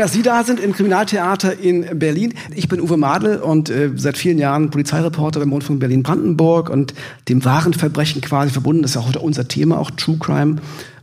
Dass 0.00 0.14
Sie 0.14 0.22
da 0.22 0.44
sind 0.44 0.60
im 0.60 0.72
Kriminaltheater 0.72 1.58
in 1.58 1.98
Berlin. 1.98 2.32
Ich 2.54 2.68
bin 2.68 2.80
Uwe 2.80 2.96
Madel 2.96 3.36
und 3.36 3.68
äh, 3.68 3.90
seit 3.96 4.16
vielen 4.16 4.38
Jahren 4.38 4.70
Polizeireporter 4.70 5.40
beim 5.40 5.52
Rundfunk 5.52 5.78
Berlin-Brandenburg 5.78 6.70
und 6.70 6.94
dem 7.28 7.44
wahren 7.44 7.74
Verbrechen 7.74 8.22
quasi 8.22 8.50
verbunden. 8.50 8.80
Das 8.80 8.92
ist 8.92 8.94
ja 8.94 9.06
heute 9.06 9.20
unser 9.20 9.46
Thema, 9.46 9.76
auch 9.76 9.90
True 9.90 10.16
Crime 10.18 10.56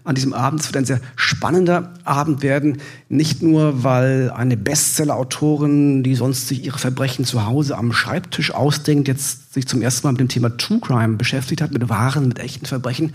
an 0.03 0.15
diesem 0.15 0.33
Abend. 0.33 0.61
Es 0.61 0.67
wird 0.67 0.77
ein 0.77 0.85
sehr 0.85 0.99
spannender 1.15 1.93
Abend 2.05 2.41
werden. 2.41 2.79
Nicht 3.07 3.43
nur, 3.43 3.83
weil 3.83 4.31
eine 4.31 4.57
Bestseller-Autorin, 4.57 6.01
die 6.01 6.15
sonst 6.15 6.47
sich 6.47 6.65
ihre 6.65 6.79
Verbrechen 6.79 7.23
zu 7.23 7.45
Hause 7.45 7.77
am 7.77 7.93
Schreibtisch 7.93 8.51
ausdenkt, 8.51 9.07
jetzt 9.07 9.53
sich 9.53 9.67
zum 9.67 9.83
ersten 9.83 10.07
Mal 10.07 10.13
mit 10.13 10.21
dem 10.21 10.29
Thema 10.29 10.57
True 10.57 10.79
Crime 10.79 11.17
beschäftigt 11.17 11.61
hat, 11.61 11.71
mit 11.71 11.87
wahren, 11.87 12.29
mit 12.29 12.39
echten 12.39 12.65
Verbrechen, 12.65 13.13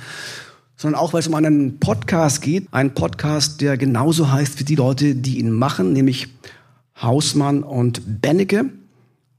sondern 0.82 1.00
auch, 1.00 1.12
weil 1.12 1.20
es 1.20 1.28
um 1.28 1.34
einen 1.36 1.78
Podcast 1.78 2.42
geht. 2.42 2.66
Ein 2.72 2.92
Podcast, 2.92 3.60
der 3.60 3.76
genauso 3.76 4.32
heißt 4.32 4.58
wie 4.58 4.64
die 4.64 4.74
Leute, 4.74 5.14
die 5.14 5.38
ihn 5.38 5.52
machen, 5.52 5.92
nämlich 5.92 6.26
Hausmann 7.00 7.62
und 7.62 8.20
Bennecke. 8.20 8.64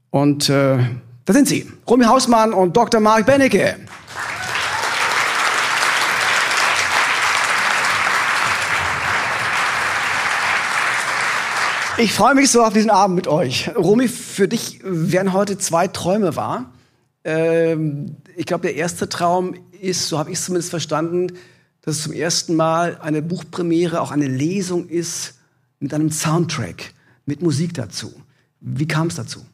Und 0.08 0.48
äh, 0.48 0.78
da 1.26 1.32
sind 1.34 1.46
sie, 1.46 1.70
Romy 1.86 2.06
Hausmann 2.06 2.54
und 2.54 2.74
Dr. 2.74 2.98
Mark 2.98 3.26
Bennecke. 3.26 3.76
Ich 11.98 12.14
freue 12.14 12.34
mich 12.34 12.50
so 12.50 12.64
auf 12.64 12.72
diesen 12.72 12.90
Abend 12.90 13.16
mit 13.16 13.28
euch. 13.28 13.70
Romy, 13.76 14.08
für 14.08 14.48
dich 14.48 14.80
werden 14.82 15.34
heute 15.34 15.58
zwei 15.58 15.88
Träume 15.88 16.36
wahr. 16.36 16.72
Ähm, 17.22 18.16
ich 18.34 18.46
glaube, 18.46 18.62
der 18.62 18.76
erste 18.76 19.10
Traum 19.10 19.54
ist, 19.84 20.08
so 20.08 20.18
habe 20.18 20.30
ich 20.30 20.38
es 20.38 20.44
zumindest 20.44 20.70
verstanden, 20.70 21.28
dass 21.82 21.96
es 21.96 22.02
zum 22.02 22.12
ersten 22.12 22.56
Mal 22.56 22.98
eine 23.00 23.22
Buchpremiere, 23.22 24.00
auch 24.00 24.10
eine 24.10 24.26
Lesung 24.26 24.88
ist 24.88 25.34
mit 25.80 25.92
einem 25.92 26.10
Soundtrack, 26.10 26.94
mit 27.26 27.42
Musik 27.42 27.74
dazu. 27.74 28.12
Wie 28.60 28.88
kam 28.88 29.08
es 29.08 29.16
dazu? 29.16 29.44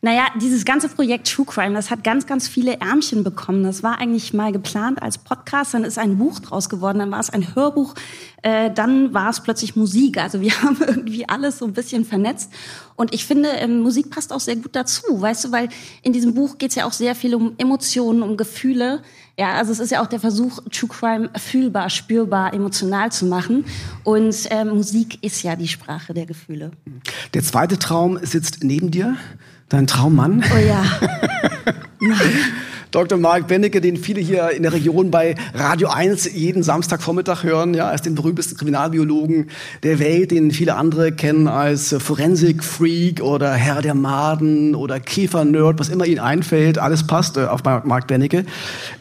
Naja, 0.00 0.26
dieses 0.40 0.64
ganze 0.64 0.88
Projekt 0.88 1.28
True 1.28 1.46
Crime, 1.46 1.74
das 1.74 1.90
hat 1.90 2.04
ganz, 2.04 2.26
ganz 2.26 2.48
viele 2.48 2.80
Ärmchen 2.80 3.24
bekommen. 3.24 3.64
Das 3.64 3.82
war 3.82 3.98
eigentlich 3.98 4.32
mal 4.32 4.52
geplant 4.52 5.02
als 5.02 5.18
Podcast, 5.18 5.74
dann 5.74 5.84
ist 5.84 5.98
ein 5.98 6.18
Buch 6.18 6.38
draus 6.40 6.68
geworden, 6.68 6.98
dann 6.98 7.10
war 7.10 7.20
es 7.20 7.30
ein 7.30 7.54
Hörbuch, 7.54 7.94
äh, 8.42 8.70
dann 8.70 9.14
war 9.14 9.30
es 9.30 9.40
plötzlich 9.40 9.76
Musik. 9.76 10.18
Also 10.18 10.40
wir 10.40 10.50
haben 10.62 10.78
irgendwie 10.80 11.28
alles 11.28 11.58
so 11.58 11.64
ein 11.64 11.72
bisschen 11.72 12.04
vernetzt. 12.04 12.52
Und 12.94 13.12
ich 13.12 13.26
finde, 13.26 13.48
ähm, 13.50 13.80
Musik 13.80 14.10
passt 14.10 14.32
auch 14.32 14.40
sehr 14.40 14.56
gut 14.56 14.76
dazu, 14.76 15.02
weißt 15.20 15.46
du, 15.46 15.52
weil 15.52 15.68
in 16.02 16.12
diesem 16.12 16.34
Buch 16.34 16.58
geht 16.58 16.70
es 16.70 16.76
ja 16.76 16.86
auch 16.86 16.92
sehr 16.92 17.14
viel 17.14 17.34
um 17.34 17.54
Emotionen, 17.58 18.22
um 18.22 18.36
Gefühle. 18.36 19.02
Ja, 19.38 19.52
also 19.54 19.70
es 19.70 19.80
ist 19.80 19.90
ja 19.90 20.02
auch 20.02 20.06
der 20.06 20.18
Versuch, 20.20 20.60
True 20.70 20.88
Crime 20.88 21.30
fühlbar, 21.36 21.90
spürbar, 21.90 22.54
emotional 22.54 23.12
zu 23.12 23.26
machen. 23.26 23.66
Und 24.02 24.34
äh, 24.50 24.64
Musik 24.64 25.22
ist 25.22 25.42
ja 25.42 25.56
die 25.56 25.68
Sprache 25.68 26.14
der 26.14 26.24
Gefühle. 26.24 26.70
Der 27.34 27.42
zweite 27.42 27.78
Traum 27.78 28.18
sitzt 28.22 28.64
neben 28.64 28.90
dir. 28.90 29.16
Dein 29.68 29.86
Traummann? 29.86 30.42
Oh 30.54 30.58
ja. 30.58 30.84
Dr. 32.90 33.18
Mark 33.18 33.48
Bennecke, 33.48 33.80
den 33.80 33.96
viele 33.96 34.20
hier 34.20 34.50
in 34.50 34.62
der 34.62 34.72
Region 34.72 35.10
bei 35.10 35.34
Radio 35.54 35.88
1 35.88 36.32
jeden 36.32 36.62
Samstagvormittag 36.62 37.42
hören, 37.42 37.74
ja, 37.74 37.88
als 37.88 38.02
den 38.02 38.14
berühmtesten 38.14 38.56
Kriminalbiologen 38.56 39.50
der 39.82 39.98
Welt, 39.98 40.30
den 40.30 40.50
viele 40.50 40.76
andere 40.76 41.12
kennen 41.12 41.48
als 41.48 41.94
Forensik-Freak 41.98 43.20
oder 43.22 43.52
Herr 43.54 43.82
der 43.82 43.94
Maden 43.94 44.74
oder 44.74 45.00
Käfer-Nerd, 45.00 45.78
was 45.78 45.88
immer 45.88 46.06
ihnen 46.06 46.20
einfällt, 46.20 46.78
alles 46.78 47.06
passt 47.06 47.36
äh, 47.36 47.44
auf 47.44 47.64
Mark 47.64 48.06
Bennecke. 48.06 48.44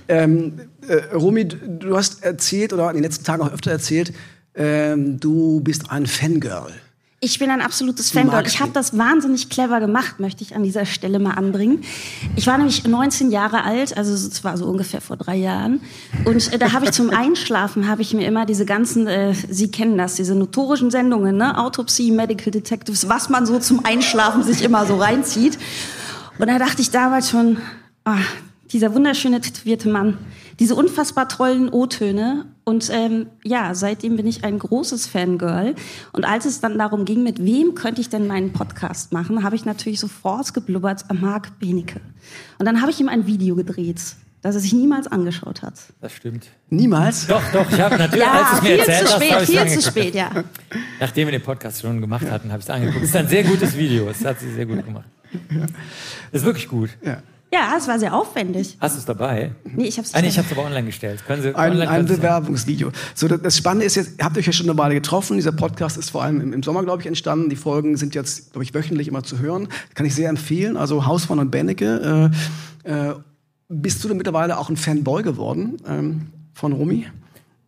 Ähm, 0.08 0.54
äh, 0.88 1.16
Romy, 1.16 1.46
du 1.48 1.96
hast 1.96 2.24
erzählt 2.24 2.74
oder 2.74 2.90
in 2.90 2.96
den 2.96 3.04
letzten 3.04 3.24
Tagen 3.24 3.44
auch 3.44 3.52
öfter 3.52 3.72
erzählt, 3.72 4.14
ähm, 4.56 5.20
du 5.20 5.62
bist 5.62 5.92
ein 5.92 6.06
Fangirl. 6.06 6.72
Ich 7.26 7.40
bin 7.40 7.50
ein 7.50 7.62
absolutes 7.62 8.12
Fangirl. 8.12 8.46
Ich 8.46 8.62
habe 8.62 8.72
das 8.72 8.96
wahnsinnig 8.96 9.50
clever 9.50 9.80
gemacht, 9.80 10.20
möchte 10.20 10.44
ich 10.44 10.56
an 10.56 10.62
dieser 10.62 10.86
Stelle 10.86 11.18
mal 11.18 11.32
anbringen. 11.32 11.82
Ich 12.36 12.46
war 12.46 12.56
nämlich 12.56 12.86
19 12.86 13.32
Jahre 13.32 13.64
alt, 13.64 13.98
also 13.98 14.14
es 14.14 14.44
war 14.44 14.56
so 14.58 14.66
ungefähr 14.66 15.02
vor 15.02 15.18
drei 15.18 15.36
Jahren. 15.36 15.82
Und 16.26 16.54
äh, 16.54 16.60
da 16.60 16.72
habe 16.72 16.86
ich 16.86 16.92
zum 16.92 17.10
Einschlafen, 17.16 17.88
habe 17.88 18.04
ich 18.04 18.14
mir 18.14 18.28
immer 18.28 18.46
diese 18.46 18.64
ganzen, 18.64 19.08
äh, 19.08 19.34
Sie 19.34 19.72
kennen 19.72 19.98
das, 19.98 20.14
diese 20.14 20.36
notorischen 20.36 20.92
Sendungen, 20.92 21.36
ne? 21.36 21.58
Autopsie, 21.58 22.12
Medical 22.12 22.52
Detectives, 22.52 23.10
was 23.10 23.28
man 23.30 23.48
so 23.48 23.58
zum 23.58 23.84
Einschlafen 23.84 24.44
sich 24.44 24.62
immer 24.62 24.86
so 24.86 24.98
reinzieht. 24.98 25.58
Und 26.38 26.48
da 26.48 26.60
dachte 26.60 26.84
ich 26.84 26.92
damals 26.92 27.32
schon, 27.32 27.58
oh, 28.06 28.12
dieser 28.72 28.94
wunderschöne 28.94 29.42
tätowierte 29.42 29.90
Mann, 29.90 30.20
diese 30.60 30.76
unfassbar 30.76 31.28
tollen 31.28 31.70
O-Töne. 31.70 32.46
Und 32.64 32.90
ähm, 32.92 33.28
ja, 33.44 33.76
seitdem 33.76 34.16
bin 34.16 34.28
ich 34.28 34.44
ein 34.44 34.60
großes 34.60 35.08
Fangirl. 35.08 35.76
Und 36.14 36.26
als 36.26 36.46
es 36.46 36.62
dann 36.62 36.78
darum 36.78 37.06
ging, 37.06 37.24
mit 37.24 37.44
wem 37.44 37.76
könnte 37.76 38.02
ich 38.02 38.10
denn 38.10 38.28
meinen 38.28 38.54
Podcast 38.54 39.14
machen, 39.14 39.44
habe 39.44 39.56
ich 39.56 39.66
natürlich 39.66 40.00
sofort 40.00 40.54
geblubbert, 40.54 41.06
Marc 41.14 41.60
Benecke. 41.60 42.02
Und 42.60 42.66
dann 42.66 42.82
habe 42.82 42.92
ich 42.92 43.00
ihm 43.00 43.10
ein 43.10 43.28
Video 43.28 43.56
gedreht 43.56 44.02
das 44.46 44.54
er 44.54 44.62
sich 44.62 44.74
niemals 44.74 45.08
angeschaut 45.08 45.64
hat. 45.64 45.74
Das 46.02 46.14
stimmt. 46.14 46.46
Niemals? 46.70 47.26
Doch, 47.26 47.42
doch, 47.52 47.68
ich 47.72 47.80
habe 47.82 47.98
natürlich, 47.98 48.24
ja, 48.24 48.32
als 48.32 48.54
es 48.54 48.62
mir 48.62 48.70
viel 48.70 48.80
erzählt 48.80 49.08
zu 49.08 49.16
spät, 49.16 49.32
hast, 49.34 49.46
viel 49.50 49.68
zu 49.70 49.82
spät, 49.82 50.14
ja. 50.14 50.44
Nachdem 51.00 51.28
wir 51.28 51.32
den 51.32 51.42
Podcast 51.42 51.82
schon 51.82 52.00
gemacht 52.00 52.30
hatten, 52.30 52.52
habe 52.52 52.60
ich 52.60 52.66
es 52.66 52.70
angeguckt. 52.70 53.06
Es 53.06 53.10
ist 53.10 53.16
ein 53.16 53.28
sehr 53.28 53.44
gutes 53.44 53.76
Video, 53.76 54.08
es 54.08 54.24
hat 54.24 54.40
sie 54.40 54.54
sehr 54.54 54.68
gut 54.68 54.86
gemacht. 54.86 55.06
Es 56.32 56.42
ist 56.42 56.46
wirklich 56.46 56.68
gut. 56.68 56.92
Ja. 57.04 57.24
Ja, 57.54 57.74
es 57.78 57.88
war 57.88 57.98
sehr 58.00 58.14
aufwendig. 58.14 58.76
Hast 58.82 58.96
du 58.96 59.00
es 59.00 59.06
dabei? 59.06 59.52
Nee, 59.64 59.86
ich 59.86 59.98
habe 59.98 60.06
es 60.06 60.14
Ah, 60.14 60.22
nee, 60.22 60.28
ich 60.28 60.38
habe 60.38 60.46
es 60.50 60.52
aber 60.58 60.66
online 60.68 60.86
gestellt. 60.88 61.24
Können 61.26 61.42
Sie 61.42 61.56
Ein, 61.56 61.72
online 61.74 61.90
ein 61.90 62.06
Bewerbungsvideo. 62.06 62.92
So, 63.14 63.28
das- 63.28 63.42
das 63.42 63.56
Spannende 63.58 63.86
ist 63.86 63.96
jetzt, 63.96 64.20
ihr 64.20 64.26
habt 64.26 64.38
euch 64.38 64.46
ja 64.46 64.52
schon 64.52 64.70
eine 64.70 64.78
Weile 64.78 64.96
getroffen. 64.96 65.38
Dieser 65.38 65.52
Podcast 65.54 65.98
ist 65.98 66.10
vor 66.10 66.24
allem 66.24 66.42
im, 66.42 66.52
im 66.54 66.64
Sommer, 66.64 66.84
glaube 66.84 67.02
ich, 67.02 67.08
entstanden. 67.08 67.50
Die 67.50 67.56
Folgen 67.56 67.96
sind 67.98 68.14
jetzt, 68.16 68.52
glaube 68.52 68.64
ich, 68.64 68.74
wöchentlich 68.74 69.08
immer 69.08 69.24
zu 69.24 69.40
hören. 69.40 69.70
Kann 69.94 70.06
ich 70.06 70.16
sehr 70.16 70.30
empfehlen. 70.30 70.76
Also 70.76 71.06
Hausmann 71.06 71.40
und 71.40 71.52
Bennecke. 71.52 72.32
Äh, 72.84 72.90
äh, 72.92 73.14
bist 73.70 74.04
du 74.04 74.08
denn 74.10 74.18
mittlerweile 74.18 74.58
auch 74.58 74.70
ein 74.70 74.76
Fanboy 74.78 75.24
geworden 75.24 75.78
ähm, 75.88 76.28
von 76.54 76.74
Romy? 76.74 77.08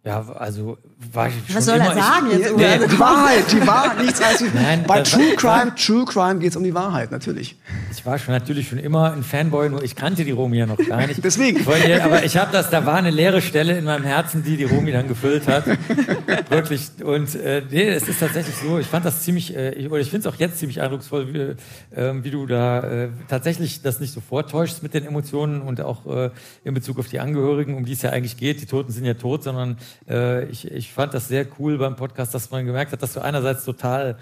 Ja, 0.03 0.27
also 0.31 0.77
war 1.13 1.27
ich 1.27 1.35
schon 1.45 1.55
Was 1.55 1.65
soll 1.65 1.75
immer, 1.75 1.95
er 1.95 2.01
sagen 2.01 2.31
jetzt? 2.31 2.57
nee, 2.57 2.77
Uwe? 2.77 2.87
Die 2.87 2.99
Wahrheit, 2.99 3.51
die 3.51 3.67
Wahrheit, 3.67 4.01
nichts 4.01 4.19
als 4.19 4.43
Nein, 4.53 4.83
Bei 4.87 5.01
True 5.01 5.35
Crime, 5.35 5.75
True 5.75 6.05
Crime 6.05 6.39
geht 6.39 6.49
es 6.49 6.55
um 6.55 6.63
die 6.63 6.73
Wahrheit, 6.73 7.11
natürlich. 7.11 7.55
Ich 7.91 8.03
war 8.03 8.17
schon 8.17 8.33
natürlich 8.33 8.69
schon 8.69 8.79
immer 8.79 9.11
ein 9.13 9.23
Fanboy, 9.23 9.69
nur 9.69 9.83
ich 9.83 9.95
kannte 9.95 10.23
die 10.25 10.31
Romy 10.31 10.57
ja 10.57 10.65
noch 10.65 10.77
gar 10.77 11.05
nicht. 11.05 11.23
Deswegen. 11.23 11.59
Ich 11.59 11.65
wollte, 11.67 12.03
aber 12.03 12.23
ich 12.23 12.35
habe 12.35 12.51
das, 12.51 12.71
da 12.71 12.85
war 12.87 12.95
eine 12.95 13.11
leere 13.11 13.41
Stelle 13.41 13.77
in 13.77 13.85
meinem 13.85 14.05
Herzen, 14.05 14.43
die 14.43 14.57
die 14.57 14.63
Romy 14.63 14.91
dann 14.91 15.07
gefüllt 15.07 15.47
hat. 15.47 15.65
Wirklich. 16.49 16.89
Und 17.03 17.35
äh, 17.35 17.61
nee, 17.69 17.89
es 17.89 18.07
ist 18.07 18.19
tatsächlich 18.19 18.55
so. 18.55 18.79
Ich 18.79 18.87
fand 18.87 19.05
das 19.05 19.21
ziemlich, 19.21 19.55
äh, 19.55 19.73
ich, 19.73 19.91
oder 19.91 19.99
ich 19.99 20.09
finde 20.09 20.27
es 20.27 20.33
auch 20.33 20.39
jetzt 20.39 20.57
ziemlich 20.57 20.81
eindrucksvoll, 20.81 21.31
wie, 21.31 21.95
äh, 21.95 22.23
wie 22.23 22.31
du 22.31 22.47
da 22.47 22.79
äh, 22.79 23.09
tatsächlich 23.27 23.83
das 23.83 23.99
nicht 23.99 24.13
so 24.13 24.21
vortäuschst 24.21 24.81
mit 24.81 24.95
den 24.95 25.05
Emotionen 25.05 25.61
und 25.61 25.79
auch 25.81 26.07
äh, 26.07 26.31
in 26.63 26.73
Bezug 26.73 26.97
auf 26.97 27.07
die 27.07 27.19
Angehörigen, 27.19 27.75
um 27.75 27.85
die 27.85 27.93
es 27.93 28.01
ja 28.01 28.09
eigentlich 28.09 28.37
geht. 28.37 28.61
Die 28.61 28.65
Toten 28.65 28.91
sind 28.91 29.05
ja 29.05 29.13
tot, 29.13 29.43
sondern 29.43 29.77
äh, 30.09 30.45
ich, 30.45 30.69
ich 30.71 30.86
fand 30.91 31.13
das 31.13 31.27
sehr 31.27 31.45
cool 31.59 31.77
beim 31.77 31.95
Podcast, 31.95 32.33
dass 32.33 32.51
man 32.51 32.65
gemerkt 32.65 32.91
hat, 32.91 33.01
dass 33.01 33.13
du 33.13 33.21
einerseits 33.21 33.65
total 33.65 34.17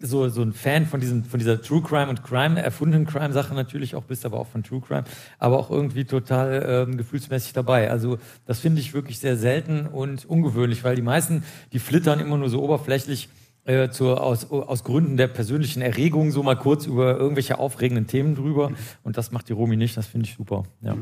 so, 0.00 0.28
so 0.28 0.42
ein 0.42 0.52
Fan 0.52 0.86
von, 0.86 1.00
diesen, 1.00 1.24
von 1.24 1.38
dieser 1.38 1.60
True 1.60 1.82
Crime 1.82 2.08
und 2.08 2.24
Crime, 2.24 2.60
erfundenen 2.60 3.06
Crime-Sache 3.06 3.54
natürlich 3.54 3.94
auch 3.94 4.04
bist, 4.04 4.24
aber 4.24 4.40
auch 4.40 4.46
von 4.46 4.62
True 4.62 4.80
Crime, 4.80 5.04
aber 5.38 5.58
auch 5.58 5.70
irgendwie 5.70 6.04
total 6.04 6.86
ähm, 6.88 6.96
gefühlsmäßig 6.96 7.52
dabei. 7.52 7.90
Also 7.90 8.18
das 8.46 8.60
finde 8.60 8.80
ich 8.80 8.94
wirklich 8.94 9.18
sehr 9.18 9.36
selten 9.36 9.86
und 9.86 10.24
ungewöhnlich, 10.24 10.84
weil 10.84 10.96
die 10.96 11.02
meisten, 11.02 11.44
die 11.72 11.78
flittern 11.78 12.18
immer 12.20 12.38
nur 12.38 12.48
so 12.48 12.62
oberflächlich 12.62 13.28
äh, 13.64 13.90
zur, 13.90 14.22
aus, 14.22 14.50
aus 14.50 14.84
Gründen 14.84 15.18
der 15.18 15.28
persönlichen 15.28 15.82
Erregung 15.82 16.30
so 16.30 16.42
mal 16.42 16.56
kurz 16.56 16.86
über 16.86 17.18
irgendwelche 17.18 17.58
aufregenden 17.58 18.06
Themen 18.06 18.34
drüber. 18.34 18.72
Und 19.02 19.18
das 19.18 19.32
macht 19.32 19.50
die 19.50 19.52
Romy 19.52 19.76
nicht, 19.76 19.98
das 19.98 20.06
finde 20.06 20.26
ich 20.26 20.34
super. 20.34 20.64
Ja. 20.80 20.96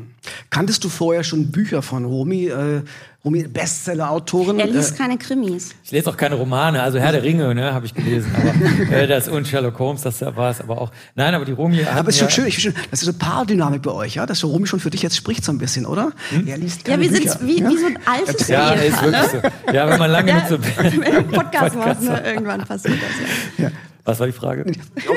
Kanntest 0.49 0.83
du 0.83 0.89
vorher 0.89 1.23
schon 1.23 1.51
Bücher 1.51 1.81
von 1.81 2.03
Romy? 2.03 2.47
Äh, 2.47 2.81
Bestseller-Autorin. 3.23 4.59
Er 4.59 4.67
liest 4.67 4.93
Äh, 4.95 4.97
keine 4.97 5.17
Krimis. 5.17 5.71
Ich 5.83 5.91
lese 5.91 6.09
auch 6.09 6.15
keine 6.17 6.35
Romane, 6.35 6.81
also 6.81 6.99
Herr 6.99 7.11
der 7.11 7.21
Ringe, 7.23 7.53
ne, 7.53 7.73
habe 7.73 7.85
ich 7.85 7.93
gelesen, 7.93 8.31
aber 8.33 8.91
äh, 8.95 9.07
das 9.07 9.27
und 9.27 9.47
Sherlock 9.47 9.77
Holmes, 9.77 10.01
das 10.03 10.21
war 10.21 10.49
es 10.51 10.61
aber 10.61 10.79
auch. 10.81 10.91
Nein, 11.15 11.33
aber 11.35 11.43
die 11.45 11.51
Romy 11.51 11.83
aber 11.83 12.09
es 12.09 12.15
ist 12.15 12.19
schon 12.19 12.25
mir- 12.27 12.31
schön, 12.31 12.47
ich 12.47 12.55
finde 12.55 12.77
schön, 12.77 12.85
das 12.91 13.01
ist 13.01 13.05
so 13.07 13.11
eine 13.11 13.17
Paardynamik 13.19 13.81
bei 13.81 13.91
euch, 13.91 14.15
ja, 14.15 14.25
dass 14.25 14.39
der 14.39 14.49
Romy 14.49 14.67
schon 14.67 14.79
für 14.79 14.89
dich 14.89 15.01
jetzt 15.01 15.17
spricht 15.17 15.43
so 15.43 15.51
ein 15.51 15.57
bisschen, 15.57 15.85
oder? 15.85 16.11
Er 16.45 16.57
liest 16.57 16.87
Ja, 16.87 16.93
keine 16.95 17.03
wir 17.03 17.09
Bücher. 17.19 17.31
sind 17.33 17.47
wie, 17.47 17.57
wie 17.57 17.77
so 17.77 17.87
ein 17.87 17.99
altes 18.05 18.47
Ja, 18.47 18.71
ist 18.71 18.83
Ehepaar, 18.83 19.03
wirklich 19.03 19.33
ne? 19.43 19.51
so. 19.67 19.73
Ja, 19.73 19.89
wenn 19.89 19.99
man 19.99 20.11
lange 20.11 20.33
mit 20.33 20.47
so 20.47 20.55
Im 21.17 21.27
Podcast 21.27 21.75
macht, 21.75 22.01
ne? 22.01 22.21
irgendwann 22.25 22.61
passiert 22.65 22.97
das 23.01 23.57
ja. 23.65 23.69
Was 24.05 24.19
war 24.19 24.27
die 24.27 24.33
Frage? 24.33 24.65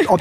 ob, 0.09 0.21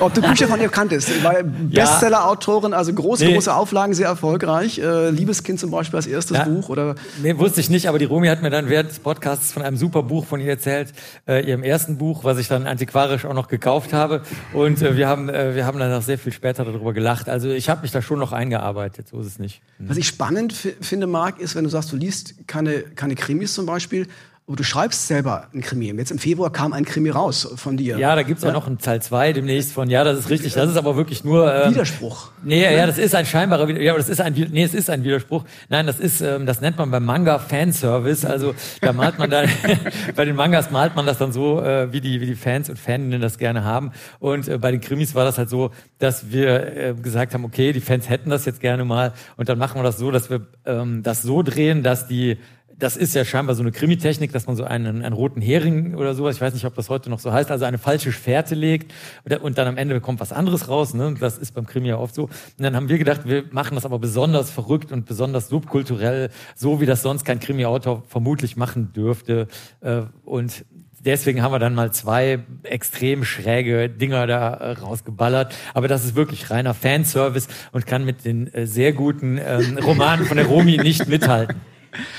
ob 0.00 0.14
du 0.14 0.20
Bücher 0.22 0.48
von 0.48 0.60
ihr 0.60 0.68
kanntest. 0.68 1.22
Weil 1.22 1.44
Bestseller-Autorin, 1.44 2.72
also 2.74 2.92
große, 2.92 3.24
Nee. 3.24 3.34
große 3.34 3.54
Auflagen, 3.54 3.94
sehr 3.94 4.08
erfolgreich. 4.08 4.78
Äh, 4.78 5.10
Liebeskind 5.10 5.60
zum 5.60 5.70
Beispiel 5.70 5.96
als 5.96 6.06
erstes 6.06 6.36
Ja. 6.38 6.44
Buch. 6.44 6.68
Oder 6.68 6.94
Nee, 7.22 7.38
wusste 7.38 7.60
ich 7.60 7.70
nicht, 7.70 7.88
aber 7.88 7.98
die 7.98 8.04
Romy 8.06 8.28
hat 8.28 8.42
mir 8.42 8.50
dann 8.50 8.68
während 8.68 8.90
des 8.90 8.98
Podcasts 8.98 9.52
von 9.52 9.62
einem 9.62 9.76
super 9.76 10.02
Buch 10.02 10.26
von 10.26 10.40
ihr 10.40 10.48
erzählt, 10.50 10.92
äh, 11.28 11.46
ihrem 11.48 11.62
ersten 11.62 11.96
Buch, 11.98 12.24
was 12.24 12.38
ich 12.38 12.48
dann 12.48 12.66
antiquarisch 12.66 13.24
auch 13.24 13.34
noch 13.34 13.48
gekauft 13.48 13.92
habe. 13.92 14.22
Und 14.52 14.82
äh, 14.82 14.96
wir 14.96 15.08
haben 15.08 15.28
äh, 15.28 15.54
wir 15.54 15.64
haben 15.66 15.78
dann 15.78 15.92
auch 15.92 16.02
sehr 16.02 16.18
viel 16.18 16.32
später 16.32 16.64
darüber 16.64 16.92
gelacht. 16.92 17.28
Also 17.28 17.50
ich 17.50 17.68
habe 17.68 17.82
mich 17.82 17.92
da 17.92 18.02
schon 18.02 18.18
noch 18.18 18.32
eingearbeitet, 18.32 19.08
so 19.08 19.20
ist 19.20 19.26
es 19.26 19.38
nicht. 19.38 19.60
was 19.78 19.96
ich 19.96 20.06
spannend 20.08 20.52
fi- 20.52 20.74
finde, 20.80 21.06
Marc, 21.06 21.38
ist, 21.40 21.54
wenn 21.54 21.64
du 21.64 21.70
sagst, 21.70 21.92
du 21.92 21.96
liest 21.96 22.34
keine, 22.46 22.80
keine 22.80 23.14
Krimis 23.14 23.54
zum 23.54 23.66
Beispiel, 23.66 24.06
aber 24.48 24.56
du 24.56 24.62
schreibst 24.62 25.08
selber 25.08 25.48
ein 25.52 25.60
Krimi. 25.60 25.86
Jetzt 25.86 26.12
im 26.12 26.20
Februar 26.20 26.52
kam 26.52 26.72
ein 26.72 26.84
Krimi 26.84 27.10
raus 27.10 27.48
von 27.56 27.76
dir. 27.76 27.98
Ja, 27.98 28.14
da 28.14 28.22
gibt's 28.22 28.44
auch 28.44 28.52
noch 28.52 28.68
einen 28.68 28.78
Teil 28.78 29.02
2 29.02 29.32
demnächst 29.32 29.72
von. 29.72 29.90
Ja, 29.90 30.04
das 30.04 30.20
ist 30.20 30.30
richtig. 30.30 30.54
Das 30.54 30.70
ist 30.70 30.76
aber 30.76 30.94
wirklich 30.94 31.24
nur. 31.24 31.52
Ähm, 31.52 31.72
Widerspruch. 31.72 32.30
Nee, 32.44 32.62
ja, 32.62 32.86
das 32.86 32.96
ist 32.96 33.16
ein 33.16 33.26
scheinbarer 33.26 33.68
Ja, 33.70 33.90
aber 33.90 33.98
das 33.98 34.08
ist 34.08 34.20
ein. 34.20 34.34
Nee, 34.34 34.62
es 34.62 34.72
ist 34.72 34.88
ein 34.88 35.02
Widerspruch. 35.02 35.44
Nein, 35.68 35.88
das 35.88 35.98
ist, 35.98 36.20
ähm, 36.20 36.46
das 36.46 36.60
nennt 36.60 36.78
man 36.78 36.92
beim 36.92 37.04
Manga 37.04 37.40
Fanservice. 37.40 38.24
Also 38.24 38.54
da 38.80 38.92
malt 38.92 39.18
man 39.18 39.30
dann, 39.30 39.48
bei 40.14 40.24
den 40.24 40.36
Mangas 40.36 40.70
malt 40.70 40.94
man 40.94 41.06
das 41.06 41.18
dann 41.18 41.32
so, 41.32 41.60
äh, 41.60 41.92
wie 41.92 42.00
die, 42.00 42.20
wie 42.20 42.26
die 42.26 42.36
Fans 42.36 42.70
und 42.70 42.78
Faninnen 42.78 43.20
das 43.20 43.38
gerne 43.38 43.64
haben. 43.64 43.90
Und 44.20 44.46
äh, 44.46 44.58
bei 44.58 44.70
den 44.70 44.80
Krimis 44.80 45.16
war 45.16 45.24
das 45.24 45.38
halt 45.38 45.50
so, 45.50 45.72
dass 45.98 46.30
wir 46.30 46.76
äh, 46.76 46.94
gesagt 46.94 47.34
haben, 47.34 47.44
okay, 47.44 47.72
die 47.72 47.80
Fans 47.80 48.08
hätten 48.08 48.30
das 48.30 48.44
jetzt 48.44 48.60
gerne 48.60 48.84
mal. 48.84 49.12
Und 49.36 49.48
dann 49.48 49.58
machen 49.58 49.80
wir 49.80 49.82
das 49.82 49.98
so, 49.98 50.12
dass 50.12 50.30
wir 50.30 50.46
ähm, 50.66 51.02
das 51.02 51.22
so 51.22 51.42
drehen, 51.42 51.82
dass 51.82 52.06
die 52.06 52.38
das 52.78 52.96
ist 52.96 53.14
ja 53.14 53.24
scheinbar 53.24 53.54
so 53.54 53.62
eine 53.62 53.72
Krimitechnik, 53.72 54.32
dass 54.32 54.46
man 54.46 54.54
so 54.54 54.64
einen, 54.64 55.02
einen 55.02 55.14
roten 55.14 55.40
Hering 55.40 55.94
oder 55.94 56.14
sowas, 56.14 56.36
ich 56.36 56.42
weiß 56.42 56.52
nicht, 56.52 56.66
ob 56.66 56.74
das 56.74 56.90
heute 56.90 57.08
noch 57.08 57.20
so 57.20 57.32
heißt, 57.32 57.50
also 57.50 57.64
eine 57.64 57.78
falsche 57.78 58.12
Fährte 58.12 58.54
legt 58.54 58.92
und 59.40 59.56
dann 59.56 59.66
am 59.66 59.78
Ende 59.78 60.00
kommt 60.00 60.20
was 60.20 60.32
anderes 60.32 60.68
raus. 60.68 60.92
Ne? 60.92 61.14
Das 61.18 61.38
ist 61.38 61.52
beim 61.54 61.66
Krimi 61.66 61.88
ja 61.88 61.98
oft 61.98 62.14
so. 62.14 62.24
Und 62.24 62.32
dann 62.58 62.76
haben 62.76 62.88
wir 62.88 62.98
gedacht, 62.98 63.22
wir 63.24 63.44
machen 63.50 63.76
das 63.76 63.86
aber 63.86 63.98
besonders 63.98 64.50
verrückt 64.50 64.92
und 64.92 65.06
besonders 65.06 65.48
subkulturell, 65.48 66.30
so 66.54 66.80
wie 66.80 66.86
das 66.86 67.02
sonst 67.02 67.24
kein 67.24 67.40
Krimi-Autor 67.40 68.02
vermutlich 68.08 68.56
machen 68.56 68.92
dürfte. 68.92 69.48
Äh, 69.80 70.02
und 70.24 70.66
deswegen 71.00 71.42
haben 71.42 71.52
wir 71.52 71.58
dann 71.58 71.74
mal 71.74 71.92
zwei 71.92 72.40
extrem 72.62 73.24
schräge 73.24 73.88
Dinger 73.88 74.26
da 74.26 74.52
äh, 74.52 74.72
rausgeballert. 74.72 75.54
Aber 75.72 75.88
das 75.88 76.04
ist 76.04 76.14
wirklich 76.14 76.50
reiner 76.50 76.74
Fanservice 76.74 77.48
und 77.72 77.86
kann 77.86 78.04
mit 78.04 78.26
den 78.26 78.52
äh, 78.52 78.66
sehr 78.66 78.92
guten 78.92 79.38
ähm, 79.38 79.78
Romanen 79.78 80.26
von 80.26 80.36
der 80.36 80.46
Romi 80.46 80.76
nicht 80.76 81.08
mithalten. 81.08 81.56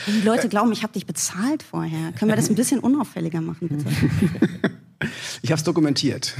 Die 0.08 0.22
Leute 0.22 0.50
glauben, 0.50 0.72
ich 0.72 0.84
habe 0.84 0.94
dich 0.94 1.06
bezahlt 1.06 1.64
vorher. 1.64 2.12
Können 2.14 2.32
wir 2.32 2.36
das 2.36 2.50
ein 2.50 2.56
bisschen 2.56 2.80
unauffälliger 2.80 3.42
machen, 3.42 3.70
bitte? 3.70 3.86
Ich 5.44 5.52
habe 5.52 5.60
es 5.60 5.64
dokumentiert. 5.64 6.34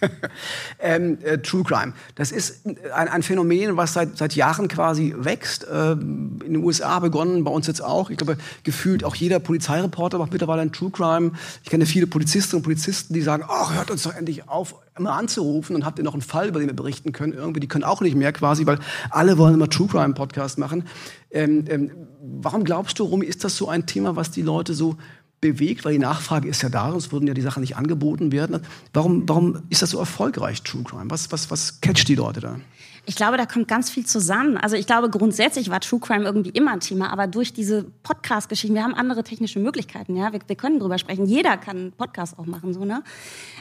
ähm, 0.78 1.18
äh, 1.22 1.38
True 1.38 1.64
Crime. 1.64 1.94
Das 2.14 2.30
ist 2.30 2.66
ein, 2.94 3.08
ein, 3.08 3.22
Phänomen, 3.22 3.78
was 3.78 3.94
seit, 3.94 4.18
seit 4.18 4.34
Jahren 4.34 4.68
quasi 4.68 5.14
wächst. 5.16 5.66
Ähm, 5.72 6.38
in 6.44 6.54
den 6.54 6.64
USA 6.64 6.98
begonnen, 6.98 7.42
bei 7.44 7.50
uns 7.50 7.66
jetzt 7.66 7.82
auch. 7.82 8.10
Ich 8.10 8.18
glaube, 8.18 8.36
gefühlt 8.64 9.04
auch 9.04 9.14
jeder 9.14 9.38
Polizeireporter 9.38 10.18
macht 10.18 10.32
mittlerweile 10.32 10.60
ein 10.60 10.72
True 10.72 10.90
Crime. 10.90 11.32
Ich 11.62 11.70
kenne 11.70 11.86
viele 11.86 12.06
Polizistinnen 12.06 12.58
und 12.58 12.64
Polizisten, 12.64 13.14
die 13.14 13.22
sagen, 13.22 13.44
ach, 13.48 13.74
hört 13.74 13.90
uns 13.90 14.02
doch 14.02 14.14
endlich 14.14 14.46
auf, 14.46 14.74
immer 14.98 15.14
anzurufen 15.14 15.74
und 15.74 15.86
habt 15.86 15.98
ihr 15.98 16.04
noch 16.04 16.12
einen 16.12 16.22
Fall, 16.22 16.48
über 16.48 16.58
den 16.58 16.68
wir 16.68 16.76
berichten 16.76 17.12
können. 17.12 17.32
Irgendwie, 17.32 17.60
die 17.60 17.68
können 17.68 17.84
auch 17.84 18.02
nicht 18.02 18.14
mehr 18.14 18.32
quasi, 18.32 18.66
weil 18.66 18.78
alle 19.08 19.38
wollen 19.38 19.54
immer 19.54 19.70
True 19.70 19.88
Crime 19.88 20.12
Podcast 20.12 20.58
machen. 20.58 20.86
Ähm, 21.30 21.64
ähm, 21.68 21.90
warum 22.20 22.64
glaubst 22.64 22.98
du, 22.98 23.04
Rumi, 23.04 23.24
ist 23.24 23.42
das 23.42 23.56
so 23.56 23.68
ein 23.68 23.86
Thema, 23.86 24.16
was 24.16 24.30
die 24.30 24.42
Leute 24.42 24.74
so 24.74 24.96
bewegt, 25.42 25.84
weil 25.84 25.92
die 25.92 25.98
Nachfrage 25.98 26.48
ist 26.48 26.62
ja 26.62 26.70
da, 26.70 26.90
sonst 26.92 27.12
würden 27.12 27.26
ja 27.26 27.34
die 27.34 27.42
Sachen 27.42 27.60
nicht 27.60 27.76
angeboten 27.76 28.32
werden. 28.32 28.62
Warum, 28.94 29.28
warum 29.28 29.58
ist 29.68 29.82
das 29.82 29.90
so 29.90 29.98
erfolgreich, 29.98 30.62
True 30.62 30.84
Crime? 30.84 31.10
Was, 31.10 31.30
was, 31.30 31.50
was 31.50 31.82
catcht 31.82 32.08
die 32.08 32.14
Leute 32.14 32.40
da? 32.40 32.60
Ich 33.04 33.16
glaube, 33.16 33.36
da 33.36 33.46
kommt 33.46 33.66
ganz 33.66 33.90
viel 33.90 34.06
zusammen. 34.06 34.56
Also 34.56 34.76
ich 34.76 34.86
glaube, 34.86 35.10
grundsätzlich 35.10 35.70
war 35.70 35.80
True 35.80 35.98
Crime 35.98 36.24
irgendwie 36.24 36.50
immer 36.50 36.70
ein 36.70 36.78
Thema, 36.78 37.12
aber 37.12 37.26
durch 37.26 37.52
diese 37.52 37.82
Podcast-Geschichten, 38.04 38.76
wir 38.76 38.84
haben 38.84 38.94
andere 38.94 39.24
technische 39.24 39.58
Möglichkeiten, 39.58 40.14
ja, 40.14 40.32
wir, 40.32 40.38
wir, 40.46 40.54
können 40.54 40.78
drüber 40.78 40.98
sprechen. 40.98 41.26
Jeder 41.26 41.56
kann 41.56 41.76
einen 41.76 41.92
Podcast 41.92 42.38
auch 42.38 42.46
machen, 42.46 42.72
so 42.72 42.84
ne. 42.84 43.02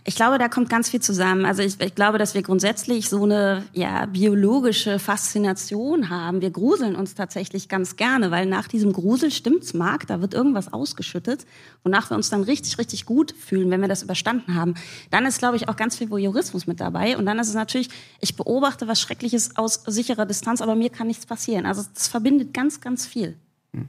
Ich 0.03 0.15
glaube, 0.15 0.37
da 0.37 0.47
kommt 0.47 0.69
ganz 0.69 0.89
viel 0.89 1.01
zusammen. 1.01 1.45
Also 1.45 1.63
ich, 1.63 1.81
ich 1.81 1.95
glaube, 1.95 2.19
dass 2.19 2.35
wir 2.35 2.43
grundsätzlich 2.43 3.09
so 3.09 3.23
eine 3.23 3.63
ja 3.73 4.05
biologische 4.05 4.99
Faszination 4.99 6.11
haben. 6.11 6.41
Wir 6.41 6.51
gruseln 6.51 6.95
uns 6.95 7.15
tatsächlich 7.15 7.67
ganz 7.67 7.95
gerne, 7.95 8.29
weil 8.29 8.45
nach 8.45 8.67
diesem 8.67 8.93
Grusel 8.93 9.31
stimmt's, 9.31 9.73
Marc, 9.73 10.05
da 10.05 10.21
wird 10.21 10.35
irgendwas 10.35 10.71
ausgeschüttet, 10.71 11.47
wonach 11.83 12.11
wir 12.11 12.15
uns 12.15 12.29
dann 12.29 12.43
richtig, 12.43 12.77
richtig 12.77 13.07
gut 13.07 13.31
fühlen, 13.31 13.71
wenn 13.71 13.81
wir 13.81 13.87
das 13.87 14.03
überstanden 14.03 14.53
haben. 14.53 14.75
Dann 15.09 15.25
ist, 15.25 15.39
glaube 15.39 15.55
ich, 15.55 15.67
auch 15.67 15.75
ganz 15.75 15.97
viel 15.97 16.11
Voyeurismus 16.11 16.67
mit 16.67 16.79
dabei. 16.79 17.17
Und 17.17 17.25
dann 17.25 17.39
ist 17.39 17.47
es 17.47 17.55
natürlich, 17.55 17.89
ich 18.19 18.35
beobachte 18.35 18.87
was 18.87 19.01
schrecklich 19.01 19.30
Mögliches 19.31 19.55
aus 19.55 19.83
sicherer 19.87 20.25
Distanz, 20.25 20.61
aber 20.61 20.75
mir 20.75 20.89
kann 20.89 21.07
nichts 21.07 21.25
passieren. 21.25 21.65
Also 21.65 21.83
das 21.93 22.07
verbindet 22.07 22.53
ganz, 22.53 22.81
ganz 22.81 23.05
viel. 23.05 23.35
Hm. 23.73 23.87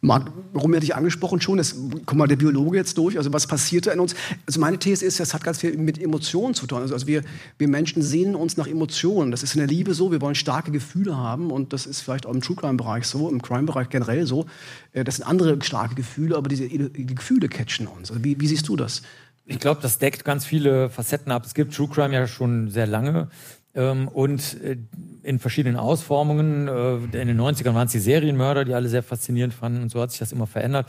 Marc, 0.00 0.30
warum 0.52 0.74
hätte 0.74 0.84
ich 0.84 0.94
angesprochen 0.94 1.40
schon, 1.40 1.58
das 1.58 1.76
kommt 2.04 2.18
mal 2.18 2.26
der 2.26 2.36
Biologe 2.36 2.76
jetzt 2.76 2.98
durch, 2.98 3.16
also 3.16 3.32
was 3.32 3.46
passiert 3.46 3.86
da 3.86 3.92
in 3.92 4.00
uns? 4.00 4.14
Also 4.46 4.60
meine 4.60 4.78
These 4.78 5.04
ist, 5.04 5.20
das 5.20 5.32
hat 5.34 5.44
ganz 5.44 5.58
viel 5.58 5.76
mit 5.78 6.00
Emotionen 6.02 6.54
zu 6.54 6.66
tun. 6.66 6.82
Also, 6.82 6.94
also 6.94 7.06
wir, 7.06 7.22
wir 7.58 7.68
Menschen 7.68 8.02
sehnen 8.02 8.34
uns 8.34 8.56
nach 8.56 8.66
Emotionen. 8.66 9.30
Das 9.30 9.42
ist 9.42 9.54
in 9.54 9.60
der 9.60 9.68
Liebe 9.68 9.94
so, 9.94 10.10
wir 10.10 10.20
wollen 10.20 10.34
starke 10.34 10.70
Gefühle 10.70 11.16
haben 11.16 11.50
und 11.50 11.72
das 11.72 11.86
ist 11.86 12.00
vielleicht 12.00 12.26
auch 12.26 12.34
im 12.34 12.42
True 12.42 12.56
Crime-Bereich 12.56 13.06
so, 13.06 13.30
im 13.30 13.40
Crime-Bereich 13.40 13.88
generell 13.88 14.26
so. 14.26 14.46
Äh, 14.92 15.04
das 15.04 15.16
sind 15.16 15.26
andere 15.26 15.56
starke 15.62 15.94
Gefühle, 15.94 16.36
aber 16.36 16.48
diese 16.48 16.68
die 16.68 17.06
Gefühle 17.06 17.48
catchen 17.48 17.86
uns. 17.86 18.10
Also 18.10 18.24
wie, 18.24 18.40
wie 18.40 18.46
siehst 18.46 18.68
du 18.68 18.76
das? 18.76 19.02
Ich 19.50 19.60
glaube, 19.60 19.80
das 19.80 19.98
deckt 19.98 20.26
ganz 20.26 20.44
viele 20.44 20.90
Facetten 20.90 21.32
ab. 21.32 21.46
Es 21.46 21.54
gibt 21.54 21.74
True 21.74 21.88
Crime 21.88 22.12
ja 22.12 22.26
schon 22.26 22.68
sehr 22.68 22.86
lange. 22.86 23.28
Ähm, 23.74 24.08
und 24.08 24.60
äh, 24.62 24.76
in 25.22 25.38
verschiedenen 25.38 25.76
Ausformungen. 25.76 26.68
Äh, 26.68 26.94
in 27.20 27.28
den 27.28 27.40
90ern 27.40 27.74
waren 27.74 27.86
es 27.86 27.92
die 27.92 27.98
Serienmörder, 27.98 28.64
die 28.64 28.74
alle 28.74 28.88
sehr 28.88 29.02
faszinierend 29.02 29.54
fanden 29.54 29.82
und 29.82 29.90
so 29.90 30.00
hat 30.00 30.10
sich 30.10 30.20
das 30.20 30.32
immer 30.32 30.46
verändert. 30.46 30.86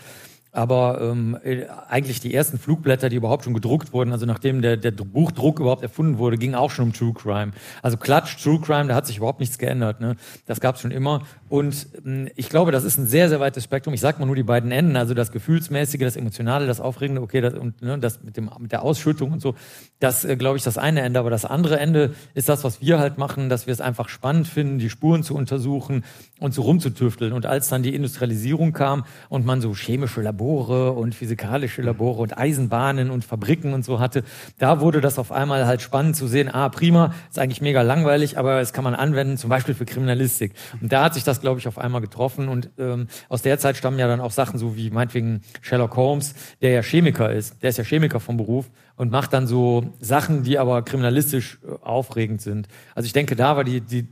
Aber 0.51 0.99
ähm, 0.99 1.37
äh, 1.43 1.65
eigentlich 1.89 2.21
die 2.21 2.33
ersten 2.33 2.57
Flugblätter, 2.57 3.09
die 3.09 3.17
überhaupt 3.17 3.43
schon 3.43 3.53
gedruckt 3.53 3.93
wurden, 3.93 4.11
also 4.11 4.25
nachdem 4.25 4.63
der, 4.63 4.77
der 4.77 4.91
Buchdruck 4.91 5.59
überhaupt 5.59 5.83
erfunden 5.83 6.17
wurde, 6.17 6.37
ging 6.37 6.55
auch 6.55 6.71
schon 6.71 6.85
um 6.85 6.93
True 6.93 7.13
Crime. 7.13 7.51
Also 7.83 7.97
Klatsch, 7.97 8.41
True 8.41 8.59
Crime, 8.59 8.87
da 8.87 8.95
hat 8.95 9.05
sich 9.05 9.17
überhaupt 9.17 9.41
nichts 9.41 9.59
geändert. 9.59 10.01
Ne? 10.01 10.15
Das 10.47 10.59
gab 10.59 10.75
es 10.75 10.81
schon 10.81 10.89
immer. 10.89 11.21
Und 11.49 11.87
ähm, 12.05 12.29
ich 12.35 12.49
glaube, 12.49 12.71
das 12.71 12.83
ist 12.83 12.97
ein 12.97 13.07
sehr, 13.07 13.27
sehr 13.27 13.39
weites 13.39 13.63
Spektrum. 13.63 13.93
Ich 13.93 14.01
sag 14.01 14.19
mal 14.19 14.25
nur 14.25 14.35
die 14.35 14.43
beiden 14.43 14.71
Enden, 14.71 14.95
also 14.95 15.13
das 15.13 15.31
Gefühlsmäßige, 15.31 15.99
das 16.01 16.15
Emotionale, 16.15 16.67
das 16.67 16.79
Aufregende, 16.79 17.21
okay, 17.21 17.41
das, 17.41 17.55
und 17.55 17.81
ne, 17.81 17.97
das 17.97 18.23
mit, 18.23 18.37
dem, 18.37 18.49
mit 18.59 18.71
der 18.71 18.83
Ausschüttung 18.83 19.31
und 19.31 19.41
so, 19.41 19.55
das 19.99 20.25
äh, 20.25 20.35
glaube 20.35 20.57
ich 20.57 20.63
das 20.63 20.77
eine 20.77 21.01
Ende. 21.01 21.19
Aber 21.19 21.29
das 21.31 21.45
andere 21.45 21.79
Ende 21.79 22.13
ist 22.35 22.49
das, 22.49 22.63
was 22.63 22.81
wir 22.81 22.99
halt 22.99 23.17
machen, 23.17 23.49
dass 23.49 23.65
wir 23.65 23.73
es 23.73 23.81
einfach 23.81 24.09
spannend 24.09 24.47
finden, 24.47 24.79
die 24.79 24.89
Spuren 24.89 25.23
zu 25.23 25.35
untersuchen 25.35 26.03
und 26.39 26.53
so 26.53 26.61
rumzutüfteln. 26.61 27.33
Und 27.33 27.45
als 27.45 27.67
dann 27.69 27.83
die 27.83 27.95
Industrialisierung 27.95 28.71
kam 28.71 29.05
und 29.27 29.45
man 29.45 29.59
so 29.61 29.73
chemische 29.73 30.21
Labore 30.21 30.91
und 30.91 31.15
physikalische 31.15 31.81
Labore 31.81 32.21
und 32.21 32.37
Eisenbahnen 32.37 33.09
und 33.09 33.25
Fabriken 33.25 33.73
und 33.73 33.83
so 33.83 33.99
hatte, 33.99 34.23
da 34.59 34.81
wurde 34.81 35.01
das 35.01 35.17
auf 35.17 35.31
einmal 35.31 35.65
halt 35.65 35.81
spannend 35.81 36.15
zu 36.15 36.27
sehen, 36.27 36.47
ah, 36.53 36.69
prima, 36.69 37.13
ist 37.29 37.39
eigentlich 37.39 37.61
mega 37.61 37.81
langweilig, 37.81 38.37
aber 38.37 38.61
es 38.61 38.71
kann 38.71 38.83
man 38.83 38.93
anwenden, 38.93 39.37
zum 39.37 39.49
Beispiel 39.49 39.73
für 39.73 39.85
Kriminalistik. 39.85 40.53
Und 40.79 40.91
da 40.91 41.05
hat 41.05 41.15
sich 41.15 41.23
das, 41.23 41.38
glaube 41.41 41.59
ich, 41.59 41.67
auf 41.67 41.77
einmal 41.77 42.01
getroffen 42.01 42.47
und 42.47 42.69
ähm, 42.77 43.07
aus 43.29 43.41
der 43.41 43.59
Zeit 43.59 43.77
stammen 43.77 43.99
ja 43.99 44.07
dann 44.07 44.21
auch 44.21 44.31
Sachen 44.31 44.59
so 44.59 44.75
wie 44.75 44.89
meinetwegen 44.89 45.41
Sherlock 45.61 45.95
Holmes, 45.95 46.35
der 46.61 46.71
ja 46.71 46.81
Chemiker 46.81 47.31
ist, 47.31 47.61
der 47.61 47.69
ist 47.69 47.77
ja 47.77 47.83
Chemiker 47.83 48.19
vom 48.19 48.37
Beruf 48.37 48.69
und 48.95 49.11
macht 49.11 49.31
dann 49.33 49.47
so 49.47 49.93
Sachen, 49.99 50.43
die 50.43 50.59
aber 50.59 50.81
kriminalistisch 50.81 51.59
äh, 51.63 51.71
aufregend 51.85 52.41
sind. 52.41 52.67
Also 52.95 53.05
ich 53.05 53.13
denke, 53.13 53.35
da 53.35 53.55
war 53.55 53.63
die, 53.63 53.81
die, 53.81 54.07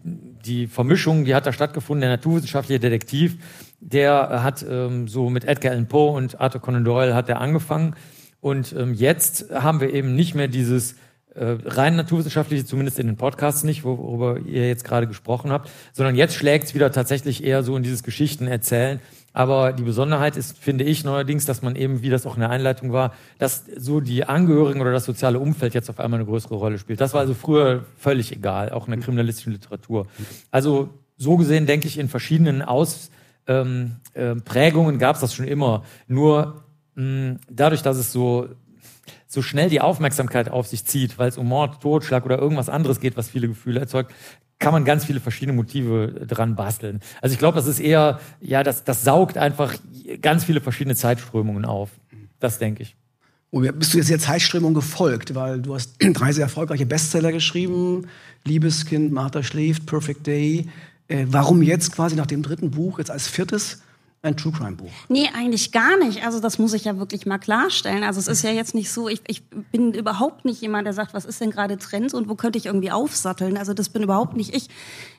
die 0.46 0.68
Vermischung, 0.68 1.26
die 1.26 1.36
hat 1.36 1.46
da 1.46 1.52
stattgefunden, 1.52 2.02
der 2.02 2.10
naturwissenschaftliche 2.10 2.80
Detektiv, 2.80 3.38
der 3.80 4.44
hat 4.44 4.66
ähm, 4.68 5.08
so 5.08 5.30
mit 5.30 5.46
Edgar 5.46 5.74
Allan 5.74 5.88
Poe 5.88 6.12
und 6.12 6.40
Arthur 6.40 6.62
Conan 6.62 6.86
Doyle 6.86 7.14
hat 7.14 7.30
er 7.30 7.42
angefangen. 7.42 7.96
Und 8.40 8.74
ähm, 8.78 8.94
jetzt 8.94 9.52
haben 9.52 9.82
wir 9.82 9.94
eben 9.94 10.16
nicht 10.16 10.36
mehr 10.36 10.48
dieses 10.48 10.96
rein 11.44 11.96
naturwissenschaftliche, 11.96 12.66
zumindest 12.66 13.00
in 13.00 13.08
den 13.08 13.16
Podcasts 13.16 13.64
nicht, 13.64 13.84
worüber 13.84 14.40
ihr 14.40 14.68
jetzt 14.68 14.84
gerade 14.84 15.08
gesprochen 15.08 15.52
habt, 15.52 15.70
sondern 15.94 16.16
jetzt 16.16 16.34
schlägt 16.34 16.66
es 16.66 16.76
wieder 16.76 16.92
tatsächlich 16.92 17.44
eher 17.44 17.64
so 17.64 17.78
in 17.78 17.84
dieses 17.84 18.04
Geschichten 18.04 18.48
erzählen. 18.48 19.00
Aber 19.34 19.72
die 19.72 19.84
Besonderheit 19.84 20.36
ist, 20.36 20.58
finde 20.58 20.84
ich 20.84 21.04
neuerdings, 21.04 21.46
dass 21.46 21.62
man 21.62 21.76
eben, 21.76 22.02
wie 22.02 22.10
das 22.10 22.26
auch 22.26 22.36
in 22.36 22.40
der 22.40 22.50
Einleitung 22.50 22.92
war, 22.92 23.14
dass 23.38 23.66
so 23.78 24.00
die 24.00 24.26
Angehörigen 24.26 24.82
oder 24.82 24.92
das 24.92 25.06
soziale 25.06 25.38
Umfeld 25.38 25.76
jetzt 25.76 25.92
auf 25.92 26.00
einmal 26.00 26.20
eine 26.20 26.28
größere 26.28 26.56
Rolle 26.56 26.80
spielt. 26.80 27.00
Das 27.02 27.14
war 27.14 27.22
also 27.22 27.36
früher 27.36 27.86
völlig 28.00 28.32
egal, 28.32 28.72
auch 28.72 28.88
in 28.88 28.94
der 28.94 29.02
kriminalistischen 29.02 29.54
Literatur. 29.54 30.08
Also 30.50 30.90
so 31.18 31.38
gesehen 31.38 31.68
denke 31.68 31.88
ich 31.88 32.00
in 32.00 32.10
verschiedenen 32.10 32.64
Aus 32.64 33.12
ähm, 33.46 33.98
äh, 34.14 34.36
gab 34.98 35.16
es 35.16 35.22
das 35.22 35.36
schon 35.36 35.48
immer. 35.48 35.84
Nur 36.08 36.64
mh, 36.96 37.38
dadurch, 37.48 37.84
dass 37.84 37.98
es 37.98 38.12
so 38.12 38.50
so 39.28 39.42
schnell 39.42 39.70
die 39.70 39.82
Aufmerksamkeit 39.82 40.50
auf 40.50 40.68
sich 40.68 40.86
zieht, 40.86 41.20
weil 41.20 41.30
es 41.30 41.38
um 41.38 41.48
Mord, 41.48 41.82
Totschlag 41.82 42.26
oder 42.26 42.40
irgendwas 42.40 42.70
anderes 42.70 43.00
geht, 43.00 43.18
was 43.18 43.30
viele 43.30 43.48
Gefühle 43.48 43.80
erzeugt, 43.80 44.14
kann 44.60 44.72
man 44.72 44.86
ganz 44.86 45.06
viele 45.06 45.20
verschiedene 45.20 45.56
Motive 45.56 46.26
dran 46.28 46.56
basteln. 46.56 47.02
Also 47.22 47.34
ich 47.34 47.40
glaube, 47.40 47.58
das 47.58 47.68
ist 47.68 47.80
eher, 47.80 48.20
ja, 48.42 48.64
das, 48.64 48.84
das 48.84 49.04
saugt 49.04 49.38
einfach 49.38 49.76
ganz 50.22 50.46
viele 50.46 50.62
verschiedene 50.62 50.96
Zeitströmungen 50.96 51.66
auf. 51.66 51.92
Das 52.40 52.58
denke 52.58 52.84
ich. 52.84 52.96
Und 53.50 53.80
bist 53.80 53.94
du 53.94 53.98
jetzt 53.98 54.10
der 54.10 54.20
Zeitströmung 54.20 54.74
gefolgt, 54.74 55.36
weil 55.36 55.62
du 55.62 55.76
hast 55.76 55.96
drei 56.14 56.32
sehr 56.32 56.44
erfolgreiche 56.44 56.86
Bestseller 56.86 57.32
geschrieben, 57.32 58.08
Liebeskind, 58.46 59.12
Martha 59.12 59.44
schläft, 59.44 59.86
Perfect 59.86 60.26
Day. 60.26 60.68
Äh, 61.08 61.26
warum 61.30 61.62
jetzt 61.62 61.92
quasi 61.94 62.16
nach 62.16 62.26
dem 62.26 62.44
dritten 62.44 62.72
Buch, 62.72 63.00
jetzt 63.00 63.12
als 63.12 63.28
viertes? 63.28 63.82
Ein 64.24 64.36
True 64.36 64.52
Crime 64.52 64.76
Buch? 64.76 64.90
Nee, 65.10 65.30
eigentlich 65.36 65.72
gar 65.72 65.98
nicht. 65.98 66.26
Also 66.26 66.40
das 66.40 66.58
muss 66.58 66.74
ich 66.74 66.86
ja 66.86 66.98
wirklich 66.98 67.26
mal 67.26 67.38
klarstellen. 67.38 68.04
Also 68.04 68.20
es 68.20 68.28
ist 68.28 68.44
ja 68.44 68.50
jetzt 68.50 68.74
nicht 68.74 68.92
so, 68.92 69.08
ich, 69.08 69.22
ich 69.28 69.48
bin 69.48 69.94
überhaupt 69.94 70.44
nicht 70.44 70.62
jemand, 70.62 70.86
der 70.86 70.94
sagt, 70.94 71.14
was 71.14 71.26
ist 71.26 71.40
denn 71.40 71.52
gerade 71.52 71.78
Trend 71.78 72.14
und 72.14 72.28
wo 72.28 72.36
könnte 72.36 72.58
ich 72.58 72.66
irgendwie 72.66 72.92
aufsatteln. 72.92 73.58
Also 73.58 73.74
das 73.74 73.90
bin 73.90 74.04
überhaupt 74.04 74.36
nicht 74.36 74.56
ich. 74.56 74.70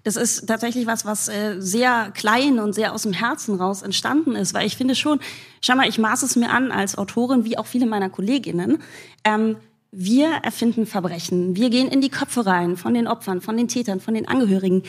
Das 0.04 0.16
ist 0.16 0.46
tatsächlich 0.46 0.86
was, 0.86 1.04
was 1.04 1.28
äh, 1.28 1.60
sehr 1.60 2.10
klein 2.12 2.58
und 2.58 2.74
sehr 2.74 2.92
aus 2.92 3.02
dem 3.02 3.12
Herzen 3.12 3.54
raus 3.54 3.82
entstanden 3.82 4.34
ist. 4.34 4.52
Weil 4.52 4.66
ich 4.66 4.76
finde 4.76 4.94
schon, 4.94 5.20
schau 5.60 5.76
mal, 5.76 5.88
ich 5.88 5.98
maße 5.98 6.26
es 6.26 6.36
mir 6.36 6.50
an 6.50 6.72
als 6.72 6.98
Autorin, 6.98 7.44
wie 7.44 7.56
auch 7.56 7.66
viele 7.66 7.86
meiner 7.86 8.10
Kolleginnen. 8.10 8.78
Ähm, 9.24 9.56
wir 9.90 10.28
erfinden 10.42 10.86
Verbrechen. 10.86 11.56
Wir 11.56 11.70
gehen 11.70 11.88
in 11.88 12.00
die 12.00 12.10
Köpfe 12.10 12.44
rein 12.46 12.76
von 12.76 12.94
den 12.94 13.06
Opfern, 13.06 13.40
von 13.40 13.56
den 13.56 13.68
Tätern, 13.68 14.00
von 14.00 14.14
den 14.14 14.28
Angehörigen. 14.28 14.82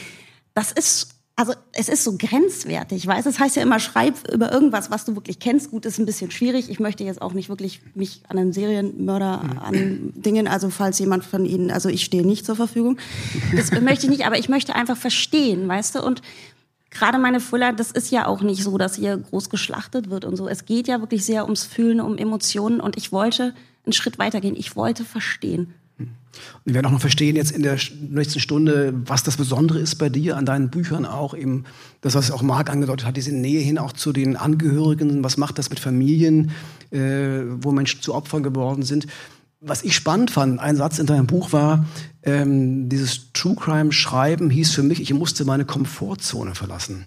Das 0.54 0.72
ist 0.72 1.19
also 1.40 1.54
es 1.72 1.88
ist 1.88 2.04
so 2.04 2.18
grenzwertig, 2.18 3.08
weißt 3.08 3.26
Es 3.26 3.40
heißt 3.40 3.56
ja 3.56 3.62
immer, 3.62 3.80
schreib 3.80 4.30
über 4.30 4.52
irgendwas, 4.52 4.92
was 4.92 5.06
du 5.06 5.16
wirklich 5.16 5.40
kennst. 5.40 5.72
Gut, 5.72 5.86
ist 5.86 5.98
ein 5.98 6.06
bisschen 6.06 6.32
schwierig. 6.32 6.70
Ich 6.70 6.82
möchte 6.82 7.06
jetzt 7.06 7.22
auch 7.22 7.32
nicht 7.32 7.48
wirklich 7.48 7.80
mich 7.96 8.24
an 8.28 8.38
einen 8.38 8.52
Serienmörder 8.52 9.44
mhm. 9.44 9.60
an 9.60 10.14
Dingen, 10.16 10.50
also 10.50 10.70
falls 10.70 11.00
jemand 11.00 11.24
von 11.24 11.46
Ihnen, 11.46 11.72
also 11.72 11.88
ich 11.88 12.04
stehe 12.04 12.28
nicht 12.28 12.46
zur 12.46 12.58
Verfügung. 12.58 12.98
Das 13.56 13.72
möchte 13.82 14.06
ich 14.06 14.10
nicht, 14.10 14.26
aber 14.26 14.38
ich 14.38 14.50
möchte 14.50 14.76
einfach 14.76 14.98
verstehen, 14.98 15.66
weißt 15.66 15.96
du? 15.96 16.04
Und 16.04 16.22
gerade 16.92 17.18
meine 17.18 17.40
Fuller, 17.40 17.72
das 17.72 17.92
ist 17.92 18.12
ja 18.12 18.28
auch 18.28 18.42
nicht 18.42 18.62
so, 18.62 18.78
dass 18.78 18.96
hier 18.96 19.16
groß 19.16 19.50
geschlachtet 19.50 20.10
wird 20.10 20.26
und 20.26 20.36
so. 20.36 20.50
Es 20.50 20.66
geht 20.66 20.90
ja 20.90 21.00
wirklich 21.00 21.24
sehr 21.24 21.46
ums 21.46 21.64
Fühlen, 21.64 22.02
um 22.02 22.18
Emotionen 22.18 22.82
und 22.82 22.98
ich 22.98 23.14
wollte 23.14 23.56
einen 23.86 23.94
Schritt 23.94 24.20
weitergehen. 24.20 24.58
Ich 24.58 24.76
wollte 24.76 25.06
verstehen. 25.06 25.74
Wir 26.64 26.74
werden 26.74 26.88
auch 26.88 26.92
noch 26.92 27.02
verstehen 27.02 27.36
jetzt 27.36 27.52
in 27.52 27.64
der 27.64 27.78
nächsten 28.00 28.40
Stunde, 28.40 28.94
was 29.06 29.24
das 29.24 29.38
Besondere 29.38 29.80
ist 29.80 29.96
bei 29.96 30.10
dir 30.10 30.38
an 30.38 30.46
deinen 30.46 30.70
Büchern 30.70 31.06
auch 31.06 31.34
eben, 31.34 31.66
das 32.02 32.16
was 32.16 32.32
auch 32.32 32.42
Marc 32.42 32.70
angedeutet 32.70 33.08
hat, 33.08 33.18
diese 33.18 33.34
Nähe 33.34 33.62
hin 33.62 33.78
auch 33.78 33.94
zu 33.94 34.14
den 34.14 34.36
Angehörigen. 34.36 35.24
Was 35.24 35.38
macht 35.38 35.58
das 35.58 35.70
mit 35.70 35.80
Familien, 35.80 36.52
äh, 36.92 37.42
wo 37.62 37.72
Menschen 37.72 38.02
zu 38.02 38.14
Opfern 38.14 38.44
geworden 38.44 38.84
sind? 38.84 39.08
Was 39.62 39.84
ich 39.84 39.94
spannend 39.94 40.32
fand, 40.32 40.60
ein 40.60 40.78
Satz 40.78 41.00
in 41.00 41.06
deinem 41.06 41.28
Buch 41.28 41.52
war, 41.52 41.86
ähm, 42.24 42.88
dieses 42.88 43.34
True 43.34 43.56
Crime 43.56 43.92
Schreiben 43.92 44.50
hieß 44.50 44.72
für 44.72 44.84
mich, 44.84 45.02
ich 45.02 45.14
musste 45.14 45.44
meine 45.44 45.66
Komfortzone 45.66 46.56
verlassen. 46.56 47.06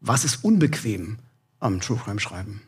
Was 0.00 0.24
ist 0.24 0.44
unbequem 0.44 1.18
am 1.58 1.80
True 1.80 1.98
Crime 2.02 2.20
Schreiben? 2.20 2.60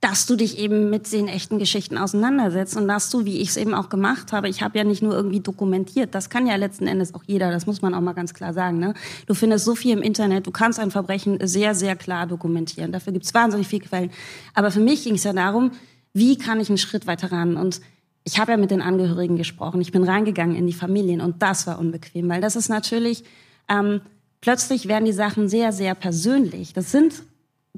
Dass 0.00 0.26
du 0.26 0.36
dich 0.36 0.58
eben 0.58 0.90
mit 0.90 1.10
den 1.12 1.28
echten 1.28 1.58
Geschichten 1.58 1.98
auseinandersetzt 1.98 2.76
und 2.76 2.88
dass 2.88 3.10
du, 3.10 3.24
wie 3.24 3.38
ich 3.38 3.50
es 3.50 3.56
eben 3.56 3.74
auch 3.74 3.88
gemacht 3.88 4.32
habe, 4.32 4.48
ich 4.48 4.62
habe 4.62 4.78
ja 4.78 4.84
nicht 4.84 5.02
nur 5.02 5.14
irgendwie 5.14 5.40
dokumentiert, 5.40 6.14
das 6.14 6.30
kann 6.30 6.46
ja 6.46 6.56
letzten 6.56 6.86
Endes 6.86 7.14
auch 7.14 7.24
jeder, 7.26 7.50
das 7.50 7.66
muss 7.66 7.82
man 7.82 7.94
auch 7.94 8.00
mal 8.00 8.12
ganz 8.12 8.34
klar 8.34 8.52
sagen. 8.52 8.78
Ne? 8.78 8.94
Du 9.26 9.34
findest 9.34 9.64
so 9.64 9.74
viel 9.74 9.96
im 9.96 10.02
Internet, 10.02 10.46
du 10.46 10.50
kannst 10.50 10.78
ein 10.78 10.90
Verbrechen 10.90 11.38
sehr, 11.46 11.74
sehr 11.74 11.96
klar 11.96 12.26
dokumentieren. 12.26 12.92
Dafür 12.92 13.12
gibt 13.12 13.24
es 13.24 13.34
wahnsinnig 13.34 13.66
viele 13.66 13.84
Quellen. 13.86 14.10
Aber 14.54 14.70
für 14.70 14.80
mich 14.80 15.04
ging 15.04 15.14
es 15.14 15.24
ja 15.24 15.32
darum, 15.32 15.72
wie 16.12 16.38
kann 16.38 16.60
ich 16.60 16.68
einen 16.68 16.78
Schritt 16.78 17.06
weiter 17.06 17.32
ran? 17.32 17.56
Und 17.56 17.80
ich 18.24 18.38
habe 18.38 18.52
ja 18.52 18.58
mit 18.58 18.70
den 18.70 18.82
Angehörigen 18.82 19.36
gesprochen, 19.36 19.80
ich 19.80 19.92
bin 19.92 20.04
reingegangen 20.04 20.54
in 20.54 20.66
die 20.66 20.72
Familien 20.72 21.20
und 21.20 21.42
das 21.42 21.66
war 21.66 21.78
unbequem, 21.78 22.28
weil 22.28 22.40
das 22.40 22.56
ist 22.56 22.68
natürlich, 22.68 23.24
ähm, 23.68 24.00
plötzlich 24.40 24.86
werden 24.86 25.04
die 25.04 25.12
Sachen 25.12 25.48
sehr, 25.48 25.72
sehr 25.72 25.94
persönlich. 25.94 26.72
Das 26.72 26.92
sind 26.92 27.22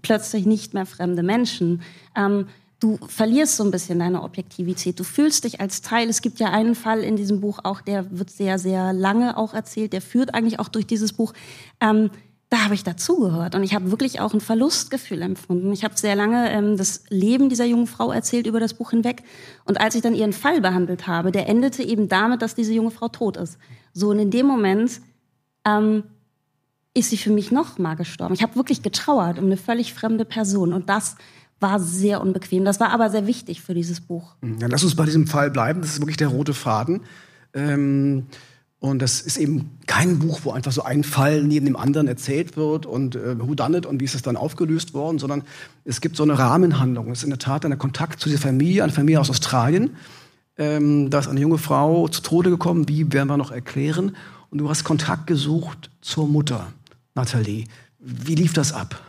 plötzlich 0.03 0.47
nicht 0.47 0.75
mehr 0.75 0.87
fremde 0.87 1.23
Menschen. 1.23 1.83
Ähm, 2.17 2.47
du 2.81 2.99
verlierst 3.07 3.57
so 3.57 3.65
ein 3.65 3.71
bisschen 3.71 3.99
deine 3.99 4.23
Objektivität. 4.23 4.99
Du 4.99 5.05
fühlst 5.05 5.45
dich 5.45 5.61
als 5.61 5.83
Teil. 5.83 6.09
Es 6.09 6.23
gibt 6.23 6.41
ja 6.41 6.51
einen 6.51 6.75
Fall 6.75 7.01
in 7.01 7.17
diesem 7.17 7.41
Buch 7.41 7.61
auch, 7.63 7.81
der 7.81 8.11
wird 8.11 8.31
sehr, 8.31 8.59
sehr 8.59 8.93
lange 8.93 9.37
auch 9.37 9.55
erzählt. 9.55 9.93
Der 9.93 10.01
führt 10.01 10.35
eigentlich 10.35 10.59
auch 10.59 10.69
durch 10.69 10.87
dieses 10.87 11.13
Buch. 11.13 11.35
Ähm, 11.81 12.11
da 12.51 12.65
habe 12.65 12.75
ich 12.75 12.83
dazugehört 12.83 13.55
und 13.55 13.63
ich 13.63 13.75
habe 13.77 13.93
wirklich 13.93 14.21
auch 14.21 14.35
ein 14.35 14.41
Verlustgefühl 14.41 15.23
empfunden. 15.23 15.73
Ich 15.73 15.85
habe 15.85 15.97
sehr 15.97 16.17
lange 16.17 16.51
ähm, 16.51 16.77
das 16.77 17.05
Leben 17.09 17.49
dieser 17.49 17.65
jungen 17.65 17.87
Frau 17.87 18.11
erzählt 18.11 18.49
über 18.49 18.59
das 18.59 18.75
Buch 18.75 18.91
hinweg. 18.91 19.23
Und 19.67 19.81
als 19.81 19.95
ich 19.95 20.03
dann 20.03 20.17
ihren 20.17 20.33
Fall 20.33 20.61
behandelt 20.61 21.07
habe, 21.07 21.31
der 21.31 21.49
endete 21.49 21.85
eben 21.85 22.09
damit, 22.09 22.43
dass 22.43 22.57
diese 22.57 22.73
junge 22.73 22.91
Frau 22.91 23.07
tot 23.07 23.37
ist. 23.37 23.57
So 23.93 24.09
und 24.09 24.19
in 24.19 24.33
dem 24.33 24.47
Moment 24.47 25.01
ähm, 25.65 26.03
ist 26.95 27.11
sie 27.11 27.17
für 27.17 27.31
mich 27.31 27.53
noch 27.53 27.79
mal 27.79 27.95
gestorben. 27.95 28.35
Ich 28.35 28.43
habe 28.43 28.57
wirklich 28.57 28.83
getrauert 28.83 29.39
um 29.39 29.47
eine 29.47 29.57
völlig 29.57 29.95
fremde 29.95 30.25
Person 30.25 30.73
und 30.73 30.89
das 30.89 31.17
war 31.61 31.79
sehr 31.79 32.21
unbequem. 32.21 32.65
Das 32.65 32.81
war 32.81 32.91
aber 32.91 33.11
sehr 33.11 33.27
wichtig 33.27 33.61
für 33.61 33.75
dieses 33.75 34.01
Buch. 34.01 34.35
Dann 34.41 34.53
mhm. 34.53 34.67
lass 34.69 34.83
uns 34.83 34.97
bei 34.97 35.05
diesem 35.05 35.27
Fall 35.27 35.51
bleiben. 35.51 35.83
Das 35.83 35.91
ist 35.91 36.01
wirklich 36.01 36.17
der 36.17 36.29
rote 36.29 36.55
Faden. 36.55 37.03
Ähm, 37.55 38.27
und 38.81 39.03
das 39.03 39.21
ist 39.21 39.37
eben 39.37 39.79
kein 39.87 40.19
Buch, 40.19 40.41
wo 40.45 40.53
einfach 40.53 40.73
so 40.73 40.83
ein 40.83 41.05
Fall 41.05 41.43
neben 41.43 41.67
dem 41.67 41.77
anderen 41.77 42.09
erzählt 42.09 42.57
wird 42.57 42.87
und 42.87 43.15
äh, 43.15 43.39
who 43.39 43.55
done 43.55 43.77
it 43.77 43.85
und 43.85 44.01
wie 44.01 44.07
ist 44.07 44.15
es 44.15 44.23
dann 44.23 44.39
aufgelöst 44.39 44.95
worden, 44.95 45.19
sondern 45.19 45.43
es 45.85 46.01
gibt 46.01 46.17
so 46.17 46.23
eine 46.23 46.39
Rahmenhandlung. 46.39 47.11
Es 47.11 47.19
ist 47.19 47.25
in 47.25 47.31
der 47.31 47.39
Tat 47.39 47.67
ein 47.67 47.77
Kontakt 47.77 48.21
zu 48.21 48.31
dieser 48.31 48.41
Familie, 48.41 48.83
eine 48.83 48.93
Familie 48.93 49.21
aus 49.21 49.29
Australien. 49.29 49.91
Ähm, 50.57 51.11
da 51.11 51.19
ist 51.19 51.29
eine 51.29 51.41
junge 51.41 51.59
Frau 51.59 52.09
zu 52.09 52.23
Tode 52.23 52.49
gekommen, 52.49 52.89
wie 52.89 53.13
werden 53.13 53.29
wir 53.29 53.37
noch 53.37 53.51
erklären. 53.51 54.17
Und 54.49 54.59
du 54.59 54.71
hast 54.71 54.85
Kontakt 54.85 55.27
gesucht 55.27 55.91
zur 56.01 56.27
Mutter. 56.27 56.73
Nathalie. 57.15 57.65
Wie 57.99 58.35
lief 58.35 58.53
das 58.53 58.73
ab? 58.73 59.01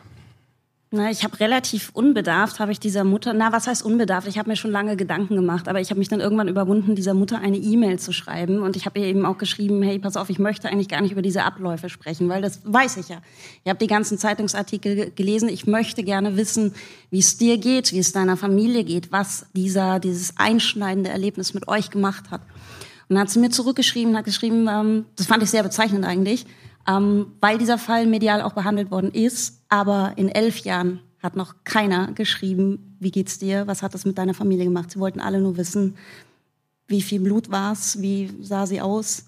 Na, 0.93 1.09
ich 1.09 1.23
habe 1.23 1.39
relativ 1.39 1.91
unbedarft, 1.93 2.59
habe 2.59 2.73
ich 2.73 2.79
dieser 2.81 3.05
Mutter, 3.05 3.31
na, 3.31 3.53
was 3.53 3.65
heißt 3.65 3.81
unbedarft? 3.81 4.27
Ich 4.27 4.37
habe 4.37 4.49
mir 4.49 4.57
schon 4.57 4.71
lange 4.71 4.97
Gedanken 4.97 5.37
gemacht, 5.37 5.69
aber 5.69 5.79
ich 5.79 5.89
habe 5.89 5.99
mich 5.99 6.09
dann 6.09 6.19
irgendwann 6.19 6.49
überwunden, 6.49 6.95
dieser 6.95 7.13
Mutter 7.13 7.39
eine 7.39 7.55
E-Mail 7.55 7.97
zu 7.97 8.11
schreiben. 8.11 8.61
Und 8.61 8.75
ich 8.75 8.85
habe 8.85 8.99
ihr 8.99 9.05
eben 9.05 9.25
auch 9.25 9.37
geschrieben, 9.37 9.81
hey, 9.83 9.99
pass 9.99 10.17
auf, 10.17 10.29
ich 10.29 10.37
möchte 10.37 10.67
eigentlich 10.67 10.89
gar 10.89 10.99
nicht 10.99 11.13
über 11.13 11.21
diese 11.21 11.43
Abläufe 11.43 11.87
sprechen, 11.87 12.27
weil 12.27 12.41
das 12.41 12.59
weiß 12.65 12.97
ich 12.97 13.07
ja. 13.07 13.21
Ich 13.63 13.69
habe 13.69 13.79
die 13.79 13.87
ganzen 13.87 14.17
Zeitungsartikel 14.17 15.11
gelesen. 15.11 15.47
Ich 15.47 15.65
möchte 15.65 16.03
gerne 16.03 16.35
wissen, 16.35 16.73
wie 17.09 17.19
es 17.19 17.37
dir 17.37 17.57
geht, 17.57 17.93
wie 17.93 17.99
es 17.99 18.11
deiner 18.11 18.35
Familie 18.35 18.83
geht, 18.83 19.13
was 19.13 19.45
dieser, 19.55 20.01
dieses 20.01 20.37
einschneidende 20.37 21.09
Erlebnis 21.09 21.53
mit 21.53 21.69
euch 21.69 21.89
gemacht 21.89 22.31
hat. 22.31 22.41
Und 23.07 23.15
dann 23.15 23.19
hat 23.19 23.29
sie 23.29 23.39
mir 23.39 23.49
zurückgeschrieben, 23.49 24.17
hat 24.17 24.25
geschrieben, 24.25 24.67
ähm, 24.69 25.05
das 25.15 25.27
fand 25.27 25.41
ich 25.41 25.49
sehr 25.49 25.63
bezeichnend 25.63 26.03
eigentlich, 26.03 26.45
ähm, 26.87 27.27
weil 27.39 27.57
dieser 27.57 27.77
Fall 27.77 28.07
medial 28.07 28.41
auch 28.41 28.53
behandelt 28.53 28.91
worden 28.91 29.11
ist. 29.11 29.61
Aber 29.69 30.13
in 30.15 30.29
elf 30.29 30.59
Jahren 30.59 30.99
hat 31.21 31.35
noch 31.35 31.55
keiner 31.63 32.11
geschrieben, 32.13 32.95
wie 32.99 33.11
geht's 33.11 33.37
dir, 33.37 33.67
was 33.67 33.83
hat 33.83 33.93
das 33.93 34.05
mit 34.05 34.17
deiner 34.17 34.33
Familie 34.33 34.65
gemacht. 34.65 34.91
Sie 34.91 34.99
wollten 34.99 35.19
alle 35.19 35.39
nur 35.39 35.57
wissen, 35.57 35.95
wie 36.87 37.01
viel 37.01 37.21
Blut 37.21 37.51
war's, 37.51 38.01
wie 38.01 38.31
sah 38.41 38.65
sie 38.65 38.81
aus. 38.81 39.25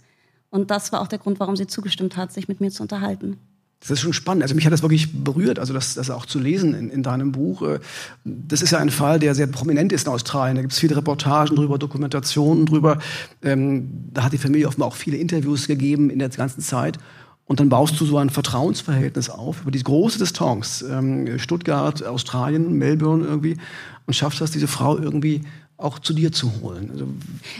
Und 0.49 0.69
das 0.69 0.91
war 0.91 1.01
auch 1.01 1.07
der 1.07 1.19
Grund, 1.19 1.39
warum 1.39 1.55
sie 1.55 1.67
zugestimmt 1.67 2.17
hat, 2.17 2.31
sich 2.31 2.47
mit 2.47 2.61
mir 2.61 2.71
zu 2.71 2.83
unterhalten. 2.83 3.37
Das 3.83 3.91
ist 3.91 3.99
schon 3.99 4.13
spannend. 4.13 4.43
Also 4.43 4.55
mich 4.55 4.65
hat 4.65 4.71
das 4.71 4.81
wirklich 4.81 5.11
berührt, 5.11 5.59
also 5.59 5.73
das, 5.73 5.95
das 5.95 6.09
auch 6.09 6.25
zu 6.25 6.39
lesen 6.39 6.73
in, 6.73 6.89
in 6.89 7.03
deinem 7.03 7.33
Buch. 7.33 7.61
Äh, 7.63 7.79
das 8.23 8.61
ist 8.61 8.71
ja 8.71 8.79
ein 8.79 8.91
Fall, 8.91 9.19
der 9.19 9.35
sehr 9.35 9.47
prominent 9.47 9.91
ist 9.91 10.07
in 10.07 10.13
Australien. 10.13 10.55
Da 10.55 10.61
gibt 10.61 10.71
es 10.71 10.79
viele 10.79 10.95
Reportagen 10.95 11.57
drüber, 11.57 11.77
Dokumentationen 11.77 12.65
drüber. 12.65 12.99
Ähm, 13.41 13.89
da 14.13 14.23
hat 14.23 14.31
die 14.31 14.37
Familie 14.37 14.69
offenbar 14.69 14.87
auch 14.87 14.95
viele 14.95 15.17
Interviews 15.17 15.67
gegeben 15.67 16.09
in 16.09 16.19
der 16.19 16.29
ganzen 16.29 16.61
Zeit. 16.61 16.97
Und 17.45 17.59
dann 17.59 17.69
baust 17.69 17.99
du 17.99 18.05
so 18.05 18.17
ein 18.17 18.29
Vertrauensverhältnis 18.29 19.29
auf 19.29 19.61
über 19.61 19.71
die 19.71 19.83
große 19.83 20.17
Distanz, 20.17 20.83
ähm, 20.89 21.37
Stuttgart, 21.39 22.03
Australien, 22.03 22.77
Melbourne 22.77 23.25
irgendwie, 23.25 23.57
und 24.05 24.13
schaffst 24.13 24.41
das, 24.41 24.51
diese 24.51 24.67
Frau 24.67 24.97
irgendwie 24.97 25.41
auch 25.77 25.99
zu 25.99 26.13
dir 26.13 26.31
zu 26.31 26.61
holen. 26.61 26.89
Also 26.91 27.07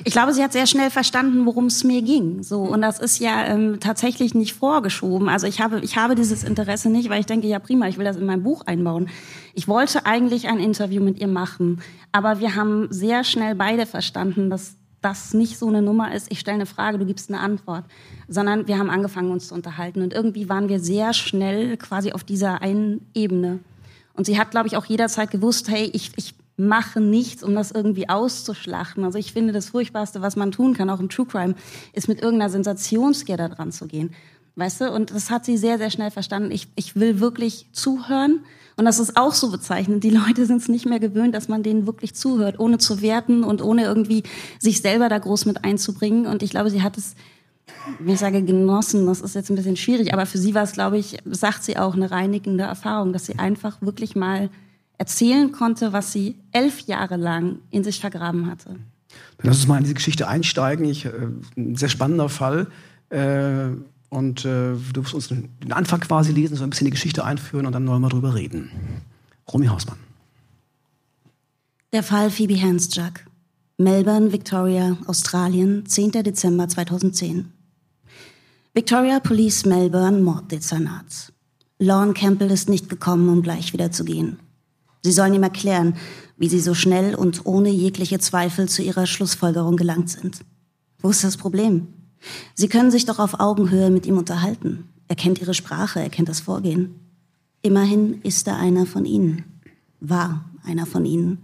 ich 0.04 0.14
glaube, 0.14 0.34
sie 0.34 0.44
hat 0.44 0.54
sehr 0.54 0.68
schnell 0.68 0.90
verstanden, 0.90 1.46
worum 1.46 1.66
es 1.66 1.84
mir 1.84 2.02
ging. 2.02 2.44
So 2.44 2.62
und 2.62 2.82
das 2.82 3.00
ist 3.00 3.20
ja 3.20 3.46
ähm, 3.46 3.80
tatsächlich 3.80 4.34
nicht 4.34 4.54
vorgeschoben. 4.54 5.30
Also 5.30 5.48
ich 5.48 5.60
habe 5.60 5.82
ich 5.82 5.98
habe 5.98 6.16
dieses 6.16 6.44
Interesse 6.44 6.90
nicht, 6.90 7.10
weil 7.10 7.20
ich 7.20 7.26
denke, 7.26 7.48
ja 7.48 7.60
prima, 7.60 7.88
ich 7.88 7.98
will 7.98 8.06
das 8.06 8.16
in 8.16 8.26
mein 8.26 8.44
Buch 8.44 8.66
einbauen. 8.66 9.10
Ich 9.54 9.68
wollte 9.68 10.06
eigentlich 10.06 10.48
ein 10.48 10.60
Interview 10.60 11.04
mit 11.04 11.20
ihr 11.20 11.28
machen, 11.28 11.82
aber 12.12 12.40
wir 12.40 12.56
haben 12.56 12.88
sehr 12.92 13.24
schnell 13.24 13.56
beide 13.56 13.86
verstanden, 13.86 14.50
dass 14.50 14.78
das 15.04 15.34
nicht 15.34 15.58
so 15.58 15.68
eine 15.68 15.82
Nummer 15.82 16.14
ist, 16.14 16.32
ich 16.32 16.40
stelle 16.40 16.56
eine 16.56 16.66
Frage, 16.66 16.98
du 16.98 17.06
gibst 17.06 17.30
eine 17.30 17.40
Antwort, 17.40 17.86
sondern 18.28 18.68
wir 18.68 18.78
haben 18.78 18.90
angefangen, 18.90 19.32
uns 19.32 19.50
zu 19.50 19.56
unterhalten. 19.56 20.02
Und 20.02 20.14
irgendwie 20.14 20.50
waren 20.50 20.70
wir 20.70 20.80
sehr 20.80 21.14
schnell 21.14 21.78
quasi 21.78 22.12
auf 22.12 22.24
dieser 22.24 22.62
einen 22.62 23.06
Ebene. 23.14 23.60
Und 24.14 24.26
sie 24.26 24.40
hat, 24.40 24.52
glaube 24.52 24.68
ich, 24.68 24.78
auch 24.78 24.86
jederzeit 24.86 25.32
gewusst, 25.32 25.70
hey, 25.70 25.90
ich, 25.94 26.12
ich 26.16 26.36
mache 26.56 27.02
nichts, 27.02 27.44
um 27.44 27.56
das 27.56 27.72
irgendwie 27.72 28.10
auszuschlachten. 28.10 29.04
Also 29.04 29.18
ich 29.18 29.34
finde, 29.34 29.54
das 29.54 29.70
Furchtbarste, 29.70 30.22
was 30.22 30.36
man 30.36 30.52
tun 30.52 30.74
kann, 30.74 30.90
auch 30.90 31.00
im 31.00 31.10
True 31.10 31.26
Crime, 31.26 31.56
ist 31.94 32.08
mit 32.08 32.22
irgendeiner 32.22 32.50
Sensationsgier 32.50 33.38
da 33.38 33.50
dran 33.50 33.72
zu 33.72 33.88
gehen. 33.88 34.14
Weißt 34.56 34.82
du? 34.82 34.92
Und 34.92 35.12
das 35.12 35.32
hat 35.32 35.46
sie 35.46 35.58
sehr, 35.58 35.78
sehr 35.78 35.90
schnell 35.90 36.12
verstanden. 36.12 36.52
Ich, 36.52 36.68
ich 36.76 36.96
will 36.96 37.20
wirklich 37.20 37.68
zuhören 37.72 38.42
und 38.76 38.86
das 38.86 39.00
ist 39.00 39.18
auch 39.18 39.34
so 39.34 39.52
bezeichnend. 39.52 40.04
Die 40.04 40.10
Leute 40.10 40.46
sind 40.46 40.62
es 40.62 40.68
nicht 40.68 40.86
mehr 40.86 41.00
gewöhnt, 41.00 41.36
dass 41.36 41.48
man 41.48 41.64
denen 41.64 41.86
wirklich 41.86 42.16
zuhört, 42.16 42.60
ohne 42.60 42.78
zu 42.78 43.02
werten 43.02 43.44
und 43.44 43.62
ohne 43.62 43.84
irgendwie 43.84 44.24
sich 44.60 44.82
selber 44.82 45.10
da 45.10 45.20
groß 45.20 45.46
mit 45.46 45.64
einzubringen. 45.64 46.26
Und 46.26 46.42
ich 46.44 46.50
glaube, 46.50 46.70
sie 46.70 46.82
hat 46.82 46.98
es, 46.98 47.16
wenn 48.00 48.14
ich 48.14 48.20
sage 48.20 48.42
genossen, 48.44 49.06
das 49.06 49.22
ist 49.22 49.36
jetzt 49.36 49.50
ein 49.50 49.56
bisschen 49.56 49.78
schwierig, 49.78 50.14
aber 50.14 50.26
für 50.26 50.38
sie 50.38 50.56
war 50.56 50.64
es, 50.64 50.72
glaube 50.72 50.98
ich, 50.98 51.18
sagt 51.26 51.64
sie 51.64 51.78
auch 51.78 51.94
eine 51.94 52.10
reinigende 52.10 52.64
Erfahrung, 52.64 53.14
dass 53.14 53.26
sie 53.26 53.38
einfach 53.38 53.82
wirklich 53.82 54.16
mal 54.16 54.50
erzählen 54.98 55.52
konnte, 55.52 55.94
was 55.94 56.12
sie 56.12 56.36
elf 56.52 56.82
Jahre 56.82 57.18
lang 57.18 57.60
in 57.70 57.84
sich 57.84 58.00
vergraben 58.00 58.50
hatte. 58.50 58.70
Dann 59.38 59.48
lass 59.48 59.58
uns 59.58 59.68
mal 59.68 59.78
in 59.78 59.84
diese 59.84 59.96
Geschichte 59.96 60.28
einsteigen. 60.28 60.86
Ich, 60.86 61.06
äh, 61.06 61.12
ein 61.56 61.76
sehr 61.76 61.90
spannender 61.90 62.30
Fall. 62.30 62.68
Äh 63.10 63.70
und 64.14 64.46
äh, 64.46 64.76
du 64.94 65.04
wirst 65.04 65.14
uns 65.14 65.30
den 65.30 65.50
Anfang 65.72 66.00
quasi 66.00 66.32
lesen, 66.32 66.56
so 66.56 66.64
ein 66.64 66.70
bisschen 66.70 66.86
die 66.86 66.92
Geschichte 66.92 67.26
einführen 67.26 67.66
und 67.66 67.74
dann 67.74 67.88
wollen 67.88 68.02
wir 68.02 68.10
drüber 68.10 68.36
reden. 68.36 68.70
Romy 69.52 69.66
Hausmann. 69.66 69.98
Der 71.92 72.04
Fall 72.04 72.30
Phoebe 72.30 72.60
Hansjack. 72.62 73.26
Melbourne, 73.78 74.32
Victoria, 74.32 74.98
Australien, 75.08 75.86
10. 75.88 76.12
Dezember 76.12 76.68
2010. 76.68 77.52
Victoria 78.76 79.20
Police 79.20 79.66
Melbourne 79.66 80.22
Morddezernat. 80.22 81.34
Lorne 81.80 82.14
Campbell 82.14 82.52
ist 82.52 82.70
nicht 82.70 82.90
gekommen, 82.90 83.30
um 83.30 83.42
gleich 83.42 83.74
wieder 83.74 83.92
zu 83.92 84.06
gehen. 84.06 84.38
Sie 85.02 85.12
sollen 85.12 85.34
ihm 85.34 85.44
erklären, 85.44 85.96
wie 86.38 86.50
sie 86.50 86.60
so 86.60 86.76
schnell 86.76 87.16
und 87.16 87.46
ohne 87.46 87.70
jegliche 87.70 88.20
Zweifel 88.20 88.70
zu 88.70 88.84
ihrer 88.84 89.08
Schlussfolgerung 89.08 89.76
gelangt 89.76 90.10
sind. 90.10 90.42
Wo 91.00 91.10
ist 91.10 91.24
das 91.24 91.36
Problem? 91.36 91.88
Sie 92.56 92.68
können 92.68 92.92
sich 92.92 93.06
doch 93.06 93.20
auf 93.20 93.40
Augenhöhe 93.40 93.90
mit 93.90 94.06
ihm 94.06 94.18
unterhalten. 94.18 94.90
Er 95.08 95.16
kennt 95.16 95.40
ihre 95.40 95.54
Sprache, 95.54 96.00
er 96.00 96.10
kennt 96.10 96.30
das 96.30 96.40
Vorgehen. 96.40 96.96
Immerhin 97.62 98.22
ist 98.22 98.48
er 98.48 98.58
einer 98.58 98.86
von 98.86 99.06
ihnen. 99.06 99.44
War 100.00 100.46
einer 100.64 100.86
von 100.86 101.06
ihnen. 101.06 101.38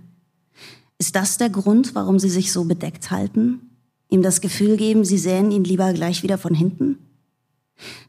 Ist 0.98 1.16
das 1.16 1.38
der 1.38 1.50
Grund, 1.50 1.96
warum 1.96 2.20
sie 2.20 2.30
sich 2.30 2.52
so 2.52 2.66
bedeckt 2.66 3.12
halten? 3.12 3.62
Ihm 4.10 4.22
das 4.22 4.42
Gefühl 4.42 4.76
geben, 4.76 5.06
sie 5.06 5.18
sähen 5.18 5.52
ihn 5.52 5.64
lieber 5.64 5.94
gleich 5.94 6.24
wieder 6.24 6.38
von 6.38 6.54
hinten? 6.54 6.98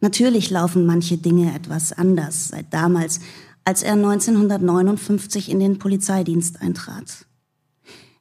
Natürlich 0.01 0.51
laufen 0.51 0.87
manche 0.87 1.19
Dinge 1.19 1.55
etwas 1.55 1.93
anders 1.93 2.49
seit 2.49 2.73
damals, 2.73 3.21
als 3.65 3.83
er 3.83 3.93
1959 3.93 5.51
in 5.51 5.61
den 5.61 5.79
Polizeidienst 5.79 6.61
eintrat. 6.61 7.27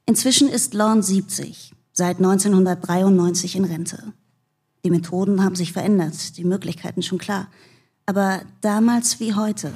Inzwischen 0.06 0.50
ist 0.50 0.74
Lorne 0.74 1.02
70, 1.02 1.74
seit 1.94 2.18
1993 2.18 3.56
in 3.56 3.64
Rente. 3.66 4.14
Die 4.84 4.90
Methoden 4.90 5.44
haben 5.44 5.56
sich 5.56 5.74
verändert, 5.74 6.38
die 6.38 6.46
Möglichkeiten 6.46 7.02
schon 7.02 7.18
klar. 7.18 7.48
Aber 8.06 8.42
damals 8.62 9.20
wie 9.20 9.34
heute, 9.34 9.74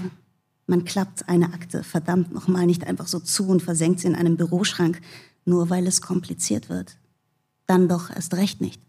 man 0.66 0.86
klappt 0.86 1.28
eine 1.28 1.54
Akte 1.54 1.84
verdammt 1.84 2.34
nochmal 2.34 2.66
nicht 2.66 2.88
einfach 2.88 3.08
so 3.08 3.20
zu 3.20 3.48
und 3.48 3.62
versenkt 3.62 4.00
sie 4.00 4.08
in 4.08 4.16
einem 4.16 4.38
Büroschrank, 4.38 5.02
nur 5.46 5.70
weil 5.70 5.86
es 5.88 6.02
kompliziert 6.02 6.70
wird. 6.70 6.98
Dann 7.68 7.88
doch 7.88 8.10
erst 8.10 8.34
recht 8.34 8.62
nicht. 8.62 8.82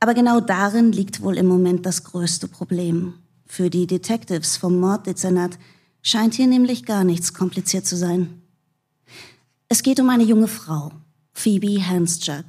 Aber 0.00 0.14
genau 0.14 0.40
darin 0.40 0.92
liegt 0.92 1.20
wohl 1.20 1.36
im 1.36 1.46
Moment 1.46 1.86
das 1.86 2.04
größte 2.04 2.48
Problem. 2.48 3.14
Für 3.46 3.70
die 3.70 3.86
Detectives 3.86 4.56
vom 4.56 4.80
Morddezernat 4.80 5.58
scheint 6.02 6.34
hier 6.34 6.46
nämlich 6.46 6.84
gar 6.86 7.04
nichts 7.04 7.34
kompliziert 7.34 7.86
zu 7.86 7.96
sein. 7.96 8.42
Es 9.68 9.82
geht 9.82 10.00
um 10.00 10.10
eine 10.10 10.24
junge 10.24 10.48
Frau, 10.48 10.92
Phoebe 11.32 11.86
Hansjug. 11.86 12.44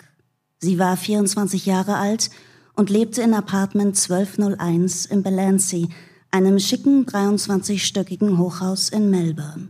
Sie 0.63 0.79
war 0.79 0.96
24 0.96 1.65
Jahre 1.65 1.98
alt 1.98 2.29
und 2.74 2.89
lebte 2.89 3.22
in 3.22 3.34
Apartment 3.34 3.98
1201 3.98 5.08
in 5.08 5.22
Belancey, 5.22 5.89
einem 6.32 6.58
schicken 6.58 7.05
23-stöckigen 7.05 8.38
Hochhaus 8.38 8.88
in 8.88 9.10
Melbourne. 9.10 9.67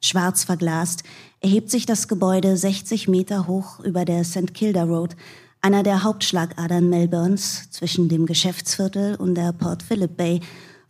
Schwarz 0.00 0.44
verglast 0.44 1.02
erhebt 1.40 1.70
sich 1.70 1.84
das 1.84 2.08
Gebäude 2.08 2.56
60 2.56 3.06
Meter 3.06 3.46
hoch 3.48 3.80
über 3.80 4.06
der 4.06 4.24
St. 4.24 4.54
Kilda 4.54 4.84
Road, 4.84 5.14
einer 5.60 5.82
der 5.82 6.04
Hauptschlagadern 6.04 6.88
Melbournes 6.88 7.68
zwischen 7.70 8.08
dem 8.08 8.24
Geschäftsviertel 8.24 9.16
und 9.16 9.34
der 9.34 9.52
Port 9.52 9.82
Phillip 9.82 10.16
Bay, 10.16 10.40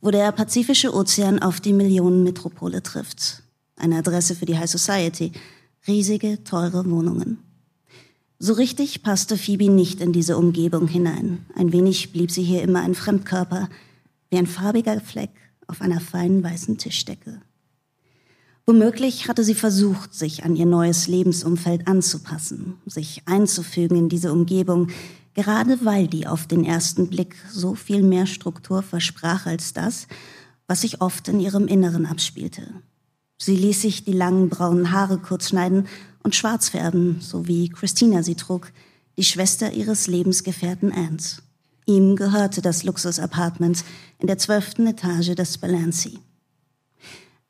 wo 0.00 0.12
der 0.12 0.30
Pazifische 0.30 0.94
Ozean 0.94 1.40
auf 1.40 1.58
die 1.58 1.72
Millionenmetropole 1.72 2.84
trifft. 2.84 3.42
Eine 3.74 3.98
Adresse 3.98 4.36
für 4.36 4.46
die 4.46 4.56
High 4.56 4.70
Society. 4.70 5.32
Riesige, 5.88 6.44
teure 6.44 6.88
Wohnungen. 6.88 7.38
So 8.44 8.52
richtig 8.52 9.02
passte 9.02 9.38
Phoebe 9.38 9.70
nicht 9.70 10.02
in 10.02 10.12
diese 10.12 10.36
Umgebung 10.36 10.86
hinein. 10.86 11.46
Ein 11.54 11.72
wenig 11.72 12.12
blieb 12.12 12.30
sie 12.30 12.42
hier 12.42 12.60
immer 12.60 12.80
ein 12.80 12.94
Fremdkörper, 12.94 13.70
wie 14.28 14.36
ein 14.36 14.46
farbiger 14.46 15.00
Fleck 15.00 15.30
auf 15.66 15.80
einer 15.80 15.98
feinen 15.98 16.44
weißen 16.44 16.76
Tischdecke. 16.76 17.40
Womöglich 18.66 19.28
hatte 19.28 19.44
sie 19.44 19.54
versucht, 19.54 20.12
sich 20.12 20.44
an 20.44 20.56
ihr 20.56 20.66
neues 20.66 21.08
Lebensumfeld 21.08 21.88
anzupassen, 21.88 22.74
sich 22.84 23.22
einzufügen 23.24 23.96
in 23.96 24.08
diese 24.10 24.30
Umgebung, 24.30 24.88
gerade 25.32 25.82
weil 25.82 26.06
die 26.06 26.26
auf 26.26 26.46
den 26.46 26.66
ersten 26.66 27.08
Blick 27.08 27.36
so 27.50 27.74
viel 27.74 28.02
mehr 28.02 28.26
Struktur 28.26 28.82
versprach 28.82 29.46
als 29.46 29.72
das, 29.72 30.06
was 30.66 30.82
sich 30.82 31.00
oft 31.00 31.28
in 31.28 31.40
ihrem 31.40 31.66
Inneren 31.66 32.04
abspielte. 32.04 32.74
Sie 33.38 33.56
ließ 33.56 33.80
sich 33.80 34.04
die 34.04 34.12
langen 34.12 34.50
braunen 34.50 34.92
Haare 34.92 35.16
kurz 35.16 35.48
schneiden 35.48 35.88
und 36.24 36.34
schwarz 36.34 36.70
färben, 36.70 37.20
so 37.20 37.46
wie 37.46 37.68
Christina 37.68 38.24
sie 38.24 38.34
trug, 38.34 38.72
die 39.16 39.22
Schwester 39.22 39.72
ihres 39.72 40.08
Lebensgefährten 40.08 40.90
Ant. 40.92 41.42
Ihm 41.86 42.16
gehörte 42.16 42.62
das 42.62 42.82
Luxus-Apartment 42.82 43.84
in 44.18 44.26
der 44.26 44.38
zwölften 44.38 44.86
Etage 44.86 45.34
des 45.34 45.58
Balancy. 45.58 46.18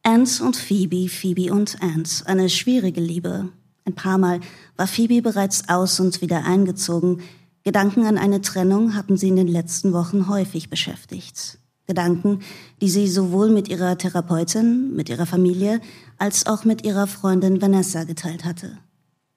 Ant 0.02 0.40
und 0.42 0.56
Phoebe, 0.56 1.08
Phoebe 1.08 1.52
und 1.52 1.80
Ant, 1.80 2.24
eine 2.26 2.50
schwierige 2.50 3.00
Liebe. 3.00 3.48
Ein 3.86 3.94
paar 3.94 4.18
Mal 4.18 4.40
war 4.76 4.86
Phoebe 4.86 5.22
bereits 5.22 5.68
aus 5.68 6.00
und 6.00 6.20
wieder 6.20 6.44
eingezogen. 6.44 7.22
Gedanken 7.62 8.04
an 8.04 8.18
eine 8.18 8.42
Trennung 8.42 8.94
hatten 8.94 9.16
sie 9.16 9.28
in 9.28 9.36
den 9.36 9.48
letzten 9.48 9.92
Wochen 9.92 10.28
häufig 10.28 10.68
beschäftigt. 10.68 11.58
Gedanken, 11.86 12.40
die 12.80 12.88
sie 12.88 13.08
sowohl 13.08 13.50
mit 13.50 13.68
ihrer 13.68 13.98
Therapeutin, 13.98 14.94
mit 14.94 15.08
ihrer 15.08 15.26
Familie, 15.26 15.80
als 16.18 16.46
auch 16.46 16.64
mit 16.64 16.84
ihrer 16.84 17.06
Freundin 17.06 17.60
Vanessa 17.60 18.04
geteilt 18.04 18.44
hatte. 18.44 18.78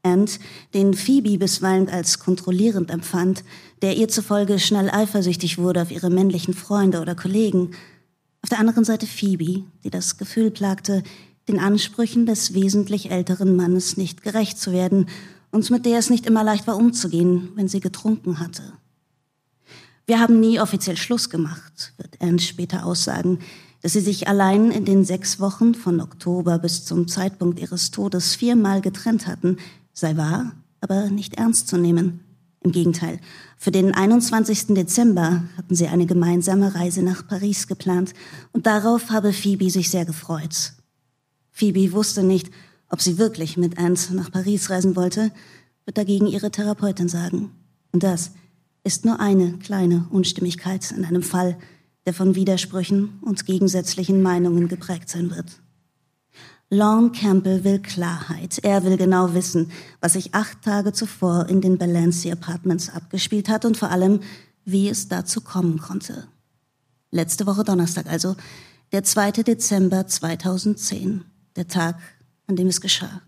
And, 0.04 0.40
den 0.74 0.94
Phoebe 0.94 1.38
bisweilen 1.38 1.90
als 1.90 2.20
kontrollierend 2.20 2.90
empfand, 2.92 3.44
der 3.82 3.98
ihr 3.98 4.08
zufolge 4.08 4.60
schnell 4.60 4.90
eifersüchtig 4.90 5.58
wurde 5.58 5.82
auf 5.82 5.92
ihre 5.92 6.10
männlichen 6.10 6.54
Freunde 6.54 7.02
oder 7.02 7.16
Kollegen. 7.16 7.72
Auf 8.42 8.50
der 8.50 8.60
anderen 8.60 8.86
Seite 8.86 9.06
Phoebe, 9.06 9.64
die 9.84 9.90
das 9.90 10.18
Gefühl 10.18 10.52
plagte, 10.52 11.04
den 11.48 11.60
Ansprüchen 11.60 12.26
des 12.26 12.54
wesentlich 12.54 13.12
älteren 13.12 13.56
Mannes 13.56 13.98
nicht 13.98 14.24
gerecht 14.24 14.58
zu 14.60 14.72
werden 14.72 15.08
und 15.52 15.70
mit 15.70 15.86
der 15.86 16.00
es 16.00 16.10
nicht 16.10 16.26
immer 16.26 16.44
leicht 16.44 16.68
war 16.68 16.78
umzugehen, 16.78 17.50
wenn 17.56 17.68
sie 17.68 17.80
getrunken 17.80 18.40
hatte. 18.40 18.74
Wir 20.08 20.22
haben 20.22 20.40
nie 20.40 20.62
offiziell 20.62 20.96
Schluss 20.96 21.30
gemacht, 21.30 21.94
wird 21.98 22.22
Anne 22.22 22.40
später 22.40 22.86
aussagen, 22.86 23.40
dass 23.82 23.92
sie 23.92 24.00
sich 24.00 24.30
allein 24.30 24.72
in 24.72 24.86
den 24.86 25.04
sechs 25.04 25.42
Wochen 25.42 25.76
von 25.76 26.00
Oktober 26.00 26.60
bis 26.60 26.86
zum 26.86 27.10
Zeitpunkt 27.10 27.60
ihres 27.60 27.92
Todes 27.92 28.34
viermal 28.34 28.80
getrennt 28.80 29.28
hatten, 29.28 29.58
sei 29.92 30.16
wahr, 30.16 30.54
aber 30.80 31.10
nicht 31.10 31.36
ernst 31.36 31.68
zu 31.68 31.78
nehmen. 31.78 32.22
Im 32.62 32.72
Gegenteil, 32.72 33.20
für 33.58 33.72
den 33.72 33.94
21. 33.94 34.68
Dezember 34.68 35.44
hatten 35.58 35.76
sie 35.76 35.88
eine 35.88 36.06
gemeinsame 36.06 36.74
Reise 36.74 37.04
nach 37.04 37.28
Paris 37.28 37.68
geplant 37.68 38.14
und 38.54 38.66
darauf 38.66 39.10
habe 39.10 39.34
Phoebe 39.34 39.70
sich 39.70 39.90
sehr 39.90 40.06
gefreut. 40.06 40.72
Phoebe 41.52 41.92
wusste 41.92 42.24
nicht, 42.24 42.50
ob 42.90 43.02
sie 43.02 43.18
wirklich 43.18 43.58
mit 43.58 43.78
Ant 43.78 44.12
nach 44.14 44.32
Paris 44.32 44.70
reisen 44.70 44.96
wollte, 44.96 45.34
wird 45.84 45.98
dagegen 45.98 46.28
ihre 46.28 46.50
Therapeutin 46.50 47.10
sagen. 47.10 47.52
Und 47.92 48.04
das 48.04 48.32
ist 48.88 49.04
nur 49.04 49.20
eine 49.20 49.58
kleine 49.58 50.08
Unstimmigkeit 50.12 50.92
in 50.92 51.04
einem 51.04 51.22
Fall, 51.22 51.58
der 52.06 52.14
von 52.14 52.36
Widersprüchen 52.36 53.20
und 53.22 53.46
gegensätzlichen 53.46 54.22
Meinungen 54.22 54.70
geprägt 54.70 55.10
sein 55.10 55.30
wird. 55.30 55.62
Lorne 56.70 57.12
Campbell 57.12 57.66
will 57.66 57.80
Klarheit. 57.80 58.60
Er 58.64 58.86
will 58.86 58.96
genau 58.96 59.34
wissen, 59.34 59.72
was 60.00 60.14
sich 60.14 60.34
acht 60.34 60.62
Tage 60.62 60.94
zuvor 60.94 61.50
in 61.50 61.60
den 61.60 61.78
Balancy 61.78 62.32
Apartments 62.32 62.90
abgespielt 62.90 63.50
hat 63.50 63.66
und 63.66 63.76
vor 63.76 63.92
allem, 63.92 64.22
wie 64.64 64.88
es 64.88 65.10
dazu 65.10 65.42
kommen 65.42 65.80
konnte. 65.80 66.26
Letzte 67.12 67.46
Woche 67.46 67.66
Donnerstag 67.66 68.08
also, 68.08 68.38
der 68.94 69.04
2. 69.04 69.44
Dezember 69.44 70.08
2010, 70.08 71.26
der 71.58 71.68
Tag, 71.68 72.00
an 72.48 72.56
dem 72.56 72.68
es 72.68 72.80
geschah. 72.80 73.22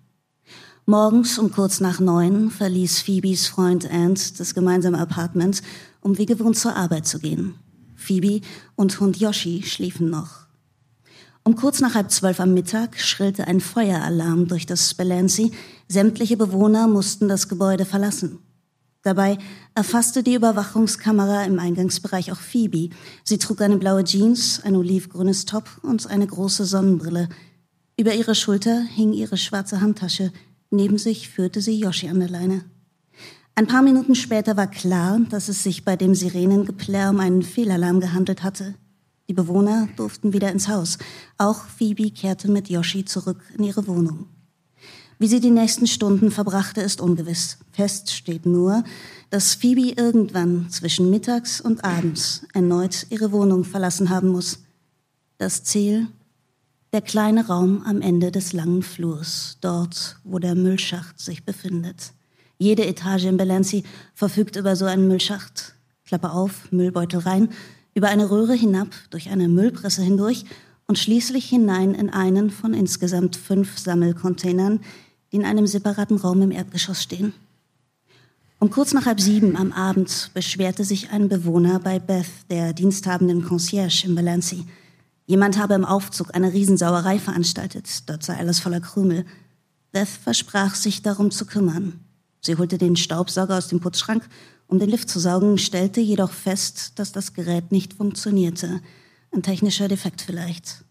Morgens 0.90 1.38
um 1.38 1.52
kurz 1.52 1.82
nach 1.82 2.00
neun 2.00 2.50
verließ 2.50 3.02
Phoebes 3.02 3.46
Freund 3.46 3.88
Ant 3.92 4.40
das 4.40 4.56
gemeinsame 4.56 4.98
Apartment, 4.98 5.62
um 6.02 6.18
wie 6.18 6.26
gewohnt 6.26 6.58
zur 6.58 6.76
Arbeit 6.76 7.06
zu 7.06 7.20
gehen. 7.20 7.54
Phoebe 7.96 8.42
und 8.76 9.00
Hund 9.00 9.18
Yoshi 9.18 9.62
schliefen 9.62 10.10
noch. 10.10 10.48
Um 11.44 11.56
kurz 11.56 11.80
nach 11.80 11.94
halb 11.94 12.10
zwölf 12.10 12.40
am 12.40 12.56
Mittag 12.56 13.00
schrillte 13.00 13.46
ein 13.46 13.60
Feueralarm 13.60 14.48
durch 14.48 14.66
das 14.66 14.90
Spelancy. 14.90 15.52
Sämtliche 15.88 16.38
Bewohner 16.38 16.88
mussten 16.88 17.28
das 17.28 17.48
Gebäude 17.48 17.86
verlassen. 17.86 18.40
Dabei 19.04 19.38
erfasste 19.76 20.24
die 20.24 20.34
Überwachungskamera 20.34 21.44
im 21.44 21.60
Eingangsbereich 21.60 22.32
auch 22.32 22.40
Phoebe. 22.40 22.90
Sie 23.24 23.38
trug 23.38 23.62
eine 23.62 23.78
blaue 23.78 24.06
Jeans, 24.06 24.60
ein 24.64 24.76
olivgrünes 24.76 25.46
Top 25.46 25.70
und 25.84 26.08
eine 26.10 26.26
große 26.26 26.66
Sonnenbrille. 26.66 27.30
Über 27.96 28.16
ihre 28.16 28.34
Schulter 28.34 28.82
hing 28.82 29.14
ihre 29.14 29.38
schwarze 29.38 29.82
Handtasche, 29.82 30.32
Neben 30.72 30.98
sich 30.98 31.30
führte 31.30 31.62
sie 31.62 31.80
Yoshi 31.80 32.10
an 32.10 32.20
der 32.20 32.30
Leine. 32.30 32.64
Ein 33.56 33.68
paar 33.68 33.82
Minuten 33.82 34.16
später 34.16 34.56
war 34.56 34.68
klar, 34.68 35.20
dass 35.30 35.50
es 35.50 35.64
sich 35.64 35.84
bei 35.84 35.96
dem 35.96 36.16
Sirenengeplärr 36.16 37.10
um 37.10 37.20
einen 37.20 37.44
Fehlalarm 37.44 38.00
gehandelt 38.00 38.44
hatte. 38.44 38.76
Die 39.28 39.34
Bewohner 39.34 39.90
durften 39.96 40.32
wieder 40.32 40.52
ins 40.52 40.68
Haus. 40.68 40.98
Auch 41.38 41.66
Phoebe 41.66 42.12
kehrte 42.12 42.50
mit 42.50 42.70
Yoshi 42.70 43.06
zurück 43.06 43.42
in 43.58 43.64
ihre 43.64 43.86
Wohnung. 43.88 44.28
Wie 45.18 45.28
sie 45.28 45.42
die 45.42 45.52
nächsten 45.52 45.86
Stunden 45.86 46.32
verbrachte, 46.32 46.80
ist 46.80 47.02
ungewiss. 47.02 47.58
Fest 47.72 48.12
steht 48.12 48.46
nur, 48.46 48.86
dass 49.30 49.54
Phoebe 49.54 49.92
irgendwann 50.02 50.70
zwischen 50.70 51.10
mittags 51.10 51.60
und 51.60 51.84
abends 51.84 52.46
erneut 52.54 53.06
ihre 53.10 53.34
Wohnung 53.34 53.66
verlassen 53.66 54.10
haben 54.10 54.30
muss. 54.30 54.60
Das 55.38 55.64
Ziel 55.64 56.08
Der 56.92 57.02
kleine 57.02 57.46
Raum 57.46 57.84
am 57.86 58.02
Ende 58.02 58.32
des 58.32 58.52
langen 58.52 58.82
Flurs, 58.82 59.58
dort, 59.62 60.16
wo 60.24 60.40
der 60.40 60.56
Müllschacht 60.56 61.20
sich 61.20 61.44
befindet. 61.44 62.14
Jede 62.58 62.84
Etage 62.88 63.26
in 63.26 63.38
Belenzi 63.38 63.84
verfügt 64.16 64.56
über 64.56 64.76
so 64.76 64.86
einen 64.86 65.08
Müllschacht. 65.08 65.76
Klappe 66.04 66.32
auf, 66.32 66.72
Müllbeutel 66.72 67.20
rein, 67.20 67.50
über 67.94 68.08
eine 68.10 68.32
Röhre 68.32 68.56
hinab, 68.56 68.88
durch 69.12 69.30
eine 69.30 69.48
Müllpresse 69.48 70.02
hindurch 70.02 70.46
und 70.88 70.98
schließlich 70.98 71.46
hinein 71.46 71.94
in 71.94 72.10
einen 72.10 72.50
von 72.50 72.74
insgesamt 72.74 73.36
fünf 73.36 73.78
Sammelcontainern, 73.78 74.80
die 75.32 75.38
in 75.38 75.46
einem 75.46 75.68
separaten 75.68 76.18
Raum 76.18 76.42
im 76.42 76.50
Erdgeschoss 76.50 77.04
stehen. 77.04 77.34
Um 78.58 78.72
kurz 78.72 78.94
nach 78.94 79.06
halb 79.06 79.22
sieben 79.22 79.56
am 79.56 79.72
Abend 79.74 80.32
beschwerte 80.34 80.84
sich 80.84 81.12
ein 81.12 81.30
Bewohner 81.30 81.80
bei 81.80 82.00
Beth, 82.00 82.26
der 82.50 82.74
diensthabenden 82.74 83.44
Concierge 83.44 84.06
in 84.06 84.16
Valency. 84.16 84.66
Jemand 85.30 85.60
habe 85.60 85.76
im 85.76 85.86
Aufzug 85.86 86.34
eine 86.34 86.54
Riesensauerei 86.54 87.20
veranstaltet, 87.20 88.10
dort 88.10 88.24
sei 88.24 88.36
alles 88.38 88.60
voller 88.60 88.80
Krümel. 88.80 89.28
Beth 89.92 90.08
versprach 90.08 90.74
sich 90.74 91.04
darum 91.04 91.30
zu 91.30 91.46
kümmern. 91.46 92.00
Sie 92.42 92.56
holte 92.58 92.80
den 92.80 92.96
Staubsauger 92.96 93.60
aus 93.60 93.68
dem 93.68 93.80
Putzschrank, 93.80 94.28
um 94.66 94.80
den 94.80 94.90
Lift 94.90 95.08
zu 95.08 95.20
saugen, 95.20 95.60
stellte 95.60 96.02
jedoch 96.02 96.32
fest, 96.32 96.94
dass 96.96 97.12
das 97.12 97.36
Gerät 97.36 97.72
nicht 97.72 97.94
funktionierte. 97.94 98.82
Ein 99.32 99.44
technischer 99.44 99.88
Defekt 99.88 100.24
vielleicht. 100.24 100.84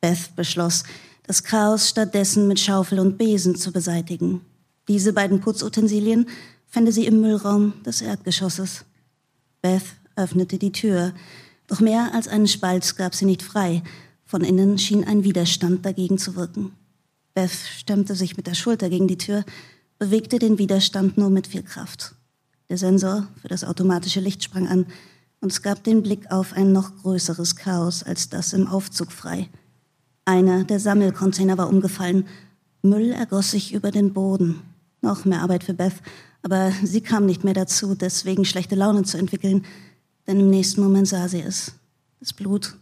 Beth 0.00 0.34
beschloss, 0.34 0.82
das 1.22 1.44
Chaos 1.44 1.88
stattdessen 1.88 2.48
mit 2.48 2.58
Schaufel 2.58 2.98
und 2.98 3.18
Besen 3.18 3.54
zu 3.54 3.70
beseitigen. 3.70 4.40
Diese 4.88 5.12
beiden 5.12 5.40
Putzutensilien 5.40 6.28
fände 6.66 6.90
sie 6.90 7.06
im 7.06 7.20
Müllraum 7.20 7.72
des 7.84 8.00
Erdgeschosses. 8.02 8.84
Beth 9.62 9.84
öffnete 10.16 10.58
die 10.58 10.72
Tür, 10.72 11.12
doch 11.66 11.80
mehr 11.80 12.14
als 12.14 12.28
einen 12.28 12.48
Spalt 12.48 12.96
gab 12.96 13.14
sie 13.14 13.24
nicht 13.24 13.42
frei. 13.42 13.82
Von 14.24 14.42
innen 14.42 14.78
schien 14.78 15.04
ein 15.04 15.24
Widerstand 15.24 15.84
dagegen 15.84 16.18
zu 16.18 16.36
wirken. 16.36 16.72
Beth 17.34 17.50
stemmte 17.50 18.14
sich 18.14 18.36
mit 18.36 18.46
der 18.46 18.54
Schulter 18.54 18.88
gegen 18.88 19.08
die 19.08 19.18
Tür, 19.18 19.44
bewegte 19.98 20.38
den 20.38 20.58
Widerstand 20.58 21.18
nur 21.18 21.30
mit 21.30 21.46
viel 21.46 21.62
Kraft. 21.62 22.14
Der 22.68 22.78
Sensor 22.78 23.28
für 23.40 23.48
das 23.48 23.62
automatische 23.62 24.20
Licht 24.20 24.42
sprang 24.42 24.66
an 24.66 24.86
und 25.40 25.52
es 25.52 25.62
gab 25.62 25.84
den 25.84 26.02
Blick 26.02 26.30
auf 26.30 26.54
ein 26.54 26.72
noch 26.72 26.96
größeres 26.96 27.56
Chaos 27.56 28.02
als 28.02 28.28
das 28.28 28.52
im 28.52 28.66
Aufzug 28.66 29.12
frei. 29.12 29.48
Einer 30.24 30.64
der 30.64 30.80
Sammelcontainer 30.80 31.56
war 31.56 31.68
umgefallen. 31.68 32.26
Müll 32.82 33.12
ergoss 33.12 33.52
sich 33.52 33.72
über 33.72 33.92
den 33.92 34.12
Boden. 34.12 34.60
Noch 35.02 35.24
mehr 35.24 35.42
Arbeit 35.42 35.62
für 35.62 35.74
Beth, 35.74 36.02
aber 36.42 36.72
sie 36.82 37.00
kam 37.00 37.26
nicht 37.26 37.44
mehr 37.44 37.54
dazu, 37.54 37.94
deswegen 37.94 38.44
schlechte 38.44 38.74
Laune 38.74 39.04
zu 39.04 39.18
entwickeln, 39.18 39.64
denn 40.26 40.40
im 40.40 40.50
nächsten 40.50 40.82
Moment 40.82 41.08
sah 41.08 41.28
sie 41.28 41.40
es. 41.40 41.72
Das 42.20 42.32
Blut. 42.32 42.76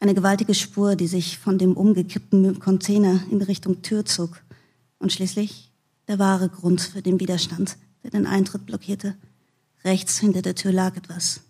Eine 0.00 0.14
gewaltige 0.14 0.54
Spur, 0.54 0.96
die 0.96 1.06
sich 1.06 1.38
von 1.38 1.58
dem 1.58 1.76
umgekippten 1.76 2.58
Container 2.58 3.20
in 3.30 3.42
Richtung 3.42 3.82
Tür 3.82 4.04
zog. 4.04 4.42
Und 4.98 5.12
schließlich 5.12 5.70
der 6.08 6.18
wahre 6.18 6.48
Grund 6.48 6.80
für 6.80 7.02
den 7.02 7.20
Widerstand, 7.20 7.76
der 8.02 8.10
den 8.10 8.26
Eintritt 8.26 8.66
blockierte. 8.66 9.16
Rechts 9.84 10.18
hinter 10.18 10.42
der 10.42 10.54
Tür 10.54 10.72
lag 10.72 10.96
etwas. 10.96 11.40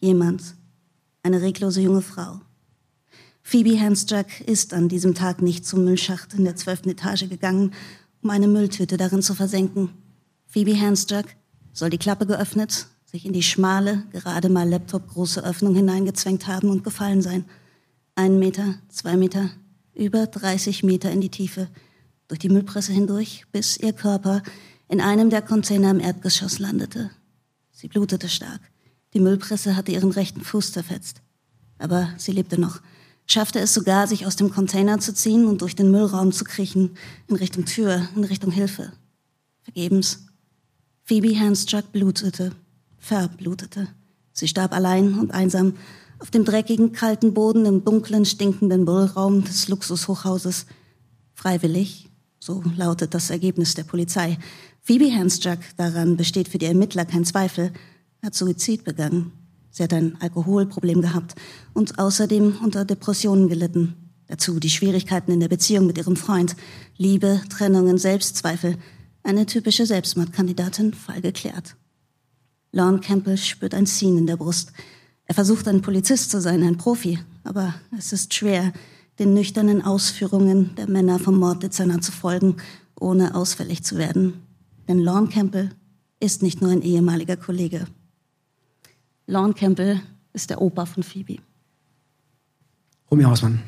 Jemand. 0.00 0.42
Eine 1.22 1.40
reglose 1.40 1.80
junge 1.80 2.02
Frau. 2.02 2.40
Phoebe 3.42 3.78
Hanstruck 3.78 4.40
ist 4.40 4.72
an 4.72 4.88
diesem 4.88 5.14
Tag 5.14 5.42
nicht 5.42 5.66
zum 5.66 5.84
Müllschacht 5.84 6.34
in 6.34 6.44
der 6.44 6.56
zwölften 6.56 6.88
Etage 6.90 7.28
gegangen, 7.28 7.72
um 8.22 8.30
eine 8.30 8.48
Mülltüte 8.48 8.96
darin 8.96 9.22
zu 9.22 9.34
versenken. 9.34 9.90
Phoebe 10.46 10.78
Hanstruck 10.80 11.26
soll 11.72 11.90
die 11.90 11.98
Klappe 11.98 12.26
geöffnet, 12.26 12.86
sich 13.14 13.26
in 13.26 13.32
die 13.32 13.44
schmale, 13.44 14.02
gerade 14.10 14.48
mal 14.48 14.68
Laptop-große 14.68 15.44
Öffnung 15.44 15.76
hineingezwängt 15.76 16.48
haben 16.48 16.68
und 16.68 16.82
gefallen 16.82 17.22
sein. 17.22 17.44
Ein 18.16 18.40
Meter, 18.40 18.74
zwei 18.88 19.16
Meter, 19.16 19.50
über 19.94 20.26
30 20.26 20.82
Meter 20.82 21.12
in 21.12 21.20
die 21.20 21.28
Tiefe, 21.28 21.68
durch 22.26 22.40
die 22.40 22.48
Müllpresse 22.48 22.92
hindurch, 22.92 23.44
bis 23.52 23.76
ihr 23.76 23.92
Körper 23.92 24.42
in 24.88 25.00
einem 25.00 25.30
der 25.30 25.42
Container 25.42 25.92
im 25.92 26.00
Erdgeschoss 26.00 26.58
landete. 26.58 27.12
Sie 27.70 27.86
blutete 27.86 28.28
stark. 28.28 28.60
Die 29.12 29.20
Müllpresse 29.20 29.76
hatte 29.76 29.92
ihren 29.92 30.10
rechten 30.10 30.40
Fuß 30.40 30.72
zerfetzt. 30.72 31.22
Aber 31.78 32.08
sie 32.18 32.32
lebte 32.32 32.60
noch 32.60 32.80
schaffte 33.26 33.60
es 33.60 33.72
sogar, 33.72 34.08
sich 34.08 34.26
aus 34.26 34.34
dem 34.34 34.50
Container 34.50 34.98
zu 34.98 35.14
ziehen 35.14 35.46
und 35.46 35.62
durch 35.62 35.76
den 35.76 35.92
Müllraum 35.92 36.32
zu 36.32 36.42
kriechen, 36.42 36.96
in 37.28 37.36
Richtung 37.36 37.64
Tür, 37.64 38.08
in 38.16 38.24
Richtung 38.24 38.50
Hilfe. 38.50 38.92
Vergebens. 39.62 40.26
Phoebe 41.04 41.38
Handstruck 41.38 41.92
blutete, 41.92 42.52
verblutete. 43.04 43.88
Sie 44.32 44.48
starb 44.48 44.72
allein 44.72 45.18
und 45.18 45.32
einsam 45.32 45.74
auf 46.18 46.30
dem 46.30 46.44
dreckigen, 46.44 46.92
kalten 46.92 47.34
Boden 47.34 47.66
im 47.66 47.84
dunklen, 47.84 48.24
stinkenden 48.24 48.84
Müllraum 48.84 49.44
des 49.44 49.68
Luxushochhauses. 49.68 50.66
Freiwillig, 51.34 52.10
so 52.38 52.62
lautet 52.76 53.14
das 53.14 53.30
Ergebnis 53.30 53.74
der 53.74 53.84
Polizei. 53.84 54.38
Phoebe 54.80 55.12
Handstruck, 55.14 55.58
daran 55.76 56.16
besteht 56.16 56.48
für 56.48 56.58
die 56.58 56.66
Ermittler 56.66 57.04
kein 57.04 57.24
Zweifel, 57.24 57.72
hat 58.22 58.34
Suizid 58.34 58.84
begangen. 58.84 59.32
Sie 59.70 59.82
hat 59.82 59.92
ein 59.92 60.16
Alkoholproblem 60.20 61.02
gehabt 61.02 61.34
und 61.74 61.98
außerdem 61.98 62.56
unter 62.62 62.84
Depressionen 62.84 63.48
gelitten. 63.48 63.96
Dazu 64.28 64.58
die 64.60 64.70
Schwierigkeiten 64.70 65.32
in 65.32 65.40
der 65.40 65.48
Beziehung 65.48 65.86
mit 65.86 65.98
ihrem 65.98 66.16
Freund, 66.16 66.56
Liebe, 66.96 67.42
Trennungen, 67.50 67.98
Selbstzweifel. 67.98 68.78
Eine 69.22 69.46
typische 69.46 69.84
Selbstmordkandidatin, 69.84 70.94
Fall 70.94 71.20
geklärt. 71.20 71.76
Lorne 72.74 72.98
Campbell 72.98 73.38
spürt 73.38 73.72
ein 73.72 73.86
Ziehen 73.86 74.18
in 74.18 74.26
der 74.26 74.36
Brust. 74.36 74.72
Er 75.26 75.34
versucht 75.34 75.68
ein 75.68 75.80
Polizist 75.80 76.32
zu 76.32 76.40
sein, 76.40 76.64
ein 76.64 76.76
Profi, 76.76 77.20
aber 77.44 77.72
es 77.96 78.12
ist 78.12 78.34
schwer, 78.34 78.72
den 79.20 79.32
nüchternen 79.32 79.80
Ausführungen 79.80 80.74
der 80.74 80.90
Männer 80.90 81.20
vom 81.20 81.38
Morddezernat 81.38 82.02
zu 82.02 82.10
folgen, 82.10 82.56
ohne 82.98 83.36
ausfällig 83.36 83.84
zu 83.84 83.96
werden. 83.96 84.42
Denn 84.88 84.98
Lorne 84.98 85.28
Campbell 85.28 85.70
ist 86.18 86.42
nicht 86.42 86.62
nur 86.62 86.72
ein 86.72 86.82
ehemaliger 86.82 87.36
Kollege. 87.36 87.86
Lorne 89.28 89.54
Campbell 89.54 90.00
ist 90.32 90.50
der 90.50 90.60
Opa 90.60 90.84
von 90.84 91.04
Phoebe. 91.04 91.36
Romy 93.08 93.22
Hausmann. 93.22 93.62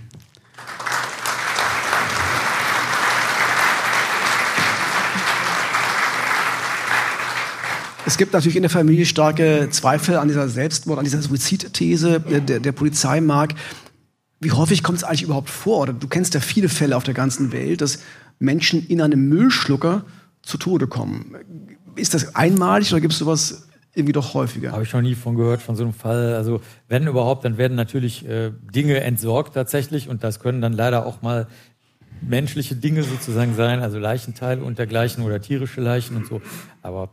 Es 8.06 8.16
gibt 8.16 8.32
natürlich 8.32 8.54
in 8.54 8.62
der 8.62 8.70
Familie 8.70 9.04
starke 9.04 9.68
Zweifel 9.70 10.16
an 10.16 10.28
dieser 10.28 10.48
Selbstmord, 10.48 11.00
an 11.00 11.04
dieser 11.04 11.20
Suizidthese 11.20 12.20
der, 12.20 12.60
der 12.60 12.72
Polizei, 12.72 13.20
Mark. 13.20 13.54
Wie 14.38 14.52
häufig 14.52 14.84
kommt 14.84 14.98
es 14.98 15.04
eigentlich 15.04 15.24
überhaupt 15.24 15.50
vor? 15.50 15.86
Du 15.86 16.06
kennst 16.06 16.32
ja 16.34 16.40
viele 16.40 16.68
Fälle 16.68 16.96
auf 16.96 17.02
der 17.02 17.14
ganzen 17.14 17.50
Welt, 17.50 17.80
dass 17.80 17.98
Menschen 18.38 18.86
in 18.86 19.00
einem 19.00 19.28
Müllschlucker 19.28 20.04
zu 20.42 20.56
Tode 20.56 20.86
kommen. 20.86 21.34
Ist 21.96 22.14
das 22.14 22.36
einmalig 22.36 22.92
oder 22.92 23.00
gibt 23.00 23.12
es 23.12 23.18
sowas 23.18 23.66
irgendwie 23.92 24.12
doch 24.12 24.34
häufiger. 24.34 24.72
Habe 24.72 24.84
ich 24.84 24.92
noch 24.92 25.00
nie 25.00 25.14
von 25.14 25.34
gehört, 25.34 25.62
von 25.62 25.74
so 25.74 25.82
einem 25.82 25.94
Fall. 25.94 26.34
Also 26.34 26.60
wenn 26.86 27.06
überhaupt, 27.08 27.44
dann 27.44 27.56
werden 27.56 27.76
natürlich 27.76 28.28
äh, 28.28 28.52
Dinge 28.72 29.00
entsorgt 29.00 29.54
tatsächlich 29.54 30.08
und 30.08 30.22
das 30.22 30.38
können 30.38 30.60
dann 30.60 30.74
leider 30.74 31.06
auch 31.06 31.22
mal 31.22 31.48
menschliche 32.20 32.76
Dinge 32.76 33.02
sozusagen 33.02 33.54
sein, 33.54 33.80
also 33.80 33.98
Leichenteile 33.98 34.62
und 34.62 34.78
dergleichen 34.78 35.24
oder 35.24 35.40
tierische 35.40 35.80
Leichen 35.80 36.16
und 36.16 36.26
so. 36.26 36.40
Aber 36.82 37.10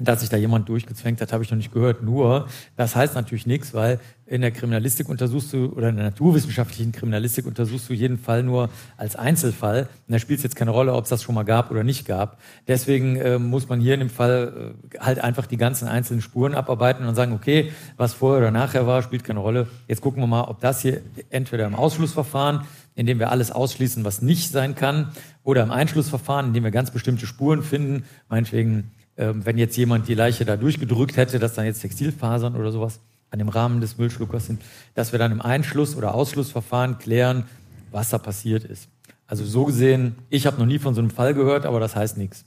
dass 0.00 0.20
sich 0.20 0.28
da 0.28 0.36
jemand 0.36 0.68
durchgezwängt 0.68 1.20
hat, 1.20 1.32
habe 1.32 1.44
ich 1.44 1.50
noch 1.50 1.56
nicht 1.56 1.72
gehört. 1.72 2.02
Nur, 2.02 2.46
das 2.76 2.96
heißt 2.96 3.14
natürlich 3.14 3.46
nichts, 3.46 3.74
weil 3.74 4.00
in 4.26 4.42
der 4.42 4.52
Kriminalistik 4.52 5.08
untersuchst 5.08 5.52
du, 5.52 5.72
oder 5.74 5.88
in 5.88 5.96
der 5.96 6.04
naturwissenschaftlichen 6.04 6.92
Kriminalistik 6.92 7.46
untersuchst 7.46 7.88
du 7.88 7.94
jeden 7.94 8.16
Fall 8.16 8.44
nur 8.44 8.70
als 8.96 9.16
Einzelfall. 9.16 9.88
Und 10.06 10.12
da 10.12 10.18
spielt 10.20 10.38
es 10.38 10.44
jetzt 10.44 10.54
keine 10.54 10.70
Rolle, 10.70 10.94
ob 10.94 11.04
es 11.04 11.10
das 11.10 11.22
schon 11.22 11.34
mal 11.34 11.42
gab 11.42 11.70
oder 11.70 11.82
nicht 11.82 12.06
gab. 12.06 12.38
Deswegen 12.68 13.16
äh, 13.16 13.38
muss 13.38 13.68
man 13.68 13.80
hier 13.80 13.94
in 13.94 14.00
dem 14.00 14.08
Fall 14.08 14.74
äh, 14.94 14.98
halt 15.00 15.18
einfach 15.18 15.46
die 15.46 15.56
ganzen 15.56 15.88
einzelnen 15.88 16.22
Spuren 16.22 16.54
abarbeiten 16.54 17.06
und 17.06 17.16
sagen, 17.16 17.32
okay, 17.32 17.72
was 17.96 18.14
vorher 18.14 18.38
oder 18.38 18.50
nachher 18.52 18.86
war, 18.86 19.02
spielt 19.02 19.24
keine 19.24 19.40
Rolle. 19.40 19.66
Jetzt 19.88 20.00
gucken 20.00 20.22
wir 20.22 20.28
mal, 20.28 20.44
ob 20.44 20.60
das 20.60 20.80
hier 20.80 21.00
entweder 21.30 21.66
im 21.66 21.74
Ausschlussverfahren, 21.74 22.60
in 22.94 23.06
dem 23.06 23.18
wir 23.18 23.30
alles 23.32 23.50
ausschließen, 23.50 24.04
was 24.04 24.22
nicht 24.22 24.52
sein 24.52 24.76
kann, 24.76 25.08
oder 25.42 25.62
im 25.64 25.72
Einschlussverfahren, 25.72 26.48
in 26.48 26.52
dem 26.52 26.64
wir 26.64 26.70
ganz 26.70 26.92
bestimmte 26.92 27.26
Spuren 27.26 27.64
finden, 27.64 28.04
meinetwegen 28.28 28.92
ähm, 29.20 29.44
wenn 29.44 29.58
jetzt 29.58 29.76
jemand 29.76 30.08
die 30.08 30.14
Leiche 30.14 30.46
da 30.46 30.56
durchgedrückt 30.56 31.18
hätte, 31.18 31.38
dass 31.38 31.52
dann 31.52 31.66
jetzt 31.66 31.80
Textilfasern 31.82 32.56
oder 32.56 32.72
sowas 32.72 33.00
an 33.30 33.38
dem 33.38 33.50
Rahmen 33.50 33.82
des 33.82 33.98
Müllschluckers 33.98 34.46
sind, 34.46 34.62
dass 34.94 35.12
wir 35.12 35.18
dann 35.18 35.30
im 35.30 35.42
Einschluss- 35.42 35.94
oder 35.94 36.14
Ausschlussverfahren 36.14 36.98
klären, 36.98 37.44
was 37.90 38.08
da 38.08 38.16
passiert 38.16 38.64
ist. 38.64 38.88
Also 39.26 39.44
so 39.44 39.66
gesehen, 39.66 40.16
ich 40.30 40.46
habe 40.46 40.58
noch 40.58 40.66
nie 40.66 40.78
von 40.78 40.94
so 40.94 41.02
einem 41.02 41.10
Fall 41.10 41.34
gehört, 41.34 41.66
aber 41.66 41.78
das 41.80 41.94
heißt 41.94 42.16
nichts. 42.16 42.46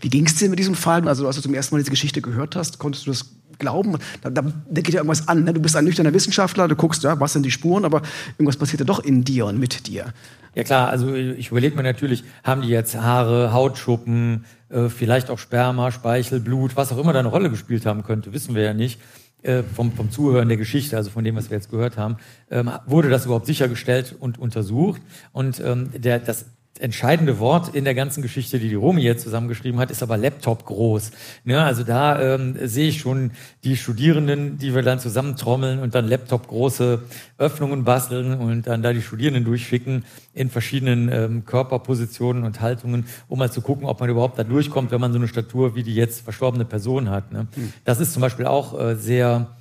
Wie 0.00 0.10
ging 0.10 0.26
es 0.26 0.34
dir 0.34 0.50
mit 0.50 0.58
diesem 0.58 0.74
Fall? 0.74 1.06
Also 1.08 1.26
als 1.26 1.36
du 1.36 1.42
zum 1.42 1.54
ersten 1.54 1.74
Mal 1.74 1.78
diese 1.78 1.90
Geschichte 1.90 2.20
gehört 2.20 2.56
hast, 2.56 2.78
konntest 2.78 3.06
du 3.06 3.12
das 3.12 3.36
glauben? 3.60 3.96
Da, 4.22 4.30
da, 4.30 4.42
da 4.42 4.80
geht 4.80 4.94
ja 4.94 5.00
irgendwas 5.00 5.28
an. 5.28 5.44
Ne? 5.44 5.52
Du 5.52 5.60
bist 5.60 5.76
ein 5.76 5.84
nüchterner 5.84 6.12
Wissenschaftler, 6.12 6.66
du 6.66 6.74
guckst, 6.74 7.04
ja, 7.04 7.20
was 7.20 7.34
sind 7.34 7.44
die 7.44 7.52
Spuren, 7.52 7.84
aber 7.84 8.02
irgendwas 8.36 8.56
passiert 8.56 8.80
ja 8.80 8.86
doch 8.86 8.98
in 8.98 9.22
dir 9.22 9.46
und 9.46 9.60
mit 9.60 9.86
dir. 9.86 10.12
Ja 10.56 10.64
klar, 10.64 10.88
also 10.88 11.14
ich 11.14 11.52
überlege 11.52 11.76
mir 11.76 11.84
natürlich, 11.84 12.24
haben 12.42 12.62
die 12.62 12.68
jetzt 12.68 12.96
Haare, 12.96 13.52
Hautschuppen, 13.52 14.46
äh, 14.68 14.88
vielleicht 14.88 15.30
auch 15.30 15.38
Sperma, 15.38 15.92
Speichel, 15.92 16.40
Blut, 16.40 16.74
was 16.74 16.90
auch 16.90 16.98
immer 16.98 17.12
da 17.12 17.20
eine 17.20 17.28
Rolle 17.28 17.50
gespielt 17.50 17.86
haben 17.86 18.02
könnte, 18.02 18.32
wissen 18.32 18.56
wir 18.56 18.64
ja 18.64 18.74
nicht. 18.74 18.98
äh, 19.42 19.62
vom, 19.62 19.92
vom 19.92 20.10
Zuhören 20.10 20.48
der 20.48 20.56
Geschichte, 20.56 20.96
also 20.96 21.10
von 21.10 21.24
dem, 21.24 21.36
was 21.36 21.50
wir 21.50 21.56
jetzt 21.56 21.70
gehört 21.70 21.96
haben, 21.96 22.16
ähm, 22.50 22.70
wurde 22.86 23.08
das 23.08 23.24
überhaupt 23.26 23.46
sichergestellt 23.46 24.14
und 24.18 24.38
untersucht. 24.38 25.00
Und 25.32 25.60
ähm, 25.60 25.90
der, 25.96 26.18
das 26.18 26.46
entscheidende 26.80 27.38
Wort 27.38 27.74
in 27.74 27.84
der 27.84 27.94
ganzen 27.94 28.22
Geschichte, 28.22 28.58
die 28.58 28.68
die 28.68 28.74
Romy 28.74 29.02
jetzt 29.02 29.22
zusammengeschrieben 29.22 29.78
hat, 29.78 29.90
ist 29.90 30.02
aber 30.02 30.16
Laptop 30.16 30.64
groß. 30.64 31.12
Ne, 31.44 31.62
also 31.62 31.84
da 31.84 32.20
ähm, 32.34 32.56
sehe 32.62 32.88
ich 32.88 33.00
schon 33.00 33.32
die 33.64 33.76
Studierenden, 33.76 34.58
die 34.58 34.74
wir 34.74 34.82
dann 34.82 34.98
zusammentrommeln 34.98 35.80
und 35.80 35.94
dann 35.94 36.08
Laptop 36.08 36.48
große 36.48 37.02
Öffnungen 37.38 37.84
basteln 37.84 38.34
und 38.34 38.66
dann 38.66 38.82
da 38.82 38.92
die 38.92 39.02
Studierenden 39.02 39.44
durchschicken 39.44 40.04
in 40.32 40.50
verschiedenen 40.50 41.10
ähm, 41.12 41.44
Körperpositionen 41.44 42.44
und 42.44 42.60
Haltungen, 42.60 43.06
um 43.28 43.38
mal 43.38 43.50
zu 43.50 43.60
gucken, 43.60 43.86
ob 43.86 44.00
man 44.00 44.08
überhaupt 44.08 44.38
da 44.38 44.44
durchkommt, 44.44 44.90
wenn 44.90 45.00
man 45.00 45.12
so 45.12 45.18
eine 45.18 45.28
Statur 45.28 45.74
wie 45.74 45.82
die 45.82 45.94
jetzt 45.94 46.22
verstorbene 46.22 46.64
Person 46.64 47.10
hat. 47.10 47.32
Ne? 47.32 47.46
Hm. 47.54 47.72
Das 47.84 48.00
ist 48.00 48.12
zum 48.12 48.22
Beispiel 48.22 48.46
auch 48.46 48.78
äh, 48.78 48.96
sehr 48.96 49.56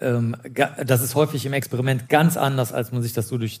ähm, 0.00 0.36
das 0.84 1.00
ist 1.00 1.14
häufig 1.14 1.46
im 1.46 1.52
Experiment 1.52 2.08
ganz 2.08 2.36
anders, 2.36 2.72
als 2.72 2.92
man 2.92 3.02
sich 3.02 3.12
das 3.12 3.28
so 3.28 3.38
durch 3.38 3.60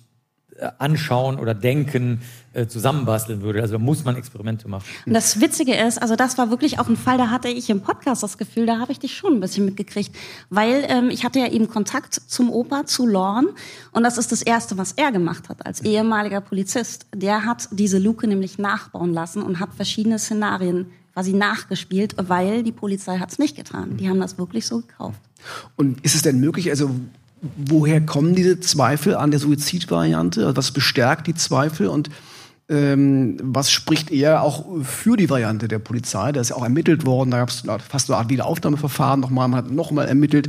anschauen 0.78 1.38
oder 1.38 1.54
denken 1.54 2.20
äh, 2.52 2.66
zusammenbasteln 2.66 3.42
würde. 3.42 3.62
Also 3.62 3.74
da 3.74 3.78
muss 3.78 4.04
man 4.04 4.16
Experimente 4.16 4.68
machen. 4.68 4.84
Und 5.06 5.14
das 5.14 5.40
Witzige 5.40 5.74
ist, 5.74 6.00
also 6.00 6.16
das 6.16 6.36
war 6.38 6.50
wirklich 6.50 6.78
auch 6.78 6.88
ein 6.88 6.96
Fall, 6.96 7.18
da 7.18 7.30
hatte 7.30 7.48
ich 7.48 7.70
im 7.70 7.80
Podcast 7.80 8.22
das 8.22 8.38
Gefühl, 8.38 8.66
da 8.66 8.78
habe 8.78 8.92
ich 8.92 8.98
dich 8.98 9.16
schon 9.16 9.34
ein 9.34 9.40
bisschen 9.40 9.64
mitgekriegt, 9.64 10.14
weil 10.50 10.84
ähm, 10.88 11.10
ich 11.10 11.24
hatte 11.24 11.38
ja 11.38 11.48
eben 11.48 11.68
Kontakt 11.68 12.14
zum 12.14 12.50
Opa, 12.50 12.84
zu 12.84 13.06
Lorne 13.06 13.48
und 13.92 14.02
das 14.02 14.18
ist 14.18 14.32
das 14.32 14.42
Erste, 14.42 14.76
was 14.76 14.92
er 14.92 15.12
gemacht 15.12 15.48
hat 15.48 15.64
als 15.64 15.80
ehemaliger 15.80 16.40
Polizist. 16.40 17.06
Der 17.14 17.44
hat 17.44 17.68
diese 17.70 17.98
Luke 17.98 18.26
nämlich 18.26 18.58
nachbauen 18.58 19.12
lassen 19.12 19.42
und 19.42 19.58
hat 19.58 19.74
verschiedene 19.74 20.18
Szenarien 20.18 20.86
quasi 21.14 21.32
nachgespielt, 21.32 22.14
weil 22.18 22.62
die 22.62 22.72
Polizei 22.72 23.18
hat 23.18 23.30
es 23.30 23.38
nicht 23.38 23.56
getan. 23.56 23.96
Die 23.98 24.08
haben 24.08 24.20
das 24.20 24.38
wirklich 24.38 24.66
so 24.66 24.80
gekauft. 24.80 25.20
Und 25.76 26.00
ist 26.04 26.14
es 26.14 26.22
denn 26.22 26.40
möglich, 26.40 26.70
also 26.70 26.90
woher 27.56 28.00
kommen 28.00 28.34
diese 28.34 28.60
Zweifel 28.60 29.16
an 29.16 29.30
der 29.30 29.40
Suizidvariante? 29.40 30.46
Also 30.46 30.56
was 30.56 30.70
bestärkt 30.70 31.26
die 31.26 31.34
Zweifel 31.34 31.88
und 31.88 32.08
ähm, 32.68 33.36
was 33.42 33.70
spricht 33.70 34.10
eher 34.10 34.42
auch 34.42 34.64
für 34.82 35.16
die 35.16 35.28
Variante 35.28 35.68
der 35.68 35.80
Polizei? 35.80 36.32
Da 36.32 36.40
ist 36.40 36.50
ja 36.50 36.56
auch 36.56 36.62
ermittelt 36.62 37.04
worden, 37.04 37.32
da 37.32 37.38
gab 37.38 37.50
es 37.50 37.64
fast 37.88 38.08
eine 38.08 38.18
Art 38.18 38.30
Wiederaufnahmeverfahren 38.30 39.20
nochmal, 39.20 39.48
man 39.48 39.58
hat 39.58 39.70
nochmal 39.70 40.08
ermittelt, 40.08 40.48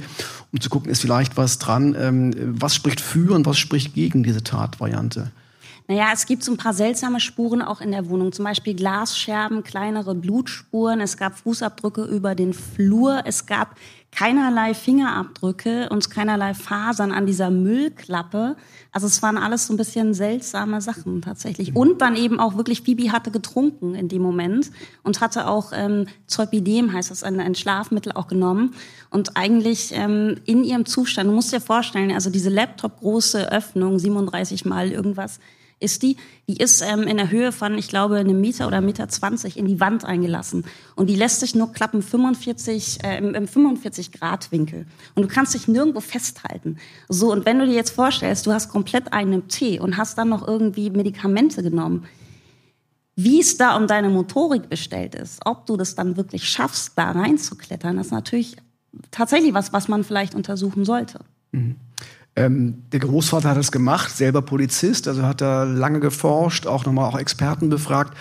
um 0.51 0.61
zu 0.61 0.69
gucken, 0.69 0.91
ist 0.91 1.01
vielleicht 1.01 1.35
was 1.35 1.57
dran. 1.57 1.95
Ähm, 1.99 2.33
was 2.59 2.75
spricht 2.75 3.01
für 3.01 3.33
und 3.33 3.45
was 3.45 3.57
spricht 3.57 3.95
gegen 3.95 4.23
diese 4.23 4.43
Tatvariante? 4.43 5.31
Naja, 5.87 6.11
es 6.13 6.25
gibt 6.25 6.43
so 6.43 6.51
ein 6.51 6.57
paar 6.57 6.73
seltsame 6.73 7.19
Spuren 7.19 7.61
auch 7.61 7.81
in 7.81 7.91
der 7.91 8.07
Wohnung. 8.07 8.31
Zum 8.31 8.45
Beispiel 8.45 8.73
Glasscherben, 8.73 9.63
kleinere 9.63 10.15
Blutspuren. 10.15 11.01
Es 11.01 11.17
gab 11.17 11.37
Fußabdrücke 11.37 12.03
über 12.03 12.35
den 12.35 12.53
Flur. 12.53 13.23
Es 13.25 13.45
gab 13.45 13.75
keinerlei 14.15 14.73
Fingerabdrücke 14.73 15.89
und 15.89 16.09
keinerlei 16.09 16.53
Fasern 16.53 17.11
an 17.11 17.25
dieser 17.25 17.49
Müllklappe. 17.49 18.55
Also 18.91 19.07
es 19.07 19.21
waren 19.21 19.37
alles 19.37 19.67
so 19.67 19.73
ein 19.73 19.77
bisschen 19.77 20.13
seltsame 20.13 20.81
Sachen 20.81 21.21
tatsächlich. 21.21 21.75
Und 21.75 22.01
dann 22.01 22.15
eben 22.15 22.39
auch 22.39 22.55
wirklich, 22.55 22.83
Phoebe 22.83 23.11
hatte 23.11 23.31
getrunken 23.31 23.95
in 23.95 24.09
dem 24.09 24.21
Moment 24.21 24.71
und 25.03 25.21
hatte 25.21 25.47
auch 25.47 25.71
ähm, 25.73 26.07
Zolpidem, 26.27 26.93
heißt 26.93 27.11
das, 27.11 27.23
ein, 27.23 27.39
ein 27.39 27.55
Schlafmittel 27.55 28.11
auch 28.11 28.27
genommen. 28.27 28.75
Und 29.09 29.35
eigentlich 29.35 29.91
ähm, 29.93 30.35
in 30.45 30.63
ihrem 30.63 30.85
Zustand, 30.85 31.29
du 31.29 31.33
musst 31.33 31.51
dir 31.51 31.61
vorstellen, 31.61 32.11
also 32.11 32.29
diese 32.29 32.49
Laptop-große 32.49 33.51
Öffnung, 33.51 33.97
37 33.97 34.65
mal 34.65 34.91
irgendwas, 34.91 35.39
ist 35.79 36.03
die, 36.03 36.17
die 36.47 36.57
ist 36.57 36.81
ähm, 36.81 37.03
in 37.03 37.17
der 37.17 37.31
Höhe 37.31 37.51
von, 37.51 37.77
ich 37.77 37.87
glaube, 37.87 38.17
einem 38.17 38.39
Meter 38.39 38.67
oder 38.67 38.81
Meter 38.81 39.07
20 39.07 39.57
in 39.57 39.65
die 39.65 39.79
Wand 39.79 40.05
eingelassen. 40.05 40.65
Und 40.95 41.09
die 41.09 41.15
lässt 41.15 41.39
sich 41.39 41.55
nur 41.55 41.71
klappen 41.71 42.01
45, 42.01 43.03
äh, 43.03 43.17
im, 43.17 43.35
im 43.35 43.47
45 43.47 44.11
Grad 44.11 44.51
Winkel. 44.51 44.85
Und 45.15 45.23
du 45.23 45.27
kannst 45.27 45.53
dich 45.53 45.67
nirgendwo 45.67 45.99
festhalten. 45.99 46.77
So, 47.09 47.31
und 47.31 47.45
wenn 47.45 47.59
du 47.59 47.65
dir 47.65 47.75
jetzt 47.75 47.91
vorstellst, 47.91 48.45
du 48.45 48.53
hast 48.53 48.69
komplett 48.69 49.13
einen 49.13 49.47
Tee 49.47 49.79
und 49.79 49.97
hast 49.97 50.17
dann 50.17 50.29
noch 50.29 50.47
irgendwie 50.47 50.89
Medikamente 50.89 51.63
genommen, 51.63 52.05
wie 53.15 53.39
es 53.39 53.57
da 53.57 53.75
um 53.77 53.87
deine 53.87 54.09
Motorik 54.09 54.69
bestellt 54.69 55.15
ist, 55.15 55.39
ob 55.45 55.65
du 55.65 55.77
das 55.77 55.95
dann 55.95 56.17
wirklich 56.17 56.49
schaffst, 56.49 56.93
da 56.95 57.11
reinzuklettern, 57.11 57.97
ist 57.99 58.11
natürlich 58.11 58.55
tatsächlich 59.11 59.53
was, 59.53 59.73
was 59.73 59.87
man 59.87 60.03
vielleicht 60.03 60.35
untersuchen 60.35 60.85
sollte. 60.85 61.19
Mhm. 61.51 61.75
Ähm, 62.35 62.83
der 62.91 62.99
Großvater 62.99 63.49
hat 63.49 63.57
das 63.57 63.71
gemacht, 63.71 64.15
selber 64.15 64.41
Polizist, 64.41 65.07
also 65.07 65.23
hat 65.23 65.41
da 65.41 65.63
lange 65.63 65.99
geforscht, 65.99 66.65
auch 66.65 66.85
nochmal 66.85 67.05
auch 67.09 67.17
Experten 67.17 67.69
befragt. 67.69 68.17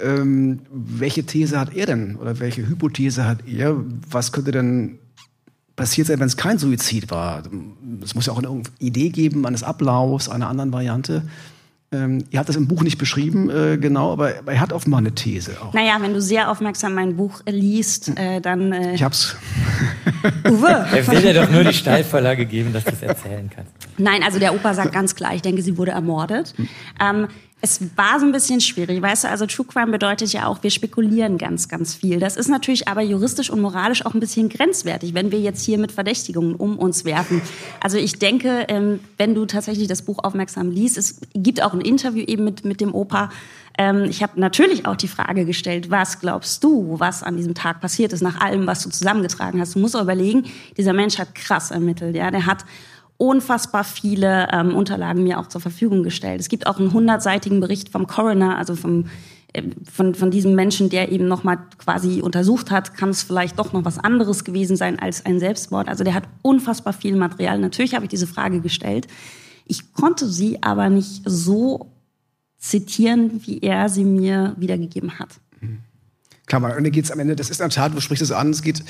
Ähm, 0.00 0.60
welche 0.70 1.24
These 1.24 1.58
hat 1.58 1.74
er 1.74 1.86
denn 1.86 2.16
oder 2.16 2.38
welche 2.38 2.66
Hypothese 2.66 3.24
hat 3.24 3.46
er? 3.46 3.76
Was 4.10 4.32
könnte 4.32 4.50
denn 4.50 4.98
passiert 5.76 6.08
sein, 6.08 6.20
wenn 6.20 6.26
es 6.26 6.36
kein 6.36 6.58
Suizid 6.58 7.10
war? 7.10 7.42
Es 8.02 8.14
muss 8.14 8.26
ja 8.26 8.34
auch 8.34 8.38
eine 8.38 8.62
Idee 8.78 9.08
geben 9.08 9.46
eines 9.46 9.62
Ablaufs, 9.62 10.28
einer 10.28 10.48
anderen 10.48 10.72
Variante. 10.72 11.22
Ähm, 11.92 12.24
ihr 12.30 12.38
habt 12.38 12.48
das 12.48 12.54
im 12.54 12.68
Buch 12.68 12.84
nicht 12.84 12.98
beschrieben, 12.98 13.50
äh, 13.50 13.76
genau, 13.76 14.12
aber, 14.12 14.38
aber, 14.38 14.52
er 14.52 14.60
hat 14.60 14.72
offenbar 14.72 14.98
eine 14.98 15.12
These 15.12 15.60
auch. 15.60 15.74
Naja, 15.74 15.96
wenn 16.00 16.14
du 16.14 16.20
sehr 16.20 16.48
aufmerksam 16.48 16.94
mein 16.94 17.16
Buch 17.16 17.40
liest, 17.48 18.16
äh, 18.16 18.40
dann. 18.40 18.72
Äh, 18.72 18.94
ich 18.94 19.02
hab's. 19.02 19.34
Uwe. 20.48 20.86
Er 20.92 21.06
will 21.08 21.20
dir 21.20 21.34
doch 21.34 21.50
nur 21.50 21.64
die 21.64 21.74
Steilvorlage 21.74 22.46
geben, 22.46 22.72
dass 22.72 22.84
du 22.84 22.92
es 22.92 23.02
erzählen 23.02 23.50
kannst. 23.52 23.72
Nein, 23.98 24.22
also 24.22 24.38
der 24.38 24.54
Opa 24.54 24.72
sagt 24.72 24.92
ganz 24.92 25.16
klar, 25.16 25.34
ich 25.34 25.42
denke, 25.42 25.62
sie 25.62 25.76
wurde 25.76 25.90
ermordet. 25.90 26.54
Hm. 26.56 26.68
Ähm, 27.00 27.28
es 27.62 27.80
war 27.96 28.18
so 28.18 28.26
ein 28.26 28.32
bisschen 28.32 28.60
schwierig, 28.60 29.02
weißt 29.02 29.24
du, 29.24 29.28
also 29.28 29.46
True 29.46 29.66
Crime 29.66 29.92
bedeutet 29.92 30.32
ja 30.32 30.46
auch, 30.46 30.62
wir 30.62 30.70
spekulieren 30.70 31.36
ganz, 31.36 31.68
ganz 31.68 31.94
viel. 31.94 32.18
Das 32.18 32.36
ist 32.36 32.48
natürlich 32.48 32.88
aber 32.88 33.02
juristisch 33.02 33.50
und 33.50 33.60
moralisch 33.60 34.06
auch 34.06 34.14
ein 34.14 34.20
bisschen 34.20 34.48
grenzwertig, 34.48 35.12
wenn 35.12 35.30
wir 35.30 35.40
jetzt 35.40 35.64
hier 35.64 35.78
mit 35.78 35.92
Verdächtigungen 35.92 36.54
um 36.54 36.78
uns 36.78 37.04
werfen. 37.04 37.42
Also 37.80 37.98
ich 37.98 38.18
denke, 38.18 38.64
ähm, 38.68 39.00
wenn 39.18 39.34
du 39.34 39.44
tatsächlich 39.44 39.88
das 39.88 40.02
Buch 40.02 40.18
aufmerksam 40.22 40.70
liest, 40.70 40.96
es 40.96 41.20
gibt 41.34 41.62
auch 41.62 41.74
ein 41.74 41.82
Interview 41.82 42.24
eben 42.26 42.44
mit, 42.44 42.64
mit 42.64 42.80
dem 42.80 42.94
Opa, 42.94 43.30
ähm, 43.78 44.04
ich 44.04 44.22
habe 44.22 44.40
natürlich 44.40 44.86
auch 44.86 44.96
die 44.96 45.08
Frage 45.08 45.44
gestellt, 45.44 45.90
was 45.90 46.20
glaubst 46.20 46.64
du, 46.64 46.96
was 46.98 47.22
an 47.22 47.36
diesem 47.36 47.54
Tag 47.54 47.80
passiert 47.80 48.12
ist, 48.12 48.20
nach 48.20 48.40
allem, 48.40 48.66
was 48.66 48.82
du 48.82 48.90
zusammengetragen 48.90 49.60
hast. 49.60 49.74
Du 49.74 49.78
musst 49.78 49.96
auch 49.96 50.02
überlegen, 50.02 50.44
dieser 50.76 50.92
Mensch 50.92 51.18
hat 51.18 51.34
krass 51.34 51.70
ermittelt, 51.70 52.16
ja, 52.16 52.30
der 52.30 52.46
hat 52.46 52.64
unfassbar 53.20 53.84
viele 53.84 54.48
ähm, 54.50 54.74
Unterlagen 54.74 55.22
mir 55.22 55.38
auch 55.38 55.46
zur 55.46 55.60
Verfügung 55.60 56.02
gestellt. 56.02 56.40
Es 56.40 56.48
gibt 56.48 56.66
auch 56.66 56.78
einen 56.78 56.94
hundertseitigen 56.94 57.60
Bericht 57.60 57.90
vom 57.90 58.06
Coroner, 58.06 58.56
also 58.56 58.74
vom 58.74 59.04
äh, 59.52 59.62
von, 59.92 60.14
von 60.14 60.30
diesem 60.30 60.54
Menschen, 60.54 60.88
der 60.88 61.12
eben 61.12 61.28
nochmal 61.28 61.58
quasi 61.76 62.22
untersucht 62.22 62.70
hat, 62.70 62.94
kann 62.94 63.10
es 63.10 63.22
vielleicht 63.22 63.58
doch 63.58 63.74
noch 63.74 63.84
was 63.84 63.98
anderes 63.98 64.44
gewesen 64.44 64.76
sein 64.76 64.98
als 64.98 65.26
ein 65.26 65.38
Selbstmord. 65.38 65.88
Also 65.88 66.02
der 66.02 66.14
hat 66.14 66.24
unfassbar 66.40 66.94
viel 66.94 67.14
Material. 67.14 67.58
Natürlich 67.58 67.94
habe 67.94 68.06
ich 68.06 68.08
diese 68.08 68.26
Frage 68.26 68.60
gestellt. 68.60 69.06
Ich 69.66 69.92
konnte 69.92 70.26
sie 70.26 70.62
aber 70.62 70.88
nicht 70.88 71.20
so 71.26 71.92
zitieren, 72.56 73.42
wie 73.44 73.60
er 73.60 73.90
sie 73.90 74.04
mir 74.04 74.54
wiedergegeben 74.56 75.18
hat. 75.18 75.40
Klar, 76.46 76.64
am 76.64 76.70
Ende 76.70 76.90
geht 76.90 77.04
es 77.04 77.10
am 77.10 77.20
Ende, 77.20 77.36
das 77.36 77.50
ist 77.50 77.60
in 77.60 77.68
der 77.68 77.74
Tat, 77.74 77.94
du 77.94 78.00
sprichst 78.00 78.22
es 78.22 78.32
an, 78.32 78.50
es 78.50 78.62
geht 78.62 78.82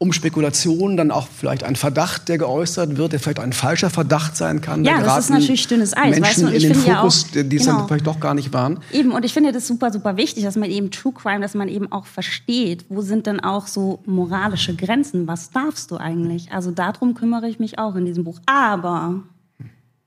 um 0.00 0.12
Spekulationen, 0.12 0.96
dann 0.96 1.10
auch 1.10 1.26
vielleicht 1.26 1.64
ein 1.64 1.74
Verdacht, 1.74 2.28
der 2.28 2.38
geäußert 2.38 2.96
wird, 2.96 3.12
der 3.12 3.18
vielleicht 3.18 3.40
ein 3.40 3.52
falscher 3.52 3.90
Verdacht 3.90 4.36
sein 4.36 4.60
kann. 4.60 4.84
Ja, 4.84 5.00
das 5.02 5.24
ist 5.24 5.30
natürlich 5.30 5.66
dünnes 5.66 5.96
Eis. 5.96 6.20
Menschen 6.20 6.22
weißt 6.22 6.42
du, 6.42 6.46
in 6.46 6.62
den 6.62 6.74
Fokus, 6.76 7.26
ja 7.34 7.42
auch, 7.42 7.48
die 7.48 7.56
es 7.56 7.64
genau. 7.64 7.78
dann 7.78 7.88
vielleicht 7.88 8.06
doch 8.06 8.20
gar 8.20 8.34
nicht 8.34 8.52
waren. 8.52 8.78
Eben, 8.92 9.10
und 9.10 9.24
ich 9.24 9.32
finde 9.32 9.50
das 9.50 9.66
super, 9.66 9.90
super 9.92 10.16
wichtig, 10.16 10.44
dass 10.44 10.54
man 10.54 10.70
eben 10.70 10.92
True 10.92 11.12
Crime, 11.12 11.40
dass 11.40 11.54
man 11.54 11.68
eben 11.68 11.90
auch 11.90 12.06
versteht, 12.06 12.84
wo 12.88 13.02
sind 13.02 13.26
denn 13.26 13.40
auch 13.40 13.66
so 13.66 13.98
moralische 14.06 14.76
Grenzen? 14.76 15.26
Was 15.26 15.50
darfst 15.50 15.90
du 15.90 15.96
eigentlich? 15.96 16.52
Also 16.52 16.70
darum 16.70 17.14
kümmere 17.14 17.48
ich 17.48 17.58
mich 17.58 17.80
auch 17.80 17.96
in 17.96 18.06
diesem 18.06 18.22
Buch. 18.22 18.38
Aber 18.46 19.24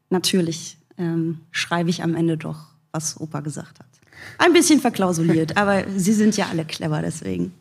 natürlich 0.10 0.78
ähm, 0.98 1.42
schreibe 1.52 1.90
ich 1.90 2.02
am 2.02 2.16
Ende 2.16 2.38
doch, 2.38 2.60
was 2.94 3.20
Opa 3.20 3.42
gesagt 3.42 3.80
hat. 3.80 3.88
Ein 4.38 4.54
bisschen 4.54 4.80
verklausuliert, 4.80 5.58
aber 5.58 5.84
Sie 5.98 6.14
sind 6.14 6.38
ja 6.38 6.46
alle 6.50 6.64
clever, 6.64 7.02
deswegen. 7.02 7.54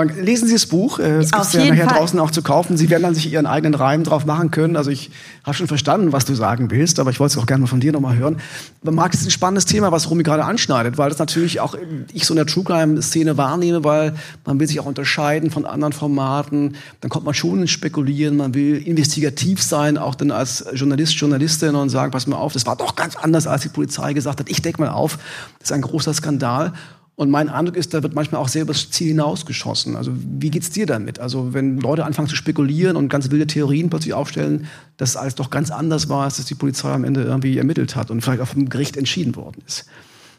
Lesen 0.00 0.48
Sie 0.48 0.54
das 0.54 0.64
Buch, 0.64 0.98
äh, 0.98 1.18
es 1.18 1.30
gibt 1.30 1.52
ja 1.52 1.66
nachher 1.66 1.84
Fall. 1.84 1.98
draußen 1.98 2.18
auch 2.18 2.30
zu 2.30 2.40
kaufen. 2.40 2.78
Sie 2.78 2.88
werden 2.88 3.02
dann 3.02 3.14
sich 3.14 3.30
Ihren 3.30 3.44
eigenen 3.44 3.74
Reim 3.74 4.04
drauf 4.04 4.24
machen 4.24 4.50
können. 4.50 4.74
Also 4.74 4.90
ich 4.90 5.10
habe 5.44 5.54
schon 5.54 5.66
verstanden, 5.66 6.12
was 6.12 6.24
du 6.24 6.34
sagen 6.34 6.70
willst, 6.70 6.98
aber 6.98 7.10
ich 7.10 7.20
wollte 7.20 7.32
es 7.32 7.38
auch 7.38 7.44
gerne 7.44 7.60
mal 7.60 7.66
von 7.66 7.78
dir 7.78 7.92
nochmal 7.92 8.16
hören. 8.16 8.38
Man 8.82 8.94
mag 8.94 9.12
es 9.12 9.22
ein 9.22 9.30
spannendes 9.30 9.66
Thema, 9.66 9.92
was 9.92 10.08
Romy 10.08 10.22
gerade 10.22 10.46
anschneidet, 10.46 10.96
weil 10.96 11.10
das 11.10 11.18
natürlich 11.18 11.60
auch 11.60 11.76
ich 12.10 12.24
so 12.24 12.32
in 12.32 12.36
der 12.36 12.46
True 12.46 12.64
Crime-Szene 12.64 13.36
wahrnehme, 13.36 13.84
weil 13.84 14.14
man 14.46 14.58
will 14.58 14.66
sich 14.66 14.80
auch 14.80 14.86
unterscheiden 14.86 15.50
von 15.50 15.66
anderen 15.66 15.92
Formaten. 15.92 16.74
Dann 17.02 17.10
kommt 17.10 17.26
man 17.26 17.34
schon 17.34 17.60
ins 17.60 17.70
Spekulieren, 17.70 18.38
man 18.38 18.54
will 18.54 18.78
investigativ 18.78 19.62
sein, 19.62 19.98
auch 19.98 20.14
dann 20.14 20.30
als 20.30 20.64
Journalist, 20.72 21.12
Journalistin 21.16 21.74
und 21.74 21.90
sagen, 21.90 22.12
pass 22.12 22.26
mal 22.26 22.38
auf, 22.38 22.54
das 22.54 22.64
war 22.64 22.76
doch 22.76 22.96
ganz 22.96 23.14
anders, 23.14 23.46
als 23.46 23.60
die 23.60 23.68
Polizei 23.68 24.14
gesagt 24.14 24.40
hat. 24.40 24.48
Ich 24.48 24.62
decke 24.62 24.80
mal 24.80 24.88
auf, 24.88 25.18
das 25.58 25.68
ist 25.68 25.72
ein 25.72 25.82
großer 25.82 26.14
Skandal. 26.14 26.72
Und 27.14 27.30
mein 27.30 27.50
Eindruck 27.50 27.76
ist, 27.76 27.92
da 27.92 28.02
wird 28.02 28.14
manchmal 28.14 28.40
auch 28.40 28.48
sehr 28.48 28.62
übers 28.62 28.90
Ziel 28.90 29.08
hinausgeschossen. 29.08 29.96
Also 29.96 30.12
wie 30.14 30.50
geht's 30.50 30.70
dir 30.70 30.86
damit? 30.86 31.20
Also 31.20 31.52
wenn 31.52 31.78
Leute 31.78 32.04
anfangen 32.04 32.28
zu 32.28 32.36
spekulieren 32.36 32.96
und 32.96 33.10
ganz 33.10 33.30
wilde 33.30 33.46
Theorien 33.46 33.90
plötzlich 33.90 34.14
aufstellen, 34.14 34.66
dass 34.96 35.16
alles 35.16 35.34
doch 35.34 35.50
ganz 35.50 35.70
anders 35.70 36.08
war, 36.08 36.24
als 36.24 36.38
dass 36.38 36.46
die 36.46 36.54
Polizei 36.54 36.90
am 36.90 37.04
Ende 37.04 37.22
irgendwie 37.22 37.58
ermittelt 37.58 37.96
hat 37.96 38.10
und 38.10 38.22
vielleicht 38.22 38.40
auch 38.40 38.48
vom 38.48 38.68
Gericht 38.68 38.96
entschieden 38.96 39.36
worden 39.36 39.62
ist. 39.66 39.86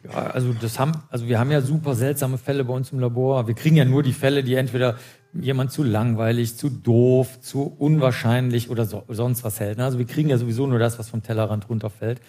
Ja, 0.03 0.31
also 0.31 0.53
das 0.59 0.79
haben, 0.79 0.93
also 1.09 1.27
wir 1.27 1.39
haben 1.39 1.51
ja 1.51 1.61
super 1.61 1.95
seltsame 1.95 2.37
Fälle 2.37 2.65
bei 2.65 2.73
uns 2.73 2.91
im 2.91 2.99
Labor. 2.99 3.47
Wir 3.47 3.53
kriegen 3.53 3.75
ja 3.75 3.85
nur 3.85 4.03
die 4.03 4.11
Fälle, 4.11 4.43
die 4.43 4.55
entweder 4.55 4.97
jemand 5.33 5.71
zu 5.71 5.83
langweilig, 5.83 6.57
zu 6.57 6.69
doof, 6.69 7.39
zu 7.41 7.63
unwahrscheinlich 7.77 8.69
oder 8.69 8.85
so, 8.85 9.03
sonst 9.07 9.43
was 9.43 9.59
hält. 9.59 9.77
Ne? 9.77 9.85
Also 9.85 9.97
wir 9.97 10.05
kriegen 10.05 10.29
ja 10.29 10.37
sowieso 10.37 10.67
nur 10.67 10.79
das, 10.79 10.99
was 10.99 11.09
vom 11.09 11.23
Tellerrand 11.23 11.69
runterfällt. 11.69 12.21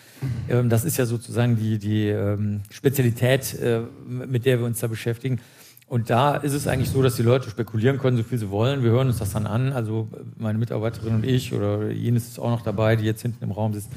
Ähm, 0.48 0.70
das 0.70 0.84
ist 0.84 0.96
ja 0.96 1.06
sozusagen 1.06 1.56
die, 1.56 1.78
die 1.78 2.08
ähm, 2.08 2.62
Spezialität, 2.70 3.58
äh, 3.60 3.80
mit 4.06 4.46
der 4.46 4.58
wir 4.58 4.66
uns 4.66 4.80
da 4.80 4.86
beschäftigen. 4.86 5.40
Und 5.86 6.08
da 6.08 6.36
ist 6.36 6.54
es 6.54 6.66
eigentlich 6.66 6.88
so, 6.88 7.02
dass 7.02 7.16
die 7.16 7.22
Leute 7.22 7.50
spekulieren 7.50 7.98
können, 7.98 8.16
so 8.16 8.22
viel 8.22 8.38
sie 8.38 8.50
wollen. 8.50 8.82
Wir 8.82 8.90
hören 8.90 9.08
uns 9.08 9.18
das 9.18 9.32
dann 9.32 9.46
an. 9.46 9.72
Also 9.72 10.08
meine 10.38 10.58
Mitarbeiterin 10.58 11.16
und 11.16 11.26
ich 11.26 11.52
oder 11.52 11.90
Ines 11.90 12.26
ist 12.26 12.38
auch 12.38 12.50
noch 12.50 12.62
dabei, 12.62 12.96
die 12.96 13.04
jetzt 13.04 13.20
hinten 13.20 13.44
im 13.44 13.50
Raum 13.50 13.74
sitzt. 13.74 13.90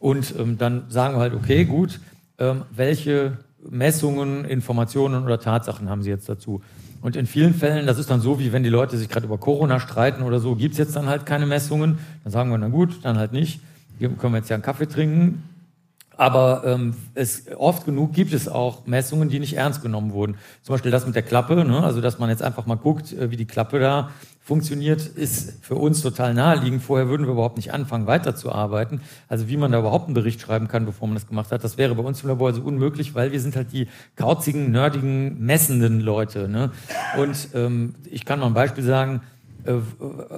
Und 0.00 0.34
ähm, 0.36 0.58
dann 0.58 0.84
sagen 0.88 1.14
wir 1.14 1.20
halt, 1.20 1.34
okay, 1.34 1.64
gut, 1.64 2.00
ähm, 2.38 2.62
welche 2.74 3.38
Messungen, 3.68 4.44
Informationen 4.44 5.24
oder 5.24 5.38
Tatsachen 5.38 5.88
haben 5.88 6.02
sie 6.02 6.10
jetzt 6.10 6.28
dazu? 6.28 6.60
Und 7.00 7.16
in 7.16 7.26
vielen 7.26 7.54
Fällen, 7.54 7.86
das 7.86 7.98
ist 7.98 8.10
dann 8.10 8.20
so, 8.20 8.40
wie 8.40 8.52
wenn 8.52 8.62
die 8.62 8.68
Leute 8.68 8.96
sich 8.96 9.08
gerade 9.08 9.26
über 9.26 9.38
Corona 9.38 9.78
streiten 9.78 10.22
oder 10.22 10.40
so, 10.40 10.56
gibt's 10.56 10.78
jetzt 10.78 10.96
dann 10.96 11.06
halt 11.08 11.26
keine 11.26 11.46
Messungen. 11.46 11.98
Dann 12.24 12.32
sagen 12.32 12.50
wir, 12.50 12.58
na 12.58 12.68
gut, 12.68 13.00
dann 13.02 13.18
halt 13.18 13.32
nicht. 13.32 13.60
Hier 13.98 14.08
können 14.10 14.32
wir 14.32 14.38
jetzt 14.38 14.50
ja 14.50 14.56
einen 14.56 14.62
Kaffee 14.62 14.86
trinken. 14.86 15.42
Aber 16.16 16.62
ähm, 16.66 16.96
es, 17.14 17.44
oft 17.56 17.84
genug 17.84 18.12
gibt 18.12 18.32
es 18.32 18.48
auch 18.48 18.86
Messungen, 18.86 19.28
die 19.28 19.38
nicht 19.38 19.56
ernst 19.56 19.82
genommen 19.82 20.12
wurden. 20.12 20.36
Zum 20.62 20.74
Beispiel 20.74 20.90
das 20.90 21.06
mit 21.06 21.14
der 21.14 21.22
Klappe, 21.22 21.64
ne? 21.64 21.84
also 21.84 22.00
dass 22.00 22.18
man 22.18 22.28
jetzt 22.28 22.42
einfach 22.42 22.66
mal 22.66 22.74
guckt, 22.74 23.12
äh, 23.12 23.30
wie 23.30 23.36
die 23.36 23.46
Klappe 23.46 23.78
da 23.78 24.10
funktioniert, 24.48 25.04
ist 25.04 25.62
für 25.62 25.74
uns 25.74 26.00
total 26.00 26.32
naheliegend. 26.32 26.82
Vorher 26.82 27.10
würden 27.10 27.26
wir 27.26 27.32
überhaupt 27.32 27.58
nicht 27.58 27.74
anfangen, 27.74 28.06
weiterzuarbeiten. 28.06 29.02
Also 29.28 29.46
wie 29.50 29.58
man 29.58 29.72
da 29.72 29.80
überhaupt 29.80 30.06
einen 30.06 30.14
Bericht 30.14 30.40
schreiben 30.40 30.68
kann, 30.68 30.86
bevor 30.86 31.06
man 31.06 31.16
das 31.16 31.26
gemacht 31.26 31.52
hat, 31.52 31.62
das 31.64 31.76
wäre 31.76 31.94
bei 31.94 32.02
uns 32.02 32.22
im 32.22 32.30
Labor 32.30 32.48
also 32.48 32.62
unmöglich, 32.62 33.14
weil 33.14 33.30
wir 33.30 33.40
sind 33.42 33.56
halt 33.56 33.74
die 33.74 33.88
krauzigen, 34.16 34.70
nerdigen, 34.70 35.38
messenden 35.38 36.00
Leute. 36.00 36.48
Ne? 36.48 36.70
Und 37.18 37.48
ähm, 37.52 37.94
ich 38.10 38.24
kann 38.24 38.40
mal 38.40 38.46
ein 38.46 38.54
Beispiel 38.54 38.84
sagen, 38.84 39.20
äh, 39.64 39.74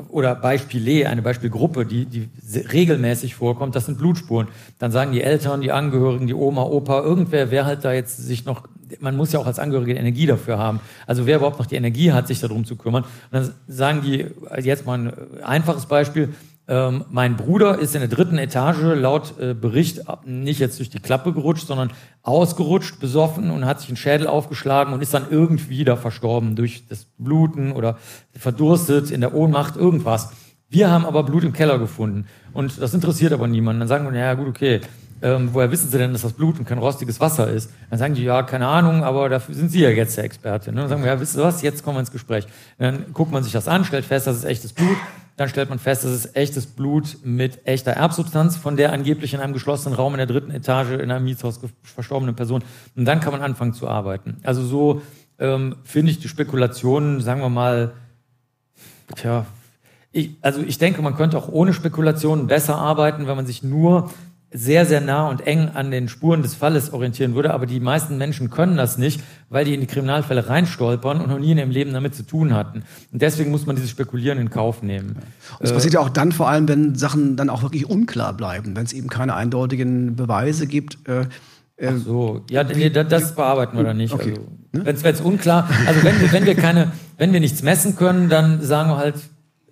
oder 0.09 0.35
Beispiele, 0.35 1.09
eine 1.09 1.23
Beispielgruppe, 1.23 1.87
die, 1.87 2.05
die 2.07 2.29
regelmäßig 2.59 3.37
vorkommt, 3.37 3.77
das 3.77 3.87
sind 3.87 3.99
Blutspuren. 3.99 4.49
Dann 4.81 4.91
sagen 4.91 5.13
die 5.13 5.23
Eltern, 5.23 5.61
die 5.61 5.71
Angehörigen, 5.71 6.27
die 6.27 6.35
Oma, 6.35 6.65
Opa, 6.65 7.01
irgendwer, 7.01 7.53
wer 7.53 7.65
halt 7.65 7.85
da 7.85 7.93
jetzt 7.93 8.17
sich 8.17 8.45
noch, 8.45 8.67
man 9.01 9.17
muss 9.17 9.33
ja 9.33 9.39
auch 9.39 9.47
als 9.47 9.59
Angehörige 9.59 9.95
Energie 9.95 10.27
dafür 10.27 10.59
haben. 10.59 10.81
Also 11.07 11.27
wer 11.27 11.37
überhaupt 11.37 11.59
noch 11.59 11.67
die 11.67 11.77
Energie 11.77 12.13
hat, 12.13 12.27
sich 12.27 12.41
darum 12.41 12.65
zu 12.65 12.77
kümmern. 12.77 13.05
Und 13.05 13.33
dann 13.33 13.55
sagen 13.69 14.03
die, 14.03 14.27
jetzt 14.61 14.87
mal 14.87 14.99
ein 14.99 15.13
einfaches 15.43 15.87
Beispiel, 15.87 16.31
ähm, 16.71 17.05
mein 17.11 17.37
Bruder 17.37 17.81
ist 17.81 17.97
in 17.97 18.01
der 18.01 18.09
dritten 18.09 18.39
Etage 18.39 18.95
laut 18.95 19.35
äh, 19.41 19.55
Bericht 19.55 20.03
nicht 20.25 20.61
jetzt 20.61 20.79
durch 20.79 20.89
die 20.89 21.01
Klappe 21.01 21.33
gerutscht, 21.33 21.67
sondern 21.67 21.91
ausgerutscht, 22.23 23.01
besoffen 23.01 23.51
und 23.51 23.65
hat 23.65 23.81
sich 23.81 23.89
einen 23.89 23.97
Schädel 23.97 24.29
aufgeschlagen 24.29 24.95
und 24.95 25.03
ist 25.03 25.13
dann 25.13 25.27
irgendwie 25.31 25.83
da 25.85 25.97
verstorben 25.97 26.55
durch 26.55 26.87
das 26.89 27.07
Bluten 27.19 27.73
oder 27.73 27.99
verdurstet 28.35 29.11
in 29.11 29.21
der 29.21 29.35
Ohnmacht, 29.35 29.77
irgendwas. 29.77 30.31
Wir 30.69 30.89
haben 30.89 31.05
aber 31.05 31.25
Blut 31.25 31.43
im 31.43 31.53
Keller 31.53 31.81
gefunden 31.81 32.27
und 32.53 32.81
das 32.81 32.95
interessiert 32.95 33.33
aber 33.33 33.49
niemanden. 33.49 33.81
Dann 33.81 33.89
sagen 33.89 34.05
wir, 34.05 34.13
naja 34.13 34.35
gut, 34.35 34.47
okay, 34.47 34.81
ähm, 35.23 35.51
woher 35.53 35.71
wissen 35.71 35.91
Sie 35.91 35.99
denn, 35.99 36.13
dass 36.13 36.23
das 36.23 36.33
Blut 36.33 36.59
und 36.59 36.67
kein 36.67 36.79
rostiges 36.79 37.21
Wasser 37.21 37.49
ist? 37.49 37.71
Dann 37.91 37.99
sagen 37.99 38.15
die, 38.15 38.25
ja, 38.25 38.43
keine 38.43 38.67
Ahnung, 38.67 39.05
aber 39.05 39.29
dafür 39.29 39.55
sind 39.55 39.71
Sie 39.71 39.81
ja 39.81 39.91
jetzt 39.91 40.17
der 40.17 40.25
Experte. 40.25 40.73
Ne? 40.73 40.83
Dann 40.83 40.89
sagen 40.89 41.03
wir, 41.03 41.11
ja, 41.11 41.21
wissen 41.21 41.37
Sie 41.37 41.43
was, 41.43 41.63
jetzt 41.63 41.85
kommen 41.85 41.97
wir 41.97 42.01
ins 42.01 42.11
Gespräch. 42.11 42.47
Dann 42.79 43.13
guckt 43.13 43.33
man 43.33 43.43
sich 43.43 43.53
das 43.53 43.69
an, 43.69 43.85
stellt 43.85 44.05
fest, 44.05 44.27
das 44.27 44.37
ist 44.37 44.45
echtes 44.45 44.73
Blut 44.73 44.97
dann 45.41 45.49
stellt 45.49 45.71
man 45.71 45.79
fest, 45.79 46.05
das 46.05 46.13
ist 46.13 46.37
echtes 46.37 46.67
Blut 46.67 47.17
mit 47.25 47.67
echter 47.67 47.93
Erbsubstanz 47.93 48.59
von 48.59 48.77
der 48.77 48.93
angeblich 48.93 49.33
in 49.33 49.41
einem 49.41 49.55
geschlossenen 49.55 49.97
Raum 49.97 50.13
in 50.13 50.19
der 50.19 50.27
dritten 50.27 50.51
Etage 50.51 50.91
in 50.91 51.11
einem 51.11 51.25
Mietshaus 51.25 51.61
verstorbenen 51.83 52.37
Person. 52.37 52.63
Und 52.95 53.07
dann 53.07 53.21
kann 53.21 53.33
man 53.33 53.41
anfangen 53.41 53.73
zu 53.73 53.89
arbeiten. 53.89 54.37
Also 54.43 54.63
so 54.63 55.01
ähm, 55.39 55.77
finde 55.83 56.13
ich 56.13 56.19
die 56.19 56.29
Spekulationen, 56.29 57.23
sagen 57.23 57.41
wir 57.41 57.49
mal, 57.49 57.93
tja, 59.17 59.47
ich, 60.13 60.37
also 60.43 60.61
ich 60.61 60.77
denke, 60.77 61.01
man 61.01 61.17
könnte 61.17 61.39
auch 61.39 61.49
ohne 61.49 61.73
Spekulationen 61.73 62.47
besser 62.47 62.77
arbeiten, 62.77 63.27
wenn 63.27 63.37
man 63.37 63.47
sich 63.47 63.63
nur 63.63 64.11
sehr, 64.53 64.85
sehr 64.85 65.01
nah 65.01 65.29
und 65.29 65.47
eng 65.47 65.69
an 65.75 65.91
den 65.91 66.09
Spuren 66.09 66.43
des 66.43 66.55
Falles 66.55 66.93
orientieren 66.93 67.35
würde. 67.35 67.55
Aber 67.55 67.67
die 67.67 67.79
meisten 67.79 68.19
Menschen 68.19 68.51
können 68.51 68.77
das 68.77 68.99
nicht, 68.99 69.23
weil 69.49 69.65
die 69.65 69.75
in 69.75 69.81
die 69.81 69.87
Kriminalfälle 69.87 70.49
reinstolpern 70.49 71.21
und 71.21 71.29
noch 71.29 71.39
nie 71.39 71.53
in 71.53 71.59
ihrem 71.59 71.71
Leben 71.71 71.93
damit 71.93 72.15
zu 72.15 72.25
tun 72.25 72.55
hatten. 72.55 72.83
Und 73.13 73.23
deswegen 73.23 73.51
muss 73.53 73.67
man 73.67 73.77
dieses 73.77 73.91
Spekulieren 73.91 74.39
in 74.39 74.51
Kauf 74.51 74.83
nehmen. 74.83 75.11
Und 75.11 75.61
das 75.61 75.71
äh, 75.71 75.75
passiert 75.75 75.95
ja 75.95 76.01
auch 76.01 76.09
dann 76.09 76.33
vor 76.33 76.49
allem, 76.49 76.67
wenn 76.69 76.97
Sachen 76.97 77.37
dann 77.37 77.49
auch 77.49 77.63
wirklich 77.63 77.89
unklar 77.89 78.33
bleiben, 78.33 78.75
wenn 78.75 78.85
es 78.85 78.93
eben 78.93 79.09
keine 79.09 79.35
eindeutigen 79.35 80.17
Beweise 80.17 80.67
gibt. 80.67 80.99
Äh, 81.09 81.27
äh 81.77 81.93
Ach 81.95 81.99
so, 82.05 82.45
ja, 82.51 82.65
nee, 82.65 82.91
das 82.91 83.37
bearbeiten 83.37 83.77
wir 83.77 83.85
dann 83.85 83.99
nicht. 83.99 84.13
Okay. 84.13 84.31
Also, 84.31 84.43
ne? 84.73 85.03
Wenn 85.03 85.15
es 85.15 85.21
unklar, 85.21 85.69
also 85.87 86.03
wenn 86.03 86.21
wir, 86.21 86.33
wenn 86.33 86.47
wir 86.47 86.57
keine, 86.57 86.91
wenn 87.19 87.33
wir 87.33 87.41
nichts 87.41 87.63
messen 87.63 87.95
können, 87.95 88.29
dann 88.29 88.63
sagen 88.63 88.91
wir 88.91 88.97
halt, 88.97 89.15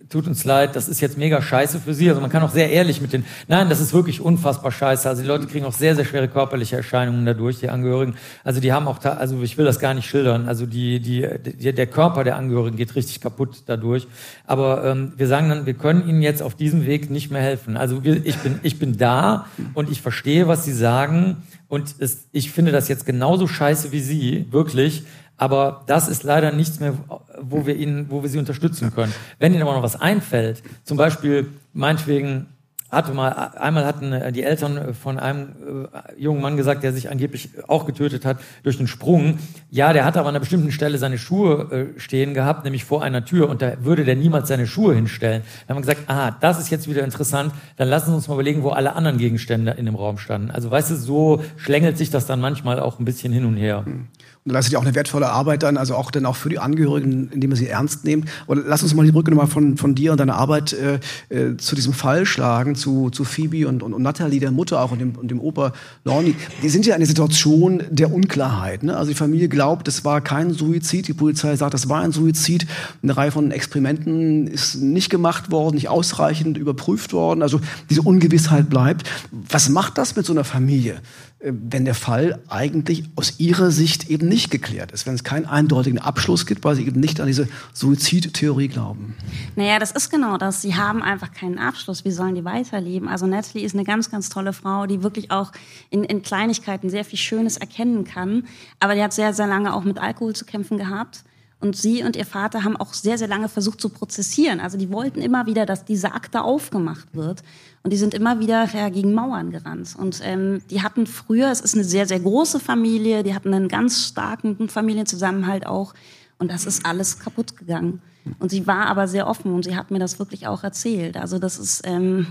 tut 0.08 0.26
uns 0.26 0.44
leid, 0.44 0.74
das 0.74 0.88
ist 0.88 1.00
jetzt 1.00 1.18
mega 1.18 1.42
scheiße 1.42 1.80
für 1.80 1.94
Sie. 1.94 2.08
Also 2.08 2.20
man 2.20 2.30
kann 2.30 2.42
auch 2.42 2.50
sehr 2.50 2.70
ehrlich 2.70 3.00
mit 3.00 3.12
den, 3.12 3.24
nein, 3.46 3.68
das 3.68 3.80
ist 3.80 3.92
wirklich 3.92 4.20
unfassbar 4.20 4.72
scheiße. 4.72 5.08
Also 5.08 5.22
die 5.22 5.28
Leute 5.28 5.46
kriegen 5.46 5.66
auch 5.66 5.72
sehr, 5.72 5.94
sehr 5.94 6.04
schwere 6.04 6.28
körperliche 6.28 6.76
Erscheinungen 6.76 7.26
dadurch, 7.26 7.60
die 7.60 7.68
Angehörigen. 7.68 8.14
Also 8.44 8.60
die 8.60 8.72
haben 8.72 8.88
auch, 8.88 9.04
also 9.04 9.42
ich 9.42 9.58
will 9.58 9.64
das 9.64 9.80
gar 9.80 9.94
nicht 9.94 10.08
schildern. 10.08 10.48
Also 10.48 10.66
die, 10.66 11.00
die, 11.00 11.28
die 11.44 11.72
der 11.72 11.86
Körper 11.86 12.24
der 12.24 12.36
Angehörigen 12.36 12.76
geht 12.76 12.94
richtig 12.94 13.20
kaputt 13.20 13.62
dadurch. 13.66 14.06
Aber 14.46 14.84
ähm, 14.84 15.12
wir 15.16 15.26
sagen 15.26 15.48
dann, 15.48 15.66
wir 15.66 15.74
können 15.74 16.08
Ihnen 16.08 16.22
jetzt 16.22 16.42
auf 16.42 16.54
diesem 16.54 16.86
Weg 16.86 17.10
nicht 17.10 17.30
mehr 17.30 17.42
helfen. 17.42 17.76
Also 17.76 18.04
wir, 18.04 18.24
ich 18.24 18.36
bin, 18.38 18.60
ich 18.62 18.78
bin 18.78 18.96
da 18.96 19.46
und 19.74 19.90
ich 19.90 20.00
verstehe, 20.00 20.48
was 20.48 20.64
Sie 20.64 20.72
sagen. 20.72 21.42
Und 21.68 21.96
es, 21.98 22.28
ich 22.32 22.50
finde 22.50 22.72
das 22.72 22.88
jetzt 22.88 23.04
genauso 23.04 23.46
scheiße 23.46 23.92
wie 23.92 24.00
Sie, 24.00 24.46
wirklich. 24.50 25.04
Aber 25.38 25.84
das 25.86 26.08
ist 26.08 26.24
leider 26.24 26.52
nichts 26.52 26.80
mehr, 26.80 26.94
wo 27.40 27.64
wir 27.64 27.76
ihnen, 27.76 28.10
wo 28.10 28.22
wir 28.22 28.28
sie 28.28 28.38
unterstützen 28.38 28.92
können. 28.92 29.14
Wenn 29.38 29.54
ihnen 29.54 29.62
aber 29.62 29.72
noch 29.72 29.82
was 29.82 29.98
einfällt, 29.98 30.62
zum 30.84 30.96
Beispiel 30.96 31.52
meinetwegen 31.72 32.46
hatte 32.90 33.12
mal, 33.12 33.30
einmal 33.30 33.84
hatten 33.84 34.12
äh, 34.12 34.32
die 34.32 34.42
Eltern 34.42 34.94
von 34.94 35.18
einem 35.18 35.48
äh, 35.92 36.20
jungen 36.20 36.40
Mann 36.40 36.56
gesagt, 36.56 36.82
der 36.82 36.92
sich 36.92 37.10
angeblich 37.10 37.50
auch 37.66 37.86
getötet 37.86 38.24
hat 38.24 38.38
durch 38.62 38.78
einen 38.78 38.88
Sprung. 38.88 39.38
Ja, 39.70 39.92
der 39.92 40.04
hatte 40.04 40.20
aber 40.20 40.28
an 40.28 40.34
einer 40.34 40.40
bestimmten 40.40 40.72
Stelle 40.72 40.98
seine 40.98 41.18
Schuhe 41.18 41.92
äh, 41.96 42.00
stehen 42.00 42.34
gehabt, 42.34 42.64
nämlich 42.64 42.84
vor 42.84 43.02
einer 43.02 43.24
Tür, 43.24 43.48
und 43.48 43.62
da 43.62 43.72
würde 43.82 44.04
der 44.04 44.16
niemals 44.16 44.48
seine 44.48 44.66
Schuhe 44.66 44.94
hinstellen. 44.94 45.42
Dann 45.66 45.76
haben 45.76 45.84
wir 45.84 45.92
gesagt, 45.92 46.08
ah, 46.10 46.30
das 46.40 46.58
ist 46.58 46.70
jetzt 46.70 46.88
wieder 46.88 47.04
interessant, 47.04 47.52
dann 47.76 47.88
lassen 47.88 48.10
Sie 48.10 48.16
uns 48.16 48.28
mal 48.28 48.34
überlegen, 48.34 48.62
wo 48.62 48.70
alle 48.70 48.94
anderen 48.94 49.18
Gegenstände 49.18 49.72
in 49.72 49.86
dem 49.86 49.94
Raum 49.94 50.18
standen. 50.18 50.50
Also 50.50 50.70
weißt 50.70 50.90
du, 50.90 50.96
so 50.96 51.42
schlängelt 51.56 51.98
sich 51.98 52.10
das 52.10 52.26
dann 52.26 52.40
manchmal 52.40 52.80
auch 52.80 52.98
ein 52.98 53.04
bisschen 53.04 53.32
hin 53.32 53.44
und 53.44 53.56
her. 53.56 53.84
Hm. 53.84 54.06
Und 54.44 54.52
leistet 54.52 54.72
ja 54.72 54.78
auch 54.78 54.84
eine 54.84 54.94
wertvolle 54.94 55.28
Arbeit 55.28 55.62
dann, 55.62 55.76
also 55.76 55.94
auch 55.94 56.10
dann 56.10 56.24
auch 56.24 56.36
für 56.36 56.48
die 56.48 56.58
Angehörigen, 56.58 57.28
indem 57.32 57.50
man 57.50 57.58
sie 57.58 57.68
ernst 57.68 58.04
nimmt. 58.04 58.30
Und 58.46 58.66
lass 58.66 58.82
uns 58.82 58.94
mal 58.94 59.04
die 59.04 59.12
Brücke 59.12 59.30
nochmal 59.30 59.46
von, 59.46 59.76
von 59.76 59.94
dir 59.94 60.12
und 60.12 60.20
deiner 60.20 60.36
Arbeit 60.36 60.72
äh, 60.72 61.00
äh, 61.28 61.56
zu 61.58 61.74
diesem 61.74 61.92
Fall 61.92 62.24
schlagen, 62.24 62.74
zu, 62.78 63.10
zu 63.10 63.24
Phoebe 63.24 63.68
und, 63.68 63.82
und, 63.82 63.92
und 63.92 64.02
Natalie, 64.02 64.40
der 64.40 64.50
Mutter 64.50 64.80
auch 64.80 64.92
und 64.92 65.00
dem, 65.00 65.12
und 65.16 65.30
dem 65.30 65.40
Opa 65.40 65.72
Lorny. 66.04 66.34
Die 66.62 66.68
sind 66.68 66.86
ja 66.86 66.94
eine 66.94 67.06
Situation 67.06 67.82
der 67.90 68.12
Unklarheit. 68.12 68.82
Ne? 68.82 68.96
Also 68.96 69.10
die 69.10 69.16
Familie 69.16 69.48
glaubt, 69.48 69.88
es 69.88 70.04
war 70.04 70.20
kein 70.20 70.52
Suizid. 70.52 71.08
Die 71.08 71.12
Polizei 71.12 71.54
sagt, 71.56 71.74
es 71.74 71.88
war 71.88 72.00
ein 72.00 72.12
Suizid. 72.12 72.66
Eine 73.02 73.16
Reihe 73.16 73.30
von 73.30 73.50
Experimenten 73.50 74.46
ist 74.46 74.76
nicht 74.76 75.10
gemacht 75.10 75.50
worden, 75.50 75.74
nicht 75.74 75.88
ausreichend 75.88 76.56
überprüft 76.56 77.12
worden. 77.12 77.42
Also 77.42 77.60
diese 77.90 78.02
Ungewissheit 78.02 78.70
bleibt. 78.70 79.08
Was 79.30 79.68
macht 79.68 79.98
das 79.98 80.16
mit 80.16 80.24
so 80.24 80.32
einer 80.32 80.44
Familie? 80.44 81.00
Äh, 81.40 81.52
wenn 81.52 81.84
der 81.84 81.94
Fall 81.94 82.40
eigentlich 82.48 83.04
aus 83.14 83.38
ihrer 83.38 83.70
Sicht 83.70 84.10
eben 84.10 84.28
nicht 84.28 84.50
geklärt 84.50 84.92
ist, 84.92 85.06
wenn 85.06 85.14
es 85.14 85.22
keinen 85.22 85.46
eindeutigen 85.46 85.98
Abschluss 85.98 86.46
gibt, 86.46 86.64
weil 86.64 86.74
sie 86.74 86.86
eben 86.86 87.00
nicht 87.00 87.20
an 87.20 87.26
diese 87.26 87.48
Suizidtheorie 87.74 88.68
glauben. 88.68 89.14
Naja, 89.54 89.78
das 89.78 89.92
ist 89.92 90.10
genau 90.10 90.36
das. 90.36 90.62
Sie 90.62 90.74
haben 90.74 91.02
einfach 91.02 91.32
keinen 91.32 91.58
Abschluss. 91.58 92.04
Wie 92.04 92.10
sollen 92.10 92.34
die 92.34 92.44
weiterleben? 92.44 93.08
Also 93.08 93.26
Natalie 93.26 93.64
ist 93.64 93.74
eine 93.74 93.84
ganz, 93.84 94.10
ganz 94.10 94.28
tolle 94.28 94.52
Frau, 94.52 94.86
die 94.86 95.02
wirklich 95.02 95.30
auch 95.30 95.52
in, 95.90 96.02
in 96.04 96.22
Kleinigkeiten 96.22 96.90
sehr 96.90 97.04
viel 97.04 97.18
Schönes 97.18 97.56
erkennen 97.56 98.04
kann. 98.04 98.44
Aber 98.80 98.94
die 98.94 99.02
hat 99.02 99.12
sehr, 99.12 99.32
sehr 99.32 99.46
lange 99.46 99.74
auch 99.74 99.84
mit 99.84 99.98
Alkohol 99.98 100.34
zu 100.34 100.44
kämpfen 100.44 100.76
gehabt. 100.78 101.24
Und 101.60 101.76
sie 101.76 102.04
und 102.04 102.14
ihr 102.14 102.24
Vater 102.24 102.62
haben 102.62 102.76
auch 102.76 102.94
sehr, 102.94 103.18
sehr 103.18 103.26
lange 103.26 103.48
versucht 103.48 103.80
zu 103.80 103.88
prozessieren. 103.88 104.60
Also 104.60 104.78
die 104.78 104.90
wollten 104.90 105.20
immer 105.20 105.46
wieder, 105.46 105.66
dass 105.66 105.84
diese 105.84 106.12
Akte 106.12 106.42
aufgemacht 106.42 107.14
wird. 107.14 107.42
Und 107.82 107.92
die 107.92 107.96
sind 107.96 108.14
immer 108.14 108.38
wieder 108.38 108.68
ja, 108.72 108.88
gegen 108.90 109.12
Mauern 109.12 109.50
gerannt. 109.50 109.96
Und 109.98 110.20
ähm, 110.22 110.62
die 110.70 110.82
hatten 110.82 111.06
früher, 111.06 111.50
es 111.50 111.60
ist 111.60 111.74
eine 111.74 111.84
sehr, 111.84 112.06
sehr 112.06 112.20
große 112.20 112.60
Familie, 112.60 113.24
die 113.24 113.34
hatten 113.34 113.52
einen 113.52 113.68
ganz 113.68 114.06
starken 114.06 114.68
Familienzusammenhalt 114.68 115.66
auch. 115.66 115.94
Und 116.38 116.52
das 116.52 116.64
ist 116.64 116.86
alles 116.86 117.18
kaputt 117.18 117.56
gegangen. 117.56 118.02
Und 118.38 118.50
sie 118.50 118.66
war 118.66 118.86
aber 118.86 119.08
sehr 119.08 119.26
offen 119.26 119.52
und 119.52 119.64
sie 119.64 119.76
hat 119.76 119.90
mir 119.90 119.98
das 119.98 120.18
wirklich 120.18 120.46
auch 120.46 120.62
erzählt. 120.62 121.16
Also 121.16 121.38
das 121.38 121.58
ist, 121.58 121.82
ähm, 121.84 122.28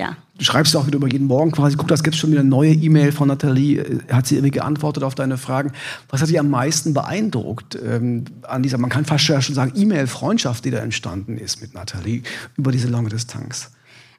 ja. 0.00 0.16
Du 0.38 0.44
schreibst 0.44 0.74
auch 0.74 0.86
wieder 0.86 0.96
über 0.96 1.08
jeden 1.08 1.26
Morgen 1.26 1.52
quasi, 1.52 1.76
guck, 1.76 1.88
das 1.88 2.02
gibt 2.02 2.16
schon 2.16 2.30
wieder 2.30 2.40
eine 2.40 2.48
neue 2.48 2.72
E-Mail 2.72 3.12
von 3.12 3.28
Nathalie, 3.28 3.78
äh, 3.78 3.98
hat 4.10 4.26
sie 4.26 4.36
irgendwie 4.36 4.52
geantwortet 4.52 5.04
auf 5.04 5.14
deine 5.14 5.36
Fragen. 5.36 5.72
Was 6.08 6.22
hat 6.22 6.30
dich 6.30 6.40
am 6.40 6.48
meisten 6.48 6.94
beeindruckt 6.94 7.78
ähm, 7.84 8.24
an 8.42 8.62
dieser, 8.62 8.78
man 8.78 8.88
kann 8.88 9.04
fast 9.04 9.24
schon 9.24 9.42
sagen, 9.42 9.72
E-Mail-Freundschaft, 9.76 10.64
die 10.64 10.70
da 10.70 10.78
entstanden 10.78 11.36
ist 11.36 11.60
mit 11.60 11.74
Nathalie 11.74 12.22
über 12.56 12.72
diese 12.72 12.88
lange 12.88 13.10
Distanz? 13.10 13.70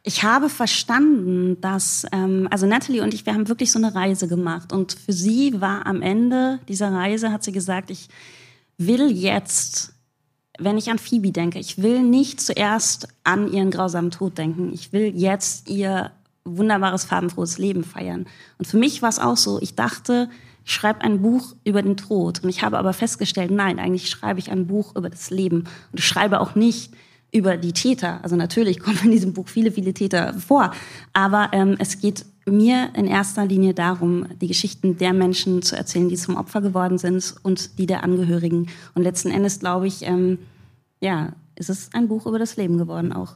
Ich 0.04 0.24
habe 0.24 0.50
verstanden, 0.50 1.60
dass, 1.62 2.06
ähm, 2.12 2.48
also 2.52 2.68
Natalie 2.68 3.02
und 3.02 3.14
ich, 3.14 3.26
wir 3.26 3.34
haben 3.34 3.48
wirklich 3.48 3.72
so 3.72 3.80
eine 3.80 3.94
Reise 3.94 4.28
gemacht. 4.28 4.74
Und 4.74 4.94
für 4.94 5.14
sie 5.14 5.60
war 5.62 5.86
am 5.86 6.02
Ende 6.02 6.60
dieser 6.68 6.92
Reise, 6.92 7.32
hat 7.32 7.44
sie 7.44 7.52
gesagt, 7.52 7.90
ich 7.90 8.10
will 8.78 9.12
jetzt 9.12 9.94
wenn 10.60 10.78
ich 10.78 10.90
an 10.90 11.00
Phoebe 11.00 11.32
denke, 11.32 11.60
ich 11.60 11.82
will 11.82 12.02
nicht 12.02 12.42
zuerst 12.42 13.08
an 13.24 13.52
ihren 13.52 13.72
grausamen 13.72 14.12
Tod 14.12 14.38
denken. 14.38 14.72
Ich 14.74 14.94
will 14.94 15.14
jetzt 15.16 15.70
ihr 15.70 16.12
wunderbares, 16.44 17.06
farbenfrohes 17.06 17.58
Leben 17.58 17.84
feiern. 17.84 18.26
Und 18.58 18.66
für 18.66 18.78
mich 18.78 19.02
war 19.02 19.10
es 19.10 19.20
auch 19.20 19.38
so, 19.38 19.62
ich 19.62 19.76
dachte, 19.76 20.30
ich 20.66 20.74
schreibe 20.74 21.02
ein 21.02 21.22
Buch 21.22 21.56
über 21.64 21.82
den 21.82 21.98
Tod. 21.98 22.44
Und 22.44 22.50
ich 22.50 22.64
habe 22.64 22.78
aber 22.78 22.94
festgestellt, 22.94 23.52
nein, 23.52 23.80
eigentlich 23.80 24.10
schreibe 24.10 24.40
ich 24.40 24.52
ein 24.52 24.68
Buch 24.68 24.96
über 24.96 25.10
das 25.10 25.30
Leben. 25.30 25.62
Und 25.92 26.00
ich 26.00 26.06
schreibe 26.06 26.40
auch 26.40 26.56
nicht 26.56 26.94
über 27.32 27.58
die 27.58 27.74
Täter. 27.74 28.20
Also 28.24 28.36
natürlich 28.36 28.80
kommen 28.82 29.00
in 29.04 29.12
diesem 29.12 29.34
Buch 29.34 29.48
viele, 29.48 29.72
viele 29.72 29.94
Täter 29.94 30.34
vor. 30.34 30.72
Aber 31.14 31.50
ähm, 31.54 31.76
es 31.80 32.00
geht 32.00 32.26
mir 32.46 32.90
in 32.96 33.08
erster 33.08 33.46
Linie 33.46 33.74
darum, 33.74 34.26
die 34.42 34.48
Geschichten 34.48 34.98
der 34.98 35.14
Menschen 35.14 35.62
zu 35.62 35.76
erzählen, 35.76 36.10
die 36.10 36.16
zum 36.16 36.38
Opfer 36.38 36.62
geworden 36.62 36.98
sind 36.98 37.36
und 37.44 37.78
die 37.78 37.86
der 37.86 38.04
Angehörigen. 38.04 38.68
Und 38.96 39.04
letzten 39.04 39.30
Endes 39.30 39.60
glaube 39.60 39.88
ich, 39.88 40.04
ähm, 40.04 40.40
ja, 41.00 41.34
ist 41.56 41.70
es 41.70 41.90
ein 41.94 42.08
Buch 42.08 42.26
über 42.26 42.40
das 42.40 42.58
Leben 42.58 42.78
geworden 42.78 43.14
auch. 43.14 43.36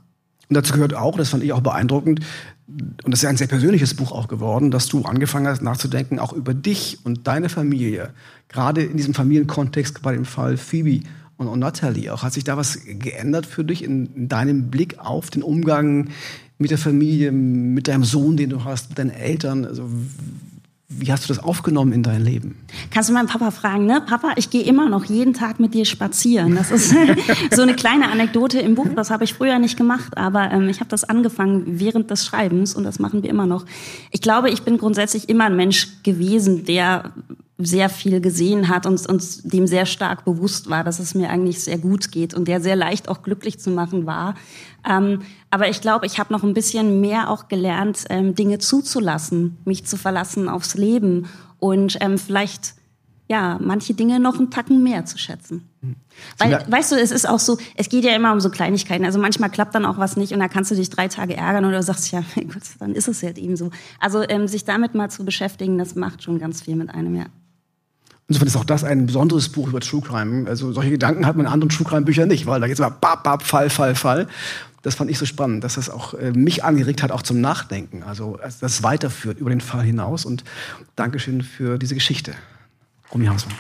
Und 0.50 0.56
dazu 0.56 0.74
gehört 0.74 0.94
auch, 0.94 1.18
das 1.18 1.30
fand 1.30 1.44
ich 1.44 1.54
auch 1.54 1.62
beeindruckend, 1.62 2.22
und 2.68 3.12
das 3.12 3.20
ist 3.20 3.24
ja 3.24 3.30
ein 3.30 3.38
sehr 3.38 3.48
persönliches 3.48 3.94
Buch 3.94 4.12
auch 4.12 4.28
geworden, 4.28 4.72
dass 4.72 4.88
du 4.88 5.04
angefangen 5.04 5.48
hast 5.48 5.62
nachzudenken, 5.62 6.18
auch 6.18 6.34
über 6.34 6.56
dich 6.56 6.98
und 7.04 7.28
deine 7.28 7.50
Familie. 7.50 8.12
Gerade 8.48 8.84
in 8.84 8.98
diesem 8.98 9.14
Familienkontext 9.14 10.02
bei 10.02 10.14
dem 10.14 10.26
Fall 10.26 10.58
Phoebe 10.58 11.06
und, 11.38 11.48
und 11.48 11.60
Natalie 11.60 12.12
auch. 12.12 12.24
Hat 12.24 12.34
sich 12.34 12.44
da 12.44 12.58
was 12.58 12.80
geändert 12.84 13.46
für 13.46 13.64
dich 13.64 13.84
in, 13.84 14.08
in 14.16 14.30
deinem 14.30 14.72
Blick 14.72 14.98
auf 14.98 15.30
den 15.30 15.44
Umgang 15.44 16.10
mit 16.58 16.72
der 16.72 16.78
Familie, 16.78 17.32
mit 17.32 17.88
deinem 17.88 18.04
Sohn, 18.04 18.38
den 18.38 18.50
du 18.50 18.64
hast, 18.64 18.90
mit 18.90 19.00
deinen 19.00 19.12
Eltern? 19.12 19.66
Also, 19.66 19.90
wie 20.88 21.12
hast 21.12 21.24
du 21.24 21.28
das 21.30 21.44
aufgenommen 21.44 21.92
in 21.94 22.04
dein 22.04 22.24
Leben? 22.24 22.56
Kannst 22.92 23.10
du 23.10 23.14
meinen 23.14 23.28
Papa 23.28 23.52
fragen, 23.52 23.86
ne? 23.86 24.02
Papa, 24.06 24.34
ich 24.36 24.52
gehe 24.52 24.64
immer 24.64 24.88
noch 24.88 25.06
jeden 25.06 25.34
Tag 25.34 25.60
mit 25.60 25.74
dir 25.74 25.84
spazieren. 25.84 26.56
Das 26.56 26.72
ist 26.72 26.96
so 27.52 27.64
eine 27.64 27.74
kleine 27.74 28.12
Anekdote 28.12 28.60
im 28.60 28.76
Buch. 28.76 28.88
Das 28.96 29.10
habe 29.10 29.24
ich 29.24 29.34
früher 29.34 29.58
nicht 29.58 29.78
gemacht, 29.78 30.16
aber 30.16 30.52
ähm, 30.52 30.70
ich 30.70 30.80
habe 30.80 30.90
das 30.90 31.04
angefangen 31.04 31.80
während 31.80 32.12
des 32.12 32.26
Schreibens 32.26 32.76
und 32.76 32.84
das 32.84 33.00
machen 33.00 33.24
wir 33.24 33.30
immer 33.30 33.48
noch. 33.48 33.66
Ich 34.12 34.22
glaube, 34.22 34.52
ich 34.52 34.62
bin 34.62 34.78
grundsätzlich 34.78 35.28
immer 35.28 35.46
ein 35.46 35.56
Mensch 35.56 36.04
gewesen, 36.04 36.66
der 36.66 37.12
sehr 37.58 37.90
viel 37.90 38.20
gesehen 38.20 38.68
hat 38.68 38.86
und, 38.86 39.08
und 39.08 39.54
dem 39.54 39.66
sehr 39.66 39.86
stark 39.86 40.26
bewusst 40.26 40.70
war, 40.70 40.84
dass 40.84 41.00
es 41.00 41.16
mir 41.16 41.30
eigentlich 41.30 41.64
sehr 41.64 41.78
gut 41.78 42.12
geht 42.12 42.34
und 42.34 42.48
der 42.50 42.60
sehr 42.60 42.76
leicht 42.76 43.08
auch 43.08 43.24
glücklich 43.24 43.60
zu 43.60 43.70
machen 43.70 44.06
war. 44.06 44.36
Ähm, 44.88 45.22
aber 45.50 45.70
ich 45.70 45.82
glaube, 45.82 46.06
ich 46.06 46.20
habe 46.20 46.34
noch 46.34 46.44
ein 46.44 46.54
bisschen 46.54 47.02
mehr 47.02 47.30
auch 47.30 47.48
gelernt, 47.48 48.06
ähm, 48.10 48.36
Dinge 48.36 48.60
zuzulassen, 48.60 49.58
mich 49.66 49.86
zu 49.86 49.98
verlassen 49.98 50.50
aufs 50.50 50.76
Leben 50.76 51.28
und 51.60 51.98
ähm, 52.02 52.18
vielleicht 52.18 52.76
ja 53.28 53.58
manche 53.60 53.94
Dinge 53.94 54.20
noch 54.20 54.38
einen 54.38 54.52
Tacken 54.52 54.84
mehr 54.84 55.06
zu 55.06 55.18
schätzen. 55.18 55.68
Mhm. 55.82 55.96
Weil, 56.38 56.64
weißt 56.70 56.92
du, 56.92 56.96
es 56.96 57.12
ist 57.12 57.28
auch 57.28 57.40
so, 57.40 57.58
es 57.76 57.90
geht 57.90 58.04
ja 58.04 58.16
immer 58.16 58.32
um 58.32 58.40
so 58.40 58.50
Kleinigkeiten. 58.50 59.06
Also 59.06 59.20
manchmal 59.20 59.50
klappt 59.50 59.74
dann 59.74 59.86
auch 59.86 59.98
was 59.98 60.16
nicht 60.18 60.34
und 60.34 60.40
da 60.40 60.48
kannst 60.48 60.72
du 60.72 60.76
dich 60.76 60.90
drei 60.90 61.08
Tage 61.08 61.36
ärgern 61.36 61.66
oder 61.66 61.78
du 61.78 61.84
sagst, 61.84 62.12
ja, 62.12 62.24
mein 62.36 62.50
Gott, 62.50 62.64
dann 62.80 62.94
ist 62.94 63.08
es 63.08 63.24
halt 63.24 63.38
eben 63.38 63.56
so. 63.56 63.72
Also 64.00 64.24
ähm, 64.28 64.48
sich 64.48 64.66
damit 64.66 64.94
mal 64.94 65.10
zu 65.10 65.26
beschäftigen, 65.26 65.78
das 65.78 65.96
macht 65.96 66.24
schon 66.24 66.40
ganz 66.40 66.62
viel 66.62 66.76
mit 66.76 66.90
einem, 66.90 67.16
ja. 67.16 67.26
Insofern 68.28 68.48
ist 68.48 68.56
auch 68.56 68.66
das 68.66 68.84
ein 68.84 69.06
besonderes 69.06 69.50
Buch 69.50 69.68
über 69.68 69.80
True 69.80 70.02
Crime. 70.02 70.50
Also 70.50 70.72
solche 70.74 70.90
Gedanken 70.90 71.28
hat 71.28 71.36
man 71.36 71.46
in 71.46 71.52
anderen 71.52 71.70
True 71.70 71.86
Crime 71.86 72.02
Büchern 72.02 72.28
nicht, 72.28 72.48
weil 72.48 72.60
da 72.60 72.66
geht's 72.66 72.80
immer 72.80 72.90
bap, 72.90 73.24
bap, 73.24 73.44
Fall, 73.44 73.70
Fall, 73.70 73.94
Fall. 73.94 74.28
Das 74.86 74.94
fand 74.94 75.10
ich 75.10 75.18
so 75.18 75.26
spannend, 75.26 75.64
dass 75.64 75.74
das 75.74 75.90
auch 75.90 76.14
äh, 76.14 76.32
mich 76.32 76.64
angeregt 76.64 77.02
hat, 77.02 77.12
auch 77.12 77.24
zum 77.24 77.42
Nachdenken. 77.42 78.04
Also 78.04 78.38
das 78.62 78.84
weiterführt 78.84 79.40
über 79.40 79.50
den 79.50 79.60
Fall 79.60 79.84
hinaus. 79.84 80.26
Und 80.26 80.44
Dankeschön 80.96 81.42
für 81.42 81.80
diese 81.80 81.96
Geschichte. 81.96 82.36
Romy 83.12 83.26
Hausmann. 83.26 83.56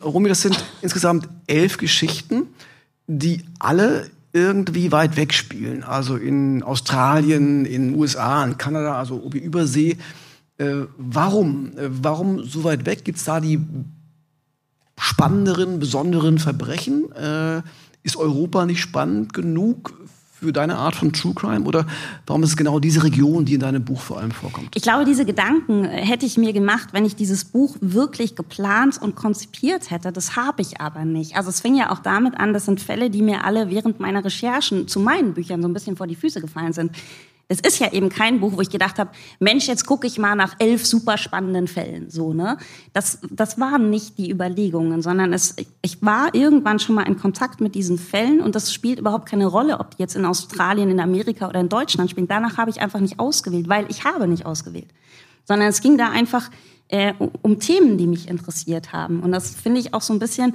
Romy, 0.00 0.28
das 0.28 0.42
sind 0.42 0.64
insgesamt 0.82 1.28
elf 1.48 1.78
Geschichten 1.78 2.46
die 3.06 3.44
alle 3.58 4.10
irgendwie 4.34 4.90
weit 4.90 5.16
weg 5.16 5.32
spielen. 5.32 5.84
Also 5.84 6.16
in 6.16 6.64
Australien, 6.64 7.64
in 7.64 7.94
USA, 7.94 8.44
in 8.44 8.58
Kanada, 8.58 8.98
also 8.98 9.30
Übersee. 9.32 9.96
Äh, 10.58 10.86
warum? 10.98 11.78
Äh, 11.78 11.88
warum 12.02 12.42
so 12.42 12.64
weit 12.64 12.84
weg? 12.84 13.04
Gibt 13.04 13.18
es 13.18 13.24
da 13.24 13.40
die 13.40 13.60
spannenderen, 14.98 15.78
besonderen 15.78 16.38
Verbrechen? 16.38 17.12
Äh, 17.12 17.62
ist 18.02 18.16
Europa 18.16 18.66
nicht 18.66 18.80
spannend 18.80 19.32
genug 19.32 19.94
für 20.44 20.52
deine 20.52 20.76
Art 20.76 20.94
von 20.94 21.12
True 21.12 21.34
Crime? 21.34 21.64
Oder 21.64 21.86
warum 22.26 22.42
ist 22.42 22.50
es 22.50 22.56
genau 22.56 22.78
diese 22.78 23.02
Region, 23.02 23.44
die 23.44 23.54
in 23.54 23.60
deinem 23.60 23.84
Buch 23.84 24.00
vor 24.00 24.18
allem 24.18 24.30
vorkommt? 24.30 24.68
Ich 24.74 24.82
glaube, 24.82 25.04
diese 25.04 25.24
Gedanken 25.24 25.84
hätte 25.84 26.26
ich 26.26 26.36
mir 26.36 26.52
gemacht, 26.52 26.90
wenn 26.92 27.04
ich 27.04 27.16
dieses 27.16 27.44
Buch 27.44 27.76
wirklich 27.80 28.36
geplant 28.36 29.00
und 29.00 29.16
konzipiert 29.16 29.90
hätte. 29.90 30.12
Das 30.12 30.36
habe 30.36 30.62
ich 30.62 30.80
aber 30.80 31.04
nicht. 31.04 31.36
Also 31.36 31.48
es 31.48 31.60
fing 31.60 31.74
ja 31.74 31.90
auch 31.90 31.98
damit 31.98 32.38
an, 32.38 32.52
das 32.52 32.66
sind 32.66 32.80
Fälle, 32.80 33.10
die 33.10 33.22
mir 33.22 33.44
alle 33.44 33.70
während 33.70 34.00
meiner 34.00 34.24
Recherchen 34.24 34.86
zu 34.86 35.00
meinen 35.00 35.34
Büchern 35.34 35.62
so 35.62 35.68
ein 35.68 35.74
bisschen 35.74 35.96
vor 35.96 36.06
die 36.06 36.16
Füße 36.16 36.40
gefallen 36.40 36.72
sind. 36.72 36.92
Es 37.48 37.60
ist 37.60 37.78
ja 37.78 37.92
eben 37.92 38.08
kein 38.08 38.40
Buch, 38.40 38.52
wo 38.56 38.60
ich 38.62 38.70
gedacht 38.70 38.98
habe, 38.98 39.10
Mensch, 39.38 39.66
jetzt 39.66 39.86
gucke 39.86 40.06
ich 40.06 40.18
mal 40.18 40.34
nach 40.34 40.56
elf 40.58 40.86
super 40.86 41.18
spannenden 41.18 41.68
Fällen. 41.68 42.08
So, 42.08 42.32
ne? 42.32 42.56
Das, 42.92 43.18
das 43.30 43.60
waren 43.60 43.90
nicht 43.90 44.16
die 44.16 44.30
Überlegungen, 44.30 45.02
sondern 45.02 45.32
es, 45.32 45.54
ich 45.82 46.02
war 46.02 46.34
irgendwann 46.34 46.78
schon 46.78 46.94
mal 46.94 47.02
in 47.02 47.18
Kontakt 47.18 47.60
mit 47.60 47.74
diesen 47.74 47.98
Fällen 47.98 48.40
und 48.40 48.54
das 48.54 48.72
spielt 48.72 48.98
überhaupt 48.98 49.28
keine 49.28 49.46
Rolle, 49.46 49.78
ob 49.78 49.96
die 49.96 50.02
jetzt 50.02 50.16
in 50.16 50.24
Australien, 50.24 50.90
in 50.90 51.00
Amerika 51.00 51.48
oder 51.48 51.60
in 51.60 51.68
Deutschland 51.68 52.10
spielen. 52.10 52.28
Danach 52.28 52.56
habe 52.56 52.70
ich 52.70 52.80
einfach 52.80 53.00
nicht 53.00 53.18
ausgewählt, 53.18 53.68
weil 53.68 53.86
ich 53.90 54.04
habe 54.04 54.26
nicht 54.26 54.46
ausgewählt. 54.46 54.88
Sondern 55.44 55.68
es 55.68 55.82
ging 55.82 55.98
da 55.98 56.10
einfach 56.10 56.50
äh, 56.88 57.12
um 57.42 57.60
Themen, 57.60 57.98
die 57.98 58.06
mich 58.06 58.28
interessiert 58.28 58.92
haben. 58.92 59.20
Und 59.20 59.32
das 59.32 59.50
finde 59.54 59.80
ich 59.80 59.92
auch 59.92 60.02
so 60.02 60.14
ein 60.14 60.18
bisschen, 60.18 60.54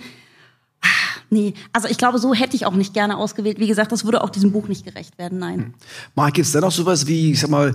Nee, 1.30 1.54
also 1.74 1.88
ich 1.88 1.98
glaube, 1.98 2.18
so 2.18 2.34
hätte 2.34 2.56
ich 2.56 2.66
auch 2.66 2.74
nicht 2.74 2.94
gerne 2.94 3.18
ausgewählt. 3.18 3.60
Wie 3.60 3.68
gesagt, 3.68 3.92
das 3.92 4.04
würde 4.04 4.24
auch 4.24 4.30
diesem 4.30 4.52
Buch 4.52 4.68
nicht 4.68 4.84
gerecht 4.84 5.18
werden, 5.18 5.40
nein. 5.40 5.58
Hm. 5.60 5.74
Marc, 6.16 6.34
gibt 6.34 6.48
es 6.48 6.54
denn 6.54 6.64
auch 6.64 6.72
sowas 6.72 7.08
wie, 7.08 7.32
ich 7.32 7.40
sag 7.40 7.50
mal, 7.50 7.74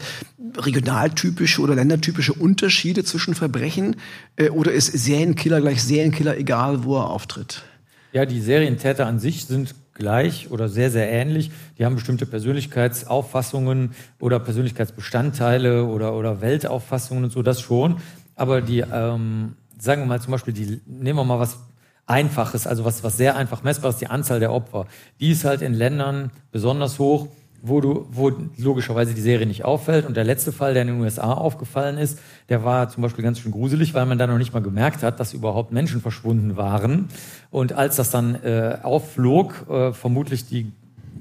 regionaltypische 0.57 1.63
oder 1.63 1.75
ländertypische 1.75 2.33
Unterschiede 2.33 3.05
zwischen 3.05 3.35
Verbrechen? 3.35 3.97
Äh, 4.37 4.51
oder 4.51 4.73
ist 4.73 4.87
Serienkiller 4.87 5.61
gleich 5.61 5.83
Serienkiller, 5.83 6.37
egal 6.37 6.85
wo 6.85 6.97
er 6.97 7.11
auftritt? 7.11 7.63
Ja, 8.13 8.27
die 8.27 8.41
Serientäter 8.41 9.07
an 9.07 9.19
sich 9.19 9.47
sind 9.47 9.75
gleich 9.95 10.51
oder 10.51 10.69
sehr, 10.69 10.91
sehr 10.91 11.11
ähnlich. 11.11 11.51
Die 11.79 11.85
haben 11.85 11.95
bestimmte 11.95 12.27
Persönlichkeitsauffassungen 12.27 13.93
oder 14.21 14.41
Persönlichkeitsbestandteile 14.41 15.85
oder, 15.85 16.15
oder 16.15 16.41
Weltauffassungen 16.41 17.25
und 17.25 17.31
so, 17.31 17.43
das 17.43 17.61
schon. 17.61 17.97
Aber 18.35 18.61
die, 18.61 18.81
ähm, 18.81 19.55
sagen 19.79 20.03
wir 20.03 20.07
mal 20.07 20.21
zum 20.21 20.33
Beispiel, 20.33 20.53
die, 20.53 20.81
nehmen 20.87 21.19
wir 21.19 21.25
mal 21.25 21.39
was 21.39 21.59
Einfaches, 22.07 22.67
also 22.67 22.85
was, 22.85 23.03
was 23.03 23.17
sehr 23.17 23.37
einfach 23.37 23.63
messbar 23.63 23.91
ist, 23.91 24.01
die 24.01 24.09
Anzahl 24.09 24.41
der 24.41 24.53
Opfer. 24.53 24.87
Die 25.21 25.31
ist 25.31 25.45
halt 25.45 25.63
in 25.63 25.73
Ländern 25.73 26.31
besonders 26.53 26.99
hoch, 26.99 27.29
wo 27.63 27.81
du, 27.81 28.07
wo 28.11 28.31
logischerweise 28.59 29.15
die 29.15 29.23
Serie 29.23 29.47
nicht 29.47 29.65
auffällt. 29.65 30.05
Und 30.05 30.17
der 30.17 30.25
letzte 30.25 30.53
Fall, 30.53 30.75
der 30.75 30.83
in 30.83 30.89
den 30.89 31.01
USA 31.01 31.33
aufgefallen 31.33 31.97
ist, 31.97 32.19
der 32.51 32.63
war 32.63 32.91
zum 32.91 33.03
Beispiel 33.03 33.25
ganz 33.25 33.39
schön 33.39 33.53
gruselig, 33.53 33.95
weil 33.95 34.05
man 34.05 34.19
da 34.19 34.27
noch 34.27 34.37
nicht 34.37 34.53
mal 34.53 34.61
gemerkt 34.61 35.03
hat, 35.03 35.19
dass 35.19 35.33
überhaupt 35.33 35.73
Menschen 35.73 36.03
verschwunden 36.03 36.59
waren. 36.59 37.09
Und 37.51 37.73
als 37.73 37.97
das 37.97 38.11
dann 38.11 38.35
äh, 38.45 38.79
aufflog, 38.83 39.67
äh, 39.71 39.93
vermutlich 39.93 40.47
die 40.47 40.71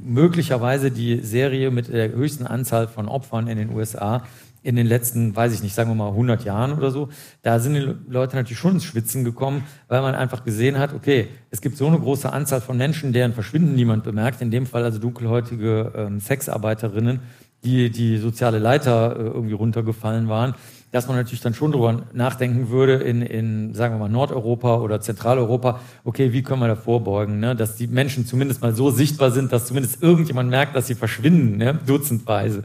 möglicherweise 0.04 0.92
die 0.92 1.20
Serie 1.20 1.72
mit 1.72 1.88
der 1.88 2.12
höchsten 2.12 2.46
Anzahl 2.46 2.90
von 2.90 3.08
Opfern 3.08 3.48
in 3.48 3.58
den 3.58 3.70
USA 3.70 4.24
in 4.64 4.76
den 4.76 4.88
letzten, 4.88 5.36
weiß 5.36 5.54
ich 5.54 5.62
nicht, 5.62 5.76
sagen 5.76 5.90
wir 5.90 5.96
mal 5.96 6.10
100 6.10 6.44
Jahren 6.46 6.74
oder 6.74 6.90
so, 6.90 7.10
da 7.42 7.60
sind 7.60 7.74
die 7.74 7.96
Leute 8.08 8.36
natürlich 8.36 8.58
schon 8.58 8.76
ins 8.76 8.86
Schwitzen 8.86 9.24
gekommen, 9.24 9.64
weil 9.88 10.02
man 10.02 10.16
einfach 10.16 10.44
gesehen 10.44 10.80
hat, 10.80 10.94
okay, 10.94 11.28
es 11.52 11.62
gibt 11.62 11.78
so 11.78 11.88
eine 11.88 12.00
große 12.00 12.32
Anzahl 12.32 12.62
von 12.62 12.78
Menschen, 12.78 13.14
deren 13.14 13.34
Verschwinden 13.34 13.76
niemand 13.76 14.04
bemerkt, 14.04 14.42
in 14.42 14.52
dem 14.52 14.66
Fall 14.66 14.84
also 14.84 15.00
dunkelhäutige 15.00 15.92
ähm, 15.96 16.20
Sexarbeiterinnen, 16.20 17.20
die 17.64 17.90
die 17.90 18.18
soziale 18.18 18.60
Leiter 18.60 19.16
äh, 19.16 19.24
irgendwie 19.24 19.54
runtergefallen 19.54 20.28
waren 20.30 20.56
dass 20.94 21.08
man 21.08 21.18
natürlich 21.18 21.42
dann 21.42 21.56
schon 21.56 21.72
drüber 21.72 22.04
nachdenken 22.14 22.70
würde 22.70 22.94
in, 22.94 23.24
in 23.24 23.74
sagen 23.74 23.96
wir 23.96 24.00
mal, 24.00 24.10
Nordeuropa 24.10 24.76
oder 24.78 25.02
Zentraleuropa, 25.02 25.80
okay, 26.04 26.34
wie 26.34 26.44
können 26.44 26.62
wir 26.62 26.68
da 26.68 26.76
vorbeugen, 26.76 27.40
ne? 27.40 27.56
dass 27.56 27.76
die 27.76 27.88
Menschen 27.88 28.28
zumindest 28.28 28.62
mal 28.62 28.76
so 28.76 28.92
sichtbar 28.92 29.32
sind, 29.32 29.52
dass 29.52 29.66
zumindest 29.66 30.04
irgendjemand 30.04 30.52
merkt, 30.52 30.76
dass 30.76 30.86
sie 30.86 30.94
verschwinden, 30.94 31.58
ne? 31.58 31.80
dutzendweise. 31.88 32.64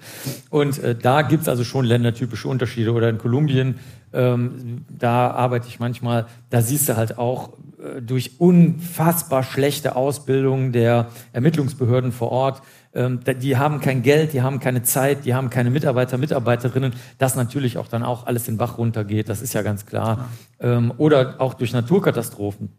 Und 0.51 0.79
äh, 0.79 0.95
da 0.95 1.22
gibt's 1.22 1.49
also 1.49 1.64
schon 1.64 1.87
ländertypische 1.87 2.49
Unterschiede. 2.49 2.93
Oder 2.93 3.09
in 3.09 3.16
Kolumbien, 3.16 3.76
ähm, 4.12 4.85
da 4.91 5.31
arbeite 5.31 5.68
ich 5.68 5.81
manchmal, 5.81 6.26
da 6.51 6.61
siehst 6.61 6.91
du 6.91 6.99
halt 6.99 7.16
auch 7.16 7.55
äh, 7.83 8.03
durch 8.03 8.33
unfassbar 8.41 9.43
schlechte 9.43 9.97
Ausbildung 9.97 10.72
der 10.72 11.07
Ermittlungsbehörden 11.33 12.12
vor 12.12 12.31
Ort, 12.31 12.61
die 13.07 13.57
haben 13.57 13.80
kein 13.80 14.03
Geld, 14.03 14.32
die 14.32 14.42
haben 14.42 14.61
keine 14.61 14.82
Zeit, 14.82 15.24
die 15.24 15.34
haben 15.34 15.51
keine 15.51 15.70
Mitarbeiter, 15.70 16.18
Mitarbeiterinnen, 16.18 16.94
dass 17.18 17.36
natürlich 17.36 17.78
auch 17.78 17.88
dann 17.88 18.03
auch 18.03 18.26
alles 18.26 18.44
den 18.44 18.57
Bach 18.57 18.78
runtergeht, 18.78 19.28
das 19.28 19.40
ist 19.40 19.53
ja 19.53 19.62
ganz 19.62 19.86
klar. 19.86 20.28
Ähm, 20.61 20.92
oder 20.99 21.36
auch 21.38 21.55
durch 21.55 21.72
Naturkatastrophen. 21.72 22.70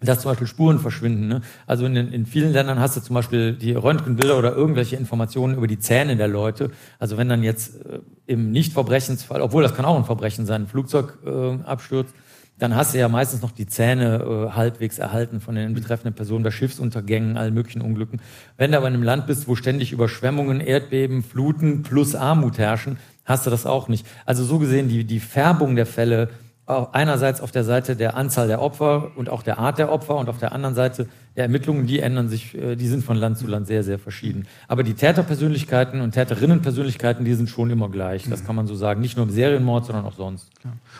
dass 0.00 0.20
zum 0.20 0.32
Beispiel 0.32 0.48
Spuren 0.48 0.80
verschwinden. 0.80 1.28
Ne? 1.28 1.42
Also 1.66 1.86
in, 1.86 1.94
in 1.94 2.26
vielen 2.26 2.52
Ländern 2.52 2.80
hast 2.80 2.96
du 2.96 3.00
zum 3.00 3.14
Beispiel 3.14 3.52
die 3.52 3.72
Röntgenbilder 3.72 4.36
oder 4.36 4.52
irgendwelche 4.52 4.96
Informationen 4.96 5.54
über 5.54 5.68
die 5.68 5.78
Zähne 5.78 6.16
der 6.16 6.26
Leute. 6.26 6.72
Also 6.98 7.16
wenn 7.18 7.28
dann 7.28 7.44
jetzt 7.44 7.76
äh, 7.86 8.00
im 8.26 8.50
Nicht-Verbrechensfall, 8.50 9.40
obwohl 9.40 9.62
das 9.62 9.74
kann 9.74 9.84
auch 9.84 9.96
ein 9.96 10.04
Verbrechen 10.04 10.44
sein, 10.44 10.62
ein 10.62 10.66
Flugzeug 10.66 11.18
äh, 11.24 11.62
abstürzt, 11.64 12.14
dann 12.62 12.76
hast 12.76 12.94
du 12.94 12.98
ja 12.98 13.08
meistens 13.08 13.42
noch 13.42 13.50
die 13.50 13.66
Zähne 13.66 14.22
äh, 14.22 14.52
halbwegs 14.52 15.00
erhalten 15.00 15.40
von 15.40 15.56
den 15.56 15.74
betreffenden 15.74 16.14
Personen 16.14 16.44
bei 16.44 16.52
Schiffsuntergängen, 16.52 17.36
allen 17.36 17.54
möglichen 17.54 17.82
Unglücken. 17.82 18.20
Wenn 18.56 18.70
du 18.70 18.78
aber 18.78 18.86
in 18.86 18.94
einem 18.94 19.02
Land 19.02 19.26
bist, 19.26 19.48
wo 19.48 19.56
ständig 19.56 19.90
Überschwemmungen, 19.90 20.60
Erdbeben, 20.60 21.24
Fluten 21.24 21.82
plus 21.82 22.14
Armut 22.14 22.58
herrschen, 22.58 22.98
hast 23.24 23.46
du 23.46 23.50
das 23.50 23.66
auch 23.66 23.88
nicht. 23.88 24.06
Also 24.26 24.44
so 24.44 24.60
gesehen, 24.60 24.88
die, 24.88 25.02
die 25.02 25.18
Färbung 25.18 25.74
der 25.74 25.86
Fälle 25.86 26.28
einerseits 26.66 27.40
auf 27.40 27.50
der 27.50 27.64
Seite 27.64 27.96
der 27.96 28.16
Anzahl 28.16 28.46
der 28.46 28.62
Opfer 28.62 29.10
und 29.16 29.28
auch 29.28 29.42
der 29.42 29.58
Art 29.58 29.78
der 29.78 29.90
Opfer 29.90 30.14
und 30.14 30.28
auf 30.28 30.38
der 30.38 30.52
anderen 30.52 30.76
Seite 30.76 31.08
der 31.36 31.44
Ermittlungen, 31.44 31.86
die 31.86 32.00
ändern 32.00 32.28
sich, 32.28 32.54
äh, 32.54 32.76
die 32.76 32.86
sind 32.86 33.02
von 33.02 33.16
Land 33.16 33.38
zu 33.38 33.46
Land 33.46 33.66
sehr, 33.66 33.82
sehr 33.82 33.98
verschieden. 33.98 34.46
Aber 34.68 34.82
die 34.82 34.92
Täterpersönlichkeiten 34.92 36.02
und 36.02 36.12
Täterinnenpersönlichkeiten, 36.12 37.24
die 37.24 37.34
sind 37.34 37.48
schon 37.48 37.70
immer 37.70 37.88
gleich. 37.88 38.28
Das 38.28 38.44
kann 38.44 38.54
man 38.54 38.66
so 38.66 38.74
sagen. 38.74 39.00
Nicht 39.00 39.16
nur 39.16 39.26
im 39.26 39.32
Serienmord, 39.32 39.86
sondern 39.86 40.04
auch 40.04 40.14
sonst. 40.14 40.48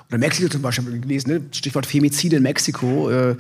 Oder 0.09 0.19
Mexiko 0.19 0.49
zum 0.49 0.63
Beispiel 0.63 0.87
habe 0.87 0.97
ich 0.97 1.03
gelesen, 1.03 1.33
ne? 1.33 1.41
Stichwort 1.53 1.85
Femizide 1.85 2.37
in 2.37 2.43
Mexiko, 2.43 3.11
äh, 3.11 3.31
äh, 3.31 3.37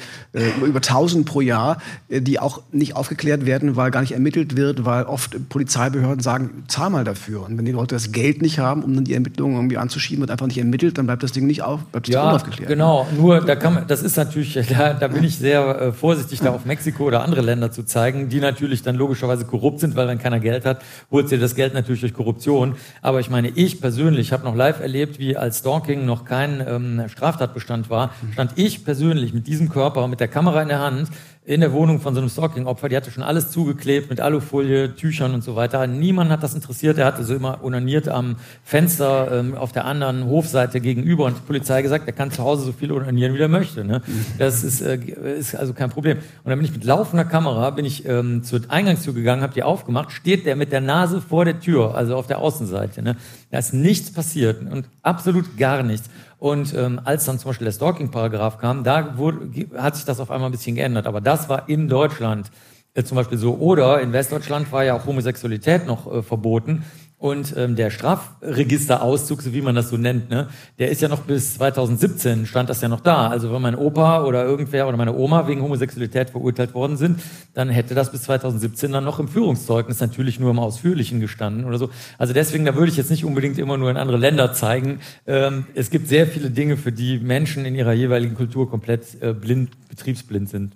über 0.67 0.81
1000 0.81 1.25
pro 1.25 1.41
Jahr, 1.41 1.79
äh, 2.11 2.21
die 2.21 2.39
auch 2.39 2.63
nicht 2.73 2.95
aufgeklärt 2.95 3.47
werden, 3.47 3.77
weil 3.77 3.91
gar 3.91 4.03
nicht 4.03 4.13
ermittelt 4.13 4.57
wird, 4.57 4.85
weil 4.85 5.05
oft 5.05 5.49
Polizeibehörden 5.49 6.21
sagen, 6.21 6.65
zahl 6.69 6.91
mal 6.91 7.05
dafür. 7.05 7.47
Und 7.47 7.57
wenn 7.57 7.65
die 7.65 7.73
Leute 7.73 7.95
das 7.95 8.13
Geld 8.13 8.43
nicht 8.43 8.59
haben, 8.59 8.85
um 8.85 8.95
dann 8.95 9.05
die 9.05 9.15
Ermittlungen 9.15 9.57
irgendwie 9.57 9.79
anzuschieben, 9.79 10.21
wird 10.21 10.31
einfach 10.31 10.47
nicht 10.47 10.59
ermittelt, 10.59 10.99
dann 10.99 11.07
bleibt 11.07 11.23
das 11.23 11.33
Ding 11.33 11.47
nicht 11.47 11.63
auf, 11.63 11.85
bleibt 11.87 12.09
ja, 12.09 12.29
unaufgeklärt. 12.29 12.69
Genau, 12.69 13.07
nur 13.17 13.41
da 13.41 13.57
kann 13.57 13.75
man, 13.75 13.87
das 13.87 14.03
ist 14.03 14.17
natürlich, 14.17 14.53
da, 14.69 14.93
da 14.93 15.09
bin 15.09 15.25
ich 15.25 15.39
sehr 15.39 15.81
äh, 15.81 15.93
vorsichtig, 15.93 16.41
da 16.41 16.51
auf 16.51 16.67
Mexiko 16.67 16.82
Mexiko 16.83 17.05
oder 17.05 17.23
andere 17.23 17.43
Länder 17.43 17.71
zu 17.71 17.85
zeigen, 17.85 18.29
die 18.29 18.41
natürlich 18.41 18.83
dann 18.83 18.97
logischerweise 18.97 19.45
korrupt 19.45 19.79
sind, 19.79 19.95
weil 19.95 20.09
wenn 20.09 20.19
keiner 20.19 20.41
Geld 20.41 20.67
hat, 20.67 20.83
holt 21.13 21.29
sie 21.29 21.39
das 21.39 21.55
Geld 21.55 21.75
natürlich 21.75 22.01
durch 22.01 22.13
Korruption. 22.13 22.75
Aber 23.03 23.21
ich 23.21 23.31
meine, 23.31 23.51
ich 23.51 23.81
persönlich 23.81 24.33
habe 24.33 24.43
noch 24.43 24.57
live 24.57 24.81
erlebt, 24.81 25.21
wie 25.21 25.37
als 25.37 25.59
Stalking 25.59 26.05
noch 26.05 26.25
kein 26.25 26.61
ähm, 26.67 27.05
Straftatbestand 27.09 27.89
war, 27.89 28.11
stand 28.33 28.55
ich 28.57 28.85
persönlich 28.85 29.33
mit 29.33 29.47
diesem 29.47 29.69
Körper, 29.69 30.09
mit 30.09 30.19
der 30.19 30.27
Kamera 30.27 30.61
in 30.61 30.69
der 30.69 30.81
Hand, 30.81 31.09
in 31.45 31.61
der 31.61 31.73
Wohnung 31.73 32.01
von 32.01 32.15
so 32.15 32.21
einem 32.21 32.29
Stalking-Opfer, 32.29 32.89
die 32.89 32.97
hatte 32.97 33.11
schon 33.11 33.25
alles 33.25 33.51
zugeklebt 33.51 34.11
mit 34.11 34.21
Alufolie, 34.21 34.95
Tüchern 34.95 35.35
und 35.35 35.43
so 35.43 35.57
weiter. 35.57 35.89
Niemand 35.89 36.31
hat 36.31 36.45
das 36.45 36.55
interessiert. 36.55 36.99
Er 36.99 37.07
hatte 37.07 37.25
so 37.25 37.35
immer 37.35 37.65
unaniert 37.65 38.09
am 38.09 38.37
Fenster 38.63 39.41
ähm, 39.41 39.57
auf 39.57 39.73
der 39.73 39.85
anderen 39.85 40.27
Hofseite 40.27 40.81
gegenüber 40.81 41.25
und 41.25 41.37
die 41.37 41.41
Polizei 41.41 41.83
gesagt, 41.83 42.07
er 42.07 42.13
kann 42.13 42.31
zu 42.31 42.45
Hause 42.45 42.65
so 42.65 42.73
viel 42.73 42.93
unanieren, 42.93 43.35
wie 43.35 43.41
er 43.41 43.49
möchte. 43.49 43.85
Ne? 43.85 44.03
Das 44.39 44.63
ist, 44.63 44.83
äh, 44.83 44.99
ist 45.37 45.57
also 45.57 45.75
kein 45.75 45.91
Problem. 45.91 46.19
Und 46.45 46.51
dann 46.51 46.59
bin 46.61 46.65
ich 46.65 46.73
mit 46.73 46.85
laufender 46.85 47.25
Kamera 47.25 47.71
bin 47.71 47.87
ich 47.87 48.07
ähm, 48.07 48.45
zur 48.45 48.61
Eingangstür 48.69 49.13
gegangen, 49.13 49.43
habe 49.43 49.55
die 49.55 49.65
aufgemacht, 49.65 50.13
steht 50.13 50.47
der 50.47 50.55
mit 50.55 50.71
der 50.71 50.81
Nase 50.81 51.21
vor 51.21 51.45
der 51.45 51.59
Tür, 51.59 51.97
also 51.97 52.15
auf 52.15 52.29
der 52.29 52.39
Außenseite. 52.39 53.03
Ne? 53.03 53.17
Da 53.51 53.59
ist 53.59 53.75
nichts 53.75 54.13
passiert 54.13 54.63
und 54.71 54.87
absolut 55.03 55.57
gar 55.57 55.83
nichts. 55.83 56.09
Und 56.43 56.75
ähm, 56.75 57.01
als 57.05 57.25
dann 57.25 57.39
zum 57.39 57.51
Beispiel 57.51 57.67
der 57.67 57.73
Stalking-Paragraph 57.73 58.59
kam, 58.59 58.83
da 58.83 59.17
wurde, 59.17 59.49
hat 59.77 59.95
sich 59.95 60.05
das 60.05 60.19
auf 60.19 60.33
einmal 60.33 60.49
ein 60.49 60.51
bisschen 60.51 60.75
geändert. 60.75 61.07
Aber 61.07 61.21
das 61.21 61.49
war 61.49 61.69
in 61.69 61.87
Deutschland 61.87 62.51
äh, 62.95 63.05
zum 63.05 63.15
Beispiel 63.15 63.39
so. 63.39 63.55
Oder 63.59 64.01
in 64.01 64.13
Westdeutschland 64.13 64.73
war 64.73 64.83
ja 64.83 64.95
auch 64.95 65.07
Homosexualität 65.07 65.87
noch 65.87 66.13
äh, 66.13 66.21
verboten. 66.21 66.85
Und 67.23 67.55
ähm, 67.57 67.77
der 67.77 67.91
Strafregisterauszug, 67.91 69.43
so 69.43 69.55
wie 69.55 69.63
man 69.63 69.77
das 69.77 69.91
so 69.91 69.97
nennt, 69.97 70.29
ne, 70.29 70.49
der 70.81 70.91
ist 70.91 71.03
ja 71.03 71.07
noch 71.07 71.21
bis 71.21 71.55
2017 71.55 72.47
stand 72.47 72.69
das 72.69 72.81
ja 72.81 72.89
noch 72.89 72.99
da. 72.99 73.29
Also 73.29 73.53
wenn 73.53 73.63
mein 73.63 73.77
Opa 73.77 74.25
oder 74.25 74.45
irgendwer 74.45 74.89
oder 74.89 74.97
meine 74.97 75.15
Oma 75.15 75.47
wegen 75.47 75.63
Homosexualität 75.63 76.31
verurteilt 76.31 76.75
worden 76.75 76.97
sind, 76.97 77.21
dann 77.55 77.69
hätte 77.69 77.95
das 77.95 78.11
bis 78.11 78.23
2017 78.23 78.91
dann 78.91 79.05
noch 79.05 79.21
im 79.21 79.29
Führungszeugnis 79.29 80.01
natürlich 80.01 80.41
nur 80.41 80.51
im 80.51 80.59
Ausführlichen 80.59 81.21
gestanden 81.21 81.65
oder 81.65 81.79
so. 81.79 81.91
Also 82.19 82.33
deswegen, 82.33 82.65
da 82.65 82.75
würde 82.75 82.91
ich 82.91 82.97
jetzt 82.97 83.13
nicht 83.13 83.25
unbedingt 83.25 83.57
immer 83.57 83.79
nur 83.79 83.89
in 83.89 83.99
andere 83.99 84.17
Länder 84.17 84.53
zeigen. 84.53 84.99
Ähm, 85.25 85.67
es 85.77 85.91
gibt 85.91 86.09
sehr 86.09 86.27
viele 86.27 86.51
Dinge, 86.51 86.77
für 86.77 86.91
die 86.91 87.21
Menschen 87.21 87.65
in 87.65 87.77
ihrer 87.77 87.93
jeweiligen 87.93 88.35
Kultur 88.35 88.69
komplett 88.69 89.23
äh, 89.23 89.33
blind 89.33 89.71
betriebsblind 89.93 90.49
sind. 90.49 90.73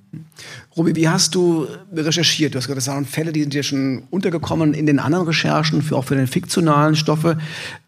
Robi, 0.76 0.94
wie 0.94 1.08
hast 1.08 1.34
du 1.34 1.66
recherchiert? 1.90 2.52
Du 2.52 2.58
hast 2.58 2.66
gesagt, 2.66 2.76
das 2.76 2.88
waren 2.88 3.06
Fälle, 3.06 3.32
die 3.32 3.40
sind 3.40 3.54
dir 3.54 3.62
schon 3.62 4.02
untergekommen 4.10 4.74
in 4.74 4.84
den 4.84 4.98
anderen 4.98 5.26
Recherchen, 5.26 5.80
für, 5.80 5.96
auch 5.96 6.04
für 6.04 6.16
den 6.16 6.26
fiktionalen 6.36 6.96
Stoffe. 6.96 7.38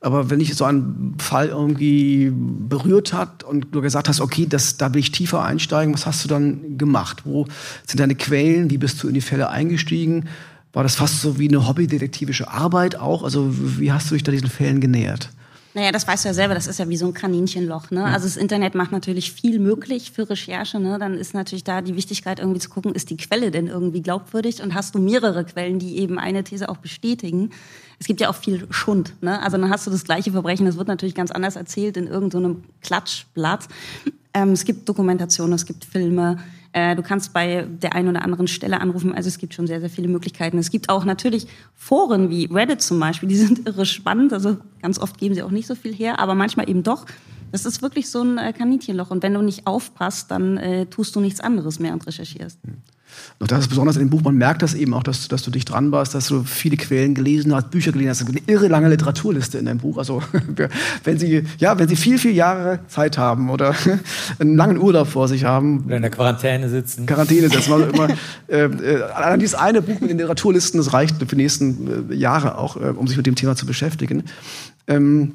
Aber 0.01 0.31
wenn 0.31 0.39
dich 0.39 0.55
so 0.55 0.65
ein 0.65 1.15
Fall 1.19 1.49
irgendwie 1.49 2.33
berührt 2.33 3.13
hat 3.13 3.45
und 3.45 3.67
du 3.73 3.83
gesagt 3.83 4.09
hast, 4.09 4.23
okay, 4.23 4.47
das, 4.49 4.79
da 4.79 4.95
will 4.95 5.01
ich 5.01 5.13
tiefer 5.13 5.45
einsteigen, 5.45 5.93
was 5.93 6.07
hast 6.07 6.25
du 6.25 6.29
dann 6.29 6.79
gemacht? 6.79 7.23
Wo 7.27 7.47
sind 7.87 8.01
deine 8.01 8.15
Quellen? 8.15 8.71
Wie 8.71 8.79
bist 8.79 9.03
du 9.03 9.09
in 9.09 9.15
die 9.15 9.21
Fälle 9.21 9.51
eingestiegen? 9.51 10.31
War 10.73 10.83
das 10.83 10.95
fast 10.95 11.21
so 11.21 11.39
wie 11.39 11.49
eine 11.49 11.69
hobbydetektivische 11.69 12.51
Arbeit 12.51 12.97
auch? 12.97 13.23
Also 13.23 13.51
wie 13.53 13.93
hast 13.93 14.11
du 14.11 14.15
dich 14.15 14.23
da 14.23 14.33
diesen 14.33 14.49
Fällen 14.49 14.81
genähert? 14.81 15.29
Naja, 15.75 15.93
das 15.93 16.09
weißt 16.09 16.25
du 16.25 16.29
ja 16.31 16.35
selber, 16.35 16.55
das 16.55 16.67
ist 16.67 16.79
ja 16.79 16.89
wie 16.89 16.97
so 16.97 17.07
ein 17.07 17.13
Kaninchenloch. 17.13 17.91
Ne? 17.91 18.05
Also 18.05 18.27
das 18.27 18.37
Internet 18.37 18.75
macht 18.75 18.91
natürlich 18.91 19.33
viel 19.33 19.59
möglich 19.59 20.11
für 20.13 20.29
Recherche. 20.29 20.81
Ne? 20.81 20.99
Dann 20.99 21.15
ist 21.15 21.35
natürlich 21.35 21.65
da 21.65 21.83
die 21.83 21.95
Wichtigkeit, 21.95 22.39
irgendwie 22.41 22.61
zu 22.61 22.71
gucken, 22.71 22.95
ist 22.95 23.11
die 23.11 23.17
Quelle 23.17 23.51
denn 23.51 23.67
irgendwie 23.67 24.01
glaubwürdig 24.01 24.63
und 24.63 24.75
hast 24.75 24.95
du 24.95 24.99
mehrere 24.99 25.45
Quellen, 25.45 25.79
die 25.79 25.99
eben 25.99 26.19
eine 26.19 26.43
These 26.43 26.69
auch 26.69 26.79
bestätigen. 26.79 27.51
Es 28.01 28.07
gibt 28.07 28.21
ja 28.21 28.31
auch 28.31 28.35
viel 28.35 28.67
Schund. 28.71 29.13
Ne? 29.21 29.41
Also 29.43 29.59
dann 29.59 29.71
hast 29.71 29.87
du 29.87 29.91
das 29.91 30.05
gleiche 30.05 30.33
Verbrechen, 30.33 30.65
das 30.65 30.77
wird 30.77 30.89
natürlich 30.89 31.15
ganz 31.15 31.31
anders 31.31 31.57
erzählt 31.57 31.97
in 31.97 32.07
irgendeinem 32.07 32.55
so 32.55 32.63
Klatschblatt. 32.83 33.69
Ähm, 34.33 34.53
es 34.53 34.65
gibt 34.65 34.89
Dokumentationen, 34.89 35.55
es 35.55 35.67
gibt 35.67 35.85
Filme, 35.85 36.39
äh, 36.73 36.95
du 36.95 37.03
kannst 37.03 37.33
bei 37.33 37.67
der 37.69 37.95
einen 37.95 38.09
oder 38.09 38.23
anderen 38.23 38.49
Stelle 38.49 38.81
anrufen. 38.81 39.15
Also 39.15 39.29
es 39.29 39.39
gibt 39.39 39.55
schon 39.55 39.67
sehr, 39.67 39.81
sehr 39.81 39.91
viele 39.91 40.09
Möglichkeiten. 40.09 40.59
Es 40.59 40.71
gibt 40.71 40.89
auch 40.89 41.05
natürlich 41.05 41.47
Foren 41.75 42.31
wie 42.31 42.47
Reddit 42.47 42.83
zum 42.83 43.01
Beispiel, 43.01 43.29
die 43.29 43.37
sind 43.47 43.67
irre 43.67 43.87
spannend. 43.87 44.33
Also 44.33 44.59
ganz 44.83 44.99
oft 44.99 45.19
geben 45.19 45.35
sie 45.35 45.43
auch 45.43 45.51
nicht 45.51 45.67
so 45.67 45.75
viel 45.75 45.95
her, 45.95 46.19
aber 46.19 46.35
manchmal 46.35 46.69
eben 46.69 46.83
doch. 46.83 47.07
Das 47.51 47.65
ist 47.65 47.81
wirklich 47.81 48.11
so 48.11 48.23
ein 48.23 48.39
äh, 48.39 48.53
Kaninchenloch. 48.53 49.11
Und 49.11 49.23
wenn 49.23 49.35
du 49.35 49.43
nicht 49.43 49.67
aufpasst, 49.67 50.31
dann 50.31 50.59
äh, 50.59 50.87
tust 50.87 51.17
du 51.17 51.21
nichts 51.21 51.41
anderes 51.41 51.79
mehr 51.79 51.93
und 51.93 52.07
recherchierst. 52.07 52.65
Mhm. 52.67 52.83
Und 53.39 53.53
das 53.53 53.61
ist 53.61 53.69
besonders 53.69 53.97
in 53.97 54.03
dem 54.03 54.11
Buch, 54.11 54.23
man 54.23 54.35
merkt 54.35 54.63
das 54.63 54.75
eben 54.75 54.95
auch, 54.95 55.03
dass, 55.03 55.29
dass 55.29 55.43
du 55.43 55.51
dich 55.51 55.65
dran 55.65 55.93
warst, 55.93 56.15
dass 56.15 56.27
du 56.27 56.43
viele 56.43 56.77
Quellen 56.77 57.15
gelesen 57.15 57.55
hast, 57.55 57.71
Bücher 57.71 57.93
gelesen 57.93 58.11
hast. 58.11 58.29
Eine 58.29 58.41
irre 58.47 58.69
lange 58.69 58.89
Literaturliste 58.89 59.59
in 59.59 59.67
deinem 59.67 59.79
Buch. 59.79 59.99
Also 59.99 60.23
wenn 61.05 61.19
Sie, 61.19 61.45
ja, 61.59 61.79
wenn 61.79 61.89
Sie 61.89 61.97
viel, 61.97 62.19
viel 62.19 62.33
Jahre 62.33 62.81
Zeit 62.89 63.19
haben 63.19 63.51
oder 63.51 63.75
einen 64.39 64.57
langen 64.57 64.79
Urlaub 64.79 65.09
vor 65.09 65.29
sich 65.29 65.45
haben. 65.45 65.85
Oder 65.87 65.97
in 65.97 66.03
der 66.03 66.11
Quarantäne 66.11 66.69
sitzen. 66.69 67.07
Quarantäne 67.07 67.49
sitzen. 67.49 67.73
Also 67.73 67.87
immer, 67.87 68.09
äh, 68.49 68.65
äh, 68.65 69.03
allein 69.03 69.39
dieses 69.39 69.55
eine 69.55 69.83
Buch 69.83 70.01
mit 70.01 70.11
den 70.11 70.19
Literaturlisten, 70.19 70.79
das 70.79 70.93
reicht 70.93 71.17
für 71.19 71.27
die 71.27 71.37
nächsten 71.37 72.11
äh, 72.11 72.15
Jahre 72.15 72.59
auch, 72.59 72.77
äh, 72.77 72.91
um 72.91 73.07
sich 73.07 73.17
mit 73.17 73.27
dem 73.27 73.35
Thema 73.35 73.55
zu 73.57 73.67
beschäftigen. 73.67 74.25
Ähm, 74.87 75.35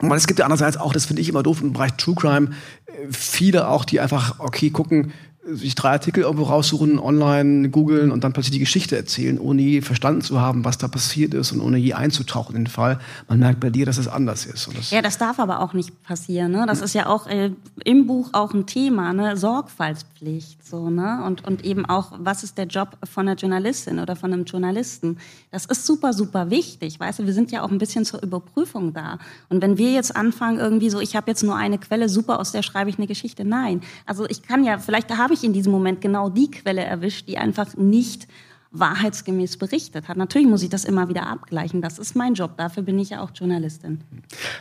und 0.00 0.12
es 0.12 0.26
gibt 0.26 0.38
ja 0.38 0.44
andererseits 0.44 0.76
auch, 0.76 0.92
das 0.92 1.06
finde 1.06 1.22
ich 1.22 1.28
immer 1.28 1.42
doof 1.42 1.60
im 1.60 1.72
Bereich 1.72 1.94
True 1.94 2.14
Crime, 2.14 2.50
äh, 2.86 2.92
viele 3.10 3.68
auch, 3.68 3.84
die 3.84 4.00
einfach, 4.00 4.38
okay, 4.38 4.70
gucken, 4.70 5.12
sich 5.52 5.74
drei 5.74 5.90
Artikel 5.90 6.24
irgendwo 6.24 6.44
raussuchen, 6.44 6.98
online 6.98 7.70
googeln 7.70 8.10
und 8.10 8.24
dann 8.24 8.32
plötzlich 8.32 8.52
die 8.52 8.58
Geschichte 8.58 8.96
erzählen, 8.96 9.38
ohne 9.38 9.62
je 9.62 9.80
verstanden 9.80 10.20
zu 10.20 10.40
haben, 10.40 10.64
was 10.64 10.78
da 10.78 10.88
passiert 10.88 11.34
ist 11.34 11.52
und 11.52 11.60
ohne 11.60 11.78
je 11.78 11.94
einzutauchen 11.94 12.56
in 12.56 12.64
den 12.64 12.70
Fall. 12.70 12.98
Man 13.28 13.38
merkt 13.38 13.60
bei 13.60 13.70
dir, 13.70 13.86
dass 13.86 13.98
es 13.98 14.08
anders 14.08 14.46
ist. 14.46 14.68
Das 14.76 14.90
ja, 14.90 15.02
das 15.02 15.18
darf 15.18 15.38
aber 15.38 15.60
auch 15.60 15.72
nicht 15.72 16.02
passieren. 16.02 16.52
Ne? 16.52 16.64
Das 16.66 16.80
ist 16.80 16.94
ja 16.94 17.06
auch 17.06 17.26
äh, 17.26 17.50
im 17.84 18.06
Buch 18.06 18.30
auch 18.32 18.52
ein 18.52 18.66
Thema, 18.66 19.12
ne? 19.12 19.36
Sorgfaltspflicht. 19.36 20.66
So, 20.66 20.90
ne? 20.90 21.22
und, 21.24 21.46
und 21.46 21.64
eben 21.64 21.86
auch, 21.86 22.12
was 22.18 22.42
ist 22.42 22.58
der 22.58 22.66
Job 22.66 22.98
von 23.10 23.26
einer 23.26 23.36
Journalistin 23.36 23.98
oder 23.98 24.16
von 24.16 24.32
einem 24.32 24.44
Journalisten? 24.44 25.16
Das 25.50 25.64
ist 25.64 25.86
super, 25.86 26.12
super 26.12 26.50
wichtig. 26.50 27.00
Weißt 27.00 27.20
du, 27.20 27.26
wir 27.26 27.32
sind 27.32 27.50
ja 27.50 27.62
auch 27.62 27.70
ein 27.70 27.78
bisschen 27.78 28.04
zur 28.04 28.22
Überprüfung 28.22 28.92
da. 28.92 29.18
Und 29.48 29.62
wenn 29.62 29.78
wir 29.78 29.92
jetzt 29.92 30.14
anfangen, 30.14 30.58
irgendwie 30.58 30.90
so, 30.90 31.00
ich 31.00 31.16
habe 31.16 31.30
jetzt 31.30 31.42
nur 31.42 31.56
eine 31.56 31.78
Quelle, 31.78 32.10
super, 32.10 32.38
aus 32.38 32.52
der 32.52 32.62
schreibe 32.62 32.90
ich 32.90 32.98
eine 32.98 33.06
Geschichte. 33.06 33.46
Nein. 33.46 33.80
Also 34.04 34.26
ich 34.28 34.42
kann 34.42 34.62
ja, 34.62 34.78
vielleicht 34.78 35.16
habe 35.16 35.32
ich 35.32 35.37
ich 35.38 35.44
in 35.44 35.52
diesem 35.52 35.72
Moment 35.72 36.00
genau 36.00 36.28
die 36.28 36.50
Quelle 36.50 36.82
erwischt, 36.82 37.28
die 37.28 37.38
einfach 37.38 37.76
nicht 37.76 38.28
wahrheitsgemäß 38.70 39.56
berichtet 39.56 40.08
hat. 40.08 40.16
Natürlich 40.16 40.46
muss 40.46 40.62
ich 40.62 40.68
das 40.68 40.84
immer 40.84 41.08
wieder 41.08 41.26
abgleichen. 41.26 41.80
Das 41.80 41.98
ist 41.98 42.14
mein 42.14 42.34
Job. 42.34 42.56
Dafür 42.58 42.82
bin 42.82 42.98
ich 42.98 43.10
ja 43.10 43.22
auch 43.22 43.30
Journalistin. 43.34 44.00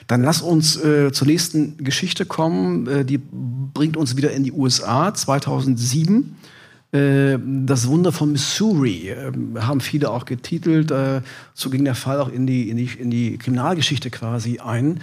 Dann 0.08 0.24
lass 0.24 0.42
uns 0.42 0.78
äh, 0.78 1.12
zur 1.12 1.28
nächsten 1.28 1.78
Geschichte 1.84 2.26
kommen. 2.26 2.88
Äh, 2.88 3.06
die 3.06 3.18
bringt 3.18 3.98
uns 3.98 4.16
wieder 4.16 4.32
in 4.32 4.44
die 4.44 4.54
USA 4.54 5.14
2007. 5.14 6.38
Äh, 6.94 7.38
das 7.66 7.88
Wunder 7.88 8.14
von 8.14 8.32
Missouri 8.32 9.10
äh, 9.10 9.32
haben 9.60 9.82
viele 9.82 10.10
auch 10.10 10.24
getitelt. 10.24 10.90
Äh, 10.92 11.22
so 11.54 11.70
ging 11.70 11.84
der 11.84 11.96
Fall 11.96 12.22
auch 12.22 12.30
in 12.30 12.48
die, 12.48 12.70
in 12.70 12.78
die, 12.78 12.90
in 12.98 13.10
die 13.10 13.38
Kriminalgeschichte 13.38 14.10
quasi 14.10 14.60
ein. 14.60 15.02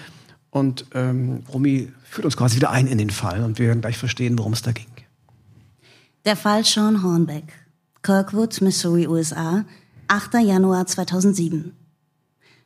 Und 0.51 0.87
ähm, 0.95 1.43
Romy 1.53 1.89
führt 2.05 2.25
uns 2.25 2.37
quasi 2.37 2.57
wieder 2.57 2.71
ein 2.71 2.87
in 2.87 2.97
den 2.97 3.11
Fall 3.11 3.43
und 3.43 3.59
wir 3.59 3.67
werden 3.67 3.81
gleich 3.81 3.99
verstehen, 3.99 4.39
worum 4.39 4.53
es 4.53 4.63
da 4.63 4.71
ging. 4.73 4.87
Der 6.25 6.37
Fall 6.37 6.65
Sean 6.65 7.03
Hornbeck, 7.03 7.53
Kirkwood, 8.03 8.63
Missouri, 8.63 9.07
USA, 9.07 9.67
8. 10.09 10.37
Januar 10.43 10.87
2007. 10.87 11.73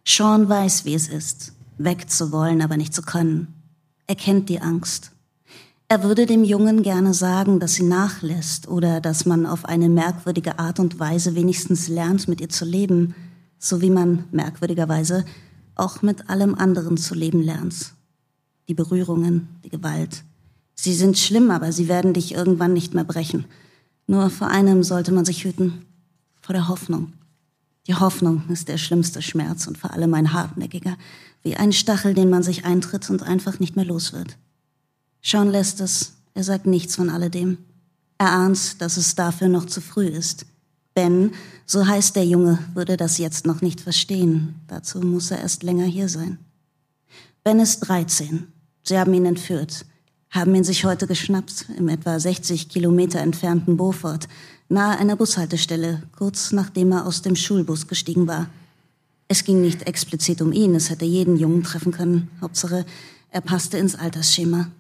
Sean 0.06 0.48
weiß, 0.48 0.84
wie 0.84 0.94
es 0.94 1.08
ist, 1.08 1.54
wegzuwollen, 1.76 2.62
aber 2.62 2.76
nicht 2.76 2.94
zu 2.94 3.02
können. 3.02 3.48
Er 4.06 4.14
kennt 4.14 4.48
die 4.48 4.60
Angst. 4.60 5.10
Er 5.88 6.04
würde 6.04 6.26
dem 6.26 6.44
Jungen 6.44 6.84
gerne 6.84 7.12
sagen, 7.14 7.58
dass 7.58 7.74
sie 7.74 7.82
nachlässt 7.82 8.68
oder 8.68 9.00
dass 9.00 9.26
man 9.26 9.44
auf 9.44 9.64
eine 9.64 9.88
merkwürdige 9.88 10.60
Art 10.60 10.78
und 10.78 11.00
Weise 11.00 11.34
wenigstens 11.34 11.88
lernt, 11.88 12.28
mit 12.28 12.40
ihr 12.40 12.50
zu 12.50 12.64
leben, 12.64 13.16
so 13.58 13.80
wie 13.80 13.90
man 13.90 14.22
merkwürdigerweise 14.30 15.24
auch 15.74 16.00
mit 16.00 16.30
allem 16.30 16.54
anderen 16.54 16.96
zu 16.96 17.16
leben 17.16 17.42
lernt. 17.42 17.92
Die 18.68 18.74
Berührungen, 18.74 19.48
die 19.64 19.70
Gewalt. 19.70 20.22
Sie 20.80 20.94
sind 20.94 21.18
schlimm, 21.18 21.50
aber 21.50 21.72
sie 21.72 21.88
werden 21.88 22.12
dich 22.12 22.32
irgendwann 22.32 22.72
nicht 22.72 22.94
mehr 22.94 23.04
brechen. 23.04 23.46
Nur 24.06 24.30
vor 24.30 24.46
einem 24.46 24.84
sollte 24.84 25.10
man 25.12 25.24
sich 25.24 25.44
hüten, 25.44 25.84
vor 26.40 26.52
der 26.52 26.68
Hoffnung. 26.68 27.12
Die 27.88 27.96
Hoffnung 27.96 28.44
ist 28.48 28.68
der 28.68 28.78
schlimmste 28.78 29.20
Schmerz 29.20 29.66
und 29.66 29.76
vor 29.76 29.92
allem 29.92 30.14
ein 30.14 30.32
hartnäckiger, 30.32 30.96
wie 31.42 31.56
ein 31.56 31.72
Stachel, 31.72 32.14
den 32.14 32.30
man 32.30 32.44
sich 32.44 32.64
eintritt 32.64 33.10
und 33.10 33.24
einfach 33.24 33.58
nicht 33.58 33.74
mehr 33.74 33.84
los 33.84 34.12
wird. 34.12 34.36
Sean 35.20 35.50
lässt 35.50 35.80
es, 35.80 36.12
er 36.34 36.44
sagt 36.44 36.66
nichts 36.66 36.94
von 36.94 37.10
alledem. 37.10 37.58
Er 38.18 38.32
ahnt, 38.32 38.80
dass 38.80 38.96
es 38.96 39.16
dafür 39.16 39.48
noch 39.48 39.66
zu 39.66 39.80
früh 39.80 40.06
ist. 40.06 40.46
Ben, 40.94 41.32
so 41.66 41.86
heißt 41.86 42.14
der 42.14 42.24
Junge, 42.24 42.58
würde 42.74 42.96
das 42.96 43.18
jetzt 43.18 43.46
noch 43.46 43.62
nicht 43.62 43.80
verstehen. 43.80 44.54
Dazu 44.68 45.00
muss 45.00 45.30
er 45.32 45.40
erst 45.40 45.64
länger 45.64 45.86
hier 45.86 46.08
sein. 46.08 46.38
Ben 47.42 47.58
ist 47.58 47.80
13. 47.80 48.46
Sie 48.84 48.98
haben 48.98 49.14
ihn 49.14 49.26
entführt, 49.26 49.84
haben 50.30 50.54
ihn 50.54 50.64
sich 50.64 50.84
heute 50.84 51.06
geschnappt, 51.06 51.66
im 51.76 51.88
etwa 51.88 52.18
60 52.18 52.68
Kilometer 52.68 53.20
entfernten 53.20 53.76
Beaufort, 53.76 54.28
nahe 54.68 54.98
einer 54.98 55.16
Bushaltestelle, 55.16 56.02
kurz 56.16 56.52
nachdem 56.52 56.92
er 56.92 57.06
aus 57.06 57.22
dem 57.22 57.36
Schulbus 57.36 57.86
gestiegen 57.86 58.26
war. 58.26 58.48
Es 59.28 59.44
ging 59.44 59.60
nicht 59.60 59.86
explizit 59.86 60.42
um 60.42 60.52
ihn, 60.52 60.74
es 60.74 60.90
hätte 60.90 61.04
jeden 61.04 61.36
Jungen 61.36 61.62
treffen 61.62 61.92
können. 61.92 62.30
Hauptsache, 62.40 62.84
er 63.30 63.40
passte 63.40 63.78
ins 63.78 63.94
Altersschema. 63.94 64.70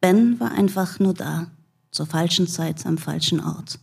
Ben 0.00 0.38
war 0.40 0.52
einfach 0.52 0.98
nur 0.98 1.14
da, 1.14 1.46
zur 1.90 2.06
falschen 2.06 2.48
Zeit 2.48 2.86
am 2.86 2.98
falschen 2.98 3.40
Ort. 3.40 3.78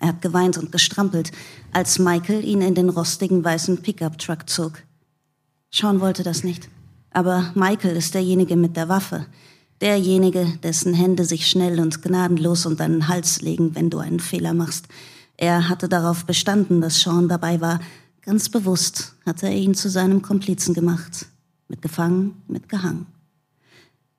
Er 0.00 0.08
hat 0.08 0.22
geweint 0.22 0.56
und 0.58 0.70
gestrampelt, 0.70 1.32
als 1.72 1.98
Michael 1.98 2.44
ihn 2.44 2.60
in 2.60 2.74
den 2.74 2.88
rostigen 2.88 3.44
weißen 3.44 3.82
Pickup-Truck 3.82 4.48
zog. 4.48 4.82
Sean 5.70 6.00
wollte 6.00 6.22
das 6.22 6.44
nicht. 6.44 6.68
Aber 7.10 7.50
Michael 7.54 7.96
ist 7.96 8.14
derjenige 8.14 8.56
mit 8.56 8.76
der 8.76 8.88
Waffe. 8.88 9.26
Derjenige, 9.80 10.46
dessen 10.62 10.92
Hände 10.92 11.24
sich 11.24 11.46
schnell 11.46 11.78
und 11.78 12.02
gnadenlos 12.02 12.66
um 12.66 12.76
deinen 12.76 13.06
Hals 13.06 13.42
legen, 13.42 13.74
wenn 13.74 13.90
du 13.90 13.98
einen 13.98 14.20
Fehler 14.20 14.52
machst. 14.52 14.86
Er 15.36 15.68
hatte 15.68 15.88
darauf 15.88 16.24
bestanden, 16.24 16.80
dass 16.80 17.00
Sean 17.00 17.28
dabei 17.28 17.60
war. 17.60 17.80
Ganz 18.22 18.48
bewusst 18.48 19.14
hatte 19.24 19.46
er 19.46 19.54
ihn 19.54 19.74
zu 19.74 19.88
seinem 19.88 20.20
Komplizen 20.20 20.74
gemacht. 20.74 21.26
Mit 21.68 21.80
gefangen, 21.80 22.42
mit 22.48 22.68
gehangen. 22.68 23.06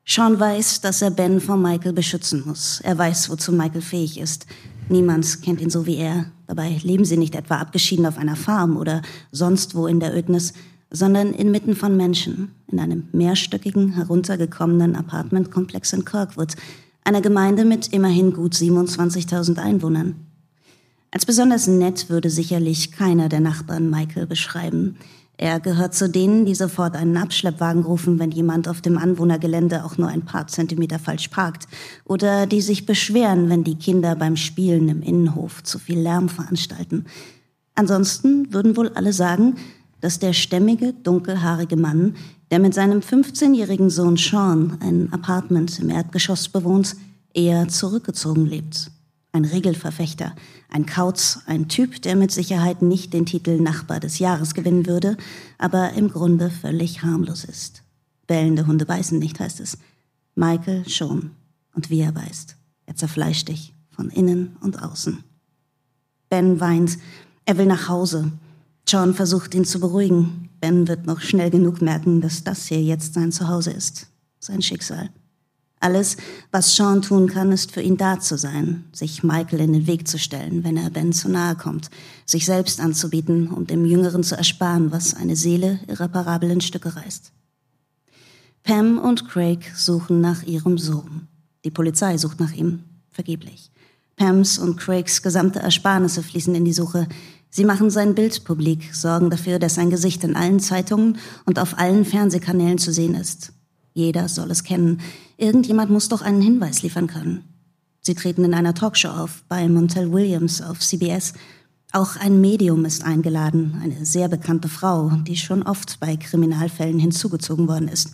Sean 0.06 0.40
weiß, 0.40 0.82
dass 0.82 1.02
er 1.02 1.12
Ben 1.12 1.42
vor 1.42 1.58
Michael 1.58 1.94
beschützen 1.94 2.44
muss. 2.46 2.80
Er 2.82 2.98
weiß, 2.98 3.30
wozu 3.30 3.52
Michael 3.52 3.82
fähig 3.82 4.20
ist. 4.20 4.48
Niemand 4.88 5.42
kennt 5.44 5.62
ihn 5.62 5.70
so 5.70 5.86
wie 5.86 5.98
er. 5.98 6.32
Dabei 6.48 6.80
leben 6.82 7.06
sie 7.06 7.18
nicht 7.18 7.36
etwa 7.36 7.58
abgeschieden 7.58 8.08
auf 8.08 8.18
einer 8.18 8.36
Farm 8.36 8.78
oder 8.78 9.04
sonst 9.32 9.76
wo 9.76 9.86
in 9.86 10.00
der 10.00 10.18
Ödnis, 10.18 10.54
sondern 10.92 11.34
inmitten 11.34 11.76
von 11.76 11.96
Menschen, 11.96 12.56
in 12.68 12.80
einem 12.80 13.08
mehrstöckigen, 13.12 13.94
heruntergekommenen 13.94 14.96
Apartmentkomplex 14.96 15.94
in 15.94 16.06
Kirkwood, 16.06 16.56
einer 17.04 17.22
Gemeinde 17.22 17.66
mit 17.66 17.88
immerhin 17.94 18.34
gut 18.34 18.54
27.000 18.54 19.58
Einwohnern. 19.58 20.16
Als 21.12 21.26
besonders 21.26 21.68
nett 21.68 22.10
würde 22.10 22.30
sicherlich 22.30 22.92
keiner 22.92 23.30
der 23.30 23.40
Nachbarn 23.40 23.90
Michael 23.90 24.28
beschreiben. 24.28 24.98
Er 25.38 25.60
gehört 25.60 25.96
zu 25.96 26.10
denen, 26.10 26.46
die 26.46 26.54
sofort 26.54 26.96
einen 26.96 27.16
Abschleppwagen 27.16 27.84
rufen, 27.84 28.20
wenn 28.20 28.30
jemand 28.30 28.68
auf 28.68 28.82
dem 28.82 28.98
Anwohnergelände 28.98 29.86
auch 29.86 29.98
nur 29.98 30.10
ein 30.10 30.26
paar 30.26 30.48
Zentimeter 30.48 31.00
falsch 31.00 31.30
parkt. 31.30 31.68
Oder 32.04 32.46
die 32.46 32.62
sich 32.62 32.86
beschweren, 32.86 33.50
wenn 33.50 33.64
die 33.64 33.78
Kinder 33.78 34.16
beim 34.16 34.36
Spielen 34.36 34.90
im 34.90 35.02
Innenhof 35.02 35.64
zu 35.64 35.80
viel 35.80 36.00
Lärm 36.00 36.28
veranstalten. 36.28 37.06
Ansonsten 37.74 38.54
würden 38.54 38.76
wohl 38.76 38.90
alle 38.90 39.14
sagen, 39.14 39.56
dass 40.02 40.20
der 40.20 40.34
stämmige, 40.34 40.94
dunkelhaarige 40.94 41.76
Mann, 41.76 42.16
der 42.52 42.60
mit 42.60 42.74
seinem 42.74 43.00
15-jährigen 43.00 43.90
Sohn 43.90 44.18
Sean 44.18 44.78
ein 44.80 45.12
Apartment 45.14 45.80
im 45.80 45.90
Erdgeschoss 45.90 46.50
bewohnt, 46.50 46.96
eher 47.34 47.68
zurückgezogen 47.68 48.46
lebt 48.46 48.92
ein 49.32 49.46
Regelverfechter, 49.46 50.36
ein 50.70 50.86
Kauz, 50.86 51.40
ein 51.46 51.68
Typ, 51.68 52.02
der 52.02 52.16
mit 52.16 52.32
Sicherheit 52.32 52.82
nicht 52.82 53.14
den 53.14 53.26
Titel 53.26 53.60
Nachbar 53.60 54.00
des 54.00 54.20
Jahres 54.20 54.54
gewinnen 54.54 54.86
würde, 54.88 55.18
aber 55.58 55.94
im 55.94 56.10
Grunde 56.10 56.50
völlig 56.50 57.04
harmlos 57.04 57.44
ist. 57.44 57.84
Bellende 58.28 58.66
Hunde 58.68 58.86
beißen 58.86 59.20
nicht, 59.20 59.40
heißt 59.40 59.60
es. 59.60 59.78
Michael 60.36 60.88
schon. 60.88 61.32
Und 61.74 61.90
wie 61.90 62.02
er 62.02 62.12
beißt. 62.12 62.56
Er 62.88 62.96
zerfleischt 62.96 63.48
dich 63.48 63.74
von 63.90 64.10
innen 64.10 64.58
und 64.62 64.82
außen. 64.82 65.24
Ben 66.30 66.60
weint. 66.60 66.98
Er 67.46 67.58
will 67.58 67.68
nach 67.68 67.88
Hause. 67.88 68.32
John 68.92 69.14
versucht 69.14 69.54
ihn 69.54 69.66
zu 69.66 69.80
beruhigen. 69.80 70.50
Ben 70.60 70.88
wird 70.88 71.06
noch 71.06 71.22
schnell 71.22 71.52
genug 71.52 71.80
merken, 71.80 72.22
dass 72.22 72.44
das 72.44 72.66
hier 72.66 72.82
jetzt 72.82 73.14
sein 73.14 73.32
Zuhause 73.32 73.70
ist. 73.70 74.08
Sein 74.40 74.64
Schicksal. 74.64 75.12
Alles, 75.80 76.18
was 76.52 76.76
Sean 76.76 77.04
tun 77.04 77.28
kann, 77.28 77.52
ist 77.52 77.72
für 77.72 77.84
ihn 77.84 77.98
da 77.98 78.20
zu 78.20 78.36
sein, 78.36 78.86
sich 78.92 79.22
Michael 79.22 79.62
in 79.62 79.74
den 79.74 79.86
Weg 79.86 80.08
zu 80.08 80.18
stellen, 80.18 80.64
wenn 80.64 80.76
er 80.76 80.90
Ben 80.90 81.14
zu 81.14 81.30
nahe 81.30 81.56
kommt, 81.56 81.92
sich 82.26 82.46
selbst 82.46 82.82
anzubieten, 82.82 83.50
um 83.50 83.68
dem 83.68 83.86
Jüngeren 83.86 84.24
zu 84.24 84.36
ersparen, 84.36 84.92
was 84.92 85.14
eine 85.14 85.36
Seele 85.36 85.80
irreparabel 85.88 86.50
in 86.50 86.60
Stücke 86.60 86.96
reißt. 86.96 87.32
Pam 88.64 88.98
und 88.98 89.30
Craig 89.30 89.72
suchen 89.76 90.20
nach 90.20 90.42
ihrem 90.44 90.80
Sohn. 90.80 91.28
Die 91.64 91.72
Polizei 91.72 92.18
sucht 92.18 92.40
nach 92.40 92.54
ihm, 92.54 92.84
vergeblich. 93.12 93.70
Pams 94.20 94.60
und 94.60 94.76
Craigs 94.76 95.22
gesamte 95.22 95.60
Ersparnisse 95.60 96.22
fließen 96.22 96.54
in 96.54 96.66
die 96.66 96.74
Suche. 96.74 97.08
Sie 97.50 97.66
machen 97.66 97.90
sein 97.90 98.16
Bild 98.16 98.44
publik, 98.44 98.94
sorgen 98.94 99.30
dafür, 99.30 99.58
dass 99.60 99.76
sein 99.76 99.90
Gesicht 99.90 100.24
in 100.24 100.36
allen 100.36 100.60
Zeitungen 100.60 101.18
und 101.46 101.60
auf 101.60 101.78
allen 101.80 102.06
Fernsehkanälen 102.06 102.78
zu 102.78 102.94
sehen 102.94 103.16
ist. 103.16 103.54
Jeder 103.94 104.30
soll 104.30 104.52
es 104.52 104.64
kennen. 104.64 105.02
Irgendjemand 105.38 105.90
muss 105.90 106.10
doch 106.10 106.22
einen 106.22 106.42
Hinweis 106.42 106.84
liefern 106.84 107.08
können. 107.08 107.44
Sie 108.02 108.14
treten 108.14 108.46
in 108.46 108.54
einer 108.54 108.74
Talkshow 108.74 109.10
auf, 109.10 109.44
bei 109.50 109.68
Montel 109.68 110.12
Williams 110.12 110.62
auf 110.62 110.80
CBS. 110.80 111.34
Auch 111.92 112.16
ein 112.18 112.40
Medium 112.40 112.86
ist 112.86 113.04
eingeladen, 113.04 113.80
eine 113.82 114.06
sehr 114.06 114.30
bekannte 114.30 114.70
Frau, 114.70 115.10
die 115.28 115.38
schon 115.38 115.64
oft 115.64 116.00
bei 116.00 116.18
Kriminalfällen 116.18 117.00
hinzugezogen 117.00 117.68
worden 117.68 117.88
ist. 117.88 118.14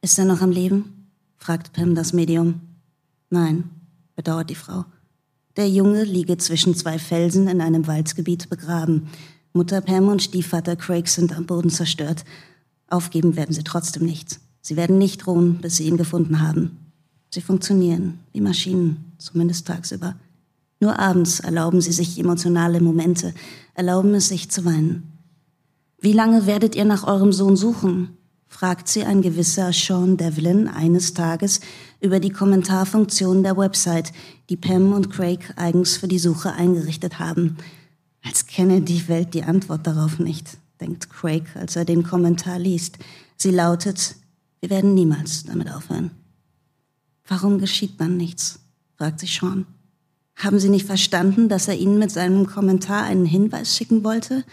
Ist 0.00 0.18
er 0.18 0.24
noch 0.24 0.40
am 0.40 0.50
Leben? 0.50 1.08
fragt 1.38 1.72
Pam 1.72 1.94
das 1.94 2.12
Medium. 2.12 2.60
Nein, 3.30 3.70
bedauert 4.14 4.50
die 4.50 4.56
Frau. 4.56 4.84
Der 5.56 5.68
Junge 5.68 6.04
liege 6.04 6.38
zwischen 6.38 6.74
zwei 6.74 6.98
Felsen 6.98 7.46
in 7.46 7.60
einem 7.60 7.86
Waldgebiet 7.86 8.48
begraben. 8.48 9.08
Mutter 9.52 9.82
Pam 9.82 10.08
und 10.08 10.22
Stiefvater 10.22 10.76
Craig 10.76 11.08
sind 11.08 11.36
am 11.36 11.44
Boden 11.44 11.68
zerstört. 11.68 12.24
Aufgeben 12.88 13.36
werden 13.36 13.54
sie 13.54 13.62
trotzdem 13.62 14.06
nicht. 14.06 14.40
Sie 14.62 14.76
werden 14.76 14.96
nicht 14.96 15.26
ruhen, 15.26 15.58
bis 15.60 15.76
sie 15.76 15.84
ihn 15.84 15.98
gefunden 15.98 16.40
haben. 16.40 16.78
Sie 17.28 17.42
funktionieren 17.42 18.20
wie 18.32 18.40
Maschinen, 18.40 19.12
zumindest 19.18 19.66
tagsüber. 19.66 20.16
Nur 20.80 20.98
abends 20.98 21.40
erlauben 21.40 21.82
sie 21.82 21.92
sich 21.92 22.18
emotionale 22.18 22.80
Momente, 22.80 23.34
erlauben 23.74 24.14
es 24.14 24.28
sich 24.28 24.50
zu 24.50 24.64
weinen. 24.64 25.12
Wie 26.00 26.14
lange 26.14 26.46
werdet 26.46 26.74
ihr 26.74 26.86
nach 26.86 27.06
eurem 27.06 27.32
Sohn 27.32 27.56
suchen? 27.56 28.16
Fragt 28.52 28.86
sie 28.86 29.04
ein 29.04 29.22
gewisser 29.22 29.72
Sean 29.72 30.18
Devlin 30.18 30.68
eines 30.68 31.14
Tages 31.14 31.60
über 32.00 32.20
die 32.20 32.30
Kommentarfunktion 32.30 33.42
der 33.42 33.56
Website, 33.56 34.12
die 34.50 34.58
Pam 34.58 34.92
und 34.92 35.10
Craig 35.10 35.54
eigens 35.56 35.96
für 35.96 36.06
die 36.06 36.18
Suche 36.18 36.52
eingerichtet 36.52 37.18
haben. 37.18 37.56
Als 38.22 38.46
kenne 38.46 38.82
die 38.82 39.08
Welt 39.08 39.32
die 39.32 39.42
Antwort 39.42 39.86
darauf 39.86 40.18
nicht, 40.18 40.58
denkt 40.80 41.08
Craig, 41.08 41.44
als 41.54 41.76
er 41.76 41.86
den 41.86 42.02
Kommentar 42.02 42.58
liest. 42.58 42.98
Sie 43.36 43.50
lautet, 43.50 44.16
wir 44.60 44.68
werden 44.68 44.92
niemals 44.94 45.44
damit 45.44 45.72
aufhören. 45.72 46.10
Warum 47.26 47.58
geschieht 47.58 47.98
dann 47.98 48.18
nichts? 48.18 48.60
fragt 48.96 49.18
sich 49.18 49.34
Sean. 49.34 49.66
Haben 50.36 50.58
Sie 50.58 50.68
nicht 50.68 50.86
verstanden, 50.86 51.48
dass 51.48 51.68
er 51.68 51.76
Ihnen 51.76 51.98
mit 51.98 52.10
seinem 52.10 52.46
Kommentar 52.46 53.04
einen 53.04 53.26
Hinweis 53.26 53.74
schicken 53.74 54.04
wollte? 54.04 54.44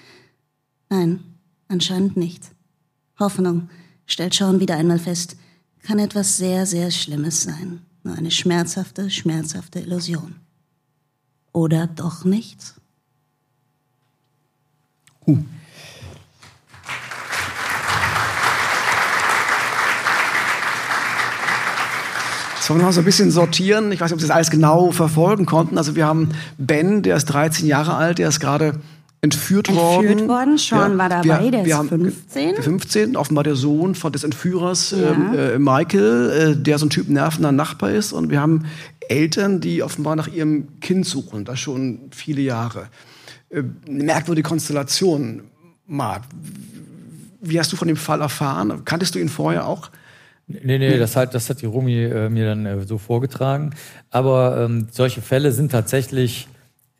Nein, 0.89 1.19
anscheinend 1.67 2.15
nicht. 2.15 2.51
Hoffnung, 3.19 3.69
stellt 4.11 4.33
Sean 4.33 4.59
wieder 4.59 4.75
einmal 4.75 4.99
fest, 4.99 5.37
kann 5.83 5.99
etwas 5.99 6.37
sehr, 6.37 6.65
sehr 6.65 6.91
Schlimmes 6.91 7.43
sein. 7.43 7.81
Nur 8.03 8.15
eine 8.15 8.31
schmerzhafte, 8.31 9.09
schmerzhafte 9.09 9.79
Illusion. 9.79 10.35
Oder 11.53 11.87
doch 11.87 12.25
nicht? 12.25 12.73
Uh. 15.25 15.37
Sollen 22.61 22.81
wir 22.81 22.85
noch 22.85 22.93
so 22.93 23.01
ein 23.01 23.05
bisschen 23.05 23.31
sortieren? 23.31 23.91
Ich 23.91 23.99
weiß 23.99 24.11
nicht, 24.11 24.13
ob 24.13 24.21
Sie 24.21 24.27
das 24.27 24.35
alles 24.35 24.51
genau 24.51 24.91
verfolgen 24.91 25.47
konnten. 25.47 25.77
Also 25.77 25.95
wir 25.95 26.05
haben 26.05 26.29
Ben, 26.57 27.01
der 27.01 27.15
ist 27.15 27.25
13 27.25 27.65
Jahre 27.65 27.95
alt, 27.95 28.19
der 28.19 28.29
ist 28.29 28.39
gerade 28.39 28.79
entführt, 29.21 29.73
worden. 29.73 30.07
Entführt 30.07 30.29
worden, 30.29 30.57
Sean 30.57 30.91
ja, 30.93 30.97
war 30.97 31.09
dabei, 31.09 31.43
wir, 31.43 31.51
der 31.51 31.65
wir 31.65 31.81
ist 31.81 31.89
15. 31.89 32.55
15, 32.63 33.15
offenbar 33.17 33.43
der 33.43 33.55
Sohn 33.55 33.95
von 33.95 34.11
des 34.11 34.23
Entführers 34.23 34.91
ja. 34.91 35.11
Ähm, 35.11 35.37
äh, 35.37 35.59
Michael, 35.59 36.55
äh, 36.57 36.61
der 36.61 36.77
so 36.77 36.85
ein 36.85 36.89
Typ 36.89 37.09
nervender 37.09 37.51
Nachbar 37.51 37.91
ist. 37.91 38.13
Und 38.13 38.29
wir 38.29 38.39
haben 38.39 38.65
Eltern, 39.09 39.59
die 39.59 39.83
offenbar 39.83 40.15
nach 40.15 40.27
ihrem 40.27 40.79
Kind 40.79 41.05
suchen, 41.05 41.43
das 41.43 41.59
schon 41.59 42.09
viele 42.11 42.41
Jahre. 42.41 42.87
Äh, 43.49 43.63
eine 43.87 44.03
merkwürdige 44.03 44.47
Konstellation, 44.47 45.41
Marc. 45.85 46.23
Wie 47.41 47.59
hast 47.59 47.71
du 47.71 47.77
von 47.77 47.87
dem 47.87 47.97
Fall 47.97 48.21
erfahren? 48.21 48.83
Kanntest 48.85 49.15
du 49.15 49.19
ihn 49.19 49.29
vorher 49.29 49.65
auch? 49.65 49.89
Nee, 50.47 50.79
nee, 50.79 50.97
das 50.97 51.15
hat, 51.15 51.35
das 51.35 51.49
hat 51.49 51.61
die 51.61 51.67
Rumi 51.67 52.03
äh, 52.03 52.29
mir 52.29 52.45
dann 52.45 52.65
äh, 52.65 52.81
so 52.81 52.97
vorgetragen. 52.97 53.75
Aber 54.09 54.65
ähm, 54.65 54.87
solche 54.91 55.21
Fälle 55.21 55.51
sind 55.51 55.71
tatsächlich 55.71 56.47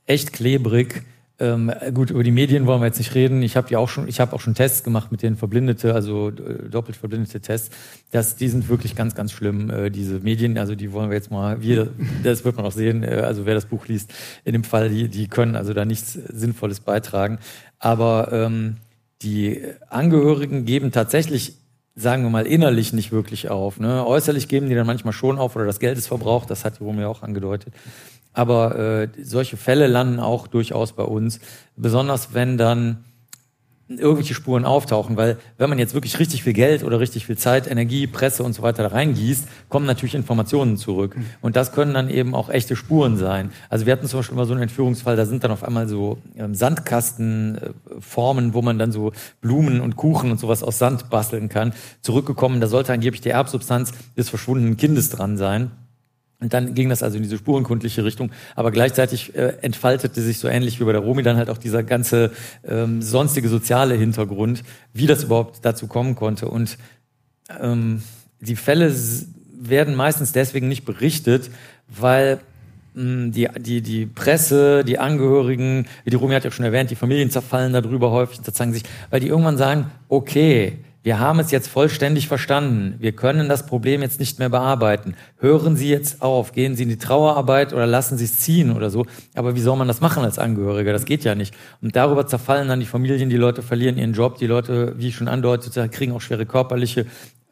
echt 0.06 0.34
klebrig. 0.34 1.04
Ähm, 1.42 1.72
gut, 1.94 2.10
über 2.10 2.24
die 2.24 2.32
Medien 2.32 2.66
wollen 2.66 2.82
wir 2.82 2.88
jetzt 2.88 2.98
nicht 2.98 3.16
reden. 3.16 3.42
Ich 3.42 3.56
habe 3.56 3.70
ja 3.70 3.80
auch 3.80 3.88
schon, 3.88 4.10
ich 4.10 4.20
habe 4.20 4.34
auch 4.34 4.42
schon 4.42 4.56
Tests 4.56 4.84
gemacht 4.84 5.10
mit 5.12 5.22
den 5.22 5.38
Verblindete, 5.38 5.94
also 5.94 6.30
äh, 6.30 6.70
doppelt 6.70 6.98
verblindete 6.98 7.40
Tests. 7.40 7.70
Das, 8.12 8.36
die 8.36 8.50
sind 8.50 8.68
wirklich 8.68 8.96
ganz, 8.96 9.16
ganz 9.16 9.32
schlimm. 9.32 9.70
Äh, 9.70 9.90
diese 9.90 10.20
Medien, 10.20 10.58
also 10.58 10.76
die 10.76 10.92
wollen 10.92 11.10
wir 11.10 11.16
jetzt 11.16 11.32
mal, 11.32 11.62
wir, 11.62 11.92
das 12.24 12.44
wird 12.44 12.58
man 12.58 12.66
auch 12.66 12.74
sehen. 12.74 13.04
Äh, 13.04 13.24
also 13.26 13.46
wer 13.46 13.56
das 13.56 13.66
Buch 13.66 13.88
liest, 13.88 14.14
in 14.44 14.52
dem 14.52 14.66
Fall, 14.66 14.90
die, 14.90 15.08
die 15.08 15.28
können 15.28 15.56
also 15.56 15.74
da 15.74 15.86
nichts 15.86 16.14
Sinnvolles 16.14 16.82
beitragen. 16.82 17.40
Aber 17.80 18.34
ähm, 18.34 18.76
die 19.22 19.62
Angehörigen 19.90 20.66
geben 20.66 20.92
tatsächlich 20.92 21.56
sagen 21.96 22.24
wir 22.24 22.30
mal, 22.30 22.48
innerlich 22.48 22.94
nicht 22.94 23.12
wirklich 23.12 23.50
auf. 23.50 23.80
Ne? 23.80 24.06
Äußerlich 24.06 24.48
geben 24.48 24.70
die 24.70 24.76
dann 24.76 24.88
manchmal 24.88 25.14
schon 25.14 25.38
auf 25.38 25.56
oder 25.58 25.66
das 25.66 25.80
Geld 25.80 25.98
ist 25.98 26.08
verbraucht, 26.08 26.50
das 26.50 26.64
hat 26.64 26.80
die 26.80 26.84
Romeo 26.84 27.10
auch 27.10 27.24
angedeutet. 27.24 27.74
Aber 28.40 28.80
äh, 28.80 29.10
solche 29.22 29.58
Fälle 29.58 29.88
landen 29.88 30.22
auch 30.22 30.48
durchaus 30.48 30.94
bei 30.94 31.04
uns, 31.04 31.42
besonders 31.76 32.34
wenn 32.34 32.58
dann 32.58 33.04
irgendwelche 33.90 34.34
Spuren 34.34 34.64
auftauchen, 34.64 35.18
weil 35.18 35.36
wenn 35.58 35.68
man 35.68 35.78
jetzt 35.78 35.94
wirklich 35.94 36.20
richtig 36.20 36.44
viel 36.44 36.54
Geld 36.54 36.86
oder 36.86 37.02
richtig 37.02 37.26
viel 37.26 37.38
Zeit, 37.38 37.70
Energie, 37.70 38.08
Presse 38.08 38.44
und 38.44 38.54
so 38.54 38.62
weiter 38.62 38.84
da 38.84 38.90
reingießt, 38.96 39.46
kommen 39.68 39.86
natürlich 39.86 40.16
Informationen 40.16 40.78
zurück. 40.78 41.18
Und 41.42 41.58
das 41.58 41.74
können 41.74 41.94
dann 41.94 42.10
eben 42.10 42.34
auch 42.34 42.50
echte 42.50 42.78
Spuren 42.78 43.18
sein. 43.18 43.52
Also 43.68 43.86
wir 43.86 43.92
hatten 43.92 44.08
zum 44.08 44.20
Beispiel 44.20 44.38
mal 44.38 44.46
so 44.46 44.54
einen 44.54 44.62
Entführungsfall, 44.62 45.18
da 45.18 45.26
sind 45.26 45.44
dann 45.44 45.52
auf 45.52 45.66
einmal 45.66 45.90
so 45.90 46.20
ähm, 46.38 46.56
Sandkastenformen, 46.56 48.54
wo 48.54 48.62
man 48.62 48.80
dann 48.80 48.94
so 48.94 49.12
Blumen 49.42 49.82
und 49.82 49.98
Kuchen 49.98 50.32
und 50.32 50.40
sowas 50.40 50.64
aus 50.64 50.78
Sand 50.80 51.10
basteln 51.10 51.50
kann, 51.50 51.74
zurückgekommen. 52.00 52.62
Da 52.62 52.68
sollte 52.68 52.94
angeblich 52.94 53.20
die 53.20 53.32
Erbsubstanz 53.32 53.92
des 54.16 54.30
verschwundenen 54.30 54.78
Kindes 54.78 55.10
dran 55.10 55.36
sein. 55.36 55.72
Und 56.42 56.54
dann 56.54 56.74
ging 56.74 56.88
das 56.88 57.04
also 57.04 57.18
in 57.18 57.24
diese 57.24 57.38
spurenkundliche 57.38 58.06
Richtung, 58.06 58.32
aber 58.56 58.72
gleichzeitig 58.72 59.36
äh, 59.36 59.58
entfaltete 59.62 60.22
sich 60.22 60.40
so 60.40 60.48
ähnlich 60.48 60.80
wie 60.80 60.86
bei 60.86 60.94
der 60.94 61.02
Romi 61.02 61.22
dann 61.22 61.36
halt 61.36 61.50
auch 61.50 61.58
dieser 61.58 61.84
ganze 61.84 62.32
ähm, 62.66 63.02
sonstige 63.02 63.50
soziale 63.50 63.96
Hintergrund, 63.96 64.64
wie 64.94 65.06
das 65.06 65.26
überhaupt 65.26 65.66
dazu 65.66 65.88
kommen 65.88 66.16
konnte. 66.16 66.48
Und 66.48 66.78
ähm, 67.60 68.04
die 68.40 68.56
Fälle 68.56 68.96
werden 69.60 69.96
meistens 69.96 70.32
deswegen 70.32 70.70
nicht 70.70 70.86
berichtet, 70.86 71.52
weil 71.90 72.40
mh, 72.94 73.32
die, 73.32 73.50
die, 73.58 73.82
die 73.82 74.06
Presse, 74.06 74.86
die 74.86 74.98
Angehörigen, 74.98 75.88
wie 76.06 76.10
die 76.10 76.16
Romi 76.16 76.36
hat 76.36 76.46
ja 76.46 76.52
schon 76.52 76.64
erwähnt, 76.64 76.90
die 76.90 76.96
Familien 76.96 77.32
zerfallen 77.32 77.74
darüber 77.74 78.12
häufig, 78.12 78.42
zerzagen 78.42 78.72
sich, 78.72 78.84
weil 79.10 79.20
die 79.20 79.28
irgendwann 79.28 79.58
sagen, 79.58 79.92
okay, 80.08 80.78
wir 81.02 81.20
haben 81.20 81.40
es 81.40 81.52
jetzt 81.52 81.70
vollständig 81.70 82.28
verstanden. 82.28 82.96
Wir 83.00 83.14
können 83.14 83.48
das 83.48 83.66
Problem 83.66 84.02
jetzt 84.02 84.20
nicht 84.20 84.38
mehr 84.38 84.50
bearbeiten. 84.50 85.16
Hören 85.38 85.78
Sie 85.78 85.90
jetzt 85.90 86.22
auf, 86.22 86.52
gehen 86.52 86.76
Sie 86.76 86.84
in 86.84 86.90
die 86.90 86.98
Trauerarbeit 86.98 87.72
oder 87.72 87.88
lassen 87.88 88.18
Sie 88.18 88.26
es 88.26 88.40
ziehen 88.40 88.76
oder 88.76 88.90
so. 88.90 89.06
Aber 89.34 89.56
wie 89.56 89.62
soll 89.62 89.78
man 89.78 89.88
das 89.88 90.02
machen 90.02 90.24
als 90.24 90.38
Angehöriger? 90.38 90.92
Das 90.92 91.06
geht 91.06 91.24
ja 91.24 91.36
nicht. 91.36 91.56
Und 91.82 91.96
darüber 91.96 92.28
zerfallen 92.28 92.68
dann 92.68 92.82
die 92.82 92.86
Familien, 92.86 93.30
die 93.30 93.38
Leute 93.38 93.62
verlieren 93.62 93.98
ihren 93.98 94.14
Job, 94.14 94.40
die 94.40 94.48
Leute, 94.48 94.94
wie 94.98 95.08
ich 95.08 95.16
schon 95.16 95.30
andeutete, 95.30 95.88
kriegen 95.88 96.12
auch 96.12 96.22
schwere 96.22 96.46
körperliche, 96.46 97.06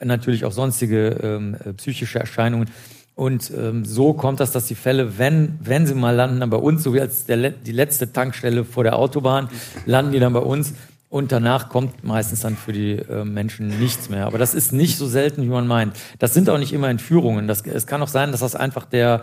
natürlich 0.04 0.44
auch 0.44 0.52
sonstige 0.52 1.18
ähm, 1.24 1.56
äh, 1.64 1.72
psychische 1.74 2.20
Erscheinungen. 2.20 2.70
Und 3.16 3.52
ähm, 3.58 3.84
so 3.84 4.14
kommt 4.14 4.42
das, 4.42 4.52
dass 4.52 4.68
die 4.68 4.76
Fälle, 4.76 5.18
wenn, 5.18 5.58
wenn 5.60 5.88
sie 5.88 5.96
mal 5.96 6.14
landen, 6.14 6.42
dann 6.42 6.52
bei 6.52 6.58
uns, 6.58 6.84
so 6.84 6.94
wie 6.94 7.02
als 7.02 7.26
der, 7.26 7.50
die 7.50 7.72
letzte 7.72 8.12
Tankstelle 8.12 8.64
vor 8.64 8.84
der 8.84 8.96
Autobahn, 8.96 9.50
landen 9.86 10.12
die 10.12 10.20
dann 10.20 10.34
bei 10.34 10.40
uns. 10.40 10.74
Und 11.10 11.32
danach 11.32 11.70
kommt 11.70 12.04
meistens 12.04 12.42
dann 12.42 12.58
für 12.58 12.74
die 12.74 12.94
äh, 12.94 13.24
Menschen 13.24 13.80
nichts 13.80 14.10
mehr. 14.10 14.26
Aber 14.26 14.38
das 14.38 14.54
ist 14.54 14.74
nicht 14.74 14.98
so 14.98 15.08
selten, 15.08 15.42
wie 15.42 15.48
man 15.48 15.66
meint. 15.66 15.96
Das 16.20 16.34
sind 16.34 16.50
auch 16.50 16.58
nicht 16.58 16.74
immer 16.74 16.90
Entführungen. 16.90 17.48
Das, 17.48 17.62
es 17.62 17.88
kann 17.88 18.02
auch 18.02 18.10
sein, 18.10 18.32
dass 18.32 18.42
das 18.42 18.56
einfach 18.56 18.86
der, 18.86 19.22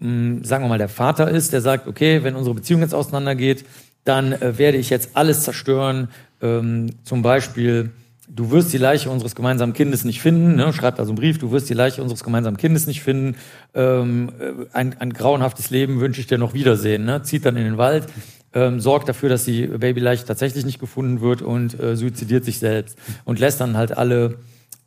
mh, 0.00 0.08
hm, 0.08 0.44
sagen 0.44 0.64
wir 0.64 0.68
mal, 0.68 0.78
der 0.78 0.88
Vater 0.88 1.30
ist, 1.30 1.52
der 1.52 1.60
sagt, 1.60 1.86
okay, 1.86 2.24
wenn 2.24 2.34
unsere 2.34 2.54
Beziehung 2.56 2.80
jetzt 2.80 2.94
auseinandergeht, 2.94 3.64
dann 4.04 4.32
äh, 4.32 4.58
werde 4.58 4.78
ich 4.78 4.90
jetzt 4.90 5.10
alles 5.14 5.44
zerstören. 5.44 6.08
Ähm, 6.42 6.90
zum 7.04 7.22
Beispiel, 7.22 7.90
du 8.28 8.50
wirst 8.50 8.72
die 8.72 8.78
Leiche 8.78 9.08
unseres 9.10 9.36
gemeinsamen 9.36 9.72
Kindes 9.72 10.04
nicht 10.04 10.20
finden, 10.20 10.56
ne? 10.56 10.72
schreibt 10.72 10.98
also 10.98 11.10
einen 11.10 11.18
Brief, 11.18 11.38
du 11.38 11.52
wirst 11.52 11.68
die 11.70 11.74
Leiche 11.74 12.02
unseres 12.02 12.24
gemeinsamen 12.24 12.56
Kindes 12.56 12.88
nicht 12.88 13.02
finden. 13.02 13.36
Ähm, 13.74 14.32
äh, 14.40 14.66
ein, 14.72 15.00
ein 15.00 15.12
grauenhaftes 15.12 15.70
Leben 15.70 16.00
wünsche 16.00 16.20
ich 16.20 16.26
dir 16.26 16.38
noch 16.38 16.54
wiedersehen. 16.54 17.04
Ne? 17.04 17.22
Zieht 17.22 17.44
dann 17.44 17.56
in 17.56 17.64
den 17.64 17.78
Wald 17.78 18.06
ähm, 18.54 18.80
sorgt 18.80 19.08
dafür, 19.08 19.28
dass 19.28 19.44
die 19.44 19.66
Babyleiche 19.66 20.24
tatsächlich 20.24 20.64
nicht 20.64 20.80
gefunden 20.80 21.20
wird 21.20 21.42
und 21.42 21.78
äh, 21.78 21.96
suizidiert 21.96 22.44
sich 22.44 22.58
selbst 22.58 22.98
und 23.24 23.38
lässt 23.38 23.60
dann 23.60 23.76
halt 23.76 23.96
alle 23.96 24.38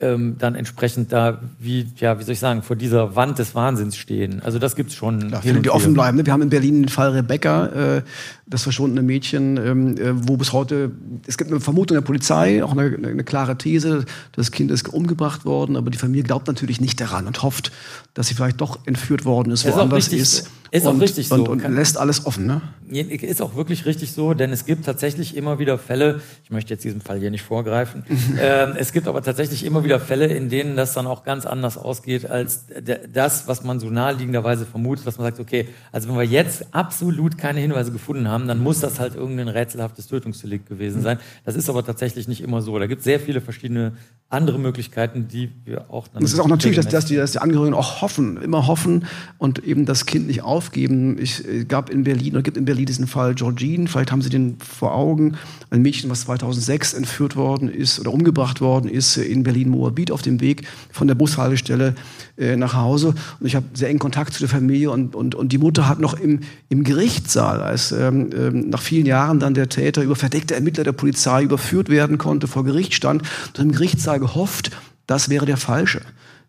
ähm, 0.04 0.36
dann 0.38 0.56
entsprechend 0.56 1.14
da, 1.14 1.40
wie, 1.60 1.88
ja, 1.98 2.20
wie 2.20 2.24
soll 2.24 2.34
ich 2.34 2.40
sagen, 2.40 2.62
vor 2.62 2.76
dieser 2.76 3.16
Wand 3.16 3.40
des 3.40 3.56
Wahnsinns 3.56 3.96
stehen. 3.96 4.42
Also 4.42 4.60
das 4.60 4.76
gibt's 4.76 4.96
schon. 4.96 5.30
Klar, 5.30 5.42
viele, 5.42 5.62
die 5.62 5.70
offen 5.70 5.94
bleiben. 5.94 6.18
Ne? 6.18 6.26
Wir 6.26 6.34
haben 6.34 6.42
in 6.42 6.50
Berlin 6.50 6.84
den 6.84 6.90
Fall 6.90 7.12
Rebecca, 7.12 7.68
äh, 7.68 8.02
das 8.46 8.64
verschwundene 8.64 9.02
Mädchen, 9.02 9.58
ähm, 9.58 9.98
äh, 9.98 10.28
wo 10.28 10.36
bis 10.36 10.52
heute, 10.52 10.92
es 11.26 11.38
gibt 11.38 11.52
eine 11.52 11.62
Vermutung 11.62 11.96
der 11.96 12.02
Polizei, 12.02 12.64
auch 12.64 12.74
eine, 12.74 12.98
eine, 12.98 13.24
klare 13.24 13.58
These, 13.58 14.06
das 14.34 14.52
Kind 14.52 14.72
ist 14.72 14.90
umgebracht 14.90 15.46
worden, 15.46 15.78
aber 15.78 15.90
die 15.90 15.98
Familie 15.98 16.24
glaubt 16.24 16.48
natürlich 16.48 16.82
nicht 16.82 17.00
daran 17.00 17.26
und 17.28 17.42
hofft, 17.42 17.72
dass 18.14 18.28
sie 18.28 18.34
vielleicht 18.34 18.60
doch 18.60 18.80
entführt 18.86 19.24
worden 19.26 19.52
ist, 19.52 19.66
woanders 19.66 20.10
ist. 20.10 20.14
ist. 20.14 20.50
Ist 20.72 20.88
und, 20.88 20.98
auch 20.98 21.02
richtig 21.02 21.28
so. 21.28 21.36
Und, 21.36 21.64
und 21.64 21.76
lässt 21.76 21.98
alles 21.98 22.26
offen, 22.26 22.48
ne? 22.48 22.62
Ist 22.94 23.42
auch 23.42 23.56
wirklich 23.56 23.86
richtig 23.86 24.12
so, 24.12 24.34
denn 24.34 24.52
es 24.52 24.66
gibt 24.66 24.86
tatsächlich 24.86 25.36
immer 25.36 25.60
wieder 25.60 25.78
Fälle, 25.78 26.22
ich 26.44 26.52
möchte 26.52 26.74
jetzt 26.74 26.84
diesem 26.84 27.02
Fall 27.02 27.20
hier 27.20 27.32
nicht 27.32 27.44
vorgreifen, 27.44 28.04
ähm, 28.40 28.74
es 28.78 28.92
gibt 28.92 29.08
aber 29.08 29.22
tatsächlich 29.22 29.66
immer 29.66 29.84
wieder 29.84 30.00
Fälle, 30.00 30.28
in 30.28 30.50
denen 30.50 30.76
das 30.76 30.94
dann 30.94 31.08
auch 31.08 31.24
ganz 31.24 31.46
anders 31.46 31.78
ausgeht 31.78 32.30
als 32.30 32.66
das, 33.12 33.48
was 33.48 33.64
man 33.64 33.80
so 33.80 33.90
naheliegenderweise 33.90 34.66
vermutet, 34.66 35.06
dass 35.08 35.18
man 35.18 35.28
sagt, 35.28 35.40
okay, 35.40 35.68
also 35.92 36.10
wenn 36.10 36.16
wir 36.16 36.24
jetzt 36.24 36.74
absolut 36.74 37.38
keine 37.38 37.60
Hinweise 37.60 37.92
gefunden 37.92 38.28
haben, 38.28 38.48
dann 38.48 38.60
muss 38.60 38.80
das 38.80 39.00
halt 39.00 39.16
irgendein 39.16 39.48
rätselhaftes 39.48 40.08
Tötungsdelikt 40.08 40.68
gewesen 40.68 41.02
sein. 41.02 41.20
Das 41.46 41.56
ist 41.56 41.70
aber 41.70 41.86
tatsächlich 41.86 42.28
nicht 42.28 42.42
immer 42.42 42.62
so. 42.62 42.78
Da 42.80 42.88
gibt 42.88 43.00
es 43.00 43.06
sehr 43.06 43.20
viele 43.20 43.42
verschiedene 43.42 43.94
andere 44.30 44.60
Möglichkeiten, 44.60 45.28
die 45.28 45.52
wir 45.64 45.90
auch 45.92 46.08
dann. 46.08 46.24
Es 46.24 46.34
ist 46.34 46.40
auch 46.40 46.48
natürlich, 46.48 46.78
dass, 46.78 46.88
dass, 46.88 47.06
die, 47.06 47.16
dass 47.16 47.34
die 47.34 47.40
Angehörigen 47.40 47.76
auch 47.76 48.02
hoffen, 48.02 48.42
immer 48.42 48.68
hoffen 48.68 49.06
und 49.38 49.64
eben 49.64 49.86
das 49.86 50.06
Kind 50.06 50.28
nicht 50.28 50.42
aufgeben. 50.42 51.18
Ich 51.20 51.48
äh, 51.48 51.66
gab 51.66 51.90
in 51.90 52.04
Berlin 52.04 52.34
oder 52.34 52.42
gibt 52.42 52.58
in 52.58 52.66
Berlin 52.66 52.83
diesen 52.86 53.08
Fall 53.08 53.36
Georgine, 53.36 53.88
vielleicht 53.88 54.12
haben 54.12 54.22
Sie 54.22 54.30
den 54.30 54.58
vor 54.60 54.94
Augen, 54.94 55.36
ein 55.70 55.82
Mädchen, 55.82 56.10
was 56.10 56.22
2006 56.22 56.94
entführt 56.94 57.36
worden 57.36 57.70
ist 57.70 58.00
oder 58.00 58.12
umgebracht 58.12 58.62
worden 58.62 58.90
ist 58.90 59.18
in 59.18 59.44
Berlin-Moabit 59.44 60.12
auf 60.12 60.22
dem 60.22 60.42
Weg 60.42 60.68
von 60.92 61.08
der 61.08 61.16
Bushaltestelle 61.16 61.96
äh, 62.38 62.56
nach 62.56 62.74
Hause. 62.74 63.16
Und 63.40 63.48
ich 63.48 63.56
habe 63.56 63.66
sehr 63.74 63.90
engen 63.90 64.00
Kontakt 64.00 64.34
zu 64.34 64.40
der 64.40 64.50
Familie 64.50 64.92
und, 64.92 65.16
und, 65.16 65.36
und 65.36 65.52
die 65.52 65.58
Mutter 65.58 65.88
hat 65.88 66.00
noch 66.00 66.20
im, 66.20 66.42
im 66.70 66.84
Gerichtssaal, 66.84 67.62
als 67.62 67.92
ähm, 67.92 68.30
ähm, 68.36 68.70
nach 68.70 68.82
vielen 68.82 69.06
Jahren 69.06 69.40
dann 69.40 69.54
der 69.54 69.70
Täter 69.70 70.04
über 70.04 70.16
verdeckte 70.16 70.56
Ermittler 70.56 70.84
der 70.84 70.92
Polizei 70.92 71.44
überführt 71.44 71.90
werden 71.90 72.18
konnte, 72.18 72.48
vor 72.48 72.64
Gericht 72.64 72.94
stand, 72.94 73.24
im 73.58 73.72
Gerichtssaal 73.72 74.20
gehofft, 74.20 74.72
das 75.08 75.30
wäre 75.30 75.46
der 75.46 75.58
Falsche. 75.58 76.02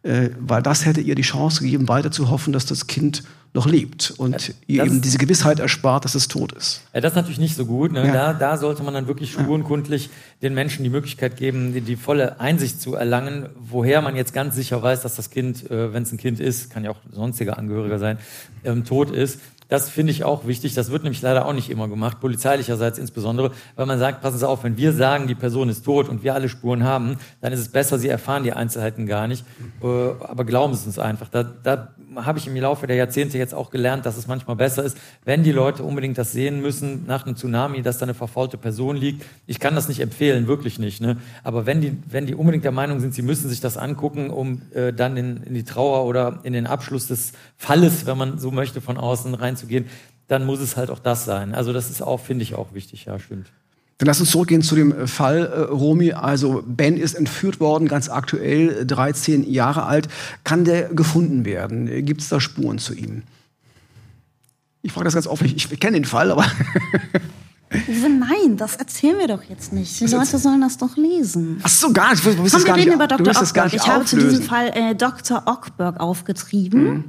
Äh, 0.04 0.30
weil 0.38 0.62
das 0.62 0.84
hätte 0.84 1.00
ihr 1.00 1.14
die 1.14 1.22
Chance 1.22 1.62
gegeben, 1.62 1.88
weiter 1.88 2.10
zu 2.10 2.28
hoffen, 2.28 2.52
dass 2.52 2.66
das 2.66 2.86
Kind 2.86 3.22
noch 3.54 3.66
lebt 3.66 4.12
und 4.18 4.52
ihr 4.66 4.84
eben 4.84 5.00
diese 5.00 5.16
Gewissheit 5.16 5.60
erspart, 5.60 6.04
dass 6.04 6.16
es 6.16 6.26
tot 6.28 6.52
ist. 6.52 6.82
Ja, 6.92 7.00
das 7.00 7.12
ist 7.12 7.16
natürlich 7.16 7.38
nicht 7.38 7.54
so 7.54 7.64
gut. 7.64 7.92
Ne? 7.92 8.04
Ja. 8.08 8.12
Da, 8.12 8.32
da 8.34 8.56
sollte 8.56 8.82
man 8.82 8.92
dann 8.92 9.06
wirklich 9.06 9.32
spurenkundlich 9.32 10.10
den 10.42 10.54
Menschen 10.54 10.82
die 10.82 10.90
Möglichkeit 10.90 11.36
geben, 11.36 11.72
die, 11.72 11.80
die, 11.80 11.94
volle 11.94 12.40
Einsicht 12.40 12.82
zu 12.82 12.96
erlangen, 12.96 13.48
woher 13.56 14.02
man 14.02 14.16
jetzt 14.16 14.34
ganz 14.34 14.56
sicher 14.56 14.82
weiß, 14.82 15.02
dass 15.02 15.14
das 15.14 15.30
Kind, 15.30 15.70
äh, 15.70 15.94
wenn 15.94 16.02
es 16.02 16.12
ein 16.12 16.18
Kind 16.18 16.40
ist, 16.40 16.68
kann 16.68 16.84
ja 16.84 16.90
auch 16.90 16.98
sonstiger 17.12 17.56
Angehöriger 17.56 18.00
sein, 18.00 18.18
ähm, 18.64 18.84
tot 18.84 19.10
ist. 19.10 19.38
Das 19.68 19.88
finde 19.88 20.12
ich 20.12 20.24
auch 20.24 20.46
wichtig. 20.46 20.74
Das 20.74 20.90
wird 20.90 21.02
nämlich 21.02 21.22
leider 21.22 21.46
auch 21.46 21.52
nicht 21.52 21.70
immer 21.70 21.88
gemacht, 21.88 22.20
polizeilicherseits 22.20 22.98
insbesondere, 22.98 23.52
weil 23.76 23.86
man 23.86 23.98
sagt, 23.98 24.20
passen 24.20 24.38
Sie 24.38 24.48
auf, 24.48 24.64
wenn 24.64 24.76
wir 24.76 24.92
sagen, 24.92 25.26
die 25.26 25.34
Person 25.34 25.68
ist 25.68 25.84
tot 25.84 26.08
und 26.08 26.22
wir 26.22 26.34
alle 26.34 26.48
Spuren 26.48 26.84
haben, 26.84 27.16
dann 27.40 27.52
ist 27.52 27.60
es 27.60 27.68
besser, 27.68 27.98
Sie 27.98 28.08
erfahren 28.08 28.44
die 28.44 28.52
Einzelheiten 28.52 29.06
gar 29.06 29.26
nicht. 29.26 29.44
Äh, 29.82 29.86
aber 29.86 30.44
glauben 30.44 30.74
Sie 30.74 30.86
uns 30.86 30.98
einfach. 30.98 31.28
Da, 31.28 31.42
da 31.42 31.88
habe 32.16 32.38
ich 32.38 32.46
im 32.46 32.56
Laufe 32.56 32.86
der 32.86 32.96
Jahrzehnte 32.96 33.38
jetzt 33.38 33.54
auch 33.54 33.70
gelernt, 33.70 34.06
dass 34.06 34.16
es 34.16 34.26
manchmal 34.26 34.56
besser 34.56 34.84
ist, 34.84 34.96
wenn 35.24 35.42
die 35.42 35.52
Leute 35.52 35.82
unbedingt 35.82 36.18
das 36.18 36.32
sehen 36.32 36.60
müssen 36.60 37.04
nach 37.06 37.26
einem 37.26 37.36
Tsunami, 37.36 37.82
dass 37.82 37.98
da 37.98 38.04
eine 38.04 38.14
verfaulte 38.14 38.56
Person 38.56 38.96
liegt. 38.96 39.24
Ich 39.46 39.58
kann 39.58 39.74
das 39.74 39.88
nicht 39.88 40.00
empfehlen, 40.00 40.46
wirklich 40.46 40.78
nicht. 40.78 41.00
Ne? 41.00 41.16
Aber 41.42 41.66
wenn 41.66 41.80
die, 41.80 41.96
wenn 42.08 42.26
die 42.26 42.34
unbedingt 42.34 42.64
der 42.64 42.72
Meinung 42.72 43.00
sind, 43.00 43.14
sie 43.14 43.22
müssen 43.22 43.48
sich 43.48 43.60
das 43.60 43.76
angucken, 43.76 44.30
um 44.30 44.62
äh, 44.72 44.92
dann 44.92 45.16
in, 45.16 45.42
in 45.44 45.54
die 45.54 45.64
Trauer 45.64 46.04
oder 46.06 46.40
in 46.42 46.52
den 46.52 46.66
Abschluss 46.66 47.06
des 47.06 47.32
Falles, 47.56 48.06
wenn 48.06 48.18
man 48.18 48.38
so 48.38 48.50
möchte, 48.50 48.80
von 48.80 48.96
außen 48.96 49.34
reinzugehen, 49.54 49.86
dann 50.28 50.46
muss 50.46 50.60
es 50.60 50.76
halt 50.76 50.90
auch 50.90 50.98
das 50.98 51.24
sein. 51.24 51.54
Also 51.54 51.72
das 51.72 51.90
ist 51.90 52.02
auch, 52.02 52.20
finde 52.20 52.42
ich, 52.42 52.54
auch 52.54 52.74
wichtig, 52.74 53.06
ja, 53.06 53.18
stimmt. 53.18 53.50
Dann 53.98 54.06
lass 54.06 54.18
uns 54.18 54.30
zurückgehen 54.30 54.62
zu 54.62 54.74
dem 54.74 54.92
äh, 54.92 55.06
Fall, 55.06 55.46
äh, 55.46 55.60
Romy. 55.72 56.12
Also 56.12 56.64
Ben 56.66 56.96
ist 56.96 57.14
entführt 57.14 57.60
worden, 57.60 57.86
ganz 57.86 58.08
aktuell, 58.08 58.84
13 58.86 59.48
Jahre 59.50 59.84
alt. 59.84 60.08
Kann 60.42 60.64
der 60.64 60.88
gefunden 60.88 61.44
werden? 61.44 62.04
Gibt 62.04 62.20
es 62.20 62.28
da 62.28 62.40
Spuren 62.40 62.78
zu 62.78 62.94
ihm? 62.94 63.22
Ich 64.82 64.92
frage 64.92 65.04
das 65.04 65.14
ganz 65.14 65.26
offen. 65.26 65.46
Ich, 65.46 65.70
ich 65.70 65.80
kenne 65.80 65.96
den 65.96 66.04
Fall, 66.04 66.30
aber. 66.30 66.44
Nein, 67.70 68.56
das 68.56 68.76
erzählen 68.76 69.18
wir 69.18 69.28
doch 69.28 69.42
jetzt 69.44 69.72
nicht. 69.72 69.98
Die 70.00 70.06
Leute 70.06 70.38
sollen 70.38 70.60
das 70.60 70.76
doch 70.76 70.96
lesen. 70.96 71.60
Ach 71.62 71.68
so, 71.68 71.92
gar 71.92 72.12
nicht. 72.12 72.24
Du 72.24 72.34
Komm, 72.34 72.46
wir 72.50 72.74
reden 72.76 72.92
über 72.92 73.08
Dr. 73.08 73.42
Ockberg. 73.42 73.72
Ich 73.72 73.86
habe 73.86 74.04
zu 74.04 74.16
diesem 74.16 74.42
Fall 74.42 74.70
äh, 74.74 74.94
Dr. 74.94 75.42
Ockberg 75.46 75.98
aufgetrieben. 75.98 76.84
Mhm. 76.84 77.04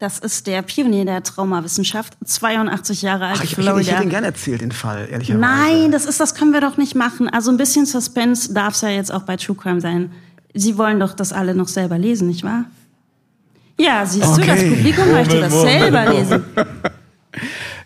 Das 0.00 0.18
ist 0.18 0.46
der 0.46 0.62
Pionier 0.62 1.04
der 1.04 1.22
Traumawissenschaft, 1.22 2.16
82 2.24 3.02
Jahre 3.02 3.26
alt. 3.26 3.36
Ach, 3.38 3.44
ich, 3.44 3.54
Florida. 3.54 3.80
ich 3.80 3.90
hätte 3.92 4.02
ihn 4.02 4.08
gerne 4.08 4.28
erzählt, 4.28 4.62
den 4.62 4.72
Fall, 4.72 5.06
ehrlicherweise. 5.10 5.38
Nein, 5.38 5.92
das 5.92 6.06
ist, 6.06 6.18
das 6.18 6.34
können 6.34 6.54
wir 6.54 6.62
doch 6.62 6.78
nicht 6.78 6.94
machen. 6.94 7.28
Also 7.28 7.50
ein 7.50 7.58
bisschen 7.58 7.84
Suspense 7.84 8.54
darf 8.54 8.74
es 8.74 8.80
ja 8.80 8.88
jetzt 8.88 9.12
auch 9.12 9.24
bei 9.24 9.36
True 9.36 9.54
Crime 9.54 9.82
sein. 9.82 10.10
Sie 10.54 10.78
wollen 10.78 11.00
doch 11.00 11.12
das 11.12 11.34
alle 11.34 11.54
noch 11.54 11.68
selber 11.68 11.98
lesen, 11.98 12.28
nicht 12.28 12.44
wahr? 12.44 12.64
Ja, 13.78 14.06
siehst 14.06 14.26
okay. 14.26 14.40
du, 14.40 14.46
das 14.46 14.60
Publikum 14.62 15.12
möchte 15.12 15.38
das 15.38 15.60
selber 15.60 16.10
lesen. 16.10 16.44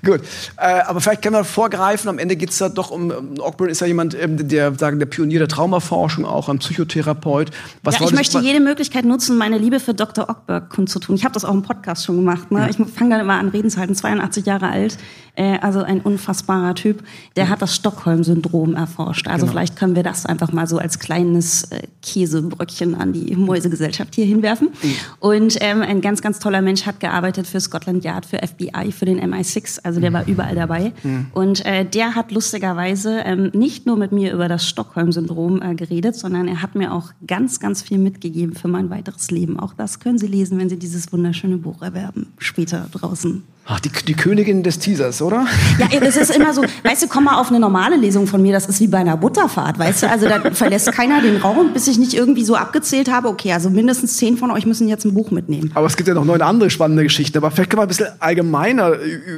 Gut, 0.04 0.20
äh, 0.56 0.80
aber 0.86 1.00
vielleicht 1.00 1.22
können 1.22 1.34
wir 1.34 1.44
vorgreifen. 1.44 2.08
Am 2.08 2.18
Ende 2.18 2.36
geht 2.36 2.50
es 2.50 2.58
da 2.58 2.68
doch 2.68 2.90
um, 2.90 3.10
um 3.10 3.40
Ogburn 3.40 3.70
ist 3.70 3.80
ja 3.80 3.86
jemand, 3.86 4.14
ähm, 4.14 4.48
der 4.48 4.74
sagen 4.74 4.98
der 4.98 5.06
Pionier 5.06 5.38
der 5.38 5.48
Traumaforschung, 5.48 6.24
auch 6.24 6.48
ein 6.48 6.58
Psychotherapeut. 6.58 7.50
Was 7.82 7.98
ja, 7.98 8.06
ich 8.06 8.12
möchte 8.12 8.38
jede 8.40 8.60
Möglichkeit 8.60 9.04
nutzen, 9.04 9.38
meine 9.38 9.58
Liebe 9.58 9.80
für 9.80 9.94
Dr. 9.94 10.28
Ockberg 10.28 10.70
kundzutun. 10.70 11.16
Ich 11.16 11.24
habe 11.24 11.32
das 11.32 11.44
auch 11.44 11.54
im 11.54 11.62
Podcast 11.62 12.04
schon 12.04 12.16
gemacht. 12.16 12.50
Ne? 12.50 12.60
Ja. 12.60 12.68
Ich 12.68 12.76
fange 12.76 13.10
dann 13.10 13.20
immer 13.20 13.34
an, 13.34 13.48
Reden 13.48 13.70
zu 13.70 13.80
halten. 13.80 13.94
82 13.94 14.46
Jahre 14.46 14.68
alt, 14.68 14.98
äh, 15.36 15.58
also 15.60 15.82
ein 15.82 16.00
unfassbarer 16.00 16.74
Typ. 16.74 17.02
Der 17.36 17.48
hat 17.48 17.62
das 17.62 17.74
Stockholm-Syndrom 17.74 18.74
erforscht. 18.74 19.26
Also 19.26 19.46
genau. 19.46 19.52
vielleicht 19.52 19.76
können 19.76 19.96
wir 19.96 20.02
das 20.02 20.26
einfach 20.26 20.52
mal 20.52 20.66
so 20.66 20.78
als 20.78 20.98
kleines 20.98 21.64
äh, 21.64 21.82
Käsebröckchen 22.02 22.94
an 22.94 23.12
die 23.12 23.34
Mäusegesellschaft 23.34 24.14
hier 24.14 24.26
hinwerfen. 24.26 24.68
Mhm. 24.82 24.94
Und 25.20 25.56
ähm, 25.60 25.82
ein 25.82 26.00
ganz, 26.00 26.22
ganz 26.22 26.38
toller 26.38 26.62
Mensch 26.62 26.86
hat 26.86 27.00
gearbeitet 27.00 27.46
für 27.46 27.60
Scotland 27.60 28.04
Yard, 28.04 28.26
für 28.26 28.38
FBI, 28.38 28.92
für 28.92 29.06
den 29.06 29.20
MI6. 29.20 29.80
Also 29.82 30.00
der 30.00 30.10
mhm. 30.10 30.14
war 30.14 30.26
überall 30.26 30.54
dabei. 30.54 30.92
Mhm. 31.02 31.26
Und 31.32 31.64
äh, 31.66 31.84
der 31.84 32.14
hat 32.14 32.30
lustigerweise 32.30 33.20
ähm, 33.24 33.50
nicht 33.52 33.86
nur 33.86 33.96
mit 33.96 34.12
mir 34.12 34.32
über 34.32 34.48
das 34.48 34.68
Stockholm-Syndrom 34.68 35.62
äh, 35.62 35.74
geredet, 35.74 36.16
sondern 36.16 36.48
er 36.48 36.62
hat 36.62 36.74
mir 36.74 36.92
auch 36.92 37.10
ganz, 37.26 37.60
ganz 37.60 37.82
viel 37.82 37.98
mitgegeben 37.98 38.54
für 38.54 38.68
mein 38.68 38.90
weiteres 38.90 39.30
Leben. 39.30 39.58
Auch 39.58 39.74
das 39.74 40.00
können 40.00 40.18
Sie 40.18 40.26
lesen, 40.26 40.58
wenn 40.58 40.68
Sie 40.68 40.78
dieses 40.78 41.12
wunderschöne 41.12 41.58
Buch 41.58 41.82
erwerben. 41.82 42.32
Später 42.38 42.86
draußen. 42.92 43.42
Ach, 43.66 43.80
die, 43.80 43.90
die 44.06 44.14
Königin 44.14 44.62
des 44.62 44.78
Teasers, 44.78 45.16
oder? 45.24 45.46
Ja, 45.78 46.00
das 46.00 46.16
ist 46.16 46.34
immer 46.34 46.52
so, 46.52 46.62
weißt 46.82 47.02
du, 47.02 47.08
komm 47.08 47.24
mal 47.24 47.40
auf 47.40 47.48
eine 47.48 47.58
normale 47.58 47.96
Lesung 47.96 48.26
von 48.26 48.40
mir, 48.42 48.52
das 48.52 48.66
ist 48.66 48.80
wie 48.80 48.86
bei 48.86 48.98
einer 48.98 49.16
Butterfahrt, 49.16 49.78
weißt 49.78 50.04
du? 50.04 50.10
Also 50.10 50.28
da 50.28 50.40
verlässt 50.52 50.92
keiner 50.92 51.20
den 51.20 51.38
Raum, 51.38 51.72
bis 51.72 51.88
ich 51.88 51.98
nicht 51.98 52.14
irgendwie 52.14 52.44
so 52.44 52.54
abgezählt 52.54 53.10
habe, 53.10 53.28
okay, 53.28 53.52
also 53.52 53.70
mindestens 53.70 54.16
zehn 54.16 54.36
von 54.36 54.50
euch 54.50 54.66
müssen 54.66 54.88
jetzt 54.88 55.04
ein 55.04 55.14
Buch 55.14 55.30
mitnehmen. 55.30 55.70
Aber 55.74 55.86
es 55.86 55.96
gibt 55.96 56.08
ja 56.08 56.14
noch 56.14 56.24
neun 56.24 56.42
andere 56.42 56.70
spannende 56.70 57.02
Geschichten, 57.02 57.38
aber 57.38 57.50
vielleicht 57.50 57.70
können 57.70 57.80
wir 57.80 57.84
ein 57.84 57.88
bisschen 57.88 58.08
allgemeiner 58.20 58.92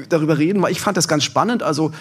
darüber 0.09 0.39
reden, 0.39 0.63
weil 0.63 0.73
ich 0.73 0.81
fand 0.81 0.97
das 0.97 1.09
ganz 1.09 1.25
spannend, 1.25 1.63
also 1.63 1.93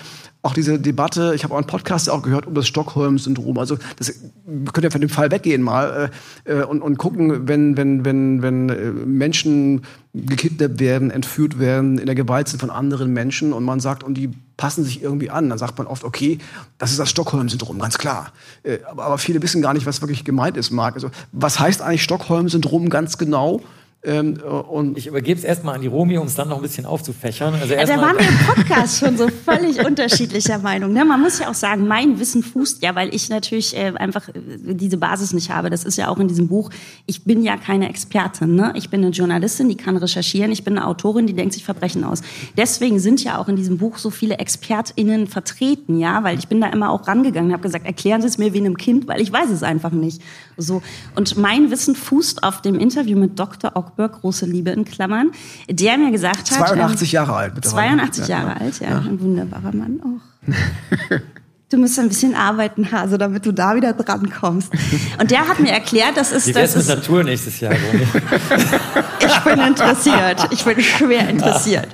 auch 0.45 0.53
diese 0.53 0.79
Debatte, 0.79 1.33
ich 1.35 1.43
habe 1.43 1.53
auch 1.55 1.57
einen 1.57 1.67
Podcast 1.67 2.09
auch 2.09 2.21
gehört 2.21 2.45
um 2.45 2.53
das 2.53 2.67
Stockholm-Syndrom. 2.67 3.57
Also 3.57 3.77
das, 3.97 4.13
wir 4.45 4.71
können 4.71 4.83
ja 4.83 4.89
von 4.91 5.01
dem 5.01 5.09
Fall 5.09 5.31
weggehen 5.31 5.63
mal 5.63 6.11
äh, 6.45 6.59
äh, 6.59 6.63
und, 6.63 6.81
und 6.81 6.97
gucken, 6.97 7.47
wenn, 7.47 7.75
wenn, 7.77 8.05
wenn, 8.05 8.43
wenn 8.43 8.69
äh, 8.69 8.91
Menschen 8.91 9.81
gekidnappt 10.13 10.79
werden, 10.79 11.09
entführt 11.09 11.57
werden, 11.57 11.97
in 11.97 12.05
der 12.05 12.13
Gewalt 12.13 12.47
sind 12.47 12.59
von 12.59 12.69
anderen 12.69 13.11
Menschen 13.11 13.53
und 13.53 13.63
man 13.63 13.79
sagt, 13.79 14.03
und 14.03 14.13
die 14.15 14.29
passen 14.55 14.83
sich 14.83 15.01
irgendwie 15.01 15.31
an, 15.31 15.49
dann 15.49 15.57
sagt 15.57 15.79
man 15.79 15.87
oft, 15.87 16.03
okay, 16.03 16.37
das 16.77 16.91
ist 16.91 16.99
das 16.99 17.09
Stockholm-Syndrom, 17.09 17.79
ganz 17.79 17.97
klar. 17.97 18.31
Äh, 18.61 18.77
aber, 18.89 19.05
aber 19.05 19.17
viele 19.17 19.41
wissen 19.41 19.63
gar 19.63 19.73
nicht, 19.73 19.87
was 19.87 20.01
wirklich 20.01 20.23
gemeint 20.23 20.57
ist, 20.57 20.69
Marc. 20.69 20.93
Also 20.93 21.09
was 21.31 21.59
heißt 21.59 21.81
eigentlich 21.81 22.03
Stockholm-Syndrom 22.03 22.89
ganz 22.89 23.17
genau? 23.17 23.61
Ähm, 24.05 24.39
und 24.69 24.97
ich 24.97 25.07
übergebe 25.07 25.37
es 25.37 25.43
erstmal 25.43 25.75
an 25.75 25.81
die 25.81 25.87
Romi, 25.87 26.17
um 26.17 26.27
es 26.27 26.35
dann 26.35 26.49
noch 26.49 26.57
ein 26.57 26.61
bisschen 26.61 26.85
aufzufächern. 26.85 27.55
Also 27.55 27.75
da 27.75 28.01
waren 28.01 28.17
wir 28.17 28.27
im 28.27 28.37
Podcast 28.45 28.99
schon 28.99 29.17
so 29.17 29.27
völlig 29.27 29.85
unterschiedlicher 29.85 30.59
Meinung. 30.59 30.93
Ne? 30.93 31.03
Man 31.03 31.21
muss 31.21 31.39
ja 31.39 31.49
auch 31.49 31.55
sagen, 31.55 31.87
mein 31.87 32.19
Wissen 32.19 32.43
fußt 32.43 32.83
ja, 32.83 32.95
weil 32.95 33.13
ich 33.13 33.29
natürlich 33.29 33.75
äh, 33.75 33.93
einfach 33.95 34.29
äh, 34.29 34.33
diese 34.73 34.97
Basis 34.97 35.33
nicht 35.33 35.49
habe. 35.49 35.69
Das 35.69 35.83
ist 35.83 35.97
ja 35.97 36.09
auch 36.09 36.19
in 36.19 36.27
diesem 36.27 36.47
Buch. 36.47 36.69
Ich 37.05 37.23
bin 37.23 37.43
ja 37.43 37.57
keine 37.57 37.89
Expertin. 37.89 38.55
Ne? 38.55 38.73
Ich 38.75 38.89
bin 38.89 39.03
eine 39.03 39.11
Journalistin, 39.11 39.69
die 39.69 39.75
kann 39.75 39.97
recherchieren. 39.97 40.51
Ich 40.51 40.63
bin 40.63 40.77
eine 40.77 40.87
Autorin, 40.87 41.27
die 41.27 41.33
denkt 41.33 41.53
sich 41.53 41.65
Verbrechen 41.65 42.03
aus. 42.03 42.21
Deswegen 42.57 42.99
sind 42.99 43.23
ja 43.23 43.39
auch 43.39 43.47
in 43.47 43.55
diesem 43.55 43.77
Buch 43.77 43.97
so 43.97 44.09
viele 44.09 44.37
ExpertInnen 44.37 45.27
vertreten, 45.27 45.99
ja, 45.99 46.23
weil 46.23 46.37
ich 46.37 46.47
bin 46.47 46.61
da 46.61 46.67
immer 46.67 46.91
auch 46.91 47.07
rangegangen 47.07 47.49
und 47.49 47.53
habe 47.53 47.63
gesagt, 47.63 47.85
erklären 47.85 48.21
Sie 48.21 48.27
es 48.27 48.37
mir 48.37 48.53
wie 48.53 48.59
einem 48.59 48.77
Kind, 48.77 49.07
weil 49.07 49.21
ich 49.21 49.31
weiß 49.31 49.49
es 49.49 49.63
einfach 49.63 49.91
nicht. 49.91 50.21
So. 50.57 50.81
Und 51.15 51.37
mein 51.37 51.71
Wissen 51.71 51.95
fußt 51.95 52.43
auf 52.43 52.61
dem 52.61 52.79
Interview 52.79 53.17
mit 53.17 53.39
Dr. 53.39 53.75
Ockberg, 53.95 54.21
große 54.21 54.45
Liebe 54.45 54.71
in 54.71 54.83
Klammern, 54.85 55.31
der 55.69 55.97
mir 55.97 56.11
gesagt 56.11 56.51
hat. 56.51 56.67
82 56.67 57.09
ähm, 57.09 57.15
Jahre 57.15 57.33
alt, 57.33 57.55
bitte. 57.55 57.69
82 57.69 58.27
Jahre 58.27 58.49
ja. 58.49 58.57
alt, 58.57 58.79
ja, 58.79 58.89
ja. 58.89 58.97
Ein 58.99 59.19
wunderbarer 59.21 59.73
Mann 59.73 60.01
auch. 60.03 60.51
du 61.75 61.81
musst 61.81 61.99
ein 61.99 62.07
bisschen 62.07 62.35
arbeiten, 62.35 62.91
Hase, 62.91 63.17
damit 63.25 63.45
du 63.45 63.51
da 63.51 63.75
wieder 63.75 63.93
dran 63.93 64.29
kommst. 64.29 64.71
Und 65.19 65.31
der 65.31 65.47
hat 65.47 65.59
mir 65.59 65.71
erkläert, 65.71 66.15
das 66.15 66.31
ist... 66.31 66.47
Wie 66.47 66.55
wär's 66.55 66.75
mit 66.75 66.87
Natur 66.87 67.23
nächstes 67.23 67.59
Jahr, 67.59 67.73
Ich 69.19 69.39
bin 69.39 69.59
interessiert. 69.59 70.47
Ich 70.51 70.63
bin 70.63 70.81
schwer 70.81 71.29
interessiert. 71.29 71.87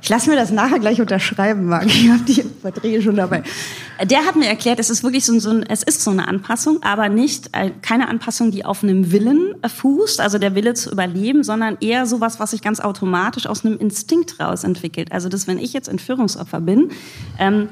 Ich 0.00 0.08
lasse 0.08 0.30
mir 0.30 0.36
das 0.36 0.50
nachher 0.50 0.78
gleich 0.78 1.00
unterschreiben, 1.00 1.66
Marc. 1.66 1.86
Ich 1.86 2.08
habe 2.08 2.22
die 2.22 2.44
Verträge 2.62 3.02
schon 3.02 3.16
dabei. 3.16 3.42
Der 4.02 4.24
hat 4.24 4.36
mir 4.36 4.46
erklärt, 4.46 4.80
es 4.80 4.90
ist 4.90 5.02
wirklich 5.02 5.24
so, 5.24 5.38
so 5.38 5.50
ein, 5.50 5.62
es 5.62 5.82
ist 5.82 6.02
so 6.02 6.10
eine 6.10 6.26
Anpassung, 6.26 6.82
aber 6.82 7.08
nicht 7.08 7.50
äh, 7.52 7.70
keine 7.82 8.08
Anpassung, 8.08 8.50
die 8.50 8.64
auf 8.64 8.82
einem 8.82 9.12
Willen 9.12 9.54
fußt, 9.66 10.20
also 10.20 10.38
der 10.38 10.54
Wille 10.54 10.74
zu 10.74 10.90
überleben, 10.90 11.44
sondern 11.44 11.76
eher 11.80 12.06
sowas, 12.06 12.40
was 12.40 12.50
sich 12.50 12.62
ganz 12.62 12.80
automatisch 12.80 13.46
aus 13.46 13.64
einem 13.64 13.78
Instinkt 13.78 14.40
raus 14.40 14.64
entwickelt. 14.64 15.12
Also 15.12 15.28
dass, 15.28 15.46
wenn 15.46 15.58
ich 15.58 15.72
jetzt 15.72 15.88
Entführungsopfer 15.88 16.60
bin, 16.60 16.90
ähm, 17.38 17.68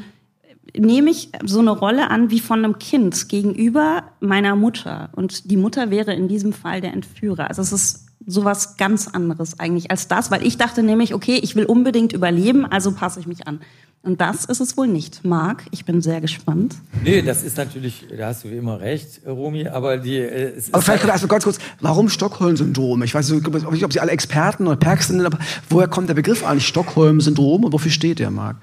nehme 0.77 1.11
ich 1.11 1.31
so 1.45 1.61
eine 1.61 1.71
Rolle 1.71 2.11
an 2.11 2.31
wie 2.31 2.41
von 2.41 2.65
einem 2.65 2.79
Kind 2.79 3.29
gegenüber 3.29 4.05
meiner 4.21 4.57
Mutter. 4.57 5.11
Und 5.15 5.51
die 5.51 5.57
Mutter 5.57 5.91
wäre 5.91 6.15
in 6.15 6.29
diesem 6.29 6.53
Fall 6.53 6.81
der 6.81 6.93
Entführer. 6.93 7.49
Also 7.49 7.63
es 7.63 7.73
ist 7.73 8.07
sowas 8.27 8.77
ganz 8.77 9.09
anderes 9.09 9.59
eigentlich 9.59 9.91
als 9.91 10.09
das, 10.09 10.31
weil 10.31 10.47
ich 10.47 10.57
dachte 10.57 10.83
nämlich, 10.83 11.15
okay, 11.15 11.41
ich 11.43 11.57
will 11.57 11.65
unbedingt 11.65 12.13
überleben, 12.13 12.65
also 12.65 12.93
passe 12.93 13.21
ich 13.21 13.27
mich 13.27 13.47
an. 13.47 13.61
Und 14.05 14.21
das 14.21 14.45
ist 14.47 14.61
es 14.61 14.77
wohl 14.77 14.89
nicht. 14.89 15.25
Marc, 15.25 15.65
ich 15.71 15.85
bin 15.85 16.03
sehr 16.03 16.21
gespannt. 16.21 16.75
Nee, 17.05 17.23
das 17.23 17.45
ist 17.45 17.57
natürlich, 17.57 18.05
da 18.17 18.29
hast 18.29 18.43
du 18.43 18.51
wie 18.51 18.57
immer 18.57 18.81
recht, 18.81 19.21
Romy, 19.25 19.69
aber 19.69 19.97
die. 19.97 20.17
Äh, 20.17 20.57
es 20.57 20.75
aber 20.75 20.83
vielleicht 20.83 21.05
halt 21.05 21.13
also 21.13 21.29
ganz 21.29 21.45
kurz, 21.45 21.59
warum 21.81 22.09
Stockholm-Syndrom? 22.09 23.05
Ich 23.05 23.15
weiß 23.15 23.31
nicht, 23.31 23.85
ob 23.85 23.93
Sie 23.93 24.01
alle 24.01 24.11
Experten 24.11 24.67
oder 24.67 24.75
Perks 24.75 25.07
sind, 25.09 25.25
aber 25.25 25.39
woher 25.71 25.87
kommt 25.87 26.09
der 26.09 26.15
Begriff 26.15 26.45
eigentlich 26.45 26.67
Stockholm-Syndrom 26.67 27.65
und 27.65 27.73
wofür 27.73 27.93
steht 27.93 28.19
der, 28.19 28.33
Marc? 28.33 28.57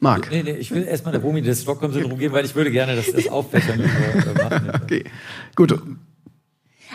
Marc. 0.00 0.30
Nee, 0.30 0.42
nee, 0.42 0.56
ich 0.56 0.70
will 0.70 0.82
erstmal 0.82 1.12
der 1.12 1.20
Romy 1.20 1.42
das 1.42 1.62
Stockholm-Syndrom 1.62 2.18
geben, 2.18 2.34
weil 2.34 2.44
ich 2.44 2.54
würde 2.54 2.70
gerne 2.70 2.96
das, 2.96 3.12
das 3.12 3.28
Auffächern 3.28 3.80
äh. 3.80 4.78
Okay, 4.82 5.04
gut. 5.54 5.78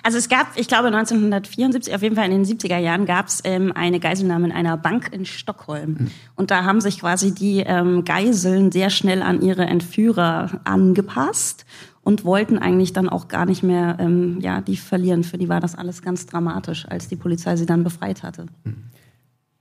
Also 0.03 0.17
es 0.17 0.27
gab, 0.27 0.57
ich 0.57 0.67
glaube 0.67 0.87
1974, 0.87 1.95
auf 1.95 2.01
jeden 2.01 2.15
Fall 2.15 2.29
in 2.29 2.43
den 2.43 2.45
70er 2.45 2.77
Jahren, 2.77 3.05
gab 3.05 3.27
es 3.27 3.41
ähm, 3.43 3.71
eine 3.73 3.99
Geiselnahme 3.99 4.47
in 4.47 4.51
einer 4.51 4.75
Bank 4.75 5.09
in 5.11 5.25
Stockholm. 5.25 5.91
Mhm. 5.91 6.11
Und 6.35 6.51
da 6.51 6.63
haben 6.63 6.81
sich 6.81 6.99
quasi 6.99 7.33
die 7.33 7.59
ähm, 7.59 8.03
Geiseln 8.05 8.71
sehr 8.71 8.89
schnell 8.89 9.21
an 9.21 9.41
ihre 9.41 9.65
Entführer 9.65 10.61
angepasst 10.63 11.65
und 12.03 12.25
wollten 12.25 12.57
eigentlich 12.57 12.93
dann 12.93 13.09
auch 13.09 13.27
gar 13.27 13.45
nicht 13.45 13.63
mehr 13.63 13.97
ähm, 13.99 14.39
ja, 14.41 14.61
die 14.61 14.77
verlieren. 14.77 15.23
Für 15.23 15.37
die 15.37 15.49
war 15.49 15.59
das 15.59 15.75
alles 15.75 16.01
ganz 16.01 16.25
dramatisch, 16.25 16.85
als 16.87 17.07
die 17.07 17.15
Polizei 17.15 17.55
sie 17.55 17.65
dann 17.65 17.83
befreit 17.83 18.21
hatte. 18.23 18.47
Mhm. 18.63 18.75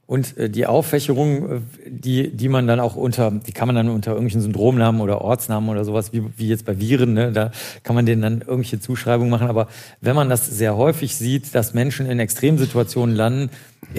Und 0.07 0.37
äh, 0.37 0.51
die 0.51 0.67
Auffächerung, 0.67 1.51
äh, 1.51 1.61
die, 1.87 2.31
die 2.31 2.49
man 2.49 2.67
dann 2.67 2.81
auch 2.81 2.95
unter, 2.95 3.31
die 3.31 3.53
kann 3.53 3.69
man 3.69 3.77
dann 3.77 3.89
unter 3.89 4.11
irgendwelchen 4.13 4.43
Syndromnamen 4.43 5.01
oder 5.01 5.23
Ortsnamen 5.23 5.71
oder 5.71 5.85
sowas, 5.85 6.13
wie, 6.13 6.23
wie 6.37 6.49
jetzt 6.49 6.67
bei 6.67 6.79
Viren, 6.79 7.15
ne, 7.15 7.33
da 7.33 7.51
kann 7.83 7.95
man 7.97 8.05
denen 8.05 8.21
dann 8.21 8.41
irgendwelche 8.41 8.81
Zuschreibungen 8.81 9.31
machen. 9.31 9.49
Aber 9.49 9.69
wenn 10.01 10.15
man 10.15 10.29
das 10.29 10.47
sehr 10.47 10.77
häufig 10.77 11.17
sieht, 11.17 11.55
dass 11.55 11.73
Menschen 11.73 12.07
in 12.07 12.19
Extremsituationen 12.19 13.17
landen, 13.17 13.51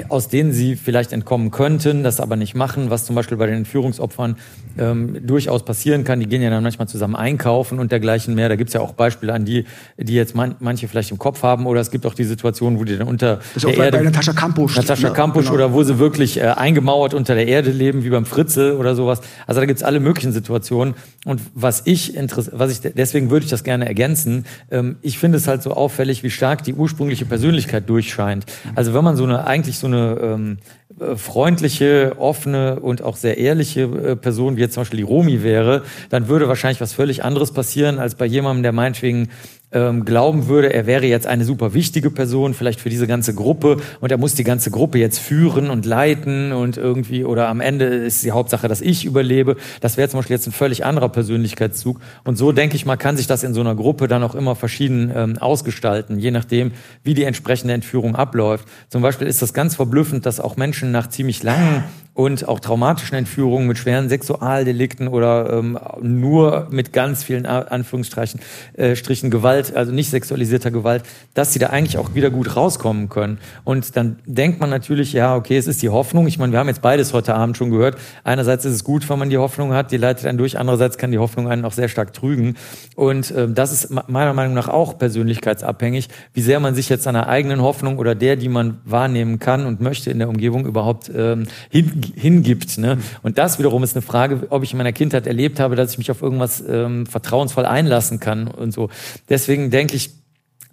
aus 0.09 0.27
denen 0.27 0.51
sie 0.51 0.75
vielleicht 0.75 1.13
entkommen 1.13 1.51
könnten, 1.51 2.03
das 2.03 2.19
aber 2.19 2.35
nicht 2.35 2.55
machen, 2.55 2.89
was 2.89 3.05
zum 3.05 3.15
Beispiel 3.15 3.37
bei 3.37 3.45
den 3.45 3.57
Entführungsopfern 3.57 4.35
ähm, 4.77 5.25
durchaus 5.25 5.63
passieren 5.63 6.03
kann. 6.03 6.19
Die 6.19 6.27
gehen 6.27 6.41
ja 6.41 6.49
dann 6.49 6.63
manchmal 6.63 6.87
zusammen 6.87 7.15
einkaufen 7.15 7.79
und 7.79 7.91
dergleichen 7.91 8.35
mehr. 8.35 8.49
Da 8.49 8.55
gibt's 8.55 8.73
ja 8.73 8.81
auch 8.81 8.93
Beispiele 8.93 9.33
an 9.33 9.45
die, 9.45 9.65
die 9.97 10.13
jetzt 10.13 10.35
man, 10.35 10.55
manche 10.59 10.87
vielleicht 10.87 11.11
im 11.11 11.17
Kopf 11.17 11.43
haben. 11.43 11.65
Oder 11.65 11.81
es 11.81 11.91
gibt 11.91 12.05
auch 12.05 12.13
die 12.13 12.23
Situation, 12.23 12.79
wo 12.79 12.83
die 12.83 12.97
dann 12.97 13.07
unter 13.07 13.39
das 13.53 13.63
der 13.63 13.71
auch 13.71 13.77
Erde, 13.77 13.97
bei 13.97 14.03
Natascha 14.03 14.33
Kampusch. 14.33 14.75
Natascha 14.75 15.09
Kampusch 15.11 15.45
genau. 15.45 15.55
oder 15.55 15.73
wo 15.73 15.83
sie 15.83 15.94
wirklich 15.99 16.37
äh, 16.37 16.43
eingemauert 16.43 17.13
unter 17.13 17.35
der 17.35 17.47
Erde 17.47 17.71
leben, 17.71 18.03
wie 18.03 18.09
beim 18.09 18.25
Fritzel 18.25 18.73
oder 18.73 18.95
sowas. 18.95 19.21
Also 19.47 19.61
da 19.61 19.65
gibt's 19.65 19.83
alle 19.83 19.99
möglichen 19.99 20.31
Situationen. 20.31 20.95
Und 21.25 21.41
was 21.53 21.81
ich 21.85 22.13
was 22.17 22.71
ich 22.71 22.81
deswegen 22.81 23.29
würde 23.29 23.45
ich 23.45 23.49
das 23.49 23.63
gerne 23.63 23.87
ergänzen. 23.87 24.45
Ähm, 24.71 24.97
ich 25.01 25.17
finde 25.17 25.37
es 25.37 25.47
halt 25.47 25.63
so 25.63 25.71
auffällig, 25.71 26.23
wie 26.23 26.29
stark 26.29 26.63
die 26.63 26.73
ursprüngliche 26.73 27.25
Persönlichkeit 27.25 27.89
durchscheint. 27.89 28.45
Also 28.75 28.93
wenn 28.93 29.03
man 29.03 29.15
so 29.15 29.23
eine 29.23 29.45
eigentlich 29.47 29.77
so 29.77 29.87
eine 29.87 30.17
ähm, 30.21 30.57
äh, 30.99 31.17
freundliche, 31.17 32.13
offene 32.17 32.79
und 32.79 33.01
auch 33.01 33.17
sehr 33.17 33.37
ehrliche 33.37 33.81
äh, 33.81 34.15
Person, 34.15 34.55
wie 34.55 34.61
jetzt 34.61 34.75
zum 34.75 34.81
Beispiel 34.81 34.97
die 34.97 35.03
Romi 35.03 35.43
wäre, 35.43 35.83
dann 36.09 36.29
würde 36.29 36.47
wahrscheinlich 36.47 36.79
was 36.79 36.93
völlig 36.93 37.23
anderes 37.23 37.51
passieren, 37.51 37.99
als 37.99 38.15
bei 38.15 38.25
jemandem, 38.25 38.63
der 38.63 38.71
meinetwegen 38.71 39.29
ähm, 39.75 40.05
glauben 40.05 40.47
würde, 40.47 40.73
er 40.73 40.87
wäre 40.87 41.05
jetzt 41.05 41.27
eine 41.27 41.45
super 41.45 41.73
wichtige 41.73 42.09
Person, 42.09 42.53
vielleicht 42.53 42.79
für 42.79 42.89
diese 42.89 43.05
ganze 43.05 43.35
Gruppe 43.35 43.77
und 43.99 44.11
er 44.11 44.17
muss 44.17 44.33
die 44.33 44.43
ganze 44.43 44.71
Gruppe 44.71 44.97
jetzt 44.97 45.19
führen 45.19 45.69
und 45.69 45.85
leiten 45.85 46.53
und 46.53 46.77
irgendwie 46.77 47.25
oder 47.25 47.49
am 47.49 47.61
Ende 47.61 47.85
ist 47.85 48.23
die 48.23 48.31
Hauptsache, 48.31 48.67
dass 48.67 48.81
ich 48.81 49.05
überlebe. 49.05 49.57
Das 49.81 49.97
wäre 49.97 50.09
zum 50.09 50.19
Beispiel 50.19 50.35
jetzt 50.35 50.47
ein 50.47 50.53
völlig 50.53 50.85
anderer 50.85 51.09
Persönlichkeitszug. 51.09 51.99
Und 52.23 52.37
so 52.37 52.51
denke 52.51 52.75
ich 52.75 52.85
mal, 52.85 52.95
kann 52.95 53.17
sich 53.17 53.27
das 53.27 53.43
in 53.43 53.53
so 53.53 53.61
einer 53.61 53.75
Gruppe 53.75 54.07
dann 54.07 54.23
auch 54.23 54.33
immer 54.33 54.55
verschieden 54.55 55.11
ähm, 55.13 55.37
ausgestalten, 55.37 56.17
je 56.17 56.31
nachdem, 56.31 56.71
wie 57.03 57.13
die 57.13 57.25
entsprechende 57.25 57.73
Entführung 57.73 58.15
abläuft. 58.15 58.67
Zum 58.89 59.01
Beispiel 59.01 59.27
ist 59.27 59.41
das 59.41 59.53
ganz 59.53 59.75
verblüffend, 59.75 60.25
dass 60.25 60.39
auch 60.39 60.55
Menschen 60.55 60.91
nach 60.91 61.09
ziemlich 61.09 61.43
langen 61.43 61.83
und 62.15 62.47
auch 62.47 62.61
traumatischen 62.61 63.17
Entführungen 63.17 63.67
mit 63.67 63.77
schweren 63.77 64.07
Sexualdelikten 64.07 65.09
oder 65.09 65.51
ähm, 65.51 65.77
nur 66.01 66.69
mit 66.71 66.93
ganz 66.93 67.23
vielen 67.23 67.45
Anführungsstrichen 67.45 68.39
äh, 68.73 68.95
Strichen 68.95 69.29
Gewalt, 69.29 69.64
also 69.73 69.91
nicht 69.91 70.09
sexualisierter 70.09 70.71
Gewalt, 70.71 71.03
dass 71.33 71.53
sie 71.53 71.59
da 71.59 71.67
eigentlich 71.67 71.97
auch 71.97 72.13
wieder 72.13 72.29
gut 72.29 72.55
rauskommen 72.55 73.07
können. 73.09 73.37
Und 73.63 73.95
dann 73.95 74.17
denkt 74.25 74.59
man 74.59 74.69
natürlich, 74.69 75.13
ja, 75.13 75.35
okay, 75.35 75.57
es 75.57 75.67
ist 75.67 75.81
die 75.81 75.89
Hoffnung. 75.89 76.27
Ich 76.27 76.37
meine, 76.37 76.51
wir 76.51 76.59
haben 76.59 76.67
jetzt 76.67 76.81
beides 76.81 77.13
heute 77.13 77.35
Abend 77.35 77.57
schon 77.57 77.71
gehört. 77.71 77.97
Einerseits 78.23 78.65
ist 78.65 78.73
es 78.73 78.83
gut, 78.83 79.07
wenn 79.09 79.19
man 79.19 79.29
die 79.29 79.37
Hoffnung 79.37 79.73
hat, 79.73 79.91
die 79.91 79.97
leitet 79.97 80.25
einen 80.25 80.37
durch. 80.37 80.59
Andererseits 80.59 80.97
kann 80.97 81.11
die 81.11 81.19
Hoffnung 81.19 81.47
einen 81.47 81.63
auch 81.65 81.73
sehr 81.73 81.87
stark 81.87 82.13
trügen. 82.13 82.57
Und 82.95 83.33
ähm, 83.35 83.55
das 83.55 83.71
ist 83.71 83.89
meiner 84.09 84.33
Meinung 84.33 84.53
nach 84.53 84.67
auch 84.67 84.97
persönlichkeitsabhängig, 84.97 86.09
wie 86.33 86.41
sehr 86.41 86.59
man 86.59 86.75
sich 86.75 86.89
jetzt 86.89 87.03
seiner 87.03 87.27
eigenen 87.27 87.61
Hoffnung 87.61 87.97
oder 87.97 88.15
der, 88.15 88.35
die 88.35 88.49
man 88.49 88.79
wahrnehmen 88.83 89.39
kann 89.39 89.65
und 89.65 89.81
möchte 89.81 90.11
in 90.11 90.19
der 90.19 90.29
Umgebung 90.29 90.65
überhaupt 90.65 91.09
ähm, 91.15 91.45
hin 91.69 92.01
hingibt. 92.15 92.77
Ne? 92.77 92.97
Und 93.23 93.37
das 93.37 93.59
wiederum 93.59 93.83
ist 93.83 93.95
eine 93.95 94.01
Frage, 94.01 94.47
ob 94.49 94.63
ich 94.63 94.71
in 94.71 94.77
meiner 94.77 94.91
Kindheit 94.91 95.27
erlebt 95.27 95.59
habe, 95.59 95.75
dass 95.75 95.91
ich 95.91 95.97
mich 95.97 96.11
auf 96.11 96.21
irgendwas 96.21 96.63
ähm, 96.67 97.05
vertrauensvoll 97.05 97.65
einlassen 97.65 98.19
kann 98.19 98.47
und 98.47 98.71
so. 98.71 98.89
Deswegen 99.29 99.54
denke 99.55 99.95
ich, 99.95 100.11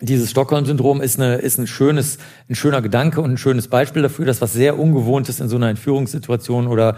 dieses 0.02 0.30
Stockholm-Syndrom 0.30 1.00
ist, 1.00 1.20
eine, 1.20 1.36
ist 1.36 1.58
ein 1.58 1.68
schönes, 1.68 2.18
ein 2.48 2.56
schöner 2.56 2.82
Gedanke 2.82 3.20
und 3.20 3.30
ein 3.30 3.38
schönes 3.38 3.68
Beispiel 3.68 4.02
dafür, 4.02 4.26
dass 4.26 4.40
was 4.40 4.52
sehr 4.52 4.76
Ungewohntes 4.78 5.38
in 5.38 5.48
so 5.48 5.54
einer 5.56 5.68
Entführungssituation 5.68 6.66
oder 6.66 6.96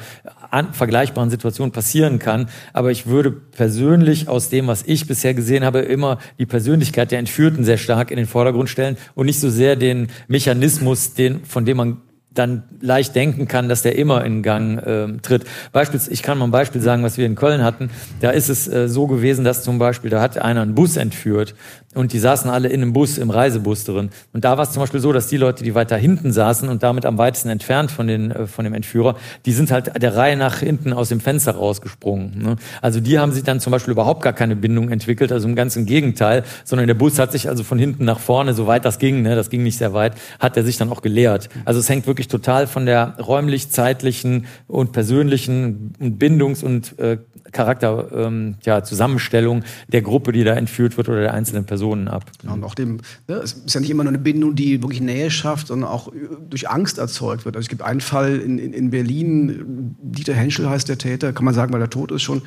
an, 0.51 0.73
vergleichbaren 0.73 1.29
Situation 1.29 1.71
passieren 1.71 2.19
kann. 2.19 2.49
Aber 2.73 2.91
ich 2.91 3.07
würde 3.07 3.31
persönlich 3.31 4.29
aus 4.29 4.49
dem, 4.49 4.69
was 4.69 4.85
ich 4.87 5.07
bisher 5.07 5.35
gesehen 5.35 5.65
habe, 5.65 5.81
immer 5.81 6.19
die 6.39 6.47
Persönlichkeit 6.47 7.11
der 7.11 7.19
Entführten 7.19 7.63
sehr 7.63 7.77
stark 7.77 8.11
in 8.11 8.17
den 8.17 8.27
Vordergrund 8.27 8.71
stellen 8.71 8.97
und 9.15 9.27
nicht 9.27 9.39
so 9.39 9.51
sehr 9.51 9.77
den 9.77 10.09
Mechanismus, 10.27 11.13
den, 11.13 11.45
von 11.45 11.67
dem 11.67 11.77
man 11.77 12.01
dann 12.35 12.65
leicht 12.81 13.15
denken 13.15 13.49
kann, 13.49 13.69
dass 13.69 13.83
der 13.83 13.97
immer 13.97 14.25
in 14.25 14.43
Gang 14.43 14.79
äh, 14.79 15.19
tritt. 15.23 15.45
Beispielsweise, 15.73 16.13
ich 16.13 16.23
kann 16.23 16.39
mal 16.39 16.47
ein 16.47 16.51
Beispiel 16.51 16.81
sagen, 16.81 17.03
was 17.03 17.17
wir 17.17 17.27
in 17.27 17.35
Köln 17.35 17.63
hatten. 17.63 17.91
Da 18.21 18.31
ist 18.31 18.49
es 18.49 18.69
äh, 18.69 18.89
so 18.89 19.07
gewesen, 19.07 19.45
dass 19.45 19.63
zum 19.63 19.79
Beispiel, 19.79 20.11
da 20.11 20.21
hat 20.21 20.39
einer 20.39 20.63
einen 20.63 20.75
Bus 20.75 20.97
entführt 20.97 21.55
und 21.95 22.13
die 22.13 22.19
saßen 22.19 22.51
alle 22.51 22.69
in 22.69 22.83
einem 22.83 22.93
Bus, 22.93 23.19
im 23.19 23.31
Reisebus 23.31 23.85
drin. 23.85 24.11
Und 24.33 24.45
da 24.45 24.57
war 24.57 24.65
es 24.65 24.73
zum 24.73 24.81
Beispiel 24.81 25.01
so, 25.01 25.13
dass 25.13 25.29
die 25.29 25.37
Leute, 25.37 25.65
die 25.65 25.75
weiter 25.75 25.97
hinten 25.97 26.33
saßen 26.33 26.69
und 26.69 26.83
damit 26.83 27.07
am 27.07 27.19
weitesten 27.19 27.49
entfernt 27.49 27.91
von, 27.91 28.07
den, 28.07 28.31
äh, 28.31 28.47
von 28.47 28.65
dem 28.65 28.75
Entführer, 28.75 29.17
die 29.47 29.53
sind 29.53 29.71
halt 29.71 30.03
der 30.03 30.17
Reihe 30.17 30.37
nach 30.37 30.59
hinten 30.59 30.93
aus 30.93 31.09
dem 31.09 31.21
Fenster 31.21 31.53
rausgesprungen. 31.53 32.43
Ne? 32.43 32.57
Also 32.83 33.01
die 33.01 33.19
haben 33.19 33.33
sich 33.33 33.45
dann 33.45 33.61
zum 33.61 33.71
Beispiel 33.71 33.93
überhaupt 33.93 34.23
gar 34.23 34.33
keine 34.33 34.57
Bindung 34.57 34.91
entwickelt, 34.91 35.33
also 35.33 35.49
im 35.49 35.55
ganzen 35.55 35.87
Gegenteil, 35.87 36.45
sondern 36.65 36.87
der 36.87 36.95
Bus 36.95 37.19
hat 37.19 37.33
sich 37.33 37.49
also 37.49 37.63
von 37.63 37.79
hinten 37.79 38.05
nach 38.05 38.19
vorne, 38.19 38.55
so 38.55 38.67
weit 38.67 38.85
das 38.85 38.99
ging, 38.99 39.23
ne, 39.23 39.37
das 39.37 39.51
ging 39.51 39.63
nicht 39.63 39.79
sehr 39.79 39.93
weit, 39.93 40.15
hat 40.41 40.57
er 40.57 40.65
sich 40.65 40.77
dann 40.77 40.91
auch 40.91 41.03
geleert. 41.03 41.49
Also 41.65 41.81
es 41.81 41.89
hängt 41.89 42.07
wirklich 42.07 42.29
total 42.29 42.67
von 42.67 42.87
der 42.87 43.17
räumlich-zeitlichen 43.19 44.47
und 44.67 44.93
persönlichen 44.93 45.93
Bindungs- 45.99 46.63
und 46.63 46.99
äh, 46.99 47.19
Charakter, 47.55 48.09
ähm, 48.13 48.57
ja, 48.65 48.81
der 48.81 50.03
Gruppe, 50.03 50.33
die 50.33 50.45
da 50.45 50.53
entführt 50.55 50.97
wird 50.97 51.09
oder 51.09 51.21
der 51.21 51.33
einzelnen 51.33 51.65
Personen 51.65 52.09
ab. 52.09 52.25
Genau, 52.41 52.55
und 52.55 52.65
auch 52.65 52.75
dem, 52.75 52.99
ne, 53.29 53.37
es 53.37 53.55
ist 53.55 53.75
ja 53.75 53.81
nicht 53.81 53.91
immer 53.91 54.05
nur 54.05 54.13
eine 54.13 54.19
Bindung, 54.19 54.55
die 54.55 54.83
wirklich 54.83 55.01
Nähe 55.01 55.31
schafft, 55.31 55.69
sondern 55.69 55.89
auch 55.89 56.13
durch 56.51 56.69
Angst 56.69 56.99
erzeugt 56.99 57.45
wird. 57.45 57.57
Also 57.57 57.65
es 57.65 57.71
gibt 57.71 57.83
einen 57.83 58.01
Fall 58.01 58.37
in, 58.37 58.59
in, 58.59 58.73
in 58.73 58.91
Berlin, 58.91 59.97
Dieter 60.03 60.35
Henschel 60.35 60.69
heißt 60.69 60.89
der 60.89 60.99
Täter, 60.99 61.33
kann 61.33 61.45
man 61.45 61.55
sagen, 61.55 61.73
weil 61.73 61.81
er 61.81 61.91
tot 61.91 62.11
ist 62.11 62.23
schon, 62.23 62.43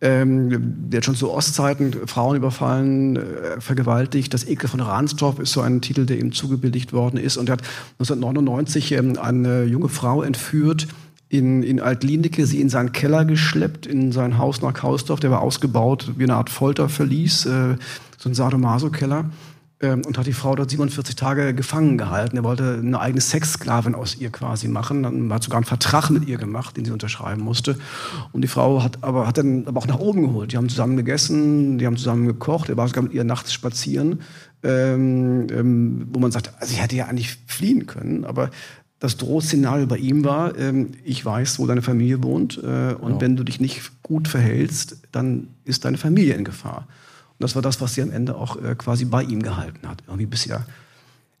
ähm, 0.00 0.90
der 0.90 0.98
hat 0.98 1.04
schon 1.04 1.14
zu 1.14 1.30
Ostzeiten 1.30 2.06
Frauen 2.06 2.36
überfallen, 2.36 3.16
äh, 3.16 3.60
vergewaltigt. 3.60 4.34
Das 4.34 4.46
Ekel 4.46 4.68
von 4.68 4.80
Ransdorf 4.80 5.38
ist 5.38 5.52
so 5.52 5.60
ein 5.60 5.80
Titel, 5.80 6.06
der 6.06 6.18
ihm 6.18 6.32
zugebilligt 6.32 6.92
worden 6.92 7.16
ist. 7.16 7.36
Und 7.36 7.48
er 7.48 7.54
hat 7.54 7.62
1999 7.98 8.92
ähm, 8.92 9.18
eine 9.18 9.64
junge 9.64 9.88
Frau 9.88 10.22
entführt, 10.22 10.88
in, 11.36 11.62
in 11.62 11.80
Altlinike, 11.80 12.46
sie 12.46 12.60
in 12.60 12.68
seinen 12.68 12.92
Keller 12.92 13.24
geschleppt, 13.24 13.86
in 13.86 14.12
sein 14.12 14.38
Haus 14.38 14.62
nach 14.62 14.82
Hausdorf. 14.82 15.20
Der 15.20 15.30
war 15.30 15.42
ausgebaut 15.42 16.12
wie 16.16 16.24
eine 16.24 16.36
Art 16.36 16.50
Folterverlies, 16.50 17.46
äh, 17.46 17.76
so 18.18 18.28
ein 18.28 18.34
Sadomaso-Keller. 18.34 19.30
Ähm, 19.80 20.02
und 20.06 20.16
hat 20.16 20.26
die 20.26 20.32
Frau 20.32 20.54
dort 20.54 20.70
47 20.70 21.16
Tage 21.16 21.52
gefangen 21.52 21.98
gehalten. 21.98 22.36
Er 22.36 22.44
wollte 22.44 22.78
eine 22.80 23.00
eigene 23.00 23.20
Sexsklavin 23.20 23.96
aus 23.96 24.16
ihr 24.16 24.30
quasi 24.30 24.68
machen. 24.68 25.02
Dann 25.02 25.32
hat 25.32 25.42
sogar 25.42 25.58
einen 25.58 25.66
Vertrag 25.66 26.10
mit 26.10 26.28
ihr 26.28 26.38
gemacht, 26.38 26.76
den 26.76 26.84
sie 26.84 26.92
unterschreiben 26.92 27.42
musste. 27.42 27.76
Und 28.30 28.42
die 28.42 28.48
Frau 28.48 28.82
hat 28.82 29.02
aber 29.02 29.26
hat 29.26 29.36
dann 29.36 29.66
aber 29.66 29.80
auch 29.80 29.88
nach 29.88 29.98
oben 29.98 30.22
geholt. 30.22 30.52
Die 30.52 30.56
haben 30.56 30.68
zusammen 30.68 30.96
gegessen, 30.96 31.78
die 31.78 31.86
haben 31.86 31.96
zusammen 31.96 32.26
gekocht. 32.26 32.68
Er 32.68 32.76
war 32.76 32.86
sogar 32.86 33.02
mit 33.02 33.12
ihr 33.12 33.24
nachts 33.24 33.52
spazieren, 33.52 34.20
ähm, 34.62 35.48
ähm, 35.50 36.06
wo 36.12 36.20
man 36.20 36.30
sagt, 36.30 36.52
also 36.60 36.72
sie 36.72 36.80
hätte 36.80 36.94
ja 36.94 37.06
eigentlich 37.06 37.36
fliehen 37.46 37.86
können, 37.86 38.24
aber 38.24 38.50
das 39.00 39.16
Drohszenario 39.16 39.86
bei 39.86 39.98
ihm 39.98 40.24
war, 40.24 40.56
ähm, 40.56 40.92
ich 41.04 41.24
weiß, 41.24 41.58
wo 41.58 41.66
deine 41.66 41.82
Familie 41.82 42.22
wohnt 42.22 42.58
äh, 42.58 42.94
und 42.94 43.14
ja. 43.14 43.20
wenn 43.20 43.36
du 43.36 43.44
dich 43.44 43.60
nicht 43.60 44.02
gut 44.02 44.28
verhältst, 44.28 44.98
dann 45.12 45.48
ist 45.64 45.84
deine 45.84 45.98
Familie 45.98 46.34
in 46.34 46.44
Gefahr. 46.44 46.86
Und 47.32 47.42
das 47.42 47.54
war 47.54 47.62
das, 47.62 47.80
was 47.80 47.94
sie 47.94 48.02
am 48.02 48.12
Ende 48.12 48.36
auch 48.36 48.56
äh, 48.62 48.74
quasi 48.76 49.04
bei 49.04 49.22
ihm 49.22 49.42
gehalten 49.42 49.88
hat, 49.88 50.02
irgendwie 50.06 50.26
bisher. 50.26 50.64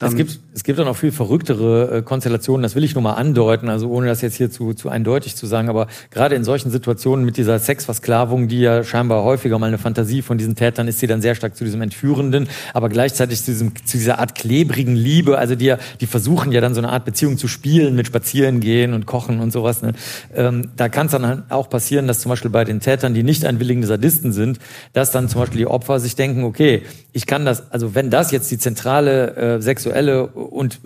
Es 0.00 0.16
gibt, 0.16 0.40
es 0.52 0.64
gibt 0.64 0.80
auch 0.80 0.84
noch 0.84 0.96
viel 0.96 1.12
verrücktere 1.12 1.98
äh, 1.98 2.02
Konstellationen, 2.02 2.64
das 2.64 2.74
will 2.74 2.82
ich 2.82 2.94
nur 2.94 3.02
mal 3.02 3.12
andeuten, 3.12 3.68
also 3.68 3.88
ohne 3.88 4.08
das 4.08 4.22
jetzt 4.22 4.36
hier 4.36 4.50
zu, 4.50 4.74
zu 4.74 4.88
eindeutig 4.88 5.36
zu 5.36 5.46
sagen, 5.46 5.68
aber 5.68 5.86
gerade 6.10 6.34
in 6.34 6.42
solchen 6.42 6.72
Situationen 6.72 7.24
mit 7.24 7.36
dieser 7.36 7.60
Sexversklavung, 7.60 8.48
die 8.48 8.60
ja 8.60 8.82
scheinbar 8.82 9.22
häufiger 9.22 9.56
mal 9.60 9.66
eine 9.66 9.78
Fantasie 9.78 10.20
von 10.22 10.36
diesen 10.36 10.56
Tätern 10.56 10.88
ist, 10.88 11.00
die 11.00 11.06
dann 11.06 11.22
sehr 11.22 11.36
stark 11.36 11.56
zu 11.56 11.64
diesem 11.64 11.80
Entführenden, 11.80 12.48
aber 12.72 12.88
gleichzeitig 12.88 13.44
zu, 13.44 13.52
diesem, 13.52 13.72
zu 13.86 13.96
dieser 13.96 14.18
Art 14.18 14.34
klebrigen 14.34 14.96
Liebe, 14.96 15.38
also 15.38 15.54
die, 15.54 15.74
die 16.00 16.06
versuchen 16.06 16.50
ja 16.50 16.60
dann 16.60 16.74
so 16.74 16.80
eine 16.80 16.90
Art 16.90 17.04
Beziehung 17.04 17.38
zu 17.38 17.46
spielen 17.46 17.94
mit 17.94 18.08
Spazierengehen 18.08 18.94
und 18.94 19.06
Kochen 19.06 19.38
und 19.38 19.52
sowas. 19.52 19.82
Ne? 19.82 19.92
Ähm, 20.34 20.70
da 20.76 20.88
kann 20.88 21.06
es 21.06 21.12
dann 21.12 21.24
halt 21.24 21.42
auch 21.50 21.70
passieren, 21.70 22.08
dass 22.08 22.20
zum 22.20 22.30
Beispiel 22.30 22.50
bei 22.50 22.64
den 22.64 22.80
Tätern, 22.80 23.14
die 23.14 23.22
nicht 23.22 23.44
einwilligende 23.44 23.86
Sadisten 23.86 24.32
sind, 24.32 24.58
dass 24.92 25.12
dann 25.12 25.28
zum 25.28 25.40
Beispiel 25.40 25.58
die 25.58 25.66
Opfer 25.68 26.00
sich 26.00 26.16
denken, 26.16 26.42
okay, 26.42 26.82
ich 27.12 27.26
kann 27.26 27.44
das, 27.44 27.70
also 27.70 27.94
wenn 27.94 28.10
das 28.10 28.32
jetzt 28.32 28.50
die 28.50 28.58
zentrale 28.58 29.36
äh, 29.36 29.62
sexuelle 29.84 30.26
und 30.26 30.80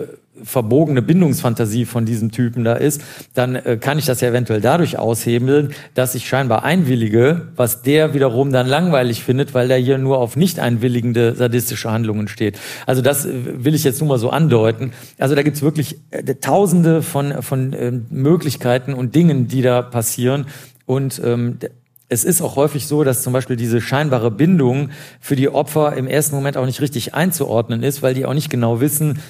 verbogene 0.44 1.02
Bindungsfantasie 1.02 1.84
von 1.84 2.04
diesem 2.04 2.30
Typen 2.30 2.62
da 2.62 2.74
ist, 2.74 3.02
dann 3.34 3.56
äh, 3.56 3.76
kann 3.76 3.98
ich 3.98 4.06
das 4.06 4.20
ja 4.20 4.28
eventuell 4.28 4.60
dadurch 4.60 4.96
aushebeln, 4.96 5.74
dass 5.94 6.14
ich 6.14 6.28
scheinbar 6.28 6.62
einwillige, 6.62 7.48
was 7.56 7.82
der 7.82 8.14
wiederum 8.14 8.52
dann 8.52 8.68
langweilig 8.68 9.24
findet, 9.24 9.52
weil 9.52 9.66
der 9.66 9.78
hier 9.78 9.98
nur 9.98 10.18
auf 10.18 10.36
nicht 10.36 10.60
einwilligende 10.60 11.34
sadistische 11.34 11.90
Handlungen 11.90 12.28
steht. 12.28 12.58
Also 12.86 13.02
das 13.02 13.26
äh, 13.26 13.32
will 13.64 13.74
ich 13.74 13.82
jetzt 13.82 14.00
nur 14.00 14.08
mal 14.08 14.18
so 14.18 14.30
andeuten. 14.30 14.92
Also 15.18 15.34
da 15.34 15.42
gibt's 15.42 15.62
wirklich 15.62 15.98
äh, 16.10 16.22
tausende 16.34 17.02
von, 17.02 17.42
von 17.42 17.72
äh, 17.72 17.92
Möglichkeiten 18.10 18.94
und 18.94 19.16
Dingen, 19.16 19.48
die 19.48 19.62
da 19.62 19.82
passieren. 19.82 20.46
Und 20.86 21.20
ähm, 21.24 21.58
es 22.08 22.24
ist 22.24 22.40
auch 22.40 22.56
häufig 22.56 22.86
so, 22.86 23.04
dass 23.04 23.22
zum 23.22 23.32
Beispiel 23.32 23.56
diese 23.56 23.80
scheinbare 23.80 24.30
Bindung 24.30 24.90
für 25.20 25.36
die 25.36 25.48
Opfer 25.48 25.94
im 25.96 26.06
ersten 26.06 26.34
Moment 26.34 26.56
auch 26.56 26.66
nicht 26.66 26.80
richtig 26.80 27.14
einzuordnen 27.14 27.82
ist, 27.82 28.02
weil 28.02 28.14
die 28.14 28.24
auch 28.24 28.34
nicht 28.34 28.50
genau 28.50 28.80
wissen, 28.80 29.20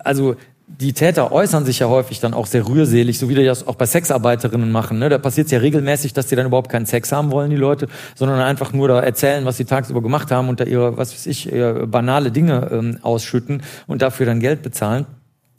also 0.00 0.34
die 0.70 0.92
Täter 0.92 1.32
äußern 1.32 1.64
sich 1.64 1.78
ja 1.78 1.88
häufig 1.88 2.20
dann 2.20 2.34
auch 2.34 2.46
sehr 2.46 2.68
rührselig, 2.68 3.18
so 3.18 3.28
wie 3.30 3.34
die 3.34 3.44
das 3.44 3.66
auch 3.66 3.76
bei 3.76 3.86
Sexarbeiterinnen 3.86 4.70
machen. 4.70 4.98
Ne? 4.98 5.08
Da 5.08 5.16
passiert 5.16 5.46
es 5.46 5.50
ja 5.50 5.60
regelmäßig, 5.60 6.12
dass 6.12 6.26
die 6.26 6.36
dann 6.36 6.46
überhaupt 6.46 6.70
keinen 6.70 6.84
Sex 6.84 7.10
haben 7.10 7.30
wollen, 7.30 7.50
die 7.50 7.56
Leute, 7.56 7.88
sondern 8.14 8.38
einfach 8.40 8.74
nur 8.74 8.86
da 8.86 9.00
erzählen, 9.00 9.46
was 9.46 9.56
sie 9.56 9.64
tagsüber 9.64 10.02
gemacht 10.02 10.30
haben 10.30 10.50
und 10.50 10.60
da 10.60 10.64
ihre, 10.64 10.98
was 10.98 11.14
weiß 11.14 11.26
ich, 11.26 11.50
banale 11.86 12.30
Dinge 12.30 12.68
ähm, 12.70 12.98
ausschütten 13.00 13.62
und 13.86 14.02
dafür 14.02 14.26
dann 14.26 14.40
Geld 14.40 14.62
bezahlen. 14.62 15.06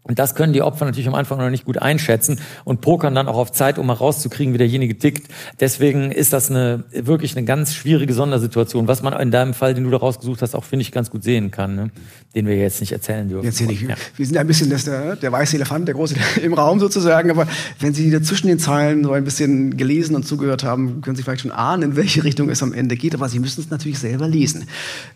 Und 0.04 0.18
das 0.18 0.34
können 0.34 0.54
die 0.54 0.62
Opfer 0.62 0.86
natürlich 0.86 1.08
am 1.08 1.14
Anfang 1.14 1.38
noch 1.38 1.50
nicht 1.50 1.66
gut 1.66 1.78
einschätzen 1.78 2.39
und 2.64 2.82
pokern 2.82 3.14
dann 3.14 3.28
auch 3.28 3.38
auf 3.38 3.52
Zeit, 3.52 3.78
um 3.78 3.86
mal 3.86 3.93
rauszukriegen, 3.93 4.54
wie 4.54 4.58
derjenige 4.58 4.97
tickt. 4.97 5.32
Deswegen 5.60 6.12
ist 6.12 6.34
das 6.34 6.50
eine 6.50 6.86
wirklich 6.91 7.36
eine 7.36 7.45
ganz 7.45 7.76
schwierige 7.76 8.14
Sondersituation, 8.14 8.88
was 8.88 9.04
man 9.04 9.14
in 9.20 9.30
deinem 9.30 9.54
Fall, 9.54 9.74
den 9.74 9.84
du 9.84 9.89
da 9.91 9.97
rausgesucht 9.97 10.41
hast, 10.41 10.56
auch 10.56 10.64
finde 10.64 10.82
ich 10.82 10.91
ganz 10.91 11.12
gut 11.12 11.24
sehen 11.24 11.52
kann, 11.52 11.76
ne? 11.76 11.91
den 12.34 12.47
wir 12.47 12.56
jetzt 12.56 12.80
nicht 12.80 12.91
erzählen 12.91 13.28
dürfen. 13.28 13.45
Jetzt 13.45 13.60
hier 13.60 13.68
nicht. 13.68 13.82
Ja. 13.82 13.95
Wir 14.16 14.26
sind 14.26 14.36
ja 14.36 14.41
ein 14.41 14.47
bisschen 14.47 14.70
das, 14.70 14.86
der, 14.86 15.16
der 15.16 15.32
weiße 15.32 15.58
Elefant, 15.58 15.88
der 15.88 15.95
große 15.95 16.16
im 16.41 16.54
Raum 16.54 16.80
sozusagen. 16.80 17.30
Aber 17.30 17.47
wenn 17.80 17.93
Sie 17.93 18.10
zwischen 18.22 18.47
den 18.47 18.58
Zeilen 18.58 19.04
so 19.04 19.12
ein 19.12 19.26
bisschen 19.26 19.78
gelesen 19.78 20.16
und 20.16 20.26
zugehört 20.26 20.64
haben, 20.64 21.02
können 21.02 21.18
Sie 21.18 21.24
vielleicht 21.24 21.41
schon 21.41 21.52
ahnen, 21.52 21.84
in 21.84 21.95
welche 21.95 22.24
Richtung 22.24 22.50
es 22.50 22.64
am 22.64 22.74
Ende 22.74 22.95
geht. 22.95 23.14
Aber 23.14 23.30
Sie 23.30 23.39
müssen 23.39 23.62
es 23.62 23.70
natürlich 23.70 24.00
selber 24.00 24.28
lesen. 24.28 24.66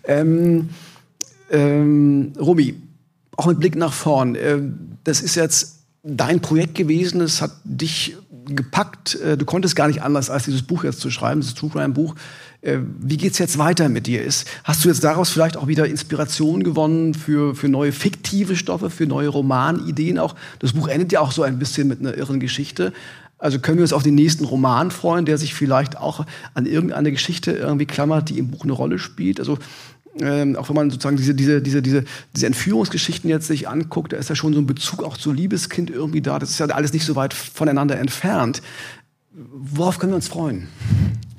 Ähm, 0.04 0.70
ähm, 1.52 2.34
Robi, 2.40 2.76
auch 3.38 3.48
mit 3.48 3.60
Blick 3.60 3.76
nach 3.76 3.94
vorn. 3.94 4.36
Äh, 4.36 4.60
das 5.04 5.22
ist 5.22 5.36
jetzt 5.36 5.80
dein 6.04 6.42
Projekt 6.42 6.76
gewesen, 6.76 7.22
es 7.22 7.42
hat 7.42 7.52
dich 7.64 8.16
gepackt. 8.46 9.16
Äh, 9.16 9.38
du 9.38 9.46
konntest 9.46 9.76
gar 9.76 9.88
nicht 9.88 10.02
anders, 10.02 10.30
als 10.30 10.46
dieses 10.46 10.64
Buch 10.64 10.84
jetzt 10.84 11.00
zu 11.00 11.10
schreiben, 11.10 11.42
dieses 11.42 11.56
True 11.56 11.70
Crime 11.70 11.94
Buch. 11.94 12.16
Äh, 12.62 12.80
wie 13.00 13.18
geht's 13.18 13.38
jetzt 13.40 13.58
weiter 13.58 13.90
mit 13.90 14.08
dir? 14.08 14.24
Hast 14.64 14.84
du 14.84 14.90
jetzt 14.90 15.04
daraus 15.04 15.30
vielleicht 15.30 15.58
auch 15.58 15.68
wieder 15.68 15.88
Inspiration 15.88 16.64
gewonnen 16.64 17.14
für, 17.14 17.56
für 17.56 17.70
neue 17.70 17.92
fiktive 17.92 18.56
Stoffe, 18.56 18.90
für 18.90 19.06
neue 19.06 19.30
Romanideen 19.30 20.20
auch? 20.20 20.36
Das 20.60 20.74
Buch 20.74 20.88
endet 20.88 21.12
ja 21.12 21.22
auch 21.22 21.32
so 21.32 21.44
ein 21.44 21.60
bisschen 21.60 21.88
mit 21.88 22.00
einer 22.00 22.16
irren 22.18 22.40
Geschichte. 22.40 22.94
Also 23.38 23.60
können 23.60 23.78
wir 23.78 23.84
uns 23.84 23.92
auf 23.92 24.04
den 24.04 24.16
nächsten 24.16 24.46
Roman 24.46 24.90
freuen, 24.90 25.26
der 25.26 25.38
sich 25.38 25.54
vielleicht 25.54 25.98
auch 25.98 26.26
an 26.54 26.66
irgendeine 26.66 27.12
Geschichte 27.12 27.52
irgendwie 27.52 27.86
klammert, 27.86 28.30
die 28.30 28.40
im 28.40 28.50
Buch 28.50 28.64
eine 28.64 28.72
Rolle 28.72 29.00
spielt? 29.00 29.40
Also 29.40 29.58
ähm, 30.20 30.56
auch 30.56 30.70
wenn 30.70 30.76
man 30.76 30.92
sozusagen 30.92 31.18
diese, 31.18 31.34
diese, 31.34 31.62
diese, 31.62 31.82
diese, 31.82 32.04
diese 32.36 32.46
Entführungsgeschichten 32.46 33.30
jetzt 33.30 33.48
sich 33.48 33.68
anguckt, 33.68 34.14
da 34.14 34.18
ist 34.18 34.30
ja 34.30 34.36
schon 34.36 34.54
so 34.54 34.60
ein 34.60 34.68
Bezug 34.68 35.04
auch 35.04 35.18
zu 35.18 35.32
Liebeskind 35.32 35.90
irgendwie 35.90 36.22
da. 36.22 36.40
Das 36.40 36.50
ist 36.50 36.60
ja 36.60 36.68
alles 36.68 36.94
nicht 36.94 37.06
so 37.06 37.16
weit 37.16 37.34
voneinander 37.34 37.98
entfernt. 37.98 38.62
Worauf 39.36 39.98
können 39.98 40.12
wir 40.12 40.18
uns 40.18 40.28
freuen? 40.28 40.68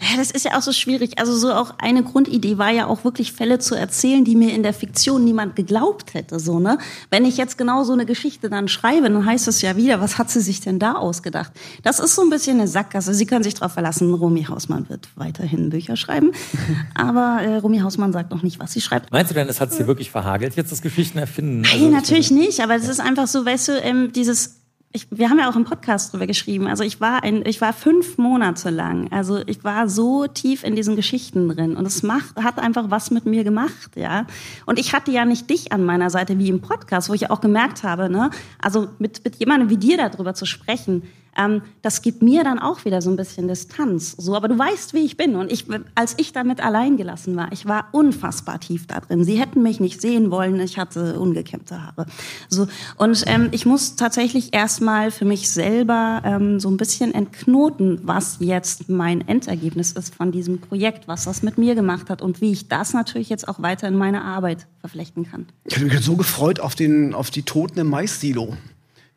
Ja, 0.00 0.16
das 0.16 0.32
ist 0.32 0.44
ja 0.44 0.58
auch 0.58 0.62
so 0.62 0.72
schwierig. 0.72 1.18
Also 1.18 1.36
so 1.36 1.52
auch 1.52 1.74
eine 1.78 2.02
Grundidee 2.02 2.58
war 2.58 2.70
ja 2.70 2.86
auch 2.86 3.04
wirklich 3.04 3.32
Fälle 3.32 3.60
zu 3.60 3.76
erzählen, 3.76 4.24
die 4.24 4.34
mir 4.34 4.52
in 4.52 4.64
der 4.64 4.74
Fiktion 4.74 5.24
niemand 5.24 5.54
geglaubt 5.54 6.12
hätte. 6.12 6.40
So 6.40 6.58
ne, 6.58 6.78
wenn 7.10 7.24
ich 7.24 7.36
jetzt 7.36 7.56
genau 7.56 7.84
so 7.84 7.92
eine 7.92 8.04
Geschichte 8.04 8.50
dann 8.50 8.66
schreibe, 8.66 9.08
dann 9.08 9.24
heißt 9.24 9.46
es 9.46 9.62
ja 9.62 9.76
wieder, 9.76 10.00
was 10.00 10.18
hat 10.18 10.28
sie 10.28 10.40
sich 10.40 10.60
denn 10.60 10.80
da 10.80 10.94
ausgedacht? 10.94 11.52
Das 11.84 12.00
ist 12.00 12.16
so 12.16 12.22
ein 12.22 12.30
bisschen 12.30 12.58
eine 12.58 12.66
Sackgasse. 12.66 13.14
Sie 13.14 13.26
können 13.26 13.44
sich 13.44 13.54
darauf 13.54 13.72
verlassen, 13.72 14.12
Romy 14.12 14.42
Hausmann 14.44 14.88
wird 14.88 15.08
weiterhin 15.14 15.70
Bücher 15.70 15.96
schreiben, 15.96 16.32
aber 16.94 17.42
äh, 17.42 17.56
Romy 17.58 17.78
Hausmann 17.78 18.12
sagt 18.12 18.32
noch 18.32 18.42
nicht, 18.42 18.58
was 18.58 18.72
sie 18.72 18.80
schreibt. 18.80 19.12
Meinst 19.12 19.30
du 19.30 19.34
denn, 19.34 19.46
das 19.46 19.60
hat 19.60 19.72
sie 19.72 19.86
wirklich 19.86 20.10
verhagelt 20.10 20.56
jetzt 20.56 20.72
das 20.72 20.82
Geschichten 20.82 21.18
erfinden? 21.18 21.60
Nein, 21.60 21.72
also, 21.72 21.90
natürlich 21.90 22.32
nicht. 22.32 22.60
Aber 22.60 22.74
es 22.74 22.88
ist 22.88 23.00
einfach 23.00 23.28
so, 23.28 23.46
weißt 23.46 23.68
du, 23.68 23.80
ähm, 23.80 24.10
dieses 24.12 24.63
ich, 24.96 25.08
wir 25.10 25.28
haben 25.28 25.40
ja 25.40 25.50
auch 25.50 25.56
im 25.56 25.64
Podcast 25.64 26.12
drüber 26.12 26.28
geschrieben. 26.28 26.68
Also 26.68 26.84
ich 26.84 27.00
war 27.00 27.24
ein, 27.24 27.44
ich 27.44 27.60
war 27.60 27.72
fünf 27.72 28.16
Monate 28.16 28.70
lang. 28.70 29.10
Also 29.10 29.42
ich 29.44 29.64
war 29.64 29.88
so 29.88 30.28
tief 30.28 30.62
in 30.62 30.76
diesen 30.76 30.94
Geschichten 30.94 31.48
drin 31.48 31.76
und 31.76 31.84
es 31.84 32.04
macht, 32.04 32.36
hat 32.36 32.60
einfach 32.60 32.90
was 32.90 33.10
mit 33.10 33.26
mir 33.26 33.42
gemacht, 33.42 33.96
ja. 33.96 34.26
Und 34.66 34.78
ich 34.78 34.92
hatte 34.92 35.10
ja 35.10 35.24
nicht 35.24 35.50
dich 35.50 35.72
an 35.72 35.84
meiner 35.84 36.10
Seite 36.10 36.38
wie 36.38 36.48
im 36.48 36.60
Podcast, 36.60 37.08
wo 37.08 37.14
ich 37.14 37.28
auch 37.28 37.40
gemerkt 37.40 37.82
habe, 37.82 38.08
ne, 38.08 38.30
also 38.62 38.86
mit, 39.00 39.24
mit 39.24 39.34
jemandem 39.36 39.68
wie 39.68 39.78
dir 39.78 39.96
darüber 39.96 40.34
zu 40.34 40.46
sprechen, 40.46 41.02
ähm, 41.38 41.62
das 41.82 42.02
gibt 42.02 42.22
mir 42.22 42.44
dann 42.44 42.58
auch 42.58 42.84
wieder 42.84 43.02
so 43.02 43.10
ein 43.10 43.16
bisschen 43.16 43.48
Distanz. 43.48 44.12
So, 44.18 44.34
aber 44.34 44.48
du 44.48 44.58
weißt, 44.58 44.94
wie 44.94 45.04
ich 45.04 45.16
bin. 45.16 45.36
Und 45.36 45.50
ich, 45.52 45.66
als 45.94 46.14
ich 46.18 46.32
damit 46.32 46.64
allein 46.64 46.96
gelassen 46.96 47.36
war, 47.36 47.52
ich 47.52 47.66
war 47.66 47.88
unfassbar 47.92 48.60
tief 48.60 48.86
da 48.86 49.00
drin. 49.00 49.24
Sie 49.24 49.40
hätten 49.40 49.62
mich 49.62 49.80
nicht 49.80 50.00
sehen 50.00 50.30
wollen. 50.30 50.60
Ich 50.60 50.78
hatte 50.78 51.18
ungekämmte 51.18 51.82
Haare. 51.82 52.06
So 52.48 52.66
und 52.96 53.24
ähm, 53.26 53.48
ich 53.52 53.66
muss 53.66 53.96
tatsächlich 53.96 54.54
erstmal 54.54 55.10
für 55.10 55.24
mich 55.24 55.50
selber 55.50 56.22
ähm, 56.24 56.60
so 56.60 56.68
ein 56.68 56.76
bisschen 56.76 57.14
entknoten, 57.14 58.00
was 58.02 58.38
jetzt 58.40 58.88
mein 58.88 59.26
Endergebnis 59.26 59.92
ist 59.92 60.14
von 60.14 60.32
diesem 60.32 60.60
Projekt, 60.60 61.08
was 61.08 61.24
das 61.24 61.42
mit 61.42 61.58
mir 61.58 61.74
gemacht 61.74 62.10
hat 62.10 62.22
und 62.22 62.40
wie 62.40 62.52
ich 62.52 62.68
das 62.68 62.92
natürlich 62.92 63.28
jetzt 63.28 63.48
auch 63.48 63.60
weiter 63.62 63.88
in 63.88 63.96
meine 63.96 64.22
Arbeit 64.22 64.66
verflechten 64.80 65.24
kann. 65.30 65.46
Ich 65.64 65.76
habe 65.76 65.86
mich 65.86 66.00
so 66.00 66.16
gefreut 66.16 66.60
auf 66.60 66.74
den 66.74 67.14
auf 67.14 67.30
die 67.30 67.42
Toten 67.42 67.78
im 67.78 67.88
Mais-Silo. 67.88 68.56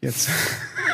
Jetzt. 0.01 0.29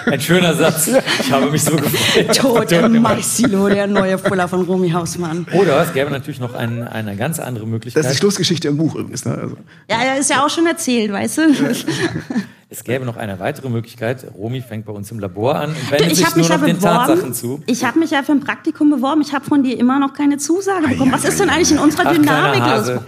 Ein 0.05 0.19
schöner 0.21 0.53
Satz. 0.53 0.89
Ich 1.19 1.31
habe 1.31 1.49
mich 1.51 1.63
so 1.63 1.75
gefreut. 1.75 2.35
Tod 2.35 2.71
im 2.71 3.01
Mais-Silo, 3.01 3.67
der 3.67 3.87
neue 3.87 4.17
Fuller 4.17 4.47
von 4.47 4.61
Romy 4.63 4.91
Hausmann. 4.91 5.45
Oder 5.53 5.81
es 5.81 5.93
gäbe 5.93 6.09
natürlich 6.09 6.39
noch 6.39 6.53
ein, 6.53 6.87
eine 6.87 7.15
ganz 7.15 7.39
andere 7.39 7.67
Möglichkeit. 7.67 8.03
Das 8.03 8.11
ist 8.11 8.17
die 8.17 8.21
Schlussgeschichte 8.21 8.69
im 8.69 8.77
Buch 8.77 8.95
übrigens. 8.95 9.25
Ne? 9.25 9.35
Also. 9.35 9.57
Ja, 9.89 10.03
ja, 10.05 10.13
ist 10.13 10.29
ja 10.29 10.45
auch 10.45 10.49
schon 10.49 10.65
erzählt, 10.67 11.11
weißt 11.11 11.37
du. 11.37 11.41
Es 12.73 12.83
gäbe 12.83 13.05
noch 13.05 13.17
eine 13.17 13.39
weitere 13.39 13.69
Möglichkeit. 13.69 14.25
Romy 14.35 14.59
fängt 14.61 14.87
bei 14.87 14.93
uns 14.93 15.11
im 15.11 15.19
Labor 15.19 15.57
an 15.57 15.69
und 15.69 15.91
wendet 15.91 16.15
sich 16.15 16.35
nur 16.35 16.49
noch 16.49 16.49
ja 16.49 16.65
den 16.65 16.79
Tatsachen 16.79 17.31
zu. 17.31 17.61
Ich 17.67 17.85
habe 17.85 17.99
mich 17.99 18.09
ja 18.09 18.23
für 18.23 18.31
ein 18.31 18.39
Praktikum 18.39 18.89
beworben. 18.89 19.21
Ich 19.21 19.31
habe 19.31 19.45
von 19.45 19.61
dir 19.61 19.77
immer 19.77 19.99
noch 19.99 20.13
keine 20.13 20.39
Zusage 20.39 20.87
bekommen. 20.87 21.11
Was 21.11 21.23
ist 21.23 21.39
denn 21.39 21.51
eigentlich 21.51 21.71
in 21.71 21.77
unserer 21.77 22.07
Ach, 22.07 22.13
Dynamik 22.13 22.61
los? 22.61 22.99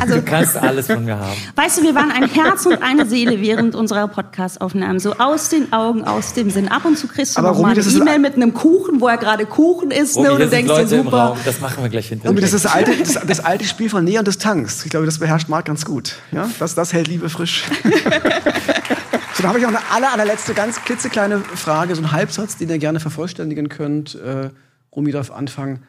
Also, 0.00 0.14
du 0.16 0.22
kannst 0.22 0.56
alles 0.56 0.88
von 0.88 1.04
mir 1.04 1.16
haben. 1.16 1.36
Weißt 1.54 1.78
du, 1.78 1.84
wir 1.84 1.94
waren 1.94 2.10
ein 2.10 2.28
Herz 2.28 2.66
und 2.66 2.82
eine 2.82 3.06
Seele 3.06 3.40
während 3.40 3.76
unserer 3.76 4.08
Podcastaufnahmen. 4.08 4.98
So 4.98 5.14
aus 5.14 5.50
den 5.50 5.72
Augen, 5.72 6.02
aus 6.02 6.32
dem 6.32 6.50
Sinn. 6.50 6.66
Ab 6.66 6.84
und 6.84 6.98
zu 6.98 7.06
kriegst 7.06 7.36
du 7.36 7.38
Aber 7.38 7.50
noch 7.50 7.58
Romy, 7.58 7.76
mal 7.76 7.80
eine 7.80 7.92
E-Mail 7.92 8.18
mit 8.18 8.34
einem 8.34 8.52
Kuchen, 8.52 9.00
wo 9.00 9.06
er 9.06 9.18
gerade 9.18 9.46
Kuchen 9.46 9.92
isst. 9.92 10.16
Romy, 10.16 10.26
ne, 10.26 10.34
und 10.34 10.40
du 10.40 10.48
denkst 10.48 10.68
Leute 10.68 10.88
dir, 10.88 11.02
super. 11.04 11.36
Das 11.44 11.60
machen 11.60 11.84
wir 11.84 11.90
gleich 11.90 12.08
hinterher. 12.08 12.40
Das 12.40 12.52
ist 12.52 12.64
das 12.64 12.74
alte, 12.74 12.90
das, 12.96 13.20
das 13.24 13.38
alte 13.38 13.66
Spiel 13.66 13.88
von 13.88 14.02
Nähe 14.02 14.18
und 14.18 14.26
Distanz. 14.26 14.84
Ich 14.84 14.90
glaube, 14.90 15.06
das 15.06 15.20
beherrscht 15.20 15.48
Marc 15.48 15.66
ganz 15.66 15.84
gut. 15.84 16.16
Ja? 16.32 16.50
Das, 16.58 16.74
das 16.74 16.92
hält 16.92 17.06
Liebe 17.06 17.28
frisch. 17.28 17.62
So, 19.42 19.48
dann 19.48 19.56
habe 19.56 19.58
ich 19.58 19.66
auch 19.66 19.70
eine 19.70 19.90
aller, 19.90 20.12
allerletzte, 20.12 20.54
ganz 20.54 20.84
klitzekleine 20.84 21.40
Frage, 21.40 21.96
so 21.96 22.02
ein 22.02 22.12
Halbsatz, 22.12 22.58
den 22.58 22.68
ihr 22.68 22.78
gerne 22.78 23.00
vervollständigen 23.00 23.68
könnt. 23.68 24.14
Äh, 24.14 24.50
Rumi 24.94 25.10
darf 25.10 25.32
anfangen. 25.32 25.82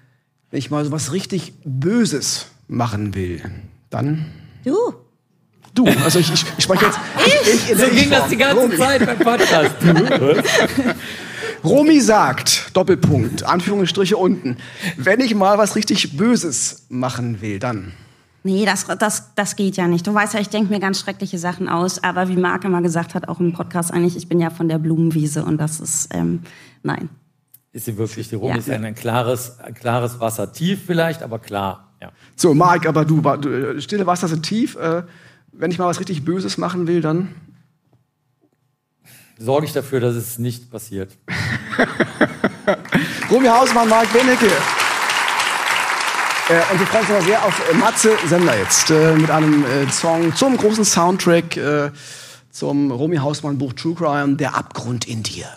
Wenn 0.50 0.58
ich 0.58 0.72
mal 0.72 0.84
so 0.84 0.92
was 0.92 1.12
richtig 1.12 1.54
Böses 1.64 2.48
machen 2.68 3.14
will, 3.14 3.44
dann. 3.92 4.26
Du. 4.66 4.96
Du, 5.76 5.86
also 6.04 6.18
ich, 6.18 6.34
ich, 6.34 6.46
ich 6.58 6.64
spreche 6.64 6.86
jetzt. 6.86 6.98
Ich? 7.28 7.70
Ich, 7.70 7.78
so 7.78 7.86
ging 7.90 8.10
das 8.10 8.28
die 8.30 8.38
ganze 8.38 8.64
Romy. 8.64 8.76
Zeit 8.76 9.06
beim 9.06 9.20
Podcast. 9.20 9.76
Romy 11.64 12.02
sagt, 12.02 12.76
Doppelpunkt, 12.76 13.44
Anführungsstriche 13.44 14.18
unten, 14.18 14.58
wenn 14.98 15.20
ich 15.20 15.36
mal 15.36 15.60
was 15.60 15.76
richtig 15.76 16.18
Böses 16.18 16.88
machen 16.90 17.40
will, 17.42 17.60
dann. 17.60 17.94
Nee, 18.46 18.66
das, 18.66 18.86
das, 19.00 19.34
das 19.36 19.56
geht 19.56 19.78
ja 19.78 19.88
nicht. 19.88 20.06
Du 20.06 20.14
weißt 20.14 20.34
ja, 20.34 20.42
ich 20.42 20.50
denke 20.50 20.72
mir 20.72 20.82
ganz 20.82 21.00
schreckliche 21.00 21.38
Sachen 21.38 21.70
aus, 21.70 22.04
aber 22.04 22.28
wie 22.28 22.36
Marc 22.36 22.66
immer 22.66 22.82
gesagt 22.82 23.16
hat, 23.16 23.30
auch 23.30 23.40
im 23.40 23.54
Podcast 23.54 23.94
eigentlich, 23.94 24.18
ich 24.18 24.28
bin 24.28 24.42
ja 24.42 24.50
von 24.50 24.68
der 24.68 24.80
Blumenwiese 24.80 25.46
und 25.46 25.58
das 25.58 25.80
ist, 25.80 26.14
ähm, 26.14 26.42
nein. 26.84 27.08
Ist 27.72 27.86
sie 27.86 27.98
wirklich, 27.98 28.28
die 28.28 28.36
Rum 28.36 28.50
ja. 28.50 28.58
ist 28.58 28.70
ein, 28.70 28.84
ein 28.84 28.96
klares, 28.96 29.60
ein 29.60 29.74
klares 29.74 30.20
Wasser, 30.20 30.52
tief 30.52 30.82
vielleicht, 30.86 31.24
aber 31.24 31.40
klar, 31.40 31.94
ja. 32.02 32.12
So, 32.36 32.54
Marc, 32.54 32.86
aber 32.86 33.06
du, 33.06 33.22
du 33.22 33.82
stille 33.82 34.06
Wasser 34.06 34.28
sind 34.28 34.44
tief. 34.44 34.76
Äh, 34.76 35.04
wenn 35.54 35.72
ich 35.72 35.80
mal 35.80 35.88
was 35.88 36.00
richtig 36.00 36.26
Böses 36.26 36.58
machen 36.58 36.86
will, 36.86 37.00
dann? 37.00 37.34
Sorge 39.38 39.66
ich 39.66 39.74
dafür, 39.74 40.02
dass 40.02 40.16
es 40.16 40.38
nicht 40.38 40.70
passiert. 40.70 41.18
Romy 43.32 43.48
Hausmann, 43.48 43.88
Marc 43.88 44.12
Benecke. 44.12 44.52
Äh, 46.50 46.74
und 46.74 46.80
wir 46.80 46.88
freuen 46.88 47.02
uns 47.02 47.10
immer 47.10 47.22
sehr 47.22 47.46
auf 47.46 47.74
Matze 47.76 48.18
Sender 48.28 48.58
jetzt 48.58 48.92
äh, 48.92 49.14
mit 49.14 49.32
einem 49.32 49.64
äh, 49.64 49.90
Song 49.90 50.36
zum 50.36 50.58
großen 50.58 50.84
Soundtrack 50.84 51.58
zum 52.52 52.92
Romy 52.92 53.18
Hausmann 53.18 53.58
Buch 53.58 53.74
True 53.74 53.96
Crime, 53.96 54.36
Der 54.36 54.56
Abgrund 54.56 55.08
in 55.08 55.24
dir. 55.24 55.48